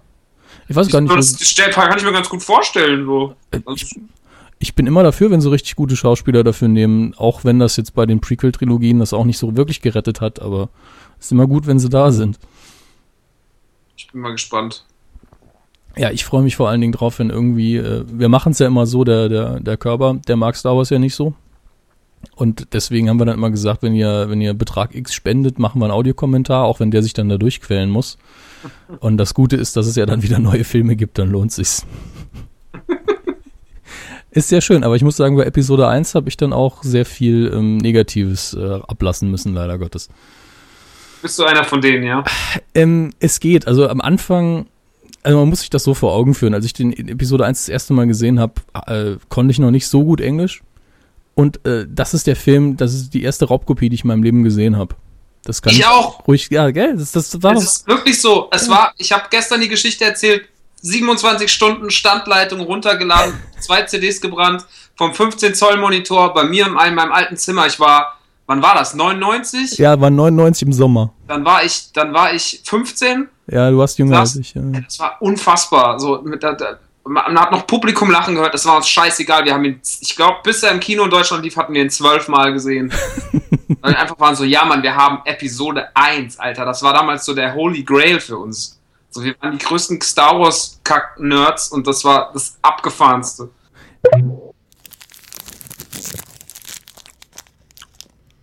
Ich 0.69 0.75
weiß 0.75 0.89
gar 0.89 1.01
nicht, 1.01 1.15
das, 1.15 1.37
das 1.37 1.75
kann 1.75 1.97
ich 1.97 2.05
mir 2.05 2.13
ganz 2.13 2.29
gut 2.29 2.43
vorstellen, 2.43 3.05
so. 3.05 3.35
wo, 3.53 3.59
Also, 3.65 3.87
ich, 3.87 4.01
ich 4.63 4.75
bin 4.75 4.87
immer 4.87 5.03
dafür, 5.03 5.31
wenn 5.31 5.41
so 5.41 5.49
richtig 5.49 5.75
gute 5.75 5.97
Schauspieler 5.97 6.45
dafür 6.45 6.69
nehmen, 6.69 7.15
auch 7.17 7.45
wenn 7.45 7.59
das 7.59 7.77
jetzt 7.77 7.95
bei 7.95 8.05
den 8.05 8.21
Prequel-Trilogien 8.21 8.99
das 8.99 9.15
auch 9.15 9.25
nicht 9.25 9.39
so 9.39 9.57
wirklich 9.57 9.81
gerettet 9.81 10.21
hat, 10.21 10.41
aber 10.41 10.69
es 11.19 11.27
ist 11.27 11.33
immer 11.33 11.47
gut, 11.47 11.67
wenn 11.67 11.79
sie 11.79 11.89
da 11.89 12.13
sind. 12.13 12.39
ich 13.97 14.13
bin 14.13 14.21
mal 14.21 14.33
gespannt. 14.33 14.85
Ja, 15.97 16.11
ich 16.11 16.25
freue 16.25 16.43
mich 16.43 16.57
vor 16.57 16.69
allen 16.69 16.83
Dingen 16.83 16.93
drauf, 16.93 17.19
wenn 17.19 17.31
irgendwie, 17.31 17.77
äh, 17.77 18.05
wir 18.07 18.29
machen 18.29 18.53
es 18.53 18.59
ja 18.59 18.67
immer 18.67 18.87
so, 18.87 19.03
der, 19.03 19.31
der, 19.31 19.61
der 19.61 19.77
Körper, 19.79 20.21
der 20.29 20.37
mag 20.37 20.55
Star 20.55 20.77
Wars 20.77 20.91
ja 20.91 20.99
nicht 20.99 21.15
so. 21.15 21.35
Und 22.37 22.75
deswegen 22.75 23.09
haben 23.09 23.19
wir 23.19 23.25
dann 23.25 23.39
immer 23.39 23.51
gesagt, 23.51 23.83
wenn 23.83 23.95
ihr, 23.95 24.29
wenn 24.29 24.43
ihr 24.43 24.53
Betrag 24.53 24.95
X 24.95 25.15
spendet, 25.15 25.59
machen 25.59 25.81
wir 25.81 25.87
einen 25.87 25.95
Audiokommentar, 25.95 26.65
auch 26.65 26.79
wenn 26.79 26.91
der 26.91 27.03
sich 27.03 27.15
dann 27.15 27.31
da 27.31 27.39
durchquälen 27.39 27.89
muss. 27.89 28.19
Und 29.01 29.17
das 29.17 29.33
Gute 29.33 29.57
ist, 29.57 29.77
dass 29.79 29.87
es 29.87 29.97
ja 29.97 30.05
dann 30.05 30.23
wieder 30.23 30.39
neue 30.39 30.65
Filme 30.65 30.97
gibt, 30.97 31.19
dann 31.19 31.31
lohnt 31.31 31.51
sich's. 31.51 31.87
Ist 34.31 34.49
sehr 34.49 34.61
schön, 34.61 34.85
aber 34.85 34.97
ich 34.97 35.03
muss 35.03 35.17
sagen, 35.17 35.37
bei 35.37 35.45
Episode 35.45 35.89
1 35.89 36.15
habe 36.15 36.29
ich 36.29 36.37
dann 36.37 36.53
auch 36.53 36.83
sehr 36.83 37.05
viel 37.05 37.51
ähm, 37.55 37.79
Negatives 37.79 38.55
äh, 38.55 38.81
ablassen 38.87 39.31
müssen, 39.31 39.55
leider 39.55 39.79
Gottes. 39.79 40.09
Bist 41.23 41.39
du 41.39 41.45
einer 41.45 41.65
von 41.65 41.81
denen, 41.81 42.03
ja? 42.05 42.25
Ähm, 42.75 43.13
es 43.21 43.41
geht. 43.41 43.67
Also 43.67 43.89
am 43.89 44.01
Anfang, 44.01 44.67
also 45.23 45.39
man 45.39 45.49
muss 45.49 45.61
sich 45.61 45.71
das 45.71 45.85
so 45.85 45.95
vor 45.95 46.15
Augen 46.15 46.35
führen. 46.35 46.55
Als 46.55 46.65
ich 46.65 46.73
den 46.73 46.93
in 46.93 47.09
Episode 47.09 47.45
1 47.45 47.59
das 47.63 47.69
erste 47.69 47.93
Mal 47.93 48.07
gesehen 48.07 48.41
habe, 48.41 48.55
äh, 48.87 49.17
konnte 49.29 49.51
ich 49.51 49.59
noch 49.59 49.71
nicht 49.71 49.87
so 49.87 50.05
gut 50.05 50.21
Englisch. 50.21 50.63
Und 51.35 51.65
äh, 51.67 51.87
das 51.89 52.15
ist 52.15 52.27
der 52.27 52.37
Film, 52.37 52.77
das 52.77 52.95
ist 52.95 53.15
die 53.15 53.23
erste 53.23 53.47
Raubkopie, 53.47 53.89
die 53.89 53.95
ich 53.97 54.05
in 54.05 54.09
meinem 54.09 54.23
Leben 54.23 54.45
gesehen 54.45 54.77
habe. 54.77 54.95
Das 55.45 55.63
kann 55.63 55.73
Ich 55.73 55.87
auch. 55.87 56.27
ruhig, 56.27 56.49
ja, 56.51 56.71
gell? 56.71 56.97
Das, 56.97 57.13
das 57.13 57.43
war 57.43 57.55
Es 57.55 57.65
ist 57.65 57.89
wirklich 57.89 58.21
so. 58.21 58.49
Es 58.51 58.69
war, 58.69 58.93
ich 58.99 59.13
habe 59.13 59.25
gestern 59.31 59.61
die 59.61 59.69
Geschichte 59.69 60.05
erzählt. 60.05 60.49
Es 60.83 60.89
war, 60.89 60.95
ich 60.95 61.01
habe 61.01 61.11
gestern 61.11 61.39
die 61.39 61.45
Geschichte 61.45 61.45
erzählt. 61.45 61.51
27 61.51 61.53
Stunden 61.53 61.91
Standleitung 61.91 62.61
runtergeladen, 62.61 63.35
zwei 63.61 63.83
CDs 63.83 64.21
gebrannt, 64.21 64.65
vom 64.97 65.15
15 65.15 65.55
Zoll 65.55 65.77
Monitor 65.77 66.35
bei 66.35 66.45
mir 66.45 66.67
in 66.67 66.73
meinem, 66.73 67.13
alten 67.13 67.37
Zimmer. 67.37 67.67
Ich 67.67 67.79
war, 67.79 68.19
wann 68.47 68.63
war 68.63 68.75
das? 68.75 68.95
99? 68.95 69.79
ja, 69.79 70.01
war 70.01 70.11
99 70.11 70.69
im 70.69 70.73
Sommer. 70.73 71.13
Dann 71.29 71.45
war 71.45 71.65
ich, 71.65 71.93
dann 71.93 72.13
war 72.13 72.33
ich 72.33 72.63
15. 72.65 73.29
Ja, 73.51 73.71
du 73.71 73.79
warst 73.79 73.99
jünger 73.99 74.21
als 74.21 74.37
ich. 74.37 74.55
Ja. 74.55 74.63
Das 74.63 74.99
war 74.99 75.17
unfassbar. 75.21 75.99
So, 75.99 76.23
mit, 76.23 76.43
da, 76.43 76.53
da, 76.53 76.79
man 77.05 77.39
hat 77.39 77.51
noch 77.51 77.67
Publikum 77.67 78.11
lachen 78.11 78.35
gehört, 78.35 78.55
das 78.55 78.65
war 78.67 78.77
uns 78.77 78.89
scheißegal. 78.89 79.45
Wir 79.45 79.55
haben 79.55 79.65
ihn, 79.65 79.81
ich 80.01 80.15
glaube, 80.15 80.39
bis 80.45 80.63
er 80.63 80.71
im 80.71 80.81
Kino 80.81 81.05
in 81.05 81.11
Deutschland 81.11 81.43
lief, 81.43 81.57
hatten 81.57 81.75
wir 81.75 81.83
ihn 81.83 81.91
zwölfmal 81.91 82.53
gesehen. 82.53 82.93
Wir 83.83 83.99
einfach 83.99 84.19
waren 84.19 84.35
so, 84.37 84.45
ja 84.45 84.65
Mann, 84.65 84.83
wir 84.83 84.95
haben 84.95 85.21
Episode 85.25 85.89
1, 85.95 86.39
Alter. 86.39 86.67
Das 86.67 86.83
war 86.83 86.93
damals 86.93 87.25
so 87.25 87.35
der 87.35 87.55
Holy 87.55 87.83
Grail 87.83 88.21
für 88.21 88.37
uns. 88.37 88.80
So, 89.11 89.23
wir 89.25 89.35
waren 89.41 89.59
die 89.59 89.65
größten 89.65 90.01
Star 90.01 90.39
Wars 90.39 90.81
Kack-Nerds 90.85 91.69
und 91.69 91.87
das 91.87 92.05
war 92.05 92.33
das 92.33 92.57
abgefahrenste. 92.63 93.51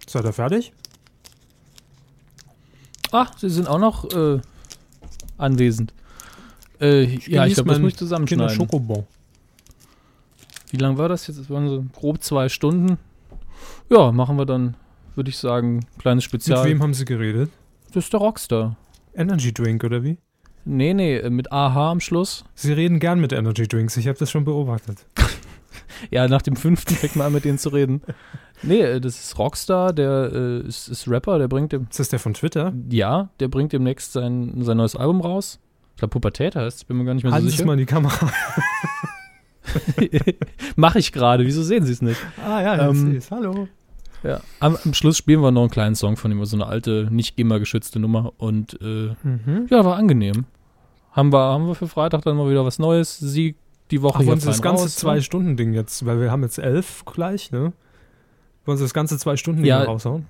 Seid 0.06 0.26
ihr 0.26 0.34
fertig? 0.34 0.73
Ah, 3.11 3.27
sie 3.38 3.49
sind 3.49 3.68
auch 3.68 3.80
noch 3.80 4.11
äh, 4.14 4.41
anwesend. 5.38 5.94
Äh, 6.81 7.03
ja, 7.03 7.45
ich 7.45 7.53
glaube, 7.56 7.69
das 7.69 7.77
mein 7.77 7.81
muss 7.81 7.94
ich 7.94 7.98
zusammenschneiden. 7.98 8.56
Schokobon. 8.56 9.06
Wie 10.69 10.77
lang 10.77 10.98
war 10.98 11.07
das 11.07 11.27
jetzt? 11.27 11.39
Das 11.39 11.49
waren 11.49 11.69
so 11.69 11.85
grob 11.94 12.22
zwei 12.22 12.49
Stunden. 12.49 12.98
Ja, 13.89 14.11
machen 14.11 14.38
wir 14.38 14.45
dann, 14.45 14.76
würde 15.15 15.30
ich 15.30 15.38
sagen, 15.38 15.85
kleines 15.98 16.26
Mit 16.26 16.44
Spezial. 16.44 16.65
wem 16.65 16.84
haben 16.84 16.94
sie 16.94 17.06
geredet? 17.06 17.52
Das 17.94 18.03
ist 18.03 18.14
der 18.14 18.19
Rockstar. 18.19 18.76
Energy 19.15 19.53
Drink 19.53 19.84
oder 19.85 20.03
wie? 20.03 20.18
Nee, 20.68 20.94
nee, 20.94 21.18
äh, 21.18 21.30
mit 21.30 21.52
AH 21.52 21.91
am 21.91 21.99
Schluss. 21.99 22.44
Sie 22.56 22.73
reden 22.73 22.99
gern 22.99 23.19
mit 23.22 23.31
Energy 23.31 23.68
Drinks. 23.68 23.95
Ich 23.98 24.07
habe 24.07 24.18
das 24.18 24.31
schon 24.31 24.45
beobachtet. 24.45 25.06
Ja, 26.11 26.27
nach 26.27 26.44
dem 26.44 26.56
fünften 26.56 26.94
fängt 26.94 27.15
man 27.15 27.27
an, 27.27 27.34
mit 27.34 27.44
denen 27.44 27.57
zu 27.57 27.69
reden. 27.69 28.02
Nee, 28.61 28.81
äh, 28.81 29.02
das 29.02 29.19
ist 29.19 29.39
Rockstar, 29.39 29.94
der 29.94 30.30
äh, 30.31 30.60
ist, 30.68 30.89
ist 30.89 31.07
Rapper, 31.07 31.39
der 31.39 31.48
bringt 31.48 31.72
dem, 31.72 31.88
Ist 31.89 31.99
das 31.99 32.10
der 32.10 32.19
von 32.19 32.35
Twitter? 32.35 32.72
ja, 32.89 33.30
der 33.39 33.48
bringt 33.48 33.73
demnächst 33.73 34.14
sein, 34.14 34.53
sein 34.64 34.77
neues 34.77 34.95
Album 34.95 35.22
raus. 35.22 35.60
Ich 35.95 35.99
glaube, 35.99 36.11
Pubertät 36.11 36.56
heißt, 36.56 36.81
ich 36.81 36.88
bin 36.88 36.98
mir 36.98 37.06
gar 37.06 37.15
nicht 37.15 37.23
mehr 37.23 37.31
so 37.31 37.35
Halten 37.35 37.48
Sie 37.48 37.52
es 37.52 37.57
sicher. 37.57 37.65
mal 37.65 37.73
in 37.73 37.80
die 37.80 37.85
Kamera. 37.88 38.31
Mache 40.76 40.99
ich 40.99 41.11
gerade, 41.11 41.45
wieso 41.45 41.64
sehen 41.64 41.85
Sie 41.85 41.94
es 41.94 42.02
nicht? 42.02 42.19
Ah 42.45 42.61
ja, 42.61 42.89
Ähm, 42.89 43.15
ich's. 43.15 43.31
Hallo. 43.31 43.68
Ja, 44.23 44.41
am, 44.60 44.77
am 44.84 44.94
Schluss 44.94 45.18
spielen 45.18 45.41
wir 45.41 45.52
noch 45.52 45.61
einen 45.61 45.69
kleinen 45.72 45.95
Song 45.95 46.18
von 46.18 46.31
ihm, 46.31 46.44
so 46.45 46.57
eine 46.57 46.65
alte, 46.68 47.07
nicht 47.11 47.35
GEMA-geschützte 47.38 47.99
Nummer. 47.99 48.34
Und 48.38 48.80
äh, 48.81 49.15
Mhm. 49.23 49.68
ja, 49.69 49.85
war 49.85 49.95
angenehm. 49.95 50.45
Haben 51.18 51.34
wir, 51.34 51.39
haben 51.39 51.68
wir 51.68 51.73
für 51.76 51.88
Freitag 51.88 52.22
dann 52.22 52.38
mal 52.38 52.48
wieder 52.49 52.64
was 52.64 52.77
Neues. 52.77 53.18
Sie 53.18 53.56
die 53.89 54.03
Woche 54.03 54.19
Ach, 54.19 54.22
Sie 54.22 54.45
das 54.45 54.61
ganze 54.61 54.84
raus, 54.84 54.95
ne? 54.95 55.02
Zwei-Stunden-Ding 55.02 55.73
jetzt, 55.73 56.06
weil 56.06 56.22
wir 56.22 56.30
haben 56.31 56.44
jetzt 56.44 56.60
elf 56.60 57.03
gleich, 57.06 57.52
ne? 57.52 57.73
Wollen 58.65 58.77
Sie 58.77 58.84
das 58.84 58.94
ganze 58.94 59.18
Zwei-Stunden-Ding 59.18 59.65
Ja. 59.68 59.84
raushauen? 59.84 60.27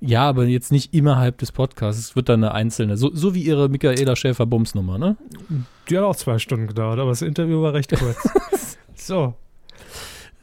Ja, 0.00 0.28
aber 0.28 0.44
jetzt 0.44 0.72
nicht 0.72 0.92
innerhalb 0.92 1.38
des 1.38 1.52
Podcasts. 1.52 2.00
Es 2.10 2.16
wird 2.16 2.28
dann 2.28 2.44
eine 2.44 2.52
einzelne. 2.52 2.98
So, 2.98 3.10
so 3.14 3.34
wie 3.34 3.42
Ihre 3.42 3.70
Michaela 3.70 4.14
Schäfer-Bums-Nummer, 4.14 4.98
ne? 4.98 5.16
Die 5.88 5.96
hat 5.96 6.04
auch 6.04 6.16
zwei 6.16 6.38
Stunden 6.38 6.66
gedauert, 6.66 6.98
aber 6.98 7.08
das 7.10 7.22
Interview 7.22 7.62
war 7.62 7.72
recht 7.72 7.96
kurz. 7.96 8.76
so, 8.94 9.34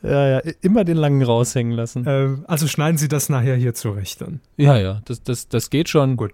Ja, 0.02 0.28
ja, 0.28 0.42
immer 0.62 0.84
den 0.86 0.98
langen 0.98 1.22
raushängen 1.22 1.74
lassen. 1.74 2.04
ähm, 2.08 2.46
also 2.48 2.68
schneiden 2.68 2.98
Sie 2.98 3.08
das 3.10 3.30
nachher 3.30 3.56
hier 3.58 3.76
zurecht 3.76 4.22
dann. 4.22 4.40
Ja, 4.58 4.76
ja, 4.78 5.02
das, 5.06 5.22
das, 5.22 5.48
das 5.50 5.70
geht 5.70 5.88
schon. 5.88 6.18
Gut. 6.18 6.32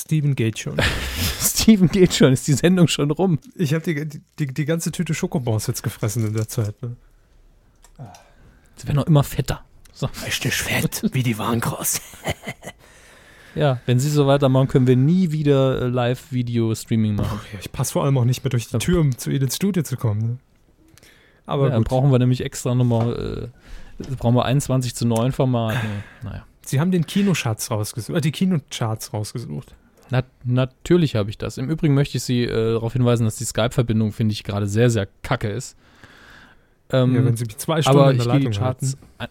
Steven 0.00 0.34
geht 0.34 0.58
schon. 0.58 0.76
Steven 1.40 1.88
geht 1.88 2.14
schon, 2.14 2.32
ist 2.32 2.46
die 2.48 2.54
Sendung 2.54 2.88
schon 2.88 3.10
rum. 3.10 3.38
Ich 3.54 3.74
habe 3.74 3.84
die, 3.84 4.20
die, 4.38 4.46
die 4.46 4.64
ganze 4.64 4.92
Tüte 4.92 5.14
Schokobons 5.14 5.66
jetzt 5.66 5.82
gefressen 5.82 6.26
in 6.26 6.34
der 6.34 6.48
Zeit. 6.48 6.80
Ne? 6.82 6.96
Sie 8.76 8.86
werden 8.86 8.96
noch 8.96 9.06
immer 9.06 9.24
fetter. 9.24 9.64
So. 9.92 10.08
Richtig 10.24 10.54
fett, 10.54 11.02
wie 11.12 11.22
die 11.22 11.38
Warnkross. 11.38 12.00
Ja, 13.54 13.80
wenn 13.84 13.98
Sie 13.98 14.08
so 14.08 14.28
weitermachen, 14.28 14.68
können 14.68 14.86
wir 14.86 14.96
nie 14.96 15.32
wieder 15.32 15.82
äh, 15.82 15.86
Live-Video-Streaming 15.88 17.16
machen. 17.16 17.40
Ja, 17.52 17.58
ich 17.60 17.72
passe 17.72 17.94
vor 17.94 18.04
allem 18.04 18.16
auch 18.16 18.24
nicht 18.24 18.44
mehr 18.44 18.50
durch 18.50 18.68
die 18.68 18.78
Tür, 18.78 19.00
um 19.00 19.18
zu 19.18 19.30
Ihnen 19.30 19.42
ins 19.42 19.56
Studio 19.56 19.82
zu 19.82 19.96
kommen. 19.96 20.20
Ne? 20.20 20.38
Aber 21.46 21.64
ja, 21.64 21.70
dann 21.70 21.82
brauchen 21.82 22.12
wir 22.12 22.20
nämlich 22.20 22.44
extra 22.44 22.76
nochmal, 22.76 23.50
äh, 23.98 24.14
brauchen 24.16 24.36
wir 24.36 24.44
21 24.44 24.94
zu 24.94 25.04
9 25.04 25.32
Format. 25.32 25.82
Ne? 25.82 25.90
Naja. 26.22 26.46
Sie 26.64 26.78
haben 26.78 26.92
den 26.92 27.06
Kinoschatz 27.06 27.72
rausgesucht, 27.72 28.16
äh, 28.16 28.20
die 28.20 28.30
Kinocharts 28.30 29.12
rausgesucht. 29.12 29.74
Na, 30.10 30.22
natürlich 30.44 31.14
habe 31.16 31.30
ich 31.30 31.38
das. 31.38 31.56
Im 31.58 31.70
Übrigen 31.70 31.94
möchte 31.94 32.16
ich 32.18 32.24
Sie 32.24 32.44
äh, 32.44 32.72
darauf 32.72 32.92
hinweisen, 32.92 33.24
dass 33.24 33.36
die 33.36 33.44
Skype-Verbindung, 33.44 34.12
finde 34.12 34.32
ich, 34.32 34.42
gerade 34.44 34.66
sehr, 34.66 34.90
sehr 34.90 35.06
kacke 35.22 35.48
ist. 35.48 35.76
Ähm, 36.90 37.14
ja, 37.14 37.24
wenn 37.24 37.36
Sie 37.36 37.44
mich 37.44 37.56
zwei 37.58 37.80
Stunden 37.82 37.98
aber 38.00 38.10
in 38.10 38.18
der 38.18 38.26
gehe 38.26 38.38
die 38.40 38.44
Leitung 38.46 38.52
Charts. 38.62 38.96
ein- 39.18 39.28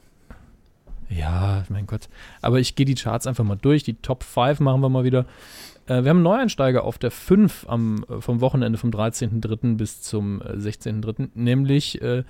Ja, 1.10 1.64
mein 1.70 1.86
Gott. 1.88 2.08
Aber 2.42 2.60
ich 2.60 2.76
gehe 2.76 2.86
die 2.86 2.96
Charts 2.96 3.28
einfach 3.28 3.44
mal 3.44 3.58
durch. 3.58 3.84
Die 3.84 3.96
Top 3.96 4.24
5 4.24 4.60
machen 4.62 4.82
wir 4.82 4.90
mal 4.90 5.04
wieder. 5.04 5.26
Äh, 5.88 6.04
wir 6.04 6.10
haben 6.12 6.18
einen 6.18 6.24
Neueinsteiger 6.24 6.84
auf 6.84 6.98
der 6.98 7.12
5 7.12 7.66
am, 7.68 8.06
äh, 8.10 8.22
vom 8.22 8.40
Wochenende 8.42 8.78
vom 8.78 8.92
13.03. 8.92 9.76
bis 9.76 10.02
zum 10.02 10.42
äh, 10.42 10.54
16.03. 10.54 11.30
Nämlich 11.34 12.02
äh, 12.02 12.24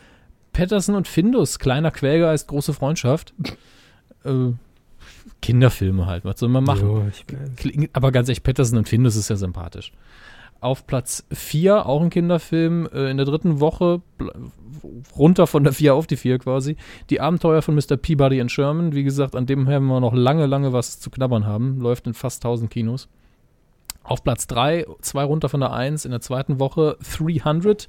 Patterson 0.53 0.95
und 0.95 1.07
Findus. 1.07 1.59
Kleiner 1.59 1.91
heißt 1.93 2.47
große 2.47 2.73
Freundschaft. 2.73 3.33
äh, 4.23 4.51
Kinderfilme 5.41 6.05
halt. 6.05 6.25
Was 6.25 6.39
soll 6.39 6.49
man 6.49 6.63
machen? 6.63 6.87
Jo. 6.87 7.03
Klingt, 7.55 7.89
aber 7.93 8.11
ganz 8.11 8.27
ehrlich, 8.29 8.43
Patterson 8.43 8.77
und 8.77 8.89
Findus 8.89 9.15
ist 9.15 9.29
ja 9.29 9.35
sympathisch. 9.35 9.91
Auf 10.61 10.85
Platz 10.87 11.25
4, 11.31 11.85
auch 11.85 12.01
ein 12.01 12.09
Kinderfilm, 12.09 12.89
äh, 12.93 13.09
in 13.09 13.17
der 13.17 13.25
dritten 13.25 13.61
Woche, 13.61 14.01
runter 15.17 15.47
von 15.47 15.63
der 15.63 15.73
4 15.73 15.93
auf 15.95 16.05
die 16.05 16.17
4 16.17 16.39
quasi. 16.39 16.75
Die 17.09 17.21
Abenteuer 17.21 17.61
von 17.61 17.75
Mr. 17.75 17.95
Peabody 17.95 18.41
and 18.41 18.51
Sherman. 18.51 18.93
Wie 18.93 19.03
gesagt, 19.03 19.35
an 19.35 19.45
dem 19.45 19.67
werden 19.67 19.87
wir 19.87 19.99
noch 19.99 20.13
lange, 20.13 20.45
lange 20.45 20.73
was 20.73 20.99
zu 20.99 21.09
knabbern 21.09 21.45
haben. 21.45 21.79
Läuft 21.79 22.07
in 22.07 22.13
fast 22.13 22.43
1000 22.43 22.69
Kinos. 22.69 23.07
Auf 24.03 24.23
Platz 24.23 24.47
3, 24.47 24.85
zwei 25.01 25.23
runter 25.23 25.49
von 25.49 25.59
der 25.59 25.71
1, 25.71 26.05
in 26.05 26.11
der 26.11 26.21
zweiten 26.21 26.59
Woche 26.59 26.97
300. 27.17 27.87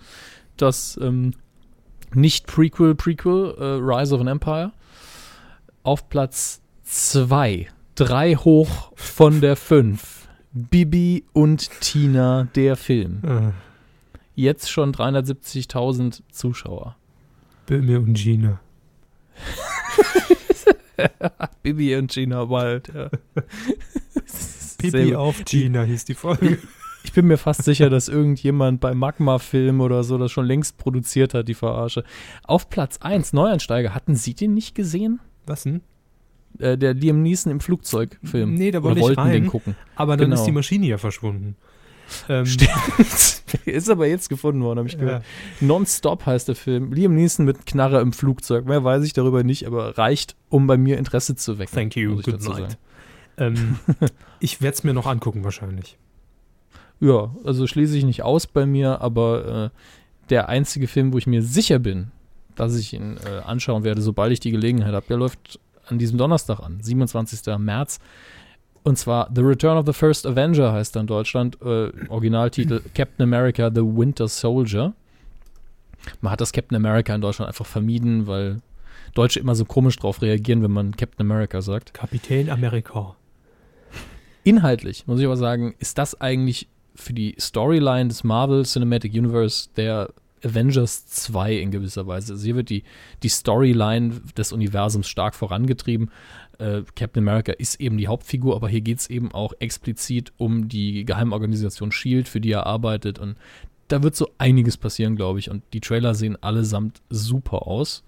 Das 0.57 0.99
ähm, 1.03 1.33
nicht 2.15 2.47
Prequel, 2.47 2.95
Prequel, 2.95 3.55
äh, 3.59 3.65
Rise 3.65 4.15
of 4.15 4.21
an 4.21 4.27
Empire. 4.27 4.73
Auf 5.83 6.09
Platz 6.09 6.61
2, 6.93 7.69
drei 7.95 8.35
hoch 8.35 8.91
von 8.97 9.41
der 9.41 9.55
5. 9.55 10.27
Bibi 10.53 11.25
und 11.33 11.71
Tina, 11.81 12.49
der 12.57 12.75
Film. 12.75 13.21
Äh, 13.25 13.53
Jetzt 14.35 14.73
schon 14.73 14.93
370.000 14.93 16.23
Zuschauer. 16.33 16.97
Mir 17.69 18.01
und 18.01 18.15
Gina. 18.15 18.59
Bibi 21.63 21.95
und 21.95 22.11
Gina 22.11 22.51
Wild, 22.51 22.93
ja. 22.93 23.09
Gut. 24.83 25.15
auf 25.15 25.45
Gina 25.45 25.85
hieß 25.85 26.07
die 26.07 26.15
Folge. 26.15 26.59
Ich 27.05 27.13
bin 27.13 27.29
mir 27.29 27.39
fast 27.39 27.63
sicher, 27.63 27.89
dass 27.89 28.09
irgendjemand 28.09 28.81
bei 28.81 28.95
Magma-Film 28.95 29.81
oder 29.81 30.03
so 30.03 30.19
das 30.19 30.33
schon 30.33 30.47
längst 30.47 30.77
produziert 30.77 31.35
hat, 31.35 31.47
die 31.47 31.55
Verarsche. 31.55 32.03
Auf 32.43 32.69
Platz 32.69 32.99
1, 33.01 33.33
Neueinsteiger. 33.33 33.95
Hatten 33.95 34.17
Sie 34.17 34.35
den 34.35 34.55
nicht 34.55 34.75
gesehen? 34.75 35.21
Was 35.47 35.63
denn? 35.63 35.83
Äh, 36.59 36.77
der 36.77 36.95
Liam 36.95 37.23
Neeson 37.23 37.51
im 37.53 37.61
Flugzeugfilm. 37.61 38.55
Nee, 38.55 38.71
da 38.71 38.83
wollte 38.83 38.99
ich 39.01 39.05
wollten 39.07 39.23
den 39.31 39.43
rein. 39.45 39.47
gucken. 39.47 39.77
Aber 39.97 40.17
dann 40.17 40.31
Genau. 40.31 40.41
ist 40.41 40.47
die 40.47 40.53
Maschine 40.53 40.87
ja 40.87 40.99
verschwunden. 40.99 41.57
Ähm, 42.29 42.45
Ist 43.65 43.89
aber 43.91 44.07
jetzt 44.09 44.29
gefunden 44.29 44.63
worden, 44.63 44.79
habe 44.81 44.89
ich 44.89 44.99
gehört. 44.99 45.23
ja. 45.23 45.67
Nonstop 45.67 46.27
heißt 46.27 46.49
der 46.49 46.57
Film. 46.57 46.93
Liam 46.93 47.15
Neeson 47.15 47.47
mit 47.47 47.67
Knarre 47.67 48.01
im 48.01 48.13
Flugzeug. 48.13 48.65
Mehr 48.67 48.83
weiß 48.83 49.05
ich 49.05 49.13
darüber 49.13 49.45
nicht, 49.45 49.67
aber 49.67 49.97
reicht, 49.97 50.35
um 50.49 50.67
bei 50.67 50.77
mir 50.77 50.99
Interesse 50.99 51.37
zu 51.37 51.59
wecken. 51.59 51.73
Thank 51.75 51.97
you, 51.97 52.17
good 52.17 52.43
night. 52.43 52.79
Ähm, 53.39 53.79
ich 54.41 54.61
werde 54.61 54.75
es 54.75 54.83
mir 54.85 54.93
noch 54.93 55.07
angucken 55.07 55.45
wahrscheinlich. 55.45 55.99
Ja, 57.01 57.35
also 57.45 57.67
schließe 57.67 57.97
ich 57.97 58.05
nicht 58.05 58.23
aus 58.25 58.47
bei 58.49 58.67
mir, 58.67 59.01
aber 59.01 59.71
äh, 59.73 59.79
der 60.31 60.49
einzige 60.49 60.87
Film, 60.89 61.13
wo 61.13 61.19
ich 61.19 61.27
mir 61.29 61.43
sicher 61.43 61.79
bin, 61.79 62.11
dass 62.57 62.77
ich 62.77 62.93
ihn 62.93 63.17
äh, 63.25 63.41
anschauen 63.47 63.85
werde, 63.85 64.03
sobald 64.03 64.33
ich 64.33 64.41
die 64.41 64.51
Gelegenheit 64.51 64.93
habe, 64.95 65.07
der 65.09 65.17
läuft 65.17 65.61
an 65.91 65.99
diesem 65.99 66.19
Donnerstag 66.19 66.61
an, 66.61 66.81
27. 66.81 67.59
März. 67.59 67.99
Und 68.83 68.99
zwar 68.99 69.31
The 69.35 69.43
Return 69.43 69.77
of 69.77 69.87
the 69.87 69.93
First 69.93 70.27
Avenger 70.27 70.73
heißt 70.73 70.97
er 70.97 71.01
in 71.03 71.07
Deutschland. 71.07 71.59
Äh, 71.63 71.91
Originaltitel 72.09 72.81
Captain 72.95 73.23
America 73.23 73.71
The 73.73 73.83
Winter 73.83 74.27
Soldier. 74.27 74.95
Man 76.23 76.33
hat 76.33 76.41
das 76.41 76.53
Captain 76.53 76.77
America 76.77 77.15
in 77.15 77.21
Deutschland 77.21 77.49
einfach 77.49 77.67
vermieden, 77.67 78.27
weil 78.27 78.63
Deutsche 79.15 79.41
immer 79.41 79.55
so 79.55 79.65
komisch 79.65 79.97
drauf 79.97 80.23
reagieren, 80.23 80.63
wenn 80.63 80.71
man 80.71 80.97
Captain 80.97 81.27
America 81.27 81.61
sagt. 81.61 81.93
Kapitän 81.93 82.49
Amerika. 82.49 83.17
Inhaltlich, 84.45 85.07
muss 85.07 85.21
ich 85.21 85.27
aber 85.27 85.37
sagen, 85.37 85.75
ist 85.79 85.99
das 85.99 86.19
eigentlich 86.21 86.69
für 86.95 87.13
die 87.13 87.35
Storyline 87.39 88.09
des 88.09 88.25
Marvel 88.25 88.65
Cinematic 88.65 89.13
Universe 89.13 89.69
der 89.77 90.11
Avengers 90.45 91.07
2 91.07 91.55
in 91.55 91.71
gewisser 91.71 92.07
Weise. 92.07 92.33
Also 92.35 92.45
hier 92.45 92.57
wird 92.57 92.71
die, 92.71 92.85
die 93.23 93.29
Storyline 93.29 94.21
des 94.37 94.53
Universums 94.53 95.09
stark 95.09 95.35
vorangetrieben. 95.35 96.11
Äh, 96.59 96.83
Captain 96.95 97.23
America 97.23 97.53
ist 97.53 97.81
eben 97.81 97.99
die 97.99 98.09
Hauptfigur, 98.09 98.57
aber 98.57 98.69
hier 98.69 98.81
geht 98.81 98.99
es 98.99 99.11
eben 99.11 99.33
auch 99.33 99.53
explizit 99.59 100.33
um 100.37 100.69
die 100.69 101.05
Geheimorganisation 101.05 101.93
Shield, 101.93 102.29
für 102.29 102.41
die 102.41 102.53
er 102.53 102.67
arbeitet. 102.67 103.19
Und 103.19 103.37
da 103.89 104.03
wird 104.03 104.15
so 104.15 104.31
einiges 104.39 104.77
passieren, 104.77 105.17
glaube 105.17 105.39
ich. 105.39 105.51
Und 105.51 105.63
die 105.73 105.81
Trailer 105.81 106.15
sehen 106.15 106.37
allesamt 106.43 107.01
super 107.11 107.67
aus. 107.67 108.05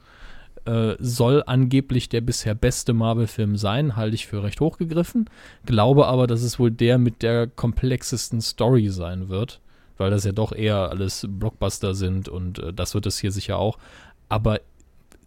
Äh, 0.64 0.94
soll 1.00 1.42
angeblich 1.44 2.09
der 2.09 2.20
bisher 2.20 2.54
beste 2.54 2.92
Marvel-Film 2.92 3.56
sein, 3.56 3.96
halte 3.96 4.14
ich 4.14 4.28
für 4.28 4.44
recht 4.44 4.60
hochgegriffen. 4.60 5.28
Glaube 5.66 6.06
aber, 6.06 6.28
dass 6.28 6.42
es 6.42 6.60
wohl 6.60 6.70
der 6.70 6.98
mit 6.98 7.22
der 7.22 7.48
komplexesten 7.48 8.40
Story 8.40 8.88
sein 8.90 9.28
wird, 9.28 9.60
weil 10.03 10.11
das 10.11 10.24
ja 10.24 10.33
doch 10.33 10.53
eher 10.53 10.91
alles 10.91 11.27
Blockbuster 11.29 11.95
sind 11.95 12.29
und 12.29 12.59
äh, 12.59 12.73
das 12.73 12.95
wird 12.95 13.07
es 13.07 13.19
hier 13.19 13.31
sicher 13.31 13.57
auch. 13.59 13.79
Aber 14.29 14.61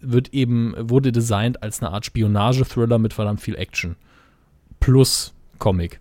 wird 0.01 0.33
eben, 0.33 0.75
wurde 0.77 1.13
designt 1.13 1.63
als 1.63 1.81
eine 1.81 1.91
Art 1.91 2.05
Spionage-Thriller 2.05 2.99
mit 2.99 3.13
verdammt 3.13 3.39
viel 3.39 3.55
Action. 3.55 3.95
Plus 4.81 5.33
Comic. 5.59 5.99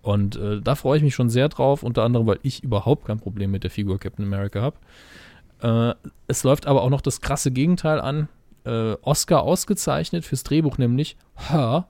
Und 0.00 0.36
äh, 0.36 0.60
da 0.62 0.74
freue 0.74 0.96
ich 0.96 1.02
mich 1.02 1.14
schon 1.14 1.28
sehr 1.28 1.50
drauf, 1.50 1.82
unter 1.82 2.02
anderem, 2.04 2.26
weil 2.26 2.38
ich 2.42 2.64
überhaupt 2.64 3.06
kein 3.06 3.20
Problem 3.20 3.50
mit 3.50 3.64
der 3.64 3.70
Figur 3.70 3.98
Captain 3.98 4.24
America 4.24 4.62
habe. 4.62 5.94
Äh, 5.94 6.08
es 6.26 6.42
läuft 6.42 6.66
aber 6.66 6.82
auch 6.82 6.90
noch 6.90 7.02
das 7.02 7.20
krasse 7.20 7.50
Gegenteil 7.50 8.00
an. 8.00 8.28
Äh, 8.64 8.96
Oscar 9.02 9.42
ausgezeichnet 9.42 10.24
fürs 10.24 10.42
Drehbuch, 10.42 10.78
nämlich 10.78 11.16
Her, 11.34 11.86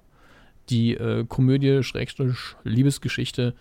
die 0.70 0.94
äh, 0.94 1.24
Komödie, 1.24 1.84
Schrägstrich, 1.84 2.56
Liebesgeschichte 2.64 3.54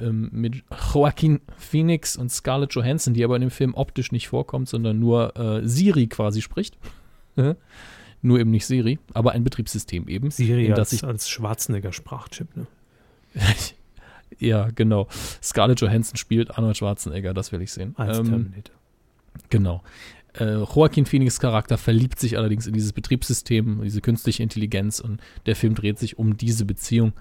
ähm, 0.00 0.28
mit 0.32 0.62
Joaquin 0.92 1.40
Phoenix 1.56 2.16
und 2.16 2.30
Scarlett 2.30 2.74
Johansson, 2.74 3.14
die 3.14 3.24
aber 3.24 3.36
in 3.36 3.42
dem 3.42 3.50
Film 3.50 3.74
optisch 3.74 4.12
nicht 4.12 4.28
vorkommt, 4.28 4.68
sondern 4.68 4.98
nur 4.98 5.36
äh, 5.36 5.66
Siri 5.66 6.06
quasi 6.06 6.42
spricht. 6.42 6.76
nur 8.22 8.40
eben 8.40 8.50
nicht 8.50 8.66
Siri, 8.66 8.98
aber 9.14 9.32
ein 9.32 9.44
Betriebssystem 9.44 10.08
eben. 10.08 10.30
Siri 10.30 10.72
als, 10.72 10.92
ich, 10.92 11.04
als 11.04 11.28
Schwarzenegger-Sprachchip, 11.28 12.56
ne? 12.56 12.66
ja, 14.38 14.70
genau. 14.74 15.08
Scarlett 15.42 15.80
Johansson 15.80 16.16
spielt 16.16 16.56
Arnold 16.56 16.76
Schwarzenegger, 16.76 17.34
das 17.34 17.52
will 17.52 17.62
ich 17.62 17.72
sehen. 17.72 17.94
Als 17.96 18.18
ähm, 18.18 18.24
Terminator. 18.24 18.74
Genau. 19.50 19.82
Äh, 20.34 20.58
Joaquin 20.58 21.06
Phoenix 21.06 21.40
Charakter 21.40 21.78
verliebt 21.78 22.18
sich 22.18 22.36
allerdings 22.36 22.66
in 22.66 22.74
dieses 22.74 22.92
Betriebssystem, 22.92 23.82
diese 23.82 24.00
künstliche 24.00 24.42
Intelligenz 24.42 25.00
und 25.00 25.20
der 25.46 25.56
Film 25.56 25.74
dreht 25.74 25.98
sich 25.98 26.18
um 26.18 26.36
diese 26.36 26.64
Beziehung. 26.64 27.12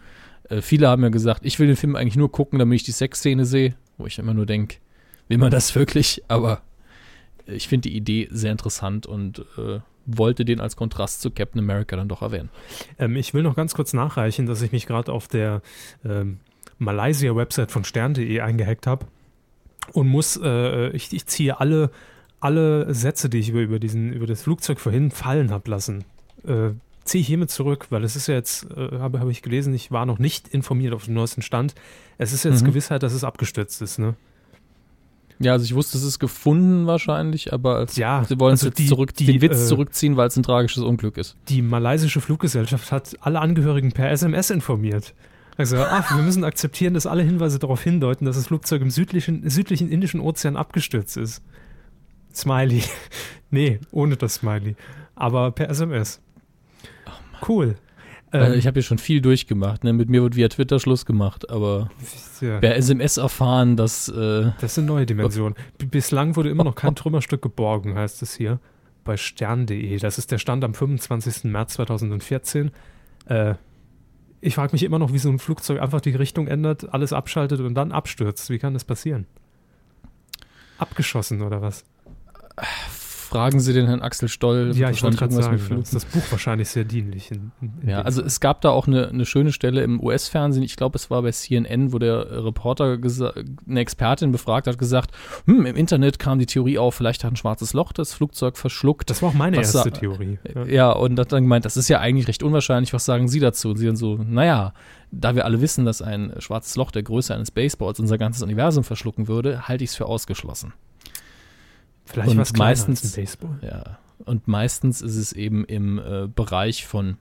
Äh, 0.49 0.61
viele 0.61 0.88
haben 0.88 1.03
ja 1.03 1.09
gesagt, 1.09 1.45
ich 1.45 1.59
will 1.59 1.67
den 1.67 1.76
Film 1.76 1.95
eigentlich 1.95 2.17
nur 2.17 2.31
gucken, 2.31 2.59
damit 2.59 2.77
ich 2.77 2.84
die 2.84 2.91
Sexszene 2.91 3.45
sehe, 3.45 3.76
wo 3.97 4.05
ich 4.05 4.19
immer 4.19 4.34
nur 4.34 4.45
denke, 4.45 4.77
will 5.27 5.38
man 5.38 5.51
das 5.51 5.76
wirklich? 5.76 6.23
Aber 6.27 6.61
ich 7.45 7.67
finde 7.67 7.89
die 7.89 7.95
Idee 7.95 8.27
sehr 8.31 8.51
interessant 8.51 9.05
und 9.05 9.39
äh, 9.57 9.80
wollte 10.05 10.45
den 10.45 10.59
als 10.59 10.76
Kontrast 10.76 11.22
zu 11.22 11.31
Captain 11.31 11.59
America 11.59 11.95
dann 11.95 12.07
doch 12.07 12.22
erwähnen. 12.22 12.49
Ähm, 12.99 13.15
ich 13.15 13.34
will 13.34 13.43
noch 13.43 13.55
ganz 13.55 13.73
kurz 13.73 13.93
nachreichen, 13.93 14.45
dass 14.45 14.61
ich 14.61 14.72
mich 14.72 14.85
gerade 14.85 15.11
auf 15.11 15.27
der 15.27 15.61
ähm, 16.03 16.39
Malaysia-Website 16.77 17.72
von 17.72 17.84
stern.de 17.84 18.39
eingehackt 18.39 18.88
habe 18.88 19.05
und 19.93 20.07
muss, 20.07 20.39
äh, 20.41 20.89
ich, 20.89 21.13
ich, 21.13 21.26
ziehe 21.26 21.59
alle, 21.59 21.91
alle 22.39 22.93
Sätze, 22.93 23.30
die 23.30 23.39
ich 23.39 23.49
über, 23.49 23.61
über, 23.61 23.80
diesen, 23.80 24.13
über 24.13 24.27
das 24.27 24.43
Flugzeug 24.43 24.80
vorhin 24.80 25.11
fallen 25.11 25.51
habe 25.51 25.69
lassen, 25.69 26.03
äh, 26.45 26.72
ziehe 27.06 27.22
ich 27.22 27.27
hiermit 27.27 27.52
zurück, 27.52 27.88
weil 27.91 28.03
es 28.03 28.15
ist 28.15 28.27
ja 28.27 28.36
jetzt, 28.36 28.68
äh, 28.72 28.99
habe 28.99 29.19
hab 29.19 29.30
ich 29.30 29.41
gelesen, 29.41 29.73
ich 29.73 29.91
war 29.91 30.06
noch 30.06 30.19
nicht 30.19 30.49
informiert 30.49 30.94
auf 30.94 31.06
dem 31.06 31.14
neuesten 31.14 31.41
Stand. 31.41 31.76
Es 32.18 32.34
ist 32.34 32.44
jetzt 32.44 32.64
mhm. 32.64 32.68
Gewissheit, 32.68 33.03
dass 33.03 33.14
es 33.14 33.23
abgestürzt 33.23 33.82
ist, 33.82 33.99
ne? 33.99 34.15
Ja, 35.38 35.52
also 35.52 35.65
ich 35.65 35.76
wusste, 35.76 35.98
es 35.98 36.03
ist 36.03 36.19
gefunden 36.19 36.88
wahrscheinlich, 36.88 37.52
aber 37.52 37.76
als, 37.76 37.98
ja, 37.98 38.23
sie 38.23 38.40
wollen 38.40 38.52
also 38.52 38.69
es 38.69 38.77
jetzt 38.77 38.88
zurück, 38.88 39.14
die, 39.14 39.26
den 39.26 39.41
Witz 39.41 39.64
äh, 39.64 39.68
zurückziehen, 39.68 40.15
weil 40.15 40.27
es 40.27 40.38
ein 40.38 40.44
tragisches 40.44 40.82
Unglück 40.82 41.18
ist. 41.18 41.36
Die 41.49 41.61
malaysische 41.61 42.22
Fluggesellschaft 42.22 42.91
hat 42.91 43.18
alle 43.19 43.41
Angehörigen 43.41 43.91
per 43.91 44.10
SMS 44.11 44.49
informiert. 44.49 45.14
Also, 45.57 45.77
ach, 45.77 46.15
wir 46.15 46.23
müssen 46.23 46.44
akzeptieren, 46.44 46.94
dass 46.94 47.06
alle 47.06 47.23
Hinweise 47.23 47.60
darauf 47.60 47.82
hindeuten, 47.82 48.26
dass 48.26 48.36
das 48.36 48.48
Flugzeug 48.48 48.82
im 48.82 48.90
südlichen, 48.90 49.49
südlichen 49.49 49.90
Indischen 49.90 50.19
Ozean 50.19 50.57
abgestürzt 50.57 51.18
ist. 51.18 51.41
Smiley. 52.34 52.84
nee, 53.52 53.80
ohne 53.91 54.18
das 54.18 54.36
Smiley. 54.36 54.76
Aber 55.15 55.52
per 55.52 55.69
SMS. 55.69 56.22
Cool. 57.47 57.76
Ähm, 58.31 58.53
ich 58.53 58.67
habe 58.67 58.76
hier 58.76 58.84
schon 58.84 58.97
viel 58.97 59.22
durchgemacht. 59.22 59.84
Ne? 59.84 59.93
Mit 59.93 60.09
mir 60.09 60.22
wird 60.22 60.35
via 60.35 60.47
Twitter 60.47 60.80
Schluss 60.80 61.05
gemacht, 61.05 61.49
aber 61.49 61.89
ja. 62.41 62.59
per 62.59 62.76
SMS 62.76 63.17
erfahren, 63.17 63.77
dass. 63.77 64.09
Äh, 64.09 64.51
das 64.59 64.76
sind 64.76 64.85
neue 64.85 65.05
Dimensionen. 65.05 65.55
Bislang 65.77 66.35
wurde 66.35 66.49
immer 66.49 66.63
noch 66.63 66.76
kein 66.76 66.95
Trümmerstück 66.95 67.41
geborgen, 67.41 67.95
heißt 67.95 68.22
es 68.22 68.35
hier. 68.35 68.59
Bei 69.03 69.17
stern.de. 69.17 69.97
Das 69.99 70.17
ist 70.17 70.31
der 70.31 70.39
Stand 70.39 70.63
am 70.63 70.73
25. 70.73 71.45
März 71.45 71.73
2014. 71.73 72.72
Äh, 73.27 73.55
ich 74.41 74.55
frage 74.55 74.73
mich 74.73 74.84
immer 74.84 74.99
noch, 74.99 75.13
wie 75.13 75.19
so 75.19 75.30
ein 75.30 75.39
Flugzeug 75.39 75.81
einfach 75.81 76.01
die 76.01 76.11
Richtung 76.11 76.47
ändert, 76.47 76.93
alles 76.93 77.13
abschaltet 77.13 77.61
und 77.61 77.76
dann 77.76 77.91
abstürzt. 77.91 78.49
Wie 78.49 78.59
kann 78.59 78.73
das 78.73 78.84
passieren? 78.84 79.27
Abgeschossen 80.77 81.41
oder 81.41 81.61
was? 81.61 81.84
Fragen 83.26 83.60
Sie 83.60 83.73
den 83.73 83.88
Herrn 83.88 84.02
Axel 84.02 84.30
Stoll. 84.30 84.72
Ja, 84.76 84.89
ich 84.89 85.02
wollte 85.03 85.18
gerade 85.18 85.34
sagen, 85.34 85.60
das 85.69 85.80
ist 85.80 85.95
das 85.95 86.06
Buch 86.06 86.23
wahrscheinlich 86.30 86.69
sehr 86.69 86.85
dienlich. 86.85 87.31
In, 87.31 87.52
in 87.61 87.89
ja, 87.89 88.02
also 88.02 88.22
es 88.22 88.39
gab 88.39 88.61
da 88.61 88.69
auch 88.69 88.88
eine, 88.88 89.10
eine 89.10 89.26
schöne 89.26 89.52
Stelle 89.52 89.81
im 89.84 90.02
US-Fernsehen, 90.02 90.64
ich 90.64 90.76
glaube, 90.76 90.95
es 90.95 91.10
war 91.10 91.22
bei 91.22 91.31
CNN, 91.31 91.91
wo 91.91 91.99
der 91.99 92.45
Reporter 92.45 92.97
eine 93.68 93.80
Expertin 93.80 94.31
befragt 94.31 94.68
hat, 94.68 94.77
gesagt, 94.77 95.11
hm, 95.45 95.65
im 95.65 95.76
Internet 95.76 96.19
kam 96.19 96.39
die 96.39 96.45
Theorie 96.45 96.77
auf, 96.77 96.95
vielleicht 96.95 97.23
hat 97.23 97.34
ein 97.34 97.35
schwarzes 97.35 97.73
Loch 97.73 97.91
das 97.93 98.14
Flugzeug 98.14 98.57
verschluckt. 98.57 99.10
Das 99.10 99.22
war 99.22 99.30
auch 99.30 99.34
meine 99.34 99.57
erste 99.57 99.89
da, 99.89 99.89
Theorie. 99.89 100.38
Ja. 100.53 100.65
ja, 100.65 100.91
und 100.91 101.19
hat 101.19 101.31
dann 101.31 101.43
gemeint, 101.43 101.65
das 101.65 101.77
ist 101.77 101.89
ja 101.89 101.99
eigentlich 101.99 102.27
recht 102.27 102.43
unwahrscheinlich, 102.43 102.93
was 102.93 103.06
sagen 103.06 103.27
Sie 103.27 103.39
dazu? 103.39 103.69
Und 103.69 103.77
sie 103.77 103.88
dann 103.88 103.95
so, 103.95 104.18
naja, 104.18 104.73
da 105.11 105.35
wir 105.35 105.45
alle 105.45 105.61
wissen, 105.61 105.85
dass 105.85 106.02
ein 106.02 106.34
schwarzes 106.39 106.76
Loch 106.76 106.91
der 106.91 107.03
Größe 107.03 107.34
eines 107.34 107.52
Baseballs 107.52 107.99
unser 107.99 108.18
ganzes 108.18 108.43
Universum 108.43 108.84
verschlucken 108.84 109.27
würde, 109.27 109.68
halte 109.68 109.84
ich 109.84 109.91
es 109.91 109.95
für 109.95 110.06
ausgeschlossen. 110.06 110.73
Vielleicht 112.06 112.32
und 112.32 112.38
was 112.38 112.53
meistens 112.53 113.03
als 113.03 113.14
Baseball. 113.14 113.60
Ja. 113.61 113.98
Und 114.26 114.48
meistens 114.48 115.02
ist 115.02 115.15
es 115.15 115.34
eben 115.34 115.65
im 115.65 115.99
äh, 115.99 116.27
Bereich 116.27 116.86
von, 116.86 117.18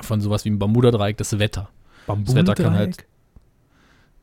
von 0.00 0.20
sowas 0.20 0.44
wie 0.44 0.50
im 0.50 0.58
Bermuda-Dreieck 0.58 1.16
das 1.16 1.38
Wetter. 1.38 1.68
Das 2.06 2.34
Wetter 2.34 2.54
kann 2.54 2.74
halt. 2.74 3.04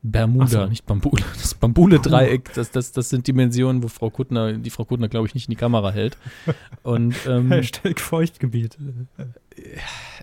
Bermuda, 0.03 0.47
so. 0.47 0.65
nicht 0.65 0.85
Bambule. 0.87 1.23
Das 1.33 1.53
Bambule-Dreieck, 1.53 2.53
das, 2.55 2.71
das, 2.71 2.91
das 2.91 3.09
sind 3.09 3.27
Dimensionen, 3.27 3.83
wo 3.83 3.87
Frau 3.87 4.09
Kuttner, 4.09 4.53
die 4.53 4.71
Frau 4.71 4.83
Kuttner, 4.83 5.09
glaube 5.09 5.27
ich, 5.27 5.35
nicht 5.35 5.47
in 5.47 5.51
die 5.51 5.57
Kamera 5.57 5.91
hält. 5.91 6.17
Und, 6.81 7.15
ähm, 7.27 7.49
Hashtag 7.51 7.99
Feuchtgebiet. 7.99 8.77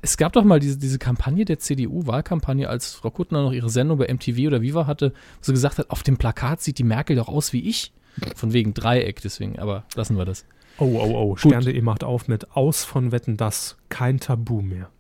Es 0.03 0.17
gab 0.17 0.33
doch 0.33 0.43
mal 0.43 0.59
diese, 0.59 0.79
diese 0.79 0.99
Kampagne 0.99 1.45
der 1.45 1.61
CDU-Wahlkampagne, 1.61 2.69
als 2.69 2.95
Frau 2.95 3.11
Kuttner 3.11 3.43
noch 3.43 3.53
ihre 3.53 3.71
Sendung 3.71 3.99
bei 3.99 4.13
MTV 4.13 4.49
oder 4.49 4.63
Viva 4.63 4.89
hatte, 4.89 5.13
wo 5.13 5.43
sie 5.43 5.53
gesagt 5.53 5.79
hat, 5.79 5.91
auf 5.91 6.03
dem 6.03 6.17
Plakat 6.17 6.61
sieht 6.61 6.79
die 6.79 6.85
Merkel 6.85 7.15
doch 7.15 7.29
aus 7.29 7.53
wie 7.53 7.69
ich. 7.69 7.93
Von 8.35 8.53
wegen 8.53 8.75
Dreieck, 8.75 9.21
deswegen, 9.23 9.59
aber 9.59 9.85
lassen 9.95 10.17
wir 10.17 10.25
das. 10.25 10.45
Oh, 10.79 10.85
oh, 10.85 11.33
oh. 11.33 11.37
Stern.de 11.37 11.81
macht 11.83 12.05
auf 12.05 12.29
mit 12.29 12.57
Aus 12.57 12.85
von 12.85 13.11
Wetten 13.11 13.37
das. 13.37 13.77
Kein 13.89 14.21
Tabu 14.21 14.63
mehr. 14.63 14.91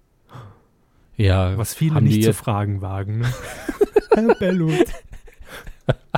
Ja. 1.16 1.56
Was 1.56 1.74
viele 1.74 2.00
nicht 2.02 2.24
zu 2.24 2.32
fragen 2.32 2.80
wagen. 2.80 3.20
Ne? 3.20 3.32
Herr 4.14 4.34
Bellut. 4.36 4.86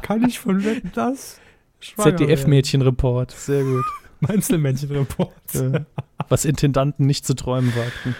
Kann 0.03 0.25
ich 0.27 0.39
von 0.39 0.65
Wetten 0.65 0.93
das? 0.95 1.41
ZDF-Mädchenreport. 1.81 3.33
Sehr 3.33 3.65
gut. 3.65 3.85
Einzelmännchen-Report. 4.27 5.33
Ja. 5.55 5.87
Was 6.29 6.45
Intendanten 6.45 7.07
nicht 7.07 7.25
zu 7.27 7.35
träumen 7.35 7.73
wagten. 7.75 8.15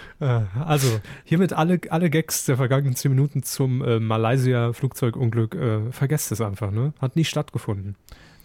Also, 0.65 0.99
hiermit 1.23 1.53
alle, 1.53 1.79
alle 1.89 2.09
Gags 2.09 2.45
der 2.45 2.57
vergangenen 2.57 2.95
zehn 2.95 3.11
Minuten 3.11 3.43
zum 3.43 3.83
äh, 3.83 3.99
Malaysia-Flugzeugunglück. 3.99 5.55
Äh, 5.55 5.91
vergesst 5.91 6.31
es 6.31 6.41
einfach, 6.41 6.71
ne? 6.71 6.93
Hat 6.99 7.15
nie 7.15 7.23
stattgefunden. 7.23 7.95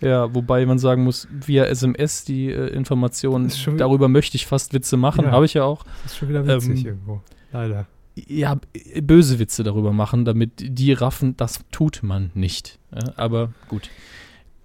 Ja, 0.01 0.35
wobei 0.35 0.67
man 0.67 0.79
sagen 0.79 1.05
muss, 1.05 1.27
via 1.31 1.65
SMS 1.65 2.25
die 2.25 2.51
äh, 2.51 2.69
Informationen, 2.69 3.51
darüber 3.79 4.09
möchte 4.09 4.37
ich 4.37 4.47
fast 4.47 4.75
Witze 4.75 4.97
machen, 4.97 5.25
ja, 5.25 5.31
habe 5.31 5.47
ich 5.47 5.55
ja 5.55 5.65
auch. 5.65 5.85
Das 6.03 6.13
ist 6.13 6.19
schon 6.19 6.29
wieder 6.29 6.47
witzig 6.47 6.81
ähm, 6.81 6.87
irgendwo, 6.87 7.23
leider. 7.53 7.87
Ja, 8.15 8.59
böse 9.03 9.39
Witze 9.39 9.63
darüber 9.63 9.93
machen, 9.93 10.25
damit 10.25 10.53
die 10.57 10.93
raffen, 10.93 11.37
das 11.37 11.61
tut 11.71 12.03
man 12.03 12.31
nicht. 12.35 12.79
Ja, 12.95 13.13
aber 13.17 13.53
gut. 13.69 13.91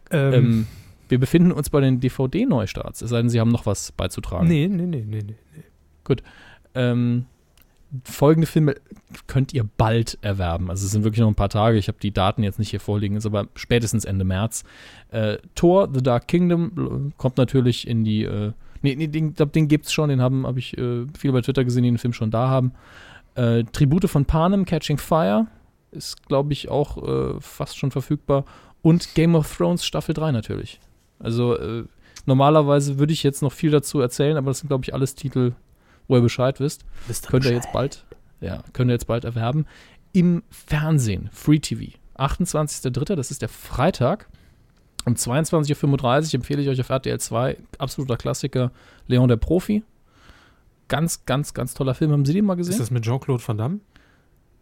Ähm, 0.10 0.34
ähm, 0.34 0.68
wir 1.10 1.20
befinden 1.20 1.52
uns 1.52 1.70
bei 1.70 1.82
den 1.82 1.99
DVD-Neustarts, 1.99 3.02
es 3.02 3.10
sei 3.10 3.18
denn, 3.18 3.30
Sie 3.30 3.40
haben 3.40 3.52
noch 3.52 3.66
was 3.66 3.91
beizutragen. 3.91 4.48
Nee, 4.48 4.68
nee, 4.68 4.86
nee, 4.86 5.03
nee, 5.06 5.24
nee. 5.26 5.36
Gut. 6.03 6.24
Ähm, 6.74 7.26
folgende 8.03 8.47
Filme 8.47 8.76
könnt 9.27 9.53
ihr 9.53 9.68
bald 9.77 10.18
erwerben. 10.22 10.69
Also 10.69 10.85
es 10.85 10.91
sind 10.91 11.03
wirklich 11.03 11.19
noch 11.22 11.27
ein 11.27 11.35
paar 11.35 11.49
Tage. 11.49 11.77
Ich 11.77 11.88
habe 11.88 11.97
die 12.01 12.11
Daten 12.11 12.43
jetzt 12.43 12.59
nicht 12.59 12.69
hier 12.69 12.80
vorliegen, 12.80 13.15
ist 13.15 13.26
aber 13.26 13.47
spätestens 13.55 14.05
Ende 14.05 14.23
März. 14.23 14.63
Äh, 15.09 15.38
Thor, 15.55 15.89
The 15.93 16.01
Dark 16.01 16.27
Kingdom 16.27 17.13
kommt 17.18 17.38
natürlich 17.38 17.88
in 17.88 18.03
die. 18.03 18.23
Äh, 18.23 18.53
nee, 18.81 18.95
nee, 18.95 19.07
den, 19.07 19.35
den 19.35 19.68
gibt 19.68 19.85
es 19.88 19.93
schon, 19.93 20.09
den 20.09 20.22
habe 20.22 20.43
hab 20.43 20.57
ich 20.57 20.77
äh, 20.77 21.05
viele 21.18 21.34
bei 21.34 21.41
Twitter 21.41 21.63
gesehen, 21.63 21.84
die 21.84 21.89
den 21.89 21.97
Film 21.97 22.13
schon 22.13 22.31
da 22.31 22.47
haben. 22.47 22.73
Äh, 23.35 23.63
Tribute 23.72 24.09
von 24.09 24.26
Panem, 24.26 24.65
Catching 24.65 24.97
Fire 24.97 25.47
ist, 25.91 26.27
glaube 26.27 26.53
ich, 26.53 26.69
auch 26.69 26.97
äh, 26.97 27.39
fast 27.39 27.77
schon 27.77 27.91
verfügbar. 27.91 28.45
Und 28.81 29.13
Game 29.13 29.35
of 29.35 29.55
Thrones 29.55 29.85
Staffel 29.85 30.13
3 30.13 30.31
natürlich. 30.31 30.80
Also 31.19 31.57
äh, 31.57 31.84
normalerweise 32.26 32.97
würde 32.97 33.13
ich 33.13 33.23
jetzt 33.23 33.41
noch 33.41 33.51
viel 33.51 33.72
dazu 33.72 33.99
erzählen, 33.99 34.38
aber 34.38 34.49
das 34.49 34.59
sind, 34.59 34.69
glaube 34.69 34.84
ich, 34.85 34.93
alles 34.93 35.15
Titel, 35.15 35.53
wo 36.07 36.15
ihr 36.15 36.22
Bescheid 36.22 36.60
wisst. 36.60 36.84
Könnt 37.28 37.45
ihr 37.45 37.52
jetzt 37.52 37.72
bald, 37.72 38.06
ja, 38.41 38.64
könnt 38.73 38.90
ihr 38.90 38.94
jetzt 38.94 39.07
bald 39.07 39.23
erwerben. 39.26 39.65
Im 40.14 40.44
Fernsehen, 40.49 41.30
Free 41.32 41.60
TV. 41.60 41.98
28.03., 42.18 43.15
das 43.15 43.32
ist 43.32 43.41
der 43.41 43.49
Freitag. 43.49 44.28
Um 45.06 45.14
22.35 45.15 46.28
Uhr 46.28 46.34
empfehle 46.36 46.61
ich 46.61 46.69
euch 46.69 46.80
auf 46.82 46.90
RTL 46.90 47.19
2, 47.19 47.57
absoluter 47.80 48.18
Klassiker, 48.18 48.72
Leon 49.07 49.28
der 49.30 49.38
Profi. 49.38 49.84
Ganz, 50.88 51.26
ganz, 51.26 51.53
ganz 51.53 51.73
toller 51.73 51.95
Film. 51.95 52.11
Haben 52.11 52.26
Sie 52.26 52.34
den 52.34 52.45
mal 52.45 52.56
gesehen? 52.56 52.73
Ist 52.73 52.82
das 52.82 52.91
mit 52.91 53.03
Jean-Claude 53.03 53.41
Van 53.48 53.57
Damme? 53.57 53.80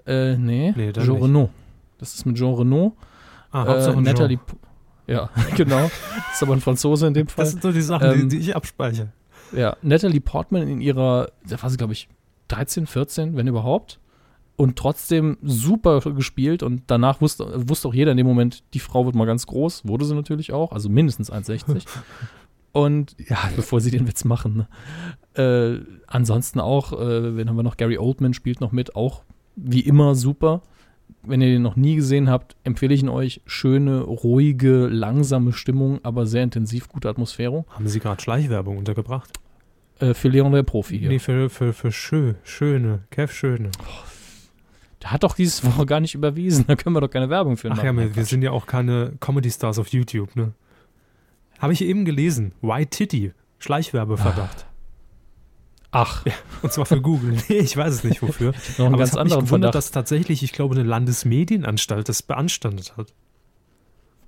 Äh, 0.05 0.37
nee, 0.37 0.71
Nee, 0.75 0.93
Jean 0.93 1.07
nicht. 1.11 1.23
Renault. 1.23 1.49
Das 1.97 2.13
ist 2.13 2.25
mit 2.25 2.37
Jean 2.37 2.53
Renault. 2.53 2.93
Ah, 3.51 3.63
Äh, 3.65 3.95
Natalie. 3.95 4.37
Jean. 4.37 4.57
Ja, 5.07 5.29
genau. 5.57 5.89
Das 6.27 6.35
ist 6.35 6.43
aber 6.43 6.53
ein 6.53 6.61
Franzose 6.61 7.07
in 7.07 7.15
dem 7.15 7.27
Fall. 7.27 7.43
Das 7.43 7.51
sind 7.51 7.63
so 7.63 7.71
die 7.71 7.81
Sachen, 7.81 8.11
Ähm, 8.11 8.29
die, 8.29 8.37
die 8.37 8.43
ich 8.49 8.55
abspeichere. 8.55 9.09
Ja, 9.51 9.77
Natalie 9.81 10.21
Portman 10.21 10.67
in 10.67 10.81
ihrer, 10.81 11.29
da 11.47 11.61
war 11.61 11.69
sie, 11.69 11.77
glaube 11.77 11.93
ich, 11.93 12.09
13, 12.49 12.87
14, 12.87 13.35
wenn 13.35 13.47
überhaupt. 13.47 13.99
Und 14.55 14.75
trotzdem 14.77 15.37
super 15.41 16.01
gespielt. 16.01 16.63
Und 16.63 16.83
danach 16.87 17.21
wusste, 17.21 17.69
wusste 17.69 17.87
auch 17.87 17.93
jeder 17.93 18.11
in 18.11 18.17
dem 18.17 18.27
Moment, 18.27 18.63
die 18.73 18.79
Frau 18.79 19.05
wird 19.05 19.15
mal 19.15 19.25
ganz 19.25 19.47
groß. 19.47 19.87
Wurde 19.87 20.05
sie 20.05 20.15
natürlich 20.15 20.51
auch. 20.51 20.73
Also 20.73 20.89
mindestens 20.89 21.31
1,60. 21.31 21.85
Und 22.71 23.15
ja, 23.17 23.37
bevor 23.55 23.81
sie 23.81 23.89
den 23.89 24.07
Witz 24.07 24.25
machen. 24.25 24.67
Ne? 25.35 25.81
Äh, 25.81 26.01
ansonsten 26.07 26.59
auch, 26.59 26.93
äh, 26.93 27.37
wen 27.37 27.49
haben 27.49 27.55
wir 27.55 27.63
noch? 27.63 27.77
Gary 27.77 27.97
Oldman 27.97 28.33
spielt 28.33 28.61
noch 28.61 28.71
mit. 28.71 28.95
Auch 28.95 29.23
wie 29.55 29.81
immer 29.81 30.13
super. 30.15 30.61
Wenn 31.23 31.41
ihr 31.41 31.49
den 31.49 31.61
noch 31.61 31.75
nie 31.75 31.95
gesehen 31.95 32.29
habt, 32.29 32.55
empfehle 32.63 32.93
ich 32.93 33.01
ihn 33.01 33.09
euch. 33.09 33.41
Schöne, 33.45 34.01
ruhige, 34.01 34.87
langsame 34.87 35.51
Stimmung, 35.53 35.99
aber 36.03 36.25
sehr 36.25 36.43
intensiv, 36.43 36.87
gute 36.87 37.09
Atmosphäre. 37.09 37.65
Haben 37.69 37.87
Sie 37.87 37.99
gerade 37.99 38.21
Schleichwerbung 38.21 38.77
untergebracht? 38.77 39.31
Äh, 39.99 40.13
für 40.13 40.29
Leon 40.29 40.51
der 40.53 40.63
Profi 40.63 40.97
hier. 40.97 41.09
Nee, 41.09 41.19
für, 41.19 41.49
für, 41.49 41.73
für 41.73 41.91
schö, 41.91 42.35
schöne, 42.43 43.03
Kev 43.11 43.33
Schöne. 43.33 43.71
Der 45.01 45.11
hat 45.11 45.23
doch 45.23 45.35
dieses 45.35 45.63
Woche 45.65 45.85
gar 45.85 45.99
nicht 45.99 46.15
überwiesen. 46.15 46.65
Da 46.67 46.75
können 46.75 46.95
wir 46.95 47.01
doch 47.01 47.09
keine 47.09 47.29
Werbung 47.29 47.57
für 47.57 47.69
Ach 47.71 47.83
ja, 47.83 47.95
wir, 47.95 48.15
wir 48.15 48.25
sind 48.25 48.41
ja 48.41 48.51
auch 48.51 48.65
keine 48.65 49.13
Comedy-Stars 49.19 49.77
auf 49.79 49.89
YouTube, 49.89 50.35
ne? 50.35 50.53
Habe 51.59 51.73
ich 51.73 51.81
eben 51.81 52.05
gelesen. 52.05 52.53
White 52.61 52.91
Titty. 52.91 53.33
Schleichwerbeverdacht. 53.59 54.68
Ach, 55.91 56.23
Und 56.61 56.71
zwar 56.71 56.85
für 56.85 57.01
Google. 57.01 57.35
Nee, 57.49 57.57
ich 57.57 57.75
weiß 57.75 57.93
es 57.95 58.03
nicht 58.03 58.21
wofür. 58.21 58.51
noch 58.77 58.85
einen 58.85 58.93
Aber 58.93 58.97
ganz 58.99 59.11
es 59.13 59.17
hat 59.17 59.23
mich 59.25 59.33
gewundert, 59.33 59.49
Verdacht. 59.49 59.75
dass 59.75 59.91
tatsächlich, 59.91 60.43
ich 60.43 60.51
glaube, 60.53 60.75
eine 60.75 60.83
Landesmedienanstalt 60.83 62.07
das 62.09 62.21
beanstandet 62.21 62.95
hat. 62.97 63.13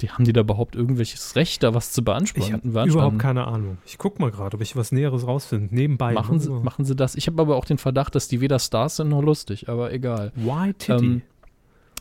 Die 0.01 0.09
haben 0.09 0.23
die 0.25 0.33
da 0.33 0.41
überhaupt 0.41 0.75
irgendwelches 0.75 1.35
Recht, 1.35 1.61
da 1.61 1.75
was 1.75 1.91
zu 1.91 2.01
Ich 2.01 2.05
beanspruchen? 2.05 2.53
habe 2.53 2.67
beanspruchen? 2.67 2.91
überhaupt 2.93 3.19
keine 3.19 3.45
Ahnung. 3.45 3.77
Ich 3.85 3.99
guck 3.99 4.19
mal 4.19 4.31
gerade, 4.31 4.55
ob 4.57 4.61
ich 4.61 4.75
was 4.75 4.91
Näheres 4.91 5.27
rausfinde. 5.27 5.75
Nebenbei. 5.75 6.13
Machen 6.13 6.37
ne? 6.37 6.41
sie, 6.41 6.49
machen 6.49 6.85
sie 6.85 6.95
das? 6.95 7.13
Ich 7.13 7.27
habe 7.27 7.39
aber 7.39 7.55
auch 7.55 7.65
den 7.65 7.77
Verdacht, 7.77 8.15
dass 8.15 8.27
die 8.27 8.41
weder 8.41 8.57
Stars 8.57 8.95
sind 8.95 9.09
noch 9.09 9.21
lustig, 9.21 9.69
aber 9.69 9.93
egal. 9.93 10.31
White 10.35 10.73
Titty. 10.79 11.05
Ähm, 11.05 11.21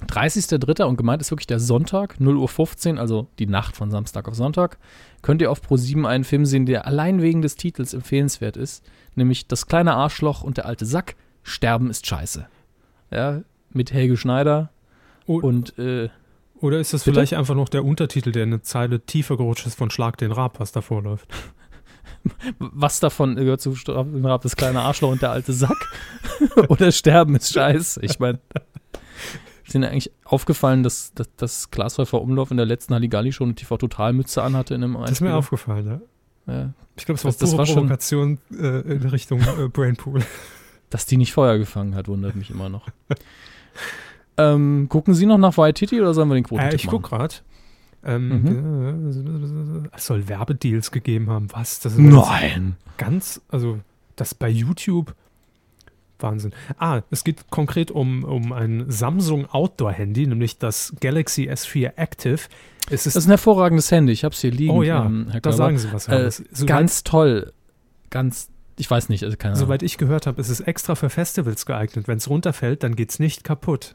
30.03. 0.09 0.85
und 0.85 0.97
gemeint 0.97 1.21
ist 1.21 1.31
wirklich 1.31 1.47
der 1.47 1.61
Sonntag, 1.61 2.17
0.15 2.19 2.95
Uhr, 2.95 3.01
also 3.01 3.29
die 3.39 3.47
Nacht 3.47 3.77
von 3.77 3.91
Samstag 3.91 4.29
auf 4.29 4.35
Sonntag, 4.35 4.79
könnt 5.23 5.43
ihr 5.43 5.51
auf 5.51 5.61
Pro7 5.61 6.07
einen 6.07 6.25
Film 6.25 6.47
sehen, 6.47 6.67
der 6.67 6.87
allein 6.87 7.23
wegen 7.23 7.43
des 7.43 7.57
Titels 7.57 7.95
empfehlenswert 7.95 8.57
ist, 8.57 8.85
nämlich 9.15 9.47
Das 9.47 9.67
kleine 9.67 9.95
Arschloch 9.95 10.43
und 10.43 10.57
der 10.57 10.67
alte 10.67 10.87
Sack, 10.87 11.17
Sterben 11.43 11.91
ist 11.91 12.07
scheiße. 12.07 12.47
Ja, 13.11 13.43
mit 13.73 13.93
Helge 13.93 14.17
Schneider 14.17 14.71
Oh, 15.27 15.39
und 15.41 15.79
äh, 15.79 16.09
Oder 16.61 16.81
ist 16.81 16.93
das 16.93 17.05
Bitte? 17.05 17.15
vielleicht 17.15 17.35
einfach 17.35 17.55
noch 17.55 17.69
der 17.69 17.85
Untertitel, 17.85 18.33
der 18.33 18.43
eine 18.45 18.63
Zeile 18.63 19.01
tiefer 19.01 19.37
gerutscht 19.37 19.67
ist 19.67 19.77
von 19.77 19.91
Schlag 19.91 20.17
den 20.17 20.33
Rab, 20.33 20.59
was 20.59 20.73
davor 20.73 21.03
läuft? 21.03 21.29
was 22.59 22.99
davon 23.01 23.37
gehört 23.37 23.61
zu 23.61 23.75
Strafen 23.77 24.25
Rab, 24.27 24.43
das 24.43 24.57
kleine 24.57 24.81
Arschloch 24.81 25.13
und 25.13 25.23
der 25.23 25.31
alte 25.31 25.53
Sack? 25.53 25.77
Oder 26.69 26.91
Sterben 26.91 27.37
ist 27.37 27.53
scheiße? 27.53 28.01
Ich 28.03 28.19
meine, 28.19 28.41
ist 29.71 29.75
Ihnen 29.75 29.85
eigentlich 29.85 30.11
aufgefallen, 30.25 30.83
dass, 30.83 31.13
dass, 31.15 31.29
dass 31.37 31.71
Klaas 31.71 31.99
Häufer 31.99 32.21
Umlauf 32.21 32.51
in 32.51 32.57
der 32.57 32.67
letzten 32.67 32.95
Halligalli 32.95 33.33
schon 33.33 33.49
eine 33.49 33.55
TV-Total-Mütze 33.55 34.43
anhatte 34.43 34.75
in 34.75 34.83
einem 34.85 34.95
Das 35.01 35.13
ist 35.13 35.21
mir 35.21 35.35
aufgefallen, 35.35 35.87
ja. 36.47 36.53
Ja. 36.53 36.71
Ich 36.97 37.05
glaube, 37.07 37.19
es 37.19 37.25
war 37.25 37.31
Das- 37.31 37.39
das 37.39 37.57
war 37.57 37.67
schon- 37.67 37.77
Provokation 37.77 38.39
äh, 38.53 38.81
in 38.95 39.03
Richtung 39.09 39.41
äh, 39.41 39.69
Brainpool. 39.69 40.23
Dass 40.91 41.07
die 41.07 41.17
nicht 41.17 41.33
Feuer 41.33 41.57
gefangen 41.59 41.95
hat, 41.95 42.09
wundert 42.09 42.35
mich 42.35 42.51
immer 42.51 42.69
noch. 42.69 42.89
ähm, 44.37 44.87
gucken 44.89 45.15
Sie 45.15 45.27
noch 45.27 45.39
nach 45.39 45.57
White 45.57 45.75
Titty 45.75 46.01
oder 46.01 46.15
sollen 46.15 46.29
wir 46.29 46.35
den 46.35 46.45
Quoten 46.45 46.63
Äh, 46.63 46.75
ich 46.75 46.87
guck 46.89 47.05
gerade. 47.05 47.35
Ähm, 48.03 49.87
äh, 49.93 49.97
Es 49.97 50.07
soll 50.07 50.29
Werbedeals 50.29 50.91
gegeben 50.91 51.31
haben. 51.31 51.47
Was? 51.53 51.79
Das 51.81 51.93
ist 51.93 51.99
Nein! 52.01 52.77
ganz, 52.97 53.41
also 53.49 53.79
das 54.17 54.35
bei 54.35 54.49
YouTube. 54.49 55.15
Wahnsinn. 56.23 56.53
Ah, 56.79 57.03
es 57.11 57.25
geht 57.25 57.51
konkret 57.51 57.91
um, 57.91 58.25
um 58.25 58.53
ein 58.53 58.85
Samsung 58.89 59.47
Outdoor-Handy, 59.47 60.27
nämlich 60.27 60.59
das 60.59 60.95
Galaxy 61.01 61.49
S4 61.51 61.93
Active. 61.97 62.41
Es 62.91 63.07
ist, 63.07 63.17
Das 63.17 63.23
ist 63.25 63.27
ein 63.27 63.31
hervorragendes 63.31 63.91
Handy, 63.91 64.13
ich 64.13 64.25
hab's 64.25 64.41
hier 64.41 64.51
liegen. 64.51 64.73
oh 64.73 64.83
ja, 64.83 65.05
ähm, 65.07 65.31
da 65.43 65.53
sagen 65.53 65.79
Sie 65.79 65.93
was. 65.93 66.09
äh. 66.09 66.31
Soweit- 66.31 66.67
Ganz 66.67 67.05
toll. 67.05 67.53
Ganz, 68.11 68.51
ich 68.77 68.91
weiß 68.91 69.09
nicht, 69.09 69.23
also 69.25 69.37
keine 69.37 69.55
Ahnung. 69.55 69.67
Soweit 69.67 69.83
ich 69.83 69.97
gehört 69.99 70.27
habe, 70.27 70.41
ist 70.41 70.49
es 70.49 70.61
extra 70.61 70.95
für 70.95 71.11
Festivals 71.11 71.67
geeignet. 71.67 72.09
Wenn 72.09 72.19
es 72.19 72.29
runterfällt, 72.29 72.83
dann 72.83 72.97
geht 72.97 73.11
es 73.11 73.19
nicht 73.19 73.45
kaputt. 73.45 73.95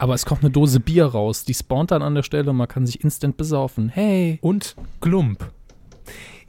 Aber 0.00 0.14
es 0.14 0.24
kommt 0.26 0.42
eine 0.42 0.50
Dose 0.50 0.78
Bier 0.78 1.06
raus, 1.06 1.44
die 1.44 1.54
spawnt 1.54 1.90
dann 1.90 2.02
an 2.02 2.14
der 2.14 2.22
Stelle 2.22 2.50
und 2.50 2.56
man 2.56 2.68
kann 2.68 2.86
sich 2.86 3.02
instant 3.02 3.36
besaufen. 3.36 3.88
Hey! 3.88 4.38
Und 4.42 4.76
Glump. 5.00 5.50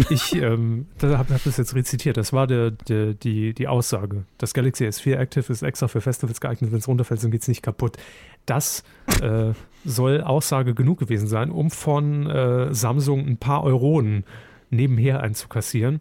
Ich 0.09 0.33
ähm, 0.35 0.87
habe 1.01 1.17
hab 1.17 1.43
das 1.43 1.57
jetzt 1.57 1.75
rezitiert. 1.75 2.17
Das 2.17 2.31
war 2.31 2.47
der, 2.47 2.71
der, 2.71 3.13
die, 3.13 3.53
die 3.53 3.67
Aussage. 3.67 4.23
Das 4.37 4.53
Galaxy 4.53 4.85
S4 4.85 5.15
Active 5.17 5.51
ist 5.51 5.61
extra 5.61 5.87
für 5.87 5.99
Festivals 5.99 6.39
geeignet. 6.39 6.71
Wenn 6.71 6.79
es 6.79 6.87
runterfällt, 6.87 7.21
dann 7.23 7.31
geht 7.31 7.41
es 7.41 7.47
nicht 7.47 7.61
kaputt. 7.61 7.97
Das 8.45 8.83
äh, 9.21 9.51
soll 9.83 10.21
Aussage 10.21 10.73
genug 10.73 10.99
gewesen 10.99 11.27
sein, 11.27 11.51
um 11.51 11.69
von 11.69 12.27
äh, 12.27 12.73
Samsung 12.73 13.27
ein 13.27 13.37
paar 13.37 13.63
Euronen 13.63 14.23
nebenher 14.69 15.21
einzukassieren. 15.21 15.99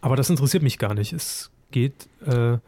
Aber 0.00 0.14
das 0.14 0.30
interessiert 0.30 0.62
mich 0.62 0.78
gar 0.78 0.94
nicht. 0.94 1.12
Es 1.12 1.50
geht, 1.72 2.08
äh, 2.24 2.58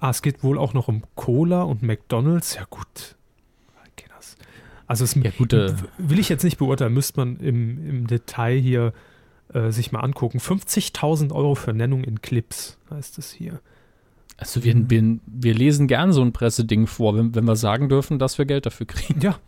ah, 0.00 0.10
es 0.10 0.22
geht 0.22 0.42
wohl 0.42 0.58
auch 0.58 0.72
noch 0.72 0.88
um 0.88 1.02
Cola 1.14 1.62
und 1.62 1.82
McDonalds. 1.82 2.54
Ja 2.54 2.64
gut. 2.70 3.16
Also 4.86 5.04
es 5.04 5.14
Ja, 5.14 5.30
gut, 5.36 5.52
äh, 5.52 5.74
will 5.98 6.18
ich 6.18 6.28
jetzt 6.28 6.44
nicht 6.44 6.58
beurteilen, 6.58 6.94
müsste 6.94 7.18
man 7.18 7.38
im, 7.38 7.88
im 7.88 8.06
Detail 8.06 8.58
hier 8.58 8.92
äh, 9.52 9.70
sich 9.70 9.92
mal 9.92 10.00
angucken. 10.00 10.38
50.000 10.38 11.32
Euro 11.32 11.54
für 11.54 11.72
Nennung 11.72 12.04
in 12.04 12.22
Clips 12.22 12.78
heißt 12.90 13.18
es 13.18 13.32
hier. 13.32 13.60
Also 14.38 14.64
wir, 14.64 14.74
wir, 14.90 15.18
wir 15.26 15.54
lesen 15.54 15.88
gern 15.88 16.12
so 16.12 16.22
ein 16.22 16.32
Presseding 16.32 16.86
vor, 16.86 17.16
wenn, 17.16 17.34
wenn 17.34 17.44
wir 17.44 17.56
sagen 17.56 17.88
dürfen, 17.88 18.18
dass 18.18 18.38
wir 18.38 18.44
Geld 18.44 18.66
dafür 18.66 18.86
kriegen. 18.86 19.20
Ja, 19.20 19.38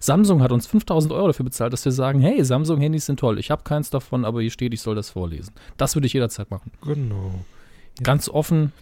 Samsung 0.00 0.42
hat 0.42 0.52
uns 0.52 0.66
5000 0.66 1.12
Euro 1.12 1.28
dafür 1.28 1.44
bezahlt, 1.44 1.72
dass 1.72 1.84
wir 1.84 1.92
sagen, 1.92 2.20
hey, 2.20 2.44
Samsung-Handys 2.44 3.06
sind 3.06 3.20
toll. 3.20 3.38
Ich 3.38 3.50
habe 3.50 3.62
keins 3.64 3.90
davon, 3.90 4.24
aber 4.24 4.40
hier 4.40 4.50
steht, 4.50 4.72
ich 4.72 4.80
soll 4.80 4.94
das 4.94 5.10
vorlesen. 5.10 5.52
Das 5.76 5.94
würde 5.96 6.06
ich 6.06 6.12
jederzeit 6.12 6.50
machen. 6.50 6.70
genau. 6.84 7.32
Ganz 8.02 8.28
offen. 8.28 8.72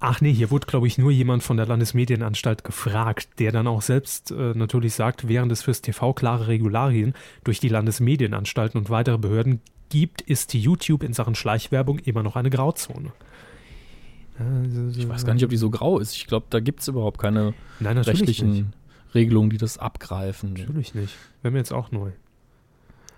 Ach 0.00 0.20
nee, 0.20 0.32
hier 0.32 0.50
wurde, 0.50 0.66
glaube 0.66 0.86
ich, 0.86 0.98
nur 0.98 1.10
jemand 1.10 1.42
von 1.42 1.56
der 1.56 1.66
Landesmedienanstalt 1.66 2.64
gefragt, 2.64 3.28
der 3.38 3.52
dann 3.52 3.66
auch 3.66 3.82
selbst 3.82 4.30
äh, 4.30 4.52
natürlich 4.54 4.94
sagt, 4.94 5.28
während 5.28 5.52
es 5.52 5.62
fürs 5.62 5.80
TV 5.80 6.12
klare 6.12 6.48
Regularien 6.48 7.14
durch 7.44 7.60
die 7.60 7.68
Landesmedienanstalten 7.68 8.78
und 8.78 8.90
weitere 8.90 9.16
Behörden 9.18 9.60
gibt, 9.88 10.20
ist 10.20 10.52
die 10.52 10.60
YouTube 10.60 11.02
in 11.02 11.12
Sachen 11.12 11.34
Schleichwerbung 11.34 11.98
immer 12.00 12.22
noch 12.22 12.36
eine 12.36 12.50
Grauzone. 12.50 13.12
Ich 14.96 15.08
weiß 15.08 15.24
gar 15.24 15.34
nicht, 15.34 15.44
ob 15.44 15.50
die 15.50 15.56
so 15.56 15.70
grau 15.70 15.98
ist. 15.98 16.14
Ich 16.14 16.26
glaube, 16.26 16.46
da 16.50 16.60
gibt 16.60 16.80
es 16.80 16.88
überhaupt 16.88 17.18
keine 17.18 17.54
Nein, 17.80 17.98
rechtlichen 17.98 18.52
nicht. 18.52 18.66
Regelungen, 19.14 19.50
die 19.50 19.58
das 19.58 19.78
abgreifen. 19.78 20.52
Natürlich 20.52 20.94
nicht. 20.94 21.14
Wäre 21.42 21.52
mir 21.52 21.58
jetzt 21.58 21.72
auch 21.72 21.90
neu. 21.90 22.12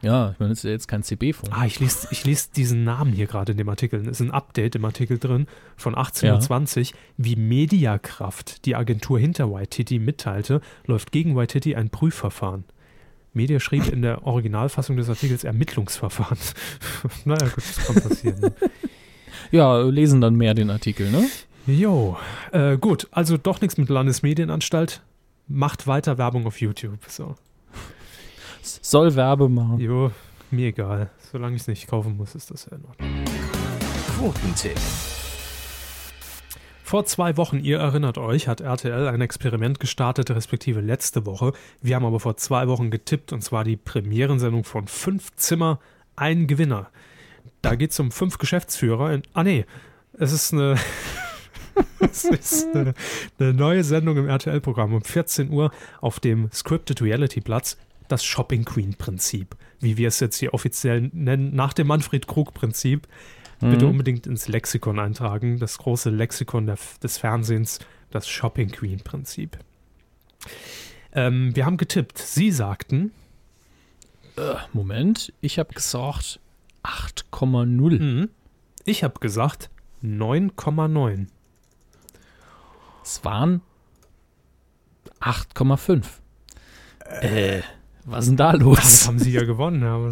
Ja, 0.02 0.30
ich 0.30 0.38
meine, 0.38 0.50
das 0.50 0.60
ist 0.60 0.64
ja 0.64 0.70
jetzt 0.70 0.88
kein 0.88 1.02
CB 1.02 1.34
von. 1.34 1.52
Ah, 1.52 1.66
ich 1.66 1.78
lese 1.78 2.08
ich 2.10 2.24
les 2.24 2.50
diesen 2.50 2.84
Namen 2.84 3.12
hier 3.12 3.26
gerade 3.26 3.52
in 3.52 3.58
dem 3.58 3.68
Artikel. 3.68 4.00
Es 4.00 4.20
ist 4.20 4.20
ein 4.20 4.30
Update 4.30 4.76
im 4.76 4.84
Artikel 4.86 5.18
drin 5.18 5.46
von 5.76 5.94
1820, 5.94 6.94
wie 7.18 7.36
Mediakraft, 7.36 8.64
die 8.64 8.76
Agentur 8.76 9.18
hinter 9.18 9.52
Waititi, 9.52 9.98
mitteilte, 9.98 10.62
läuft 10.86 11.12
gegen 11.12 11.36
Waititi 11.36 11.74
ein 11.74 11.90
Prüfverfahren. 11.90 12.64
Media 13.32 13.60
schrieb 13.60 13.86
in 13.88 14.02
der 14.02 14.26
Originalfassung 14.26 14.96
des 14.96 15.08
Artikels 15.08 15.44
Ermittlungsverfahren. 15.44 16.38
naja, 17.24 17.46
gut, 17.46 17.58
das 17.58 17.86
kann 17.86 17.96
passieren. 17.96 18.40
Ne? 18.40 18.52
Ja, 19.52 19.80
lesen 19.80 20.20
dann 20.20 20.36
mehr 20.36 20.54
den 20.54 20.70
Artikel, 20.70 21.10
ne? 21.10 21.28
Jo, 21.66 22.16
äh, 22.52 22.76
gut, 22.76 23.08
also 23.10 23.36
doch 23.36 23.60
nichts 23.60 23.78
mit 23.78 23.88
Landesmedienanstalt. 23.88 25.02
Macht 25.48 25.88
weiter 25.88 26.18
Werbung 26.18 26.46
auf 26.46 26.60
YouTube. 26.60 26.98
So. 27.08 27.34
Soll 28.62 29.16
Werbe 29.16 29.48
machen. 29.48 29.80
Jo, 29.80 30.12
mir 30.52 30.68
egal. 30.68 31.10
Solange 31.32 31.56
ich 31.56 31.62
es 31.62 31.68
nicht 31.68 31.88
kaufen 31.88 32.16
muss, 32.16 32.36
ist 32.36 32.50
das 32.50 32.66
ja 32.70 32.76
in 32.76 32.84
Ordnung. 32.84 33.24
Quotentipp. 34.16 34.78
Vor 36.90 37.04
zwei 37.04 37.36
Wochen, 37.36 37.60
ihr 37.60 37.78
erinnert 37.78 38.18
euch, 38.18 38.48
hat 38.48 38.60
RTL 38.60 39.06
ein 39.06 39.20
Experiment 39.20 39.78
gestartet, 39.78 40.28
respektive 40.32 40.80
letzte 40.80 41.24
Woche. 41.24 41.52
Wir 41.80 41.94
haben 41.94 42.04
aber 42.04 42.18
vor 42.18 42.36
zwei 42.36 42.66
Wochen 42.66 42.90
getippt, 42.90 43.32
und 43.32 43.44
zwar 43.44 43.62
die 43.62 43.76
Premierensendung 43.76 44.64
von 44.64 44.88
Fünf 44.88 45.30
Zimmer, 45.36 45.78
ein 46.16 46.48
Gewinner. 46.48 46.90
Da 47.62 47.76
geht 47.76 47.92
es 47.92 48.00
um 48.00 48.10
fünf 48.10 48.38
Geschäftsführer. 48.38 49.12
In, 49.12 49.22
ah, 49.34 49.44
nee, 49.44 49.66
es 50.14 50.32
ist 50.32 50.52
eine. 50.52 50.74
es 52.00 52.24
ist 52.24 52.74
eine, 52.74 52.94
eine 53.38 53.54
neue 53.54 53.84
Sendung 53.84 54.16
im 54.16 54.28
RTL-Programm 54.28 54.92
um 54.92 55.02
14 55.02 55.48
Uhr 55.50 55.70
auf 56.00 56.18
dem 56.18 56.50
Scripted 56.52 57.02
Reality 57.02 57.40
Platz. 57.40 57.76
Das 58.08 58.24
Shopping 58.24 58.64
Queen 58.64 58.96
Prinzip, 58.96 59.54
wie 59.78 59.96
wir 59.96 60.08
es 60.08 60.18
jetzt 60.18 60.38
hier 60.38 60.54
offiziell 60.54 61.08
nennen, 61.12 61.54
nach 61.54 61.72
dem 61.72 61.86
Manfred 61.86 62.26
Krug 62.26 62.52
Prinzip. 62.52 63.06
Bitte 63.60 63.84
Mhm. 63.84 63.90
unbedingt 63.90 64.26
ins 64.26 64.48
Lexikon 64.48 64.98
eintragen. 64.98 65.58
Das 65.58 65.76
große 65.78 66.08
Lexikon 66.10 66.66
der, 66.66 66.78
des 67.02 67.18
Fernsehens, 67.18 67.78
das 68.10 68.28
Shopping 68.28 68.70
Queen 68.70 69.00
Prinzip. 69.00 69.58
Ähm, 71.12 71.54
wir 71.54 71.66
haben 71.66 71.76
getippt. 71.76 72.18
Sie 72.18 72.50
sagten, 72.50 73.12
Moment, 74.72 75.32
ich 75.42 75.58
habe 75.58 75.74
gesagt 75.74 76.40
8,0. 76.82 77.98
hm, 77.98 78.28
ich 78.86 79.04
habe 79.04 79.20
gesagt 79.20 79.68
9,9. 80.02 81.26
Es 83.04 83.22
waren 83.24 83.60
8,5. 85.20 86.04
Äh, 87.20 87.60
was 88.06 88.24
ist 88.24 88.28
denn 88.30 88.36
da 88.38 88.52
los? 88.52 89.06
haben 89.06 89.18
Sie 89.18 89.32
ja 89.32 89.44
gewonnen. 89.44 89.82
Ja, 89.82 90.10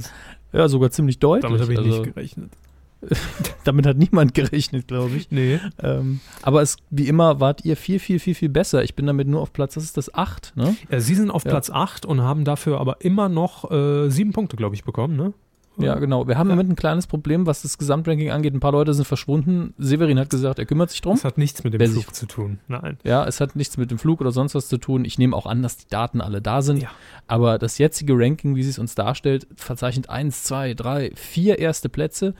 Ja, 0.52 0.68
sogar 0.68 0.90
ziemlich 0.90 1.18
deutlich. 1.18 1.42
damit 1.42 1.62
habe 1.62 1.72
ich 1.72 1.78
also, 1.78 2.02
nicht 2.02 2.14
gerechnet. 2.14 2.52
damit 3.64 3.86
hat 3.86 3.96
niemand 3.96 4.34
gerechnet, 4.34 4.88
glaube 4.88 5.16
ich. 5.16 5.30
Nee. 5.30 5.60
Ähm, 5.82 6.20
aber 6.42 6.62
es, 6.62 6.76
wie 6.90 7.08
immer 7.08 7.40
wart 7.40 7.64
ihr 7.64 7.76
viel, 7.76 7.98
viel, 7.98 8.18
viel, 8.18 8.34
viel 8.34 8.48
besser. 8.48 8.82
Ich 8.82 8.94
bin 8.94 9.06
damit 9.06 9.28
nur 9.28 9.40
auf 9.40 9.52
Platz, 9.52 9.74
das 9.74 9.84
ist 9.84 9.96
das 9.96 10.14
8, 10.14 10.52
ne? 10.56 10.76
Äh, 10.88 11.00
Sie 11.00 11.14
sind 11.14 11.30
auf 11.30 11.44
Ja. 11.44 11.50
Platz 11.50 11.70
8 11.70 12.04
und 12.06 12.20
haben 12.22 12.44
dafür 12.44 12.80
aber 12.80 13.00
immer 13.00 13.28
noch 13.28 13.70
äh, 13.70 14.08
sieben 14.10 14.32
Punkte, 14.32 14.56
glaube 14.56 14.74
ich, 14.74 14.84
bekommen, 14.84 15.16
ne? 15.16 15.32
Ja, 15.80 15.94
genau. 15.94 16.26
Wir 16.26 16.36
haben 16.36 16.48
Ja. 16.48 16.56
Moment 16.56 16.70
ein 16.72 16.74
kleines 16.74 17.06
Problem, 17.06 17.46
was 17.46 17.62
das 17.62 17.78
Gesamtranking 17.78 18.32
angeht. 18.32 18.52
Ein 18.52 18.58
paar 18.58 18.72
Leute 18.72 18.92
sind 18.94 19.04
verschwunden. 19.04 19.74
Severin 19.78 20.18
hat 20.18 20.28
gesagt, 20.28 20.58
er 20.58 20.66
kümmert 20.66 20.90
sich 20.90 21.00
drum. 21.02 21.14
Das 21.14 21.24
hat 21.24 21.38
nichts 21.38 21.62
mit 21.62 21.72
dem 21.72 21.78
Wer 21.78 21.88
Flug 21.88 22.02
sich- 22.06 22.12
zu 22.14 22.26
tun. 22.26 22.58
Nein. 22.66 22.98
Ja, 23.04 23.24
es 23.24 23.40
hat 23.40 23.54
nichts 23.54 23.76
mit 23.76 23.92
dem 23.92 23.98
Flug 24.00 24.20
oder 24.20 24.32
sonst 24.32 24.56
was 24.56 24.66
zu 24.66 24.78
tun. 24.78 25.04
Ich 25.04 25.18
nehme 25.20 25.36
auch 25.36 25.46
an, 25.46 25.62
dass 25.62 25.76
die 25.76 25.86
Daten 25.88 26.20
alle 26.20 26.42
da 26.42 26.62
sind. 26.62 26.82
Ja. 26.82 26.88
Aber 27.28 27.58
das 27.60 27.78
jetzige 27.78 28.14
Ranking, 28.18 28.56
wie 28.56 28.64
sie 28.64 28.70
es 28.70 28.80
uns 28.80 28.96
darstellt, 28.96 29.46
verzeichnet 29.54 30.10
1, 30.10 30.42
2, 30.42 30.74
3, 30.74 31.12
4 31.14 31.60
erste 31.60 31.88
Plätze. 31.88 32.34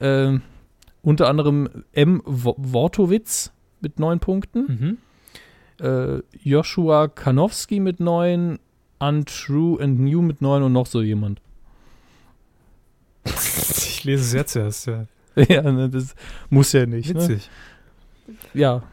Ähm, 0.00 0.42
unter 1.02 1.28
anderem 1.28 1.84
M. 1.92 2.22
Wo- 2.24 2.56
Wortowitz 2.58 3.52
mit 3.80 3.98
neun 3.98 4.20
Punkten. 4.20 4.98
Mhm. 5.80 5.84
Äh, 5.84 6.22
Joshua 6.42 7.08
Kanowski 7.08 7.80
mit 7.80 8.00
neun. 8.00 8.58
Untrue 8.98 9.82
and 9.82 9.98
New 9.98 10.22
mit 10.22 10.40
neun 10.42 10.62
und 10.62 10.72
noch 10.72 10.86
so 10.86 11.02
jemand. 11.02 11.40
Ich 13.24 14.04
lese 14.04 14.22
es 14.22 14.32
jetzt 14.32 14.54
erst, 14.54 14.86
ja. 14.86 15.06
ja, 15.48 15.62
ne, 15.62 15.88
das 15.88 16.14
muss 16.50 16.72
ja 16.72 16.86
nicht. 16.86 17.12
Ne? 17.12 17.20
Witzig. 17.20 17.50
Ja. 18.54 18.84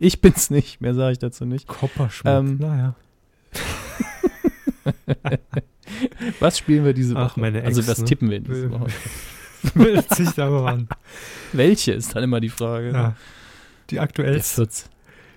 Ich 0.00 0.20
bin's 0.20 0.50
nicht, 0.50 0.80
mehr 0.80 0.94
sage 0.94 1.12
ich 1.12 1.18
dazu 1.20 1.44
nicht. 1.44 1.68
Kopperschmuck. 1.68 2.32
Ähm, 2.32 2.58
naja. 2.58 2.96
Was 6.40 6.58
spielen 6.58 6.84
wir 6.84 6.92
diese 6.92 7.14
Woche? 7.14 7.22
Ach, 7.24 7.36
meine 7.36 7.58
Ex, 7.62 7.78
also 7.78 7.86
was 7.90 7.98
ne? 8.00 8.04
tippen 8.06 8.30
wir 8.30 8.40
diese 8.40 8.70
Woche? 8.70 8.86
Witzig 9.74 10.30
da 10.36 10.46
aber 10.46 10.66
an. 10.66 10.88
Welche 11.52 11.92
ist 11.92 12.14
dann 12.14 12.22
immer 12.22 12.40
die 12.40 12.48
Frage. 12.48 12.92
Ja. 12.92 13.16
Die 13.90 14.00
aktuellste. 14.00 14.62
14. 14.62 14.90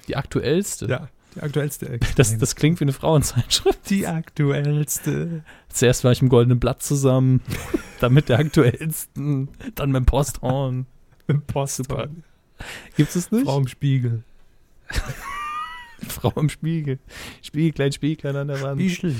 Die 0.07 0.15
aktuellste? 0.15 0.85
Ja, 0.87 1.09
die 1.35 1.41
aktuellste. 1.41 1.99
Das, 2.15 2.37
das 2.37 2.55
klingt 2.55 2.79
wie 2.79 2.85
eine 2.85 2.93
Frauenzeitschrift. 2.93 3.89
die 3.89 4.07
aktuellste. 4.07 5.43
Zuerst 5.69 6.03
war 6.03 6.11
ich 6.11 6.21
im 6.21 6.29
Goldenen 6.29 6.59
Blatt 6.59 6.81
zusammen, 6.81 7.41
dann 7.99 8.13
mit 8.13 8.29
der 8.29 8.39
aktuellsten, 8.39 9.49
dann 9.75 9.91
mit 9.91 9.99
dem 10.01 10.05
Posthorn. 10.05 10.85
Im 11.27 11.41
Post. 11.41 11.77
Super. 11.77 12.07
Gibt 12.95 13.15
es 13.15 13.31
nicht? 13.31 13.45
Frau 13.45 13.57
im 13.59 13.67
Spiegel. 13.67 14.23
Frau 16.07 16.31
im 16.37 16.49
Spiegel. 16.49 16.99
Spieglein, 17.41 17.91
Spieglein 17.91 18.35
an 18.35 18.47
der 18.47 18.61
Wand. 18.61 18.81
Spiegel. 18.81 19.15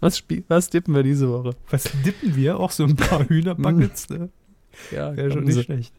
Was, 0.00 0.22
was 0.48 0.70
tippen 0.70 0.94
wir 0.94 1.02
diese 1.02 1.28
Woche? 1.30 1.54
Was 1.70 1.84
dippen 2.04 2.34
wir? 2.36 2.58
Auch 2.58 2.70
so 2.70 2.84
ein 2.84 2.96
paar 2.96 3.24
Hühnerbuckets, 3.28 4.08
ne? 4.10 4.30
Ja, 4.90 5.14
Wäre 5.16 5.28
schon 5.30 5.40
kommen 5.40 5.44
nicht 5.46 5.54
Sie. 5.56 5.62
schlecht. 5.64 5.94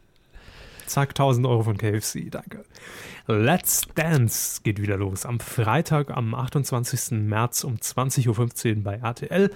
Zack, 0.86 1.10
1000 1.10 1.46
Euro 1.46 1.62
von 1.62 1.78
KFC, 1.78 2.28
danke. 2.30 2.64
Let's 3.28 3.82
Dance 3.94 4.60
geht 4.62 4.82
wieder 4.82 4.96
los. 4.96 5.24
Am 5.24 5.38
Freitag, 5.40 6.10
am 6.10 6.34
28. 6.34 7.12
März 7.20 7.62
um 7.64 7.76
20.15 7.76 8.76
Uhr 8.78 8.82
bei 8.82 8.96
RTL. 8.96 9.50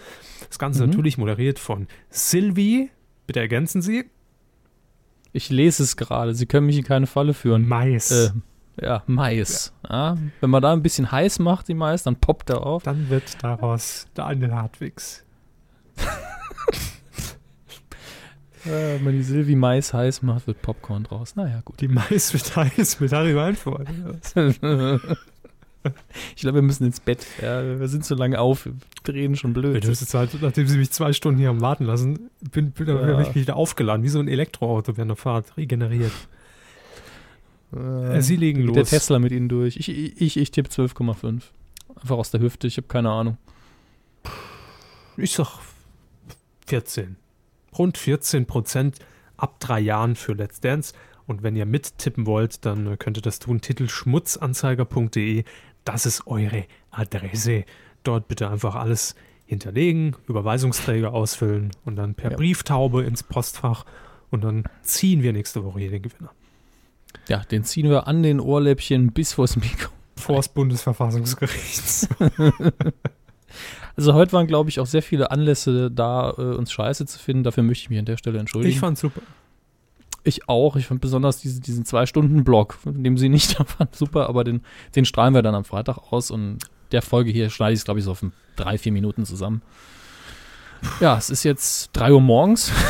Das 0.48 0.58
Ganze 0.58 0.82
Mhm. 0.84 0.90
natürlich 0.90 1.18
moderiert 1.18 1.58
von 1.58 1.88
Sylvie. 2.10 2.90
Bitte 3.26 3.40
ergänzen 3.40 3.82
Sie. 3.82 4.04
Ich 5.32 5.50
lese 5.50 5.82
es 5.82 5.96
gerade. 5.96 6.34
Sie 6.34 6.46
können 6.46 6.66
mich 6.66 6.78
in 6.78 6.84
keine 6.84 7.06
Falle 7.08 7.34
führen. 7.34 7.66
Mais. 7.68 8.10
Äh, 8.12 8.30
ja, 8.80 9.02
Mais. 9.06 9.72
Ja. 9.88 10.16
wenn 10.40 10.50
man 10.50 10.62
da 10.62 10.72
ein 10.72 10.82
bisschen 10.82 11.10
heiß 11.10 11.38
macht, 11.38 11.68
die 11.68 11.74
Mais, 11.74 12.02
dann 12.02 12.16
poppt 12.16 12.50
er 12.50 12.64
auf. 12.66 12.82
Dann 12.82 13.08
wird 13.10 13.42
daraus 13.42 14.06
Daniel 14.14 14.52
Hartwigs. 14.54 15.24
Äh, 18.64 18.94
wenn 18.96 19.04
man 19.04 19.12
die 19.12 19.22
Silvi 19.22 19.54
Mais 19.54 19.94
heiß 19.94 20.22
macht, 20.22 20.48
wird 20.48 20.60
Popcorn 20.60 21.04
draus. 21.04 21.36
Naja, 21.36 21.60
gut. 21.64 21.80
Die 21.80 21.86
Mais 21.86 22.32
wird 22.32 22.56
heiß 22.56 22.98
mit 22.98 23.12
Harry 23.12 23.36
Weinfurt. 23.36 23.86
ich 26.34 26.42
glaube, 26.42 26.56
wir 26.56 26.62
müssen 26.62 26.84
ins 26.84 26.98
Bett. 26.98 27.24
Ja, 27.40 27.78
wir 27.78 27.86
sind 27.86 28.04
so 28.04 28.16
lange 28.16 28.40
auf, 28.40 28.66
wir 28.66 28.72
drehen 29.04 29.36
schon 29.36 29.52
blöd. 29.52 29.84
höchste 29.86 30.06
Zeit, 30.06 30.30
nachdem 30.40 30.66
sie 30.66 30.78
mich 30.78 30.90
zwei 30.90 31.12
Stunden 31.12 31.38
hier 31.38 31.48
haben 31.50 31.60
warten 31.60 31.84
lassen, 31.84 32.28
bin, 32.50 32.72
bin, 32.72 32.88
Ja. 32.88 32.96
bin 32.96 33.20
ich 33.20 33.34
wieder 33.36 33.54
aufgeladen, 33.54 34.02
wie 34.02 34.08
so 34.08 34.18
ein 34.18 34.26
Elektroauto 34.26 34.96
während 34.96 35.10
der 35.10 35.16
Fahrt, 35.16 35.56
regeneriert. 35.56 36.10
Äh, 37.74 38.20
Sie 38.20 38.36
legen 38.36 38.62
los. 38.62 38.74
Der 38.74 38.84
Tesla 38.84 39.18
mit 39.18 39.32
Ihnen 39.32 39.48
durch. 39.48 39.76
Ich, 39.76 39.88
ich, 39.88 40.36
ich, 40.36 40.50
tippe 40.50 40.70
12,5. 40.70 41.42
Einfach 42.00 42.16
aus 42.16 42.30
der 42.30 42.40
Hüfte, 42.40 42.66
ich 42.66 42.76
habe 42.76 42.88
keine 42.88 43.10
Ahnung. 43.10 43.38
Ich 45.16 45.32
sag 45.32 45.58
14. 46.66 47.16
Rund 47.76 47.98
14 47.98 48.46
Prozent 48.46 48.98
ab 49.36 49.60
drei 49.60 49.80
Jahren 49.80 50.16
für 50.16 50.34
Let's 50.34 50.60
Dance. 50.60 50.94
Und 51.26 51.42
wenn 51.42 51.56
ihr 51.56 51.66
mittippen 51.66 52.26
wollt, 52.26 52.64
dann 52.64 52.98
könnt 52.98 53.18
ihr 53.18 53.22
das 53.22 53.38
tun. 53.38 53.60
Titel 53.60 53.88
schmutzanzeiger.de. 53.88 55.44
Das 55.84 56.06
ist 56.06 56.26
eure 56.26 56.64
Adresse. 56.90 57.64
Dort 58.02 58.28
bitte 58.28 58.48
einfach 58.48 58.74
alles 58.74 59.14
hinterlegen, 59.46 60.16
Überweisungsträger 60.28 61.12
ausfüllen 61.12 61.70
und 61.84 61.96
dann 61.96 62.14
per 62.14 62.32
Ja. 62.32 62.36
Brieftaube 62.36 63.02
ins 63.04 63.22
Postfach. 63.22 63.84
Und 64.30 64.42
dann 64.44 64.64
ziehen 64.82 65.22
wir 65.22 65.32
nächste 65.32 65.64
Woche 65.64 65.80
hier 65.80 65.90
den 65.90 66.02
Gewinner. 66.02 66.32
Ja, 67.28 67.38
den 67.38 67.64
ziehen 67.64 67.88
wir 67.88 68.06
an 68.06 68.22
den 68.22 68.40
Ohrläppchen 68.40 69.12
bis 69.12 69.34
vors 69.34 69.56
Mikro. 69.56 69.92
Vor 70.16 70.36
das 70.36 70.48
Bundesverfassungsgerichts. 70.48 72.08
Also 73.96 74.12
heute 74.12 74.32
waren, 74.32 74.46
glaube 74.46 74.68
ich, 74.68 74.78
auch 74.78 74.86
sehr 74.86 75.02
viele 75.02 75.30
Anlässe 75.30 75.90
da, 75.90 76.34
äh, 76.36 76.42
uns 76.42 76.70
scheiße 76.70 77.06
zu 77.06 77.18
finden. 77.18 77.44
Dafür 77.44 77.62
möchte 77.62 77.84
ich 77.84 77.90
mich 77.90 77.98
an 77.98 78.04
der 78.04 78.18
Stelle 78.18 78.38
entschuldigen. 78.38 78.74
Ich 78.74 78.78
fand's 78.80 79.00
super. 79.00 79.22
Ich 80.22 80.48
auch. 80.48 80.76
Ich 80.76 80.86
fand 80.86 81.00
besonders 81.00 81.38
diese, 81.38 81.60
diesen 81.60 81.86
Zwei-Stunden-Block, 81.86 82.78
in 82.84 83.04
dem 83.04 83.16
sie 83.16 83.30
nicht 83.30 83.58
da 83.58 83.64
waren, 83.78 83.88
super, 83.92 84.28
aber 84.28 84.44
den, 84.44 84.62
den 84.94 85.06
strahlen 85.06 85.34
wir 85.34 85.42
dann 85.42 85.54
am 85.54 85.64
Freitag 85.64 86.12
aus 86.12 86.30
und 86.30 86.58
der 86.92 87.00
Folge 87.00 87.30
hier 87.30 87.48
schneide 87.48 87.72
ich 87.72 87.80
es, 87.80 87.84
glaube 87.84 88.00
ich, 88.00 88.04
so 88.04 88.10
auf 88.10 88.24
drei, 88.54 88.76
vier 88.76 88.92
Minuten 88.92 89.24
zusammen. 89.24 89.62
Ja, 91.00 91.16
es 91.16 91.30
ist 91.30 91.42
jetzt 91.42 91.90
drei 91.94 92.12
Uhr 92.12 92.20
morgens. 92.20 92.70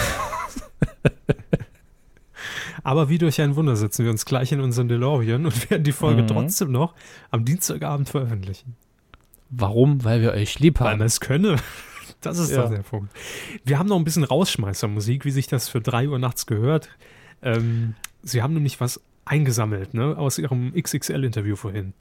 Aber 2.86 3.08
wie 3.08 3.18
durch 3.18 3.40
ein 3.40 3.56
Wunder 3.56 3.74
setzen 3.74 4.04
wir 4.04 4.12
uns 4.12 4.24
gleich 4.26 4.52
in 4.52 4.60
unseren 4.60 4.86
DeLorean 4.86 5.44
und 5.44 5.70
werden 5.70 5.82
die 5.82 5.90
Folge 5.90 6.22
Mhm. 6.22 6.28
trotzdem 6.28 6.70
noch 6.70 6.94
am 7.32 7.44
Dienstagabend 7.44 8.08
veröffentlichen. 8.08 8.76
Warum? 9.50 10.04
Weil 10.04 10.20
wir 10.22 10.30
euch 10.32 10.60
lieb 10.60 10.78
Weil 10.78 10.90
haben. 10.92 10.98
man 10.98 11.06
es 11.08 11.18
könne. 11.18 11.56
Das 12.20 12.38
ist 12.38 12.52
Ja. 12.52 12.68
der 12.68 12.78
Punkt. 12.84 13.10
Wir 13.64 13.80
haben 13.80 13.88
noch 13.88 13.96
ein 13.96 14.04
bisschen 14.04 14.22
Rausschmeißermusik, 14.22 15.24
wie 15.24 15.32
sich 15.32 15.48
das 15.48 15.68
für 15.68 15.80
3 15.80 16.08
Uhr 16.08 16.20
nachts 16.20 16.46
gehört. 16.46 16.88
Ähm, 17.42 17.94
Sie 18.22 18.40
haben 18.40 18.54
nämlich 18.54 18.80
was 18.80 19.00
eingesammelt, 19.24 19.92
ne, 19.92 20.16
aus 20.16 20.38
Ihrem 20.38 20.72
XXL-Interview 20.74 21.56
vorhin. 21.56 21.92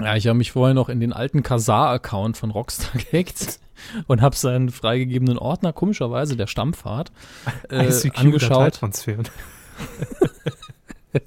Ja, 0.00 0.16
ich 0.16 0.26
habe 0.28 0.38
mich 0.38 0.52
vorher 0.52 0.72
noch 0.74 0.88
in 0.88 0.98
den 1.00 1.12
alten 1.12 1.42
Kazaa-Account 1.42 2.38
von 2.38 2.50
Rockstar 2.50 2.92
gehackt 3.10 3.60
und 4.06 4.22
habe 4.22 4.34
seinen 4.34 4.70
freigegebenen 4.70 5.36
Ordner, 5.38 5.74
komischerweise 5.74 6.36
der 6.36 6.46
Stammfahrt, 6.46 7.12
äh, 7.70 7.92
angeschaut. 8.14 8.80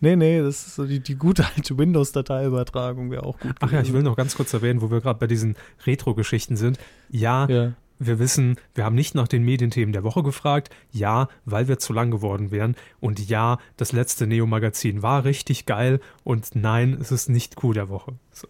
Nee, 0.00 0.14
nee, 0.14 0.40
das 0.42 0.66
ist 0.66 0.74
so 0.74 0.84
die, 0.86 1.00
die 1.00 1.14
gute 1.14 1.46
alte 1.56 1.78
Windows-Dateiübertragung 1.78 3.10
wäre 3.10 3.22
auch 3.24 3.38
gut. 3.40 3.56
Ach 3.60 3.72
ja, 3.72 3.78
ich 3.80 3.86
gewesen. 3.88 3.94
will 3.94 4.02
noch 4.02 4.14
ganz 4.16 4.36
kurz 4.36 4.52
erwähnen, 4.52 4.82
wo 4.82 4.90
wir 4.90 5.00
gerade 5.00 5.18
bei 5.18 5.26
diesen 5.26 5.56
Retro-Geschichten 5.86 6.56
sind. 6.58 6.78
Ja, 7.08 7.48
Ja. 7.48 7.72
wir 7.98 8.18
wissen, 8.18 8.56
wir 8.74 8.84
haben 8.84 8.94
nicht 8.94 9.14
nach 9.14 9.26
den 9.26 9.42
Medienthemen 9.42 9.94
der 9.94 10.04
Woche 10.04 10.22
gefragt. 10.22 10.68
Ja, 10.92 11.28
weil 11.46 11.66
wir 11.66 11.78
zu 11.78 11.94
lang 11.94 12.10
geworden 12.10 12.50
wären. 12.50 12.76
Und 13.00 13.26
ja, 13.30 13.56
das 13.78 13.92
letzte 13.92 14.26
Neo-Magazin 14.26 15.02
war 15.02 15.24
richtig 15.24 15.64
geil. 15.64 15.98
Und 16.24 16.54
nein, 16.54 16.98
es 17.00 17.10
ist 17.10 17.30
nicht 17.30 17.56
Coup 17.56 17.72
der 17.72 17.88
Woche. 17.88 18.12
So. 18.32 18.48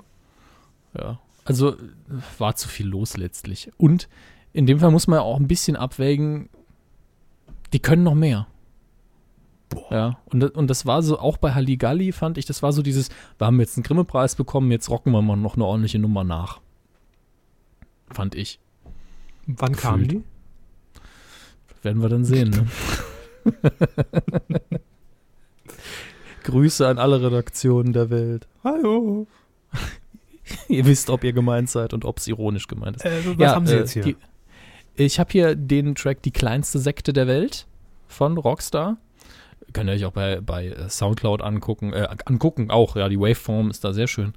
Ja, 0.99 1.21
also 1.45 1.75
äh, 1.75 1.79
war 2.39 2.57
zu 2.57 2.69
viel 2.69 2.89
los 2.89 3.17
letztlich. 3.17 3.71
Und 3.79 4.09
in 4.53 4.67
dem 4.67 4.81
Fall 4.81 4.91
muss 4.91 5.07
man 5.07 5.19
ja 5.19 5.23
auch 5.23 5.39
ein 5.39 5.47
bisschen 5.47 5.77
abwägen, 5.77 6.49
die 7.73 7.79
können 7.79 8.03
noch 8.03 8.15
mehr. 8.17 8.49
Boah. 9.69 9.93
Ja, 9.93 10.19
und, 10.27 10.45
und 10.45 10.69
das 10.69 10.87
war 10.87 11.03
so, 11.03 11.19
auch 11.19 11.39
bei 11.39 11.53
Halligalli 11.53 12.13
fand 12.13 12.39
ich, 12.39 12.47
das 12.47 12.63
war 12.63 12.73
so 12.73 12.83
dieses, 12.83 13.09
wir 13.39 13.47
haben 13.47 13.59
jetzt 13.59 13.77
einen 13.77 13.85
Grimme-Preis 13.85 14.37
bekommen, 14.37 14.71
jetzt 14.71 14.89
rocken 14.91 15.13
wir 15.13 15.23
mal 15.23 15.37
noch 15.37 15.57
eine 15.57 15.65
ordentliche 15.65 15.99
Nummer 15.99 16.25
nach. 16.25 16.61
Fand 18.11 18.35
ich. 18.35 18.61
Wann 19.47 19.75
kamen 19.75 20.09
die? 20.09 20.25
Werden 21.83 22.03
wir 22.03 22.09
dann 22.09 22.25
sehen, 22.25 22.51
ne? 22.51 22.67
Grüße 26.45 26.87
an 26.87 26.99
alle 26.99 27.23
Redaktionen 27.23 27.93
der 27.93 28.11
Welt. 28.11 28.47
Hallo. 28.63 29.27
ihr 30.69 30.87
wisst, 30.87 31.11
ob 31.11 31.25
ihr 31.25 31.33
gemeint 31.33 31.69
seid 31.71 31.93
und 31.93 32.05
ob 32.05 32.19
es 32.19 32.27
ironisch 32.29 32.69
gemeint 32.69 32.97
ist. 32.97 33.05
Äh, 33.05 33.25
was 33.25 33.37
ja, 33.39 33.55
haben 33.55 33.67
Sie 33.67 33.75
äh, 33.75 33.79
jetzt 33.79 33.93
hier? 33.93 34.03
Die, 34.03 34.17
ich 34.97 35.19
habe 35.19 35.31
hier 35.31 35.55
den 35.55 35.95
Track 35.95 36.23
Die 36.23 36.31
kleinste 36.31 36.79
Sekte 36.79 37.13
der 37.13 37.27
Welt 37.27 37.67
von 38.09 38.39
Rockstar. 38.39 38.97
Könnt 39.73 39.91
ihr 39.91 39.95
euch 39.95 40.05
auch 40.05 40.13
bei, 40.13 40.41
bei 40.41 40.75
Soundcloud 40.89 41.43
angucken. 41.43 41.93
Äh, 41.93 42.09
angucken 42.25 42.71
auch, 42.71 42.97
ja, 42.97 43.09
die 43.09 43.19
Waveform 43.19 43.71
ist 43.71 43.85
da 43.85 43.93
sehr 43.93 44.07
schön. 44.07 44.33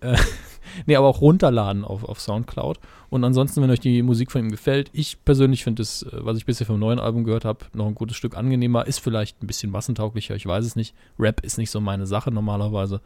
Äh, 0.00 0.16
nee, 0.86 0.96
aber 0.96 1.08
auch 1.08 1.20
runterladen 1.20 1.84
auf, 1.84 2.04
auf 2.04 2.20
Soundcloud. 2.20 2.78
Und 3.10 3.24
ansonsten, 3.24 3.62
wenn 3.62 3.70
euch 3.70 3.80
die 3.80 4.02
Musik 4.02 4.30
von 4.30 4.42
ihm 4.42 4.50
gefällt, 4.50 4.90
ich 4.92 5.24
persönlich 5.24 5.64
finde 5.64 5.82
es, 5.82 6.02
äh, 6.02 6.10
was 6.12 6.36
ich 6.36 6.46
bisher 6.46 6.66
vom 6.66 6.78
neuen 6.78 6.98
Album 6.98 7.24
gehört 7.24 7.44
habe, 7.44 7.66
noch 7.72 7.86
ein 7.86 7.94
gutes 7.94 8.16
Stück 8.16 8.36
angenehmer. 8.36 8.86
Ist 8.86 9.00
vielleicht 9.00 9.42
ein 9.42 9.46
bisschen 9.46 9.70
massentauglicher, 9.70 10.34
ich 10.34 10.46
weiß 10.46 10.64
es 10.64 10.76
nicht. 10.76 10.94
Rap 11.18 11.44
ist 11.44 11.58
nicht 11.58 11.70
so 11.70 11.80
meine 11.80 12.06
Sache 12.06 12.30
normalerweise. 12.30 13.00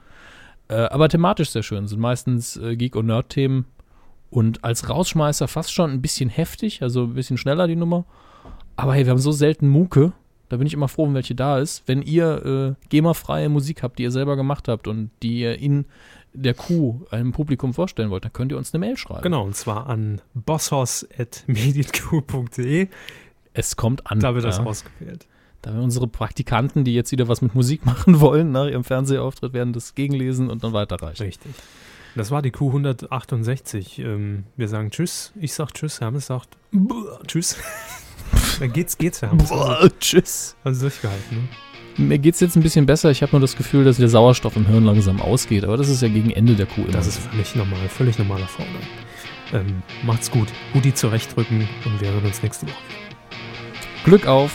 Äh, 0.68 0.74
aber 0.74 1.09
thematisch 1.09 1.51
sehr 1.51 1.62
schön. 1.62 1.86
Sind 1.86 2.01
meistens 2.01 2.56
äh, 2.56 2.76
Geek- 2.76 2.97
und 2.97 3.06
Nerd-Themen. 3.06 3.66
Und 4.30 4.64
als 4.64 4.89
Rausschmeißer 4.89 5.47
fast 5.47 5.72
schon 5.72 5.90
ein 5.90 6.01
bisschen 6.01 6.30
heftig, 6.30 6.82
also 6.82 7.05
ein 7.05 7.14
bisschen 7.14 7.36
schneller 7.36 7.66
die 7.68 7.76
Nummer. 7.76 8.06
Aber 8.76 8.94
hey, 8.94 9.05
wir 9.05 9.10
haben 9.10 9.18
so 9.18 9.32
selten 9.32 9.68
Mucke. 9.68 10.12
Da 10.52 10.58
bin 10.58 10.66
ich 10.66 10.74
immer 10.74 10.88
froh, 10.88 11.06
wenn 11.06 11.14
welche 11.14 11.34
da 11.34 11.58
ist. 11.58 11.82
Wenn 11.86 12.02
ihr 12.02 12.44
äh, 12.44 12.74
GEMA-freie 12.90 13.48
Musik 13.48 13.82
habt, 13.82 13.98
die 13.98 14.02
ihr 14.02 14.10
selber 14.10 14.36
gemacht 14.36 14.68
habt 14.68 14.86
und 14.86 15.10
die 15.22 15.40
ihr 15.40 15.58
in 15.58 15.86
der 16.34 16.52
Kuh 16.52 17.06
einem 17.10 17.32
Publikum 17.32 17.72
vorstellen 17.72 18.10
wollt, 18.10 18.26
dann 18.26 18.34
könnt 18.34 18.52
ihr 18.52 18.58
uns 18.58 18.74
eine 18.74 18.80
Mail 18.80 18.98
schreiben. 18.98 19.22
Genau, 19.22 19.46
und 19.46 19.56
zwar 19.56 19.86
an 19.86 20.20
bosshaus.medienkuh.de. 20.34 22.88
Es 23.54 23.76
kommt 23.76 24.10
an. 24.10 24.20
Da 24.20 24.34
wird 24.34 24.44
das 24.44 24.58
ja. 24.58 24.64
ausgewählt. 24.64 25.26
Da 25.62 25.70
werden 25.70 25.84
unsere 25.84 26.06
Praktikanten, 26.06 26.84
die 26.84 26.92
jetzt 26.92 27.12
wieder 27.12 27.28
was 27.28 27.40
mit 27.40 27.54
Musik 27.54 27.86
machen 27.92 28.20
wollen, 28.20 28.52
nach 28.52 28.66
ihrem 28.66 28.84
Fernsehauftritt, 28.84 29.54
werden 29.54 29.72
das 29.72 29.94
gegenlesen 29.94 30.50
und 30.50 30.64
dann 30.64 30.74
weiterreichen. 30.74 31.22
Richtig. 31.22 31.52
Das 32.14 32.30
war 32.30 32.42
die 32.42 32.50
Q 32.50 32.66
168. 32.66 34.00
Ähm, 34.00 34.44
wir 34.58 34.68
sagen 34.68 34.90
Tschüss. 34.90 35.32
Ich 35.40 35.54
sag 35.54 35.72
Tschüss. 35.72 36.02
Hermes 36.02 36.26
sagt 36.26 36.58
Tschüss. 37.26 37.56
dann 38.60 38.72
geht's, 38.72 38.98
geht's, 38.98 39.22
Hermes. 39.22 39.50
Also, 39.50 39.88
tschüss. 40.00 40.56
Also 40.64 40.82
durchgehalten, 40.82 41.36
ne? 41.36 41.48
Mir 41.98 42.18
geht 42.18 42.34
es 42.34 42.40
jetzt 42.40 42.56
ein 42.56 42.62
bisschen 42.62 42.86
besser. 42.86 43.10
Ich 43.10 43.22
habe 43.22 43.32
nur 43.32 43.40
das 43.40 43.54
Gefühl, 43.54 43.84
dass 43.84 43.98
der 43.98 44.09
Sauerstoff 44.09 44.56
im 44.56 44.66
Hirn 44.66 44.84
langsam 44.84 45.20
ausgeht. 45.20 45.64
Aber 45.64 45.76
das 45.76 45.88
ist 45.90 46.00
ja 46.00 46.09
gegen 46.09 46.30
Ende 46.30 46.54
der 46.54 46.66
Kuh 46.66 46.82
immer. 46.82 46.92
Das 46.92 47.06
ist 47.06 47.18
völlig 47.18 47.54
normal, 47.54 47.88
völlig 47.88 48.18
normaler 48.18 48.46
Vorgang. 48.46 48.72
Ähm, 49.52 49.82
macht's 50.02 50.30
gut. 50.30 50.48
Hoodie 50.72 50.94
zurechtrücken 50.94 51.68
und 51.84 52.00
wir 52.00 52.10
hören 52.10 52.24
uns 52.24 52.42
nächste 52.42 52.66
Woche. 52.66 52.76
Glück 54.04 54.26
auf! 54.26 54.52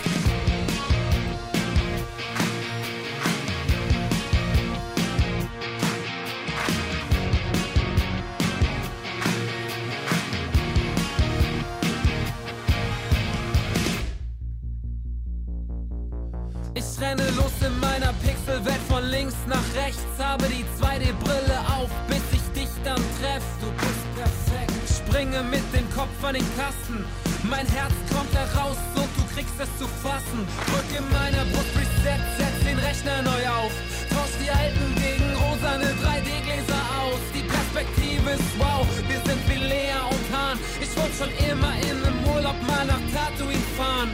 Von 26.27 26.33
den 26.33 26.57
Kasten. 26.59 26.99
Mein 27.47 27.65
Herz 27.71 27.95
kommt 28.11 28.33
heraus 28.35 28.75
und 28.99 29.07
du 29.15 29.23
kriegst 29.33 29.55
es 29.63 29.71
zu 29.79 29.87
fassen. 30.03 30.43
Drück 30.67 30.91
in 30.91 31.07
meiner 31.15 31.47
Brust 31.55 31.71
Reset, 31.79 32.19
setz 32.35 32.57
den 32.67 32.77
Rechner 32.79 33.21
neu 33.23 33.43
auf. 33.47 33.71
Tausch 34.11 34.35
die 34.43 34.51
alten 34.51 34.87
gegen 34.99 35.23
rosane 35.39 35.87
3D-Gläser 36.03 36.83
aus. 36.99 37.23
Die 37.31 37.47
Perspektive 37.47 38.27
ist 38.35 38.51
wow, 38.59 38.83
wir 39.07 39.21
sind 39.23 39.39
wie 39.47 39.61
Lea 39.71 40.03
und 40.03 40.25
Hahn. 40.35 40.59
Ich 40.83 40.91
wollte 40.99 41.15
schon 41.15 41.33
immer 41.47 41.71
in 41.87 41.95
einem 42.03 42.19
Urlaub 42.27 42.59
mal 42.67 42.83
nach 42.83 43.03
Tatooine 43.15 43.67
fahren. 43.79 44.11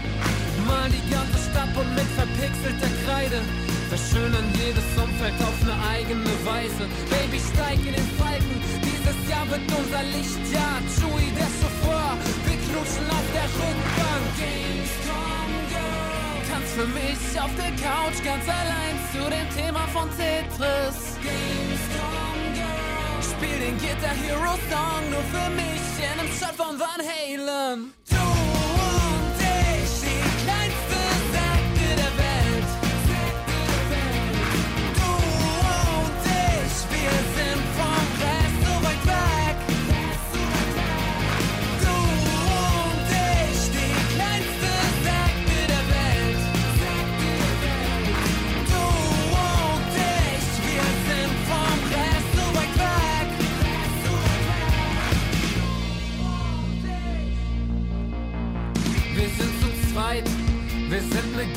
Mal 0.69 0.94
die 0.94 1.06
ganze 1.10 1.40
Stadt 1.49 1.73
und 1.73 1.90
mit 1.98 2.10
verpixelter 2.14 2.94
Kreide. 3.10 3.41
Verschönern 3.90 4.45
jedes 4.53 4.85
Umfeld 5.02 5.34
auf 5.41 5.57
eine 5.65 5.77
eigene 5.98 6.30
Weise. 6.45 6.85
Baby, 7.10 7.41
steig 7.41 7.81
in 7.81 7.98
den 7.98 8.10
Falken, 8.22 8.57
dieses 8.85 9.18
Jahr 9.30 9.49
wird 9.49 9.65
unser 9.65 10.03
Lichtjahr. 10.14 10.77
Chewie, 10.94 11.32
der 13.44 13.49
Rückbank. 13.60 14.24
Gamescom 14.40 15.52
Girl, 15.70 16.40
tanzt 16.49 16.74
für 16.74 16.88
mich 16.88 17.22
auf 17.40 17.52
der 17.56 17.72
Couch 17.84 18.24
ganz 18.24 18.45
allein 18.48 18.95
zu 19.11 19.30
dem 19.30 19.48
Thema 19.56 19.88
von 19.94 20.10
Tetris. 20.11 21.18
Gamescom 21.24 22.38
Girl, 22.53 23.22
spiel 23.22 23.60
den 23.60 23.78
Guitar 23.78 24.15
Hero 24.15 24.56
Song 24.70 25.10
nur 25.11 25.24
für 25.34 25.49
mich 25.52 25.84
in 25.99 26.20
einem 26.20 26.32
Shot 26.32 26.56
von 26.56 26.80
Van 26.80 26.99
Halen. 26.99 27.94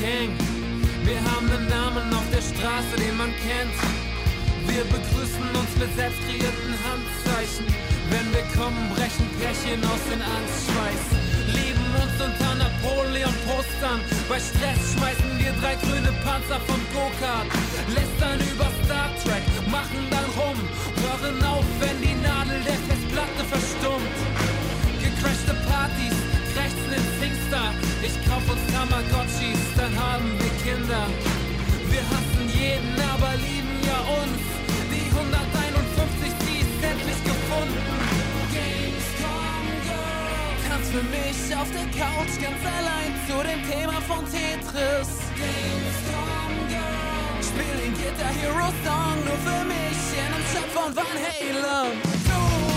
Gang. 0.02 0.34
Wir 1.04 1.20
haben 1.30 1.46
einen 1.50 1.68
Namen 1.68 2.12
auf 2.14 2.26
der 2.34 2.42
Straße, 2.42 2.94
den 2.98 3.16
man 3.16 3.30
kennt. 3.46 3.76
Wir 4.66 4.82
begrüßen 4.82 5.46
uns 5.54 5.72
mit 5.78 5.90
selbst 5.94 6.18
kreierten 6.26 6.74
Handzeichen. 6.82 7.66
Wenn 8.10 8.26
wir 8.34 8.42
kommen, 8.58 8.90
brechen 8.94 9.28
Pärchen 9.38 9.82
aus 9.86 10.02
den 10.10 10.22
Angstschweiß. 10.22 11.04
Lieben 11.54 11.88
uns 12.02 12.16
unter 12.18 12.52
Napoleon-Postern. 12.58 14.00
Bei 14.28 14.38
Stress 14.42 14.94
schmeißen 14.94 15.30
wir 15.38 15.52
drei 15.62 15.78
grüne 15.78 16.10
Panzer 16.26 16.58
vom 16.66 16.82
Go-Kart. 16.90 17.46
Lästern 17.94 18.42
über 18.42 18.68
Star 18.82 19.10
Trek, 19.22 19.44
machen 19.70 20.02
dann 20.10 20.26
rum. 20.34 20.58
Hören 20.98 21.38
auf, 21.46 21.66
wenn 21.78 21.98
die 22.02 22.18
Nadel 22.26 22.58
der 22.66 22.78
Festplatte 22.90 23.42
verstummt. 23.46 24.16
Gecrashte 24.98 25.54
Partys, 25.70 26.18
krächzen 26.56 26.92
in 26.96 27.06
Singstar. 27.20 27.70
Ich 28.00 28.16
kauf 28.24 28.44
uns 28.48 28.64
Tamagotchis, 28.72 29.60
dann 29.76 29.92
haben 29.92 30.32
wir 30.40 30.52
Kinder. 30.64 31.04
Wir 31.92 32.04
hassen 32.08 32.44
jeden, 32.48 32.96
aber 33.12 33.36
lieben 33.36 33.76
ja 33.84 34.00
uns. 34.20 34.40
Die 34.88 35.08
151, 35.12 36.32
die 36.48 36.58
ist 36.64 36.80
endlich 36.80 37.20
gefunden. 37.20 37.92
Gamescom 38.56 39.64
Girl. 39.84 40.56
Tanz 40.68 40.86
für 40.88 41.06
mich 41.12 41.38
auf 41.52 41.68
der 41.76 41.88
Couch 41.92 42.34
ganz 42.40 42.62
allein 42.64 43.12
zu 43.28 43.36
dem 43.44 43.60
Thema 43.68 44.00
von 44.08 44.24
Tetris. 44.24 45.10
Gamescom 45.36 46.52
Girl. 46.72 47.36
Spiel 47.44 47.76
den 47.84 47.94
Guitar 48.00 48.32
Hero 48.40 48.68
Song 48.80 49.18
nur 49.28 49.38
für 49.44 49.62
mich 49.68 50.00
in 50.16 50.24
einem 50.24 50.46
Shot 50.52 50.70
von 50.72 50.90
Van 50.96 51.12
Halen. 51.20 52.75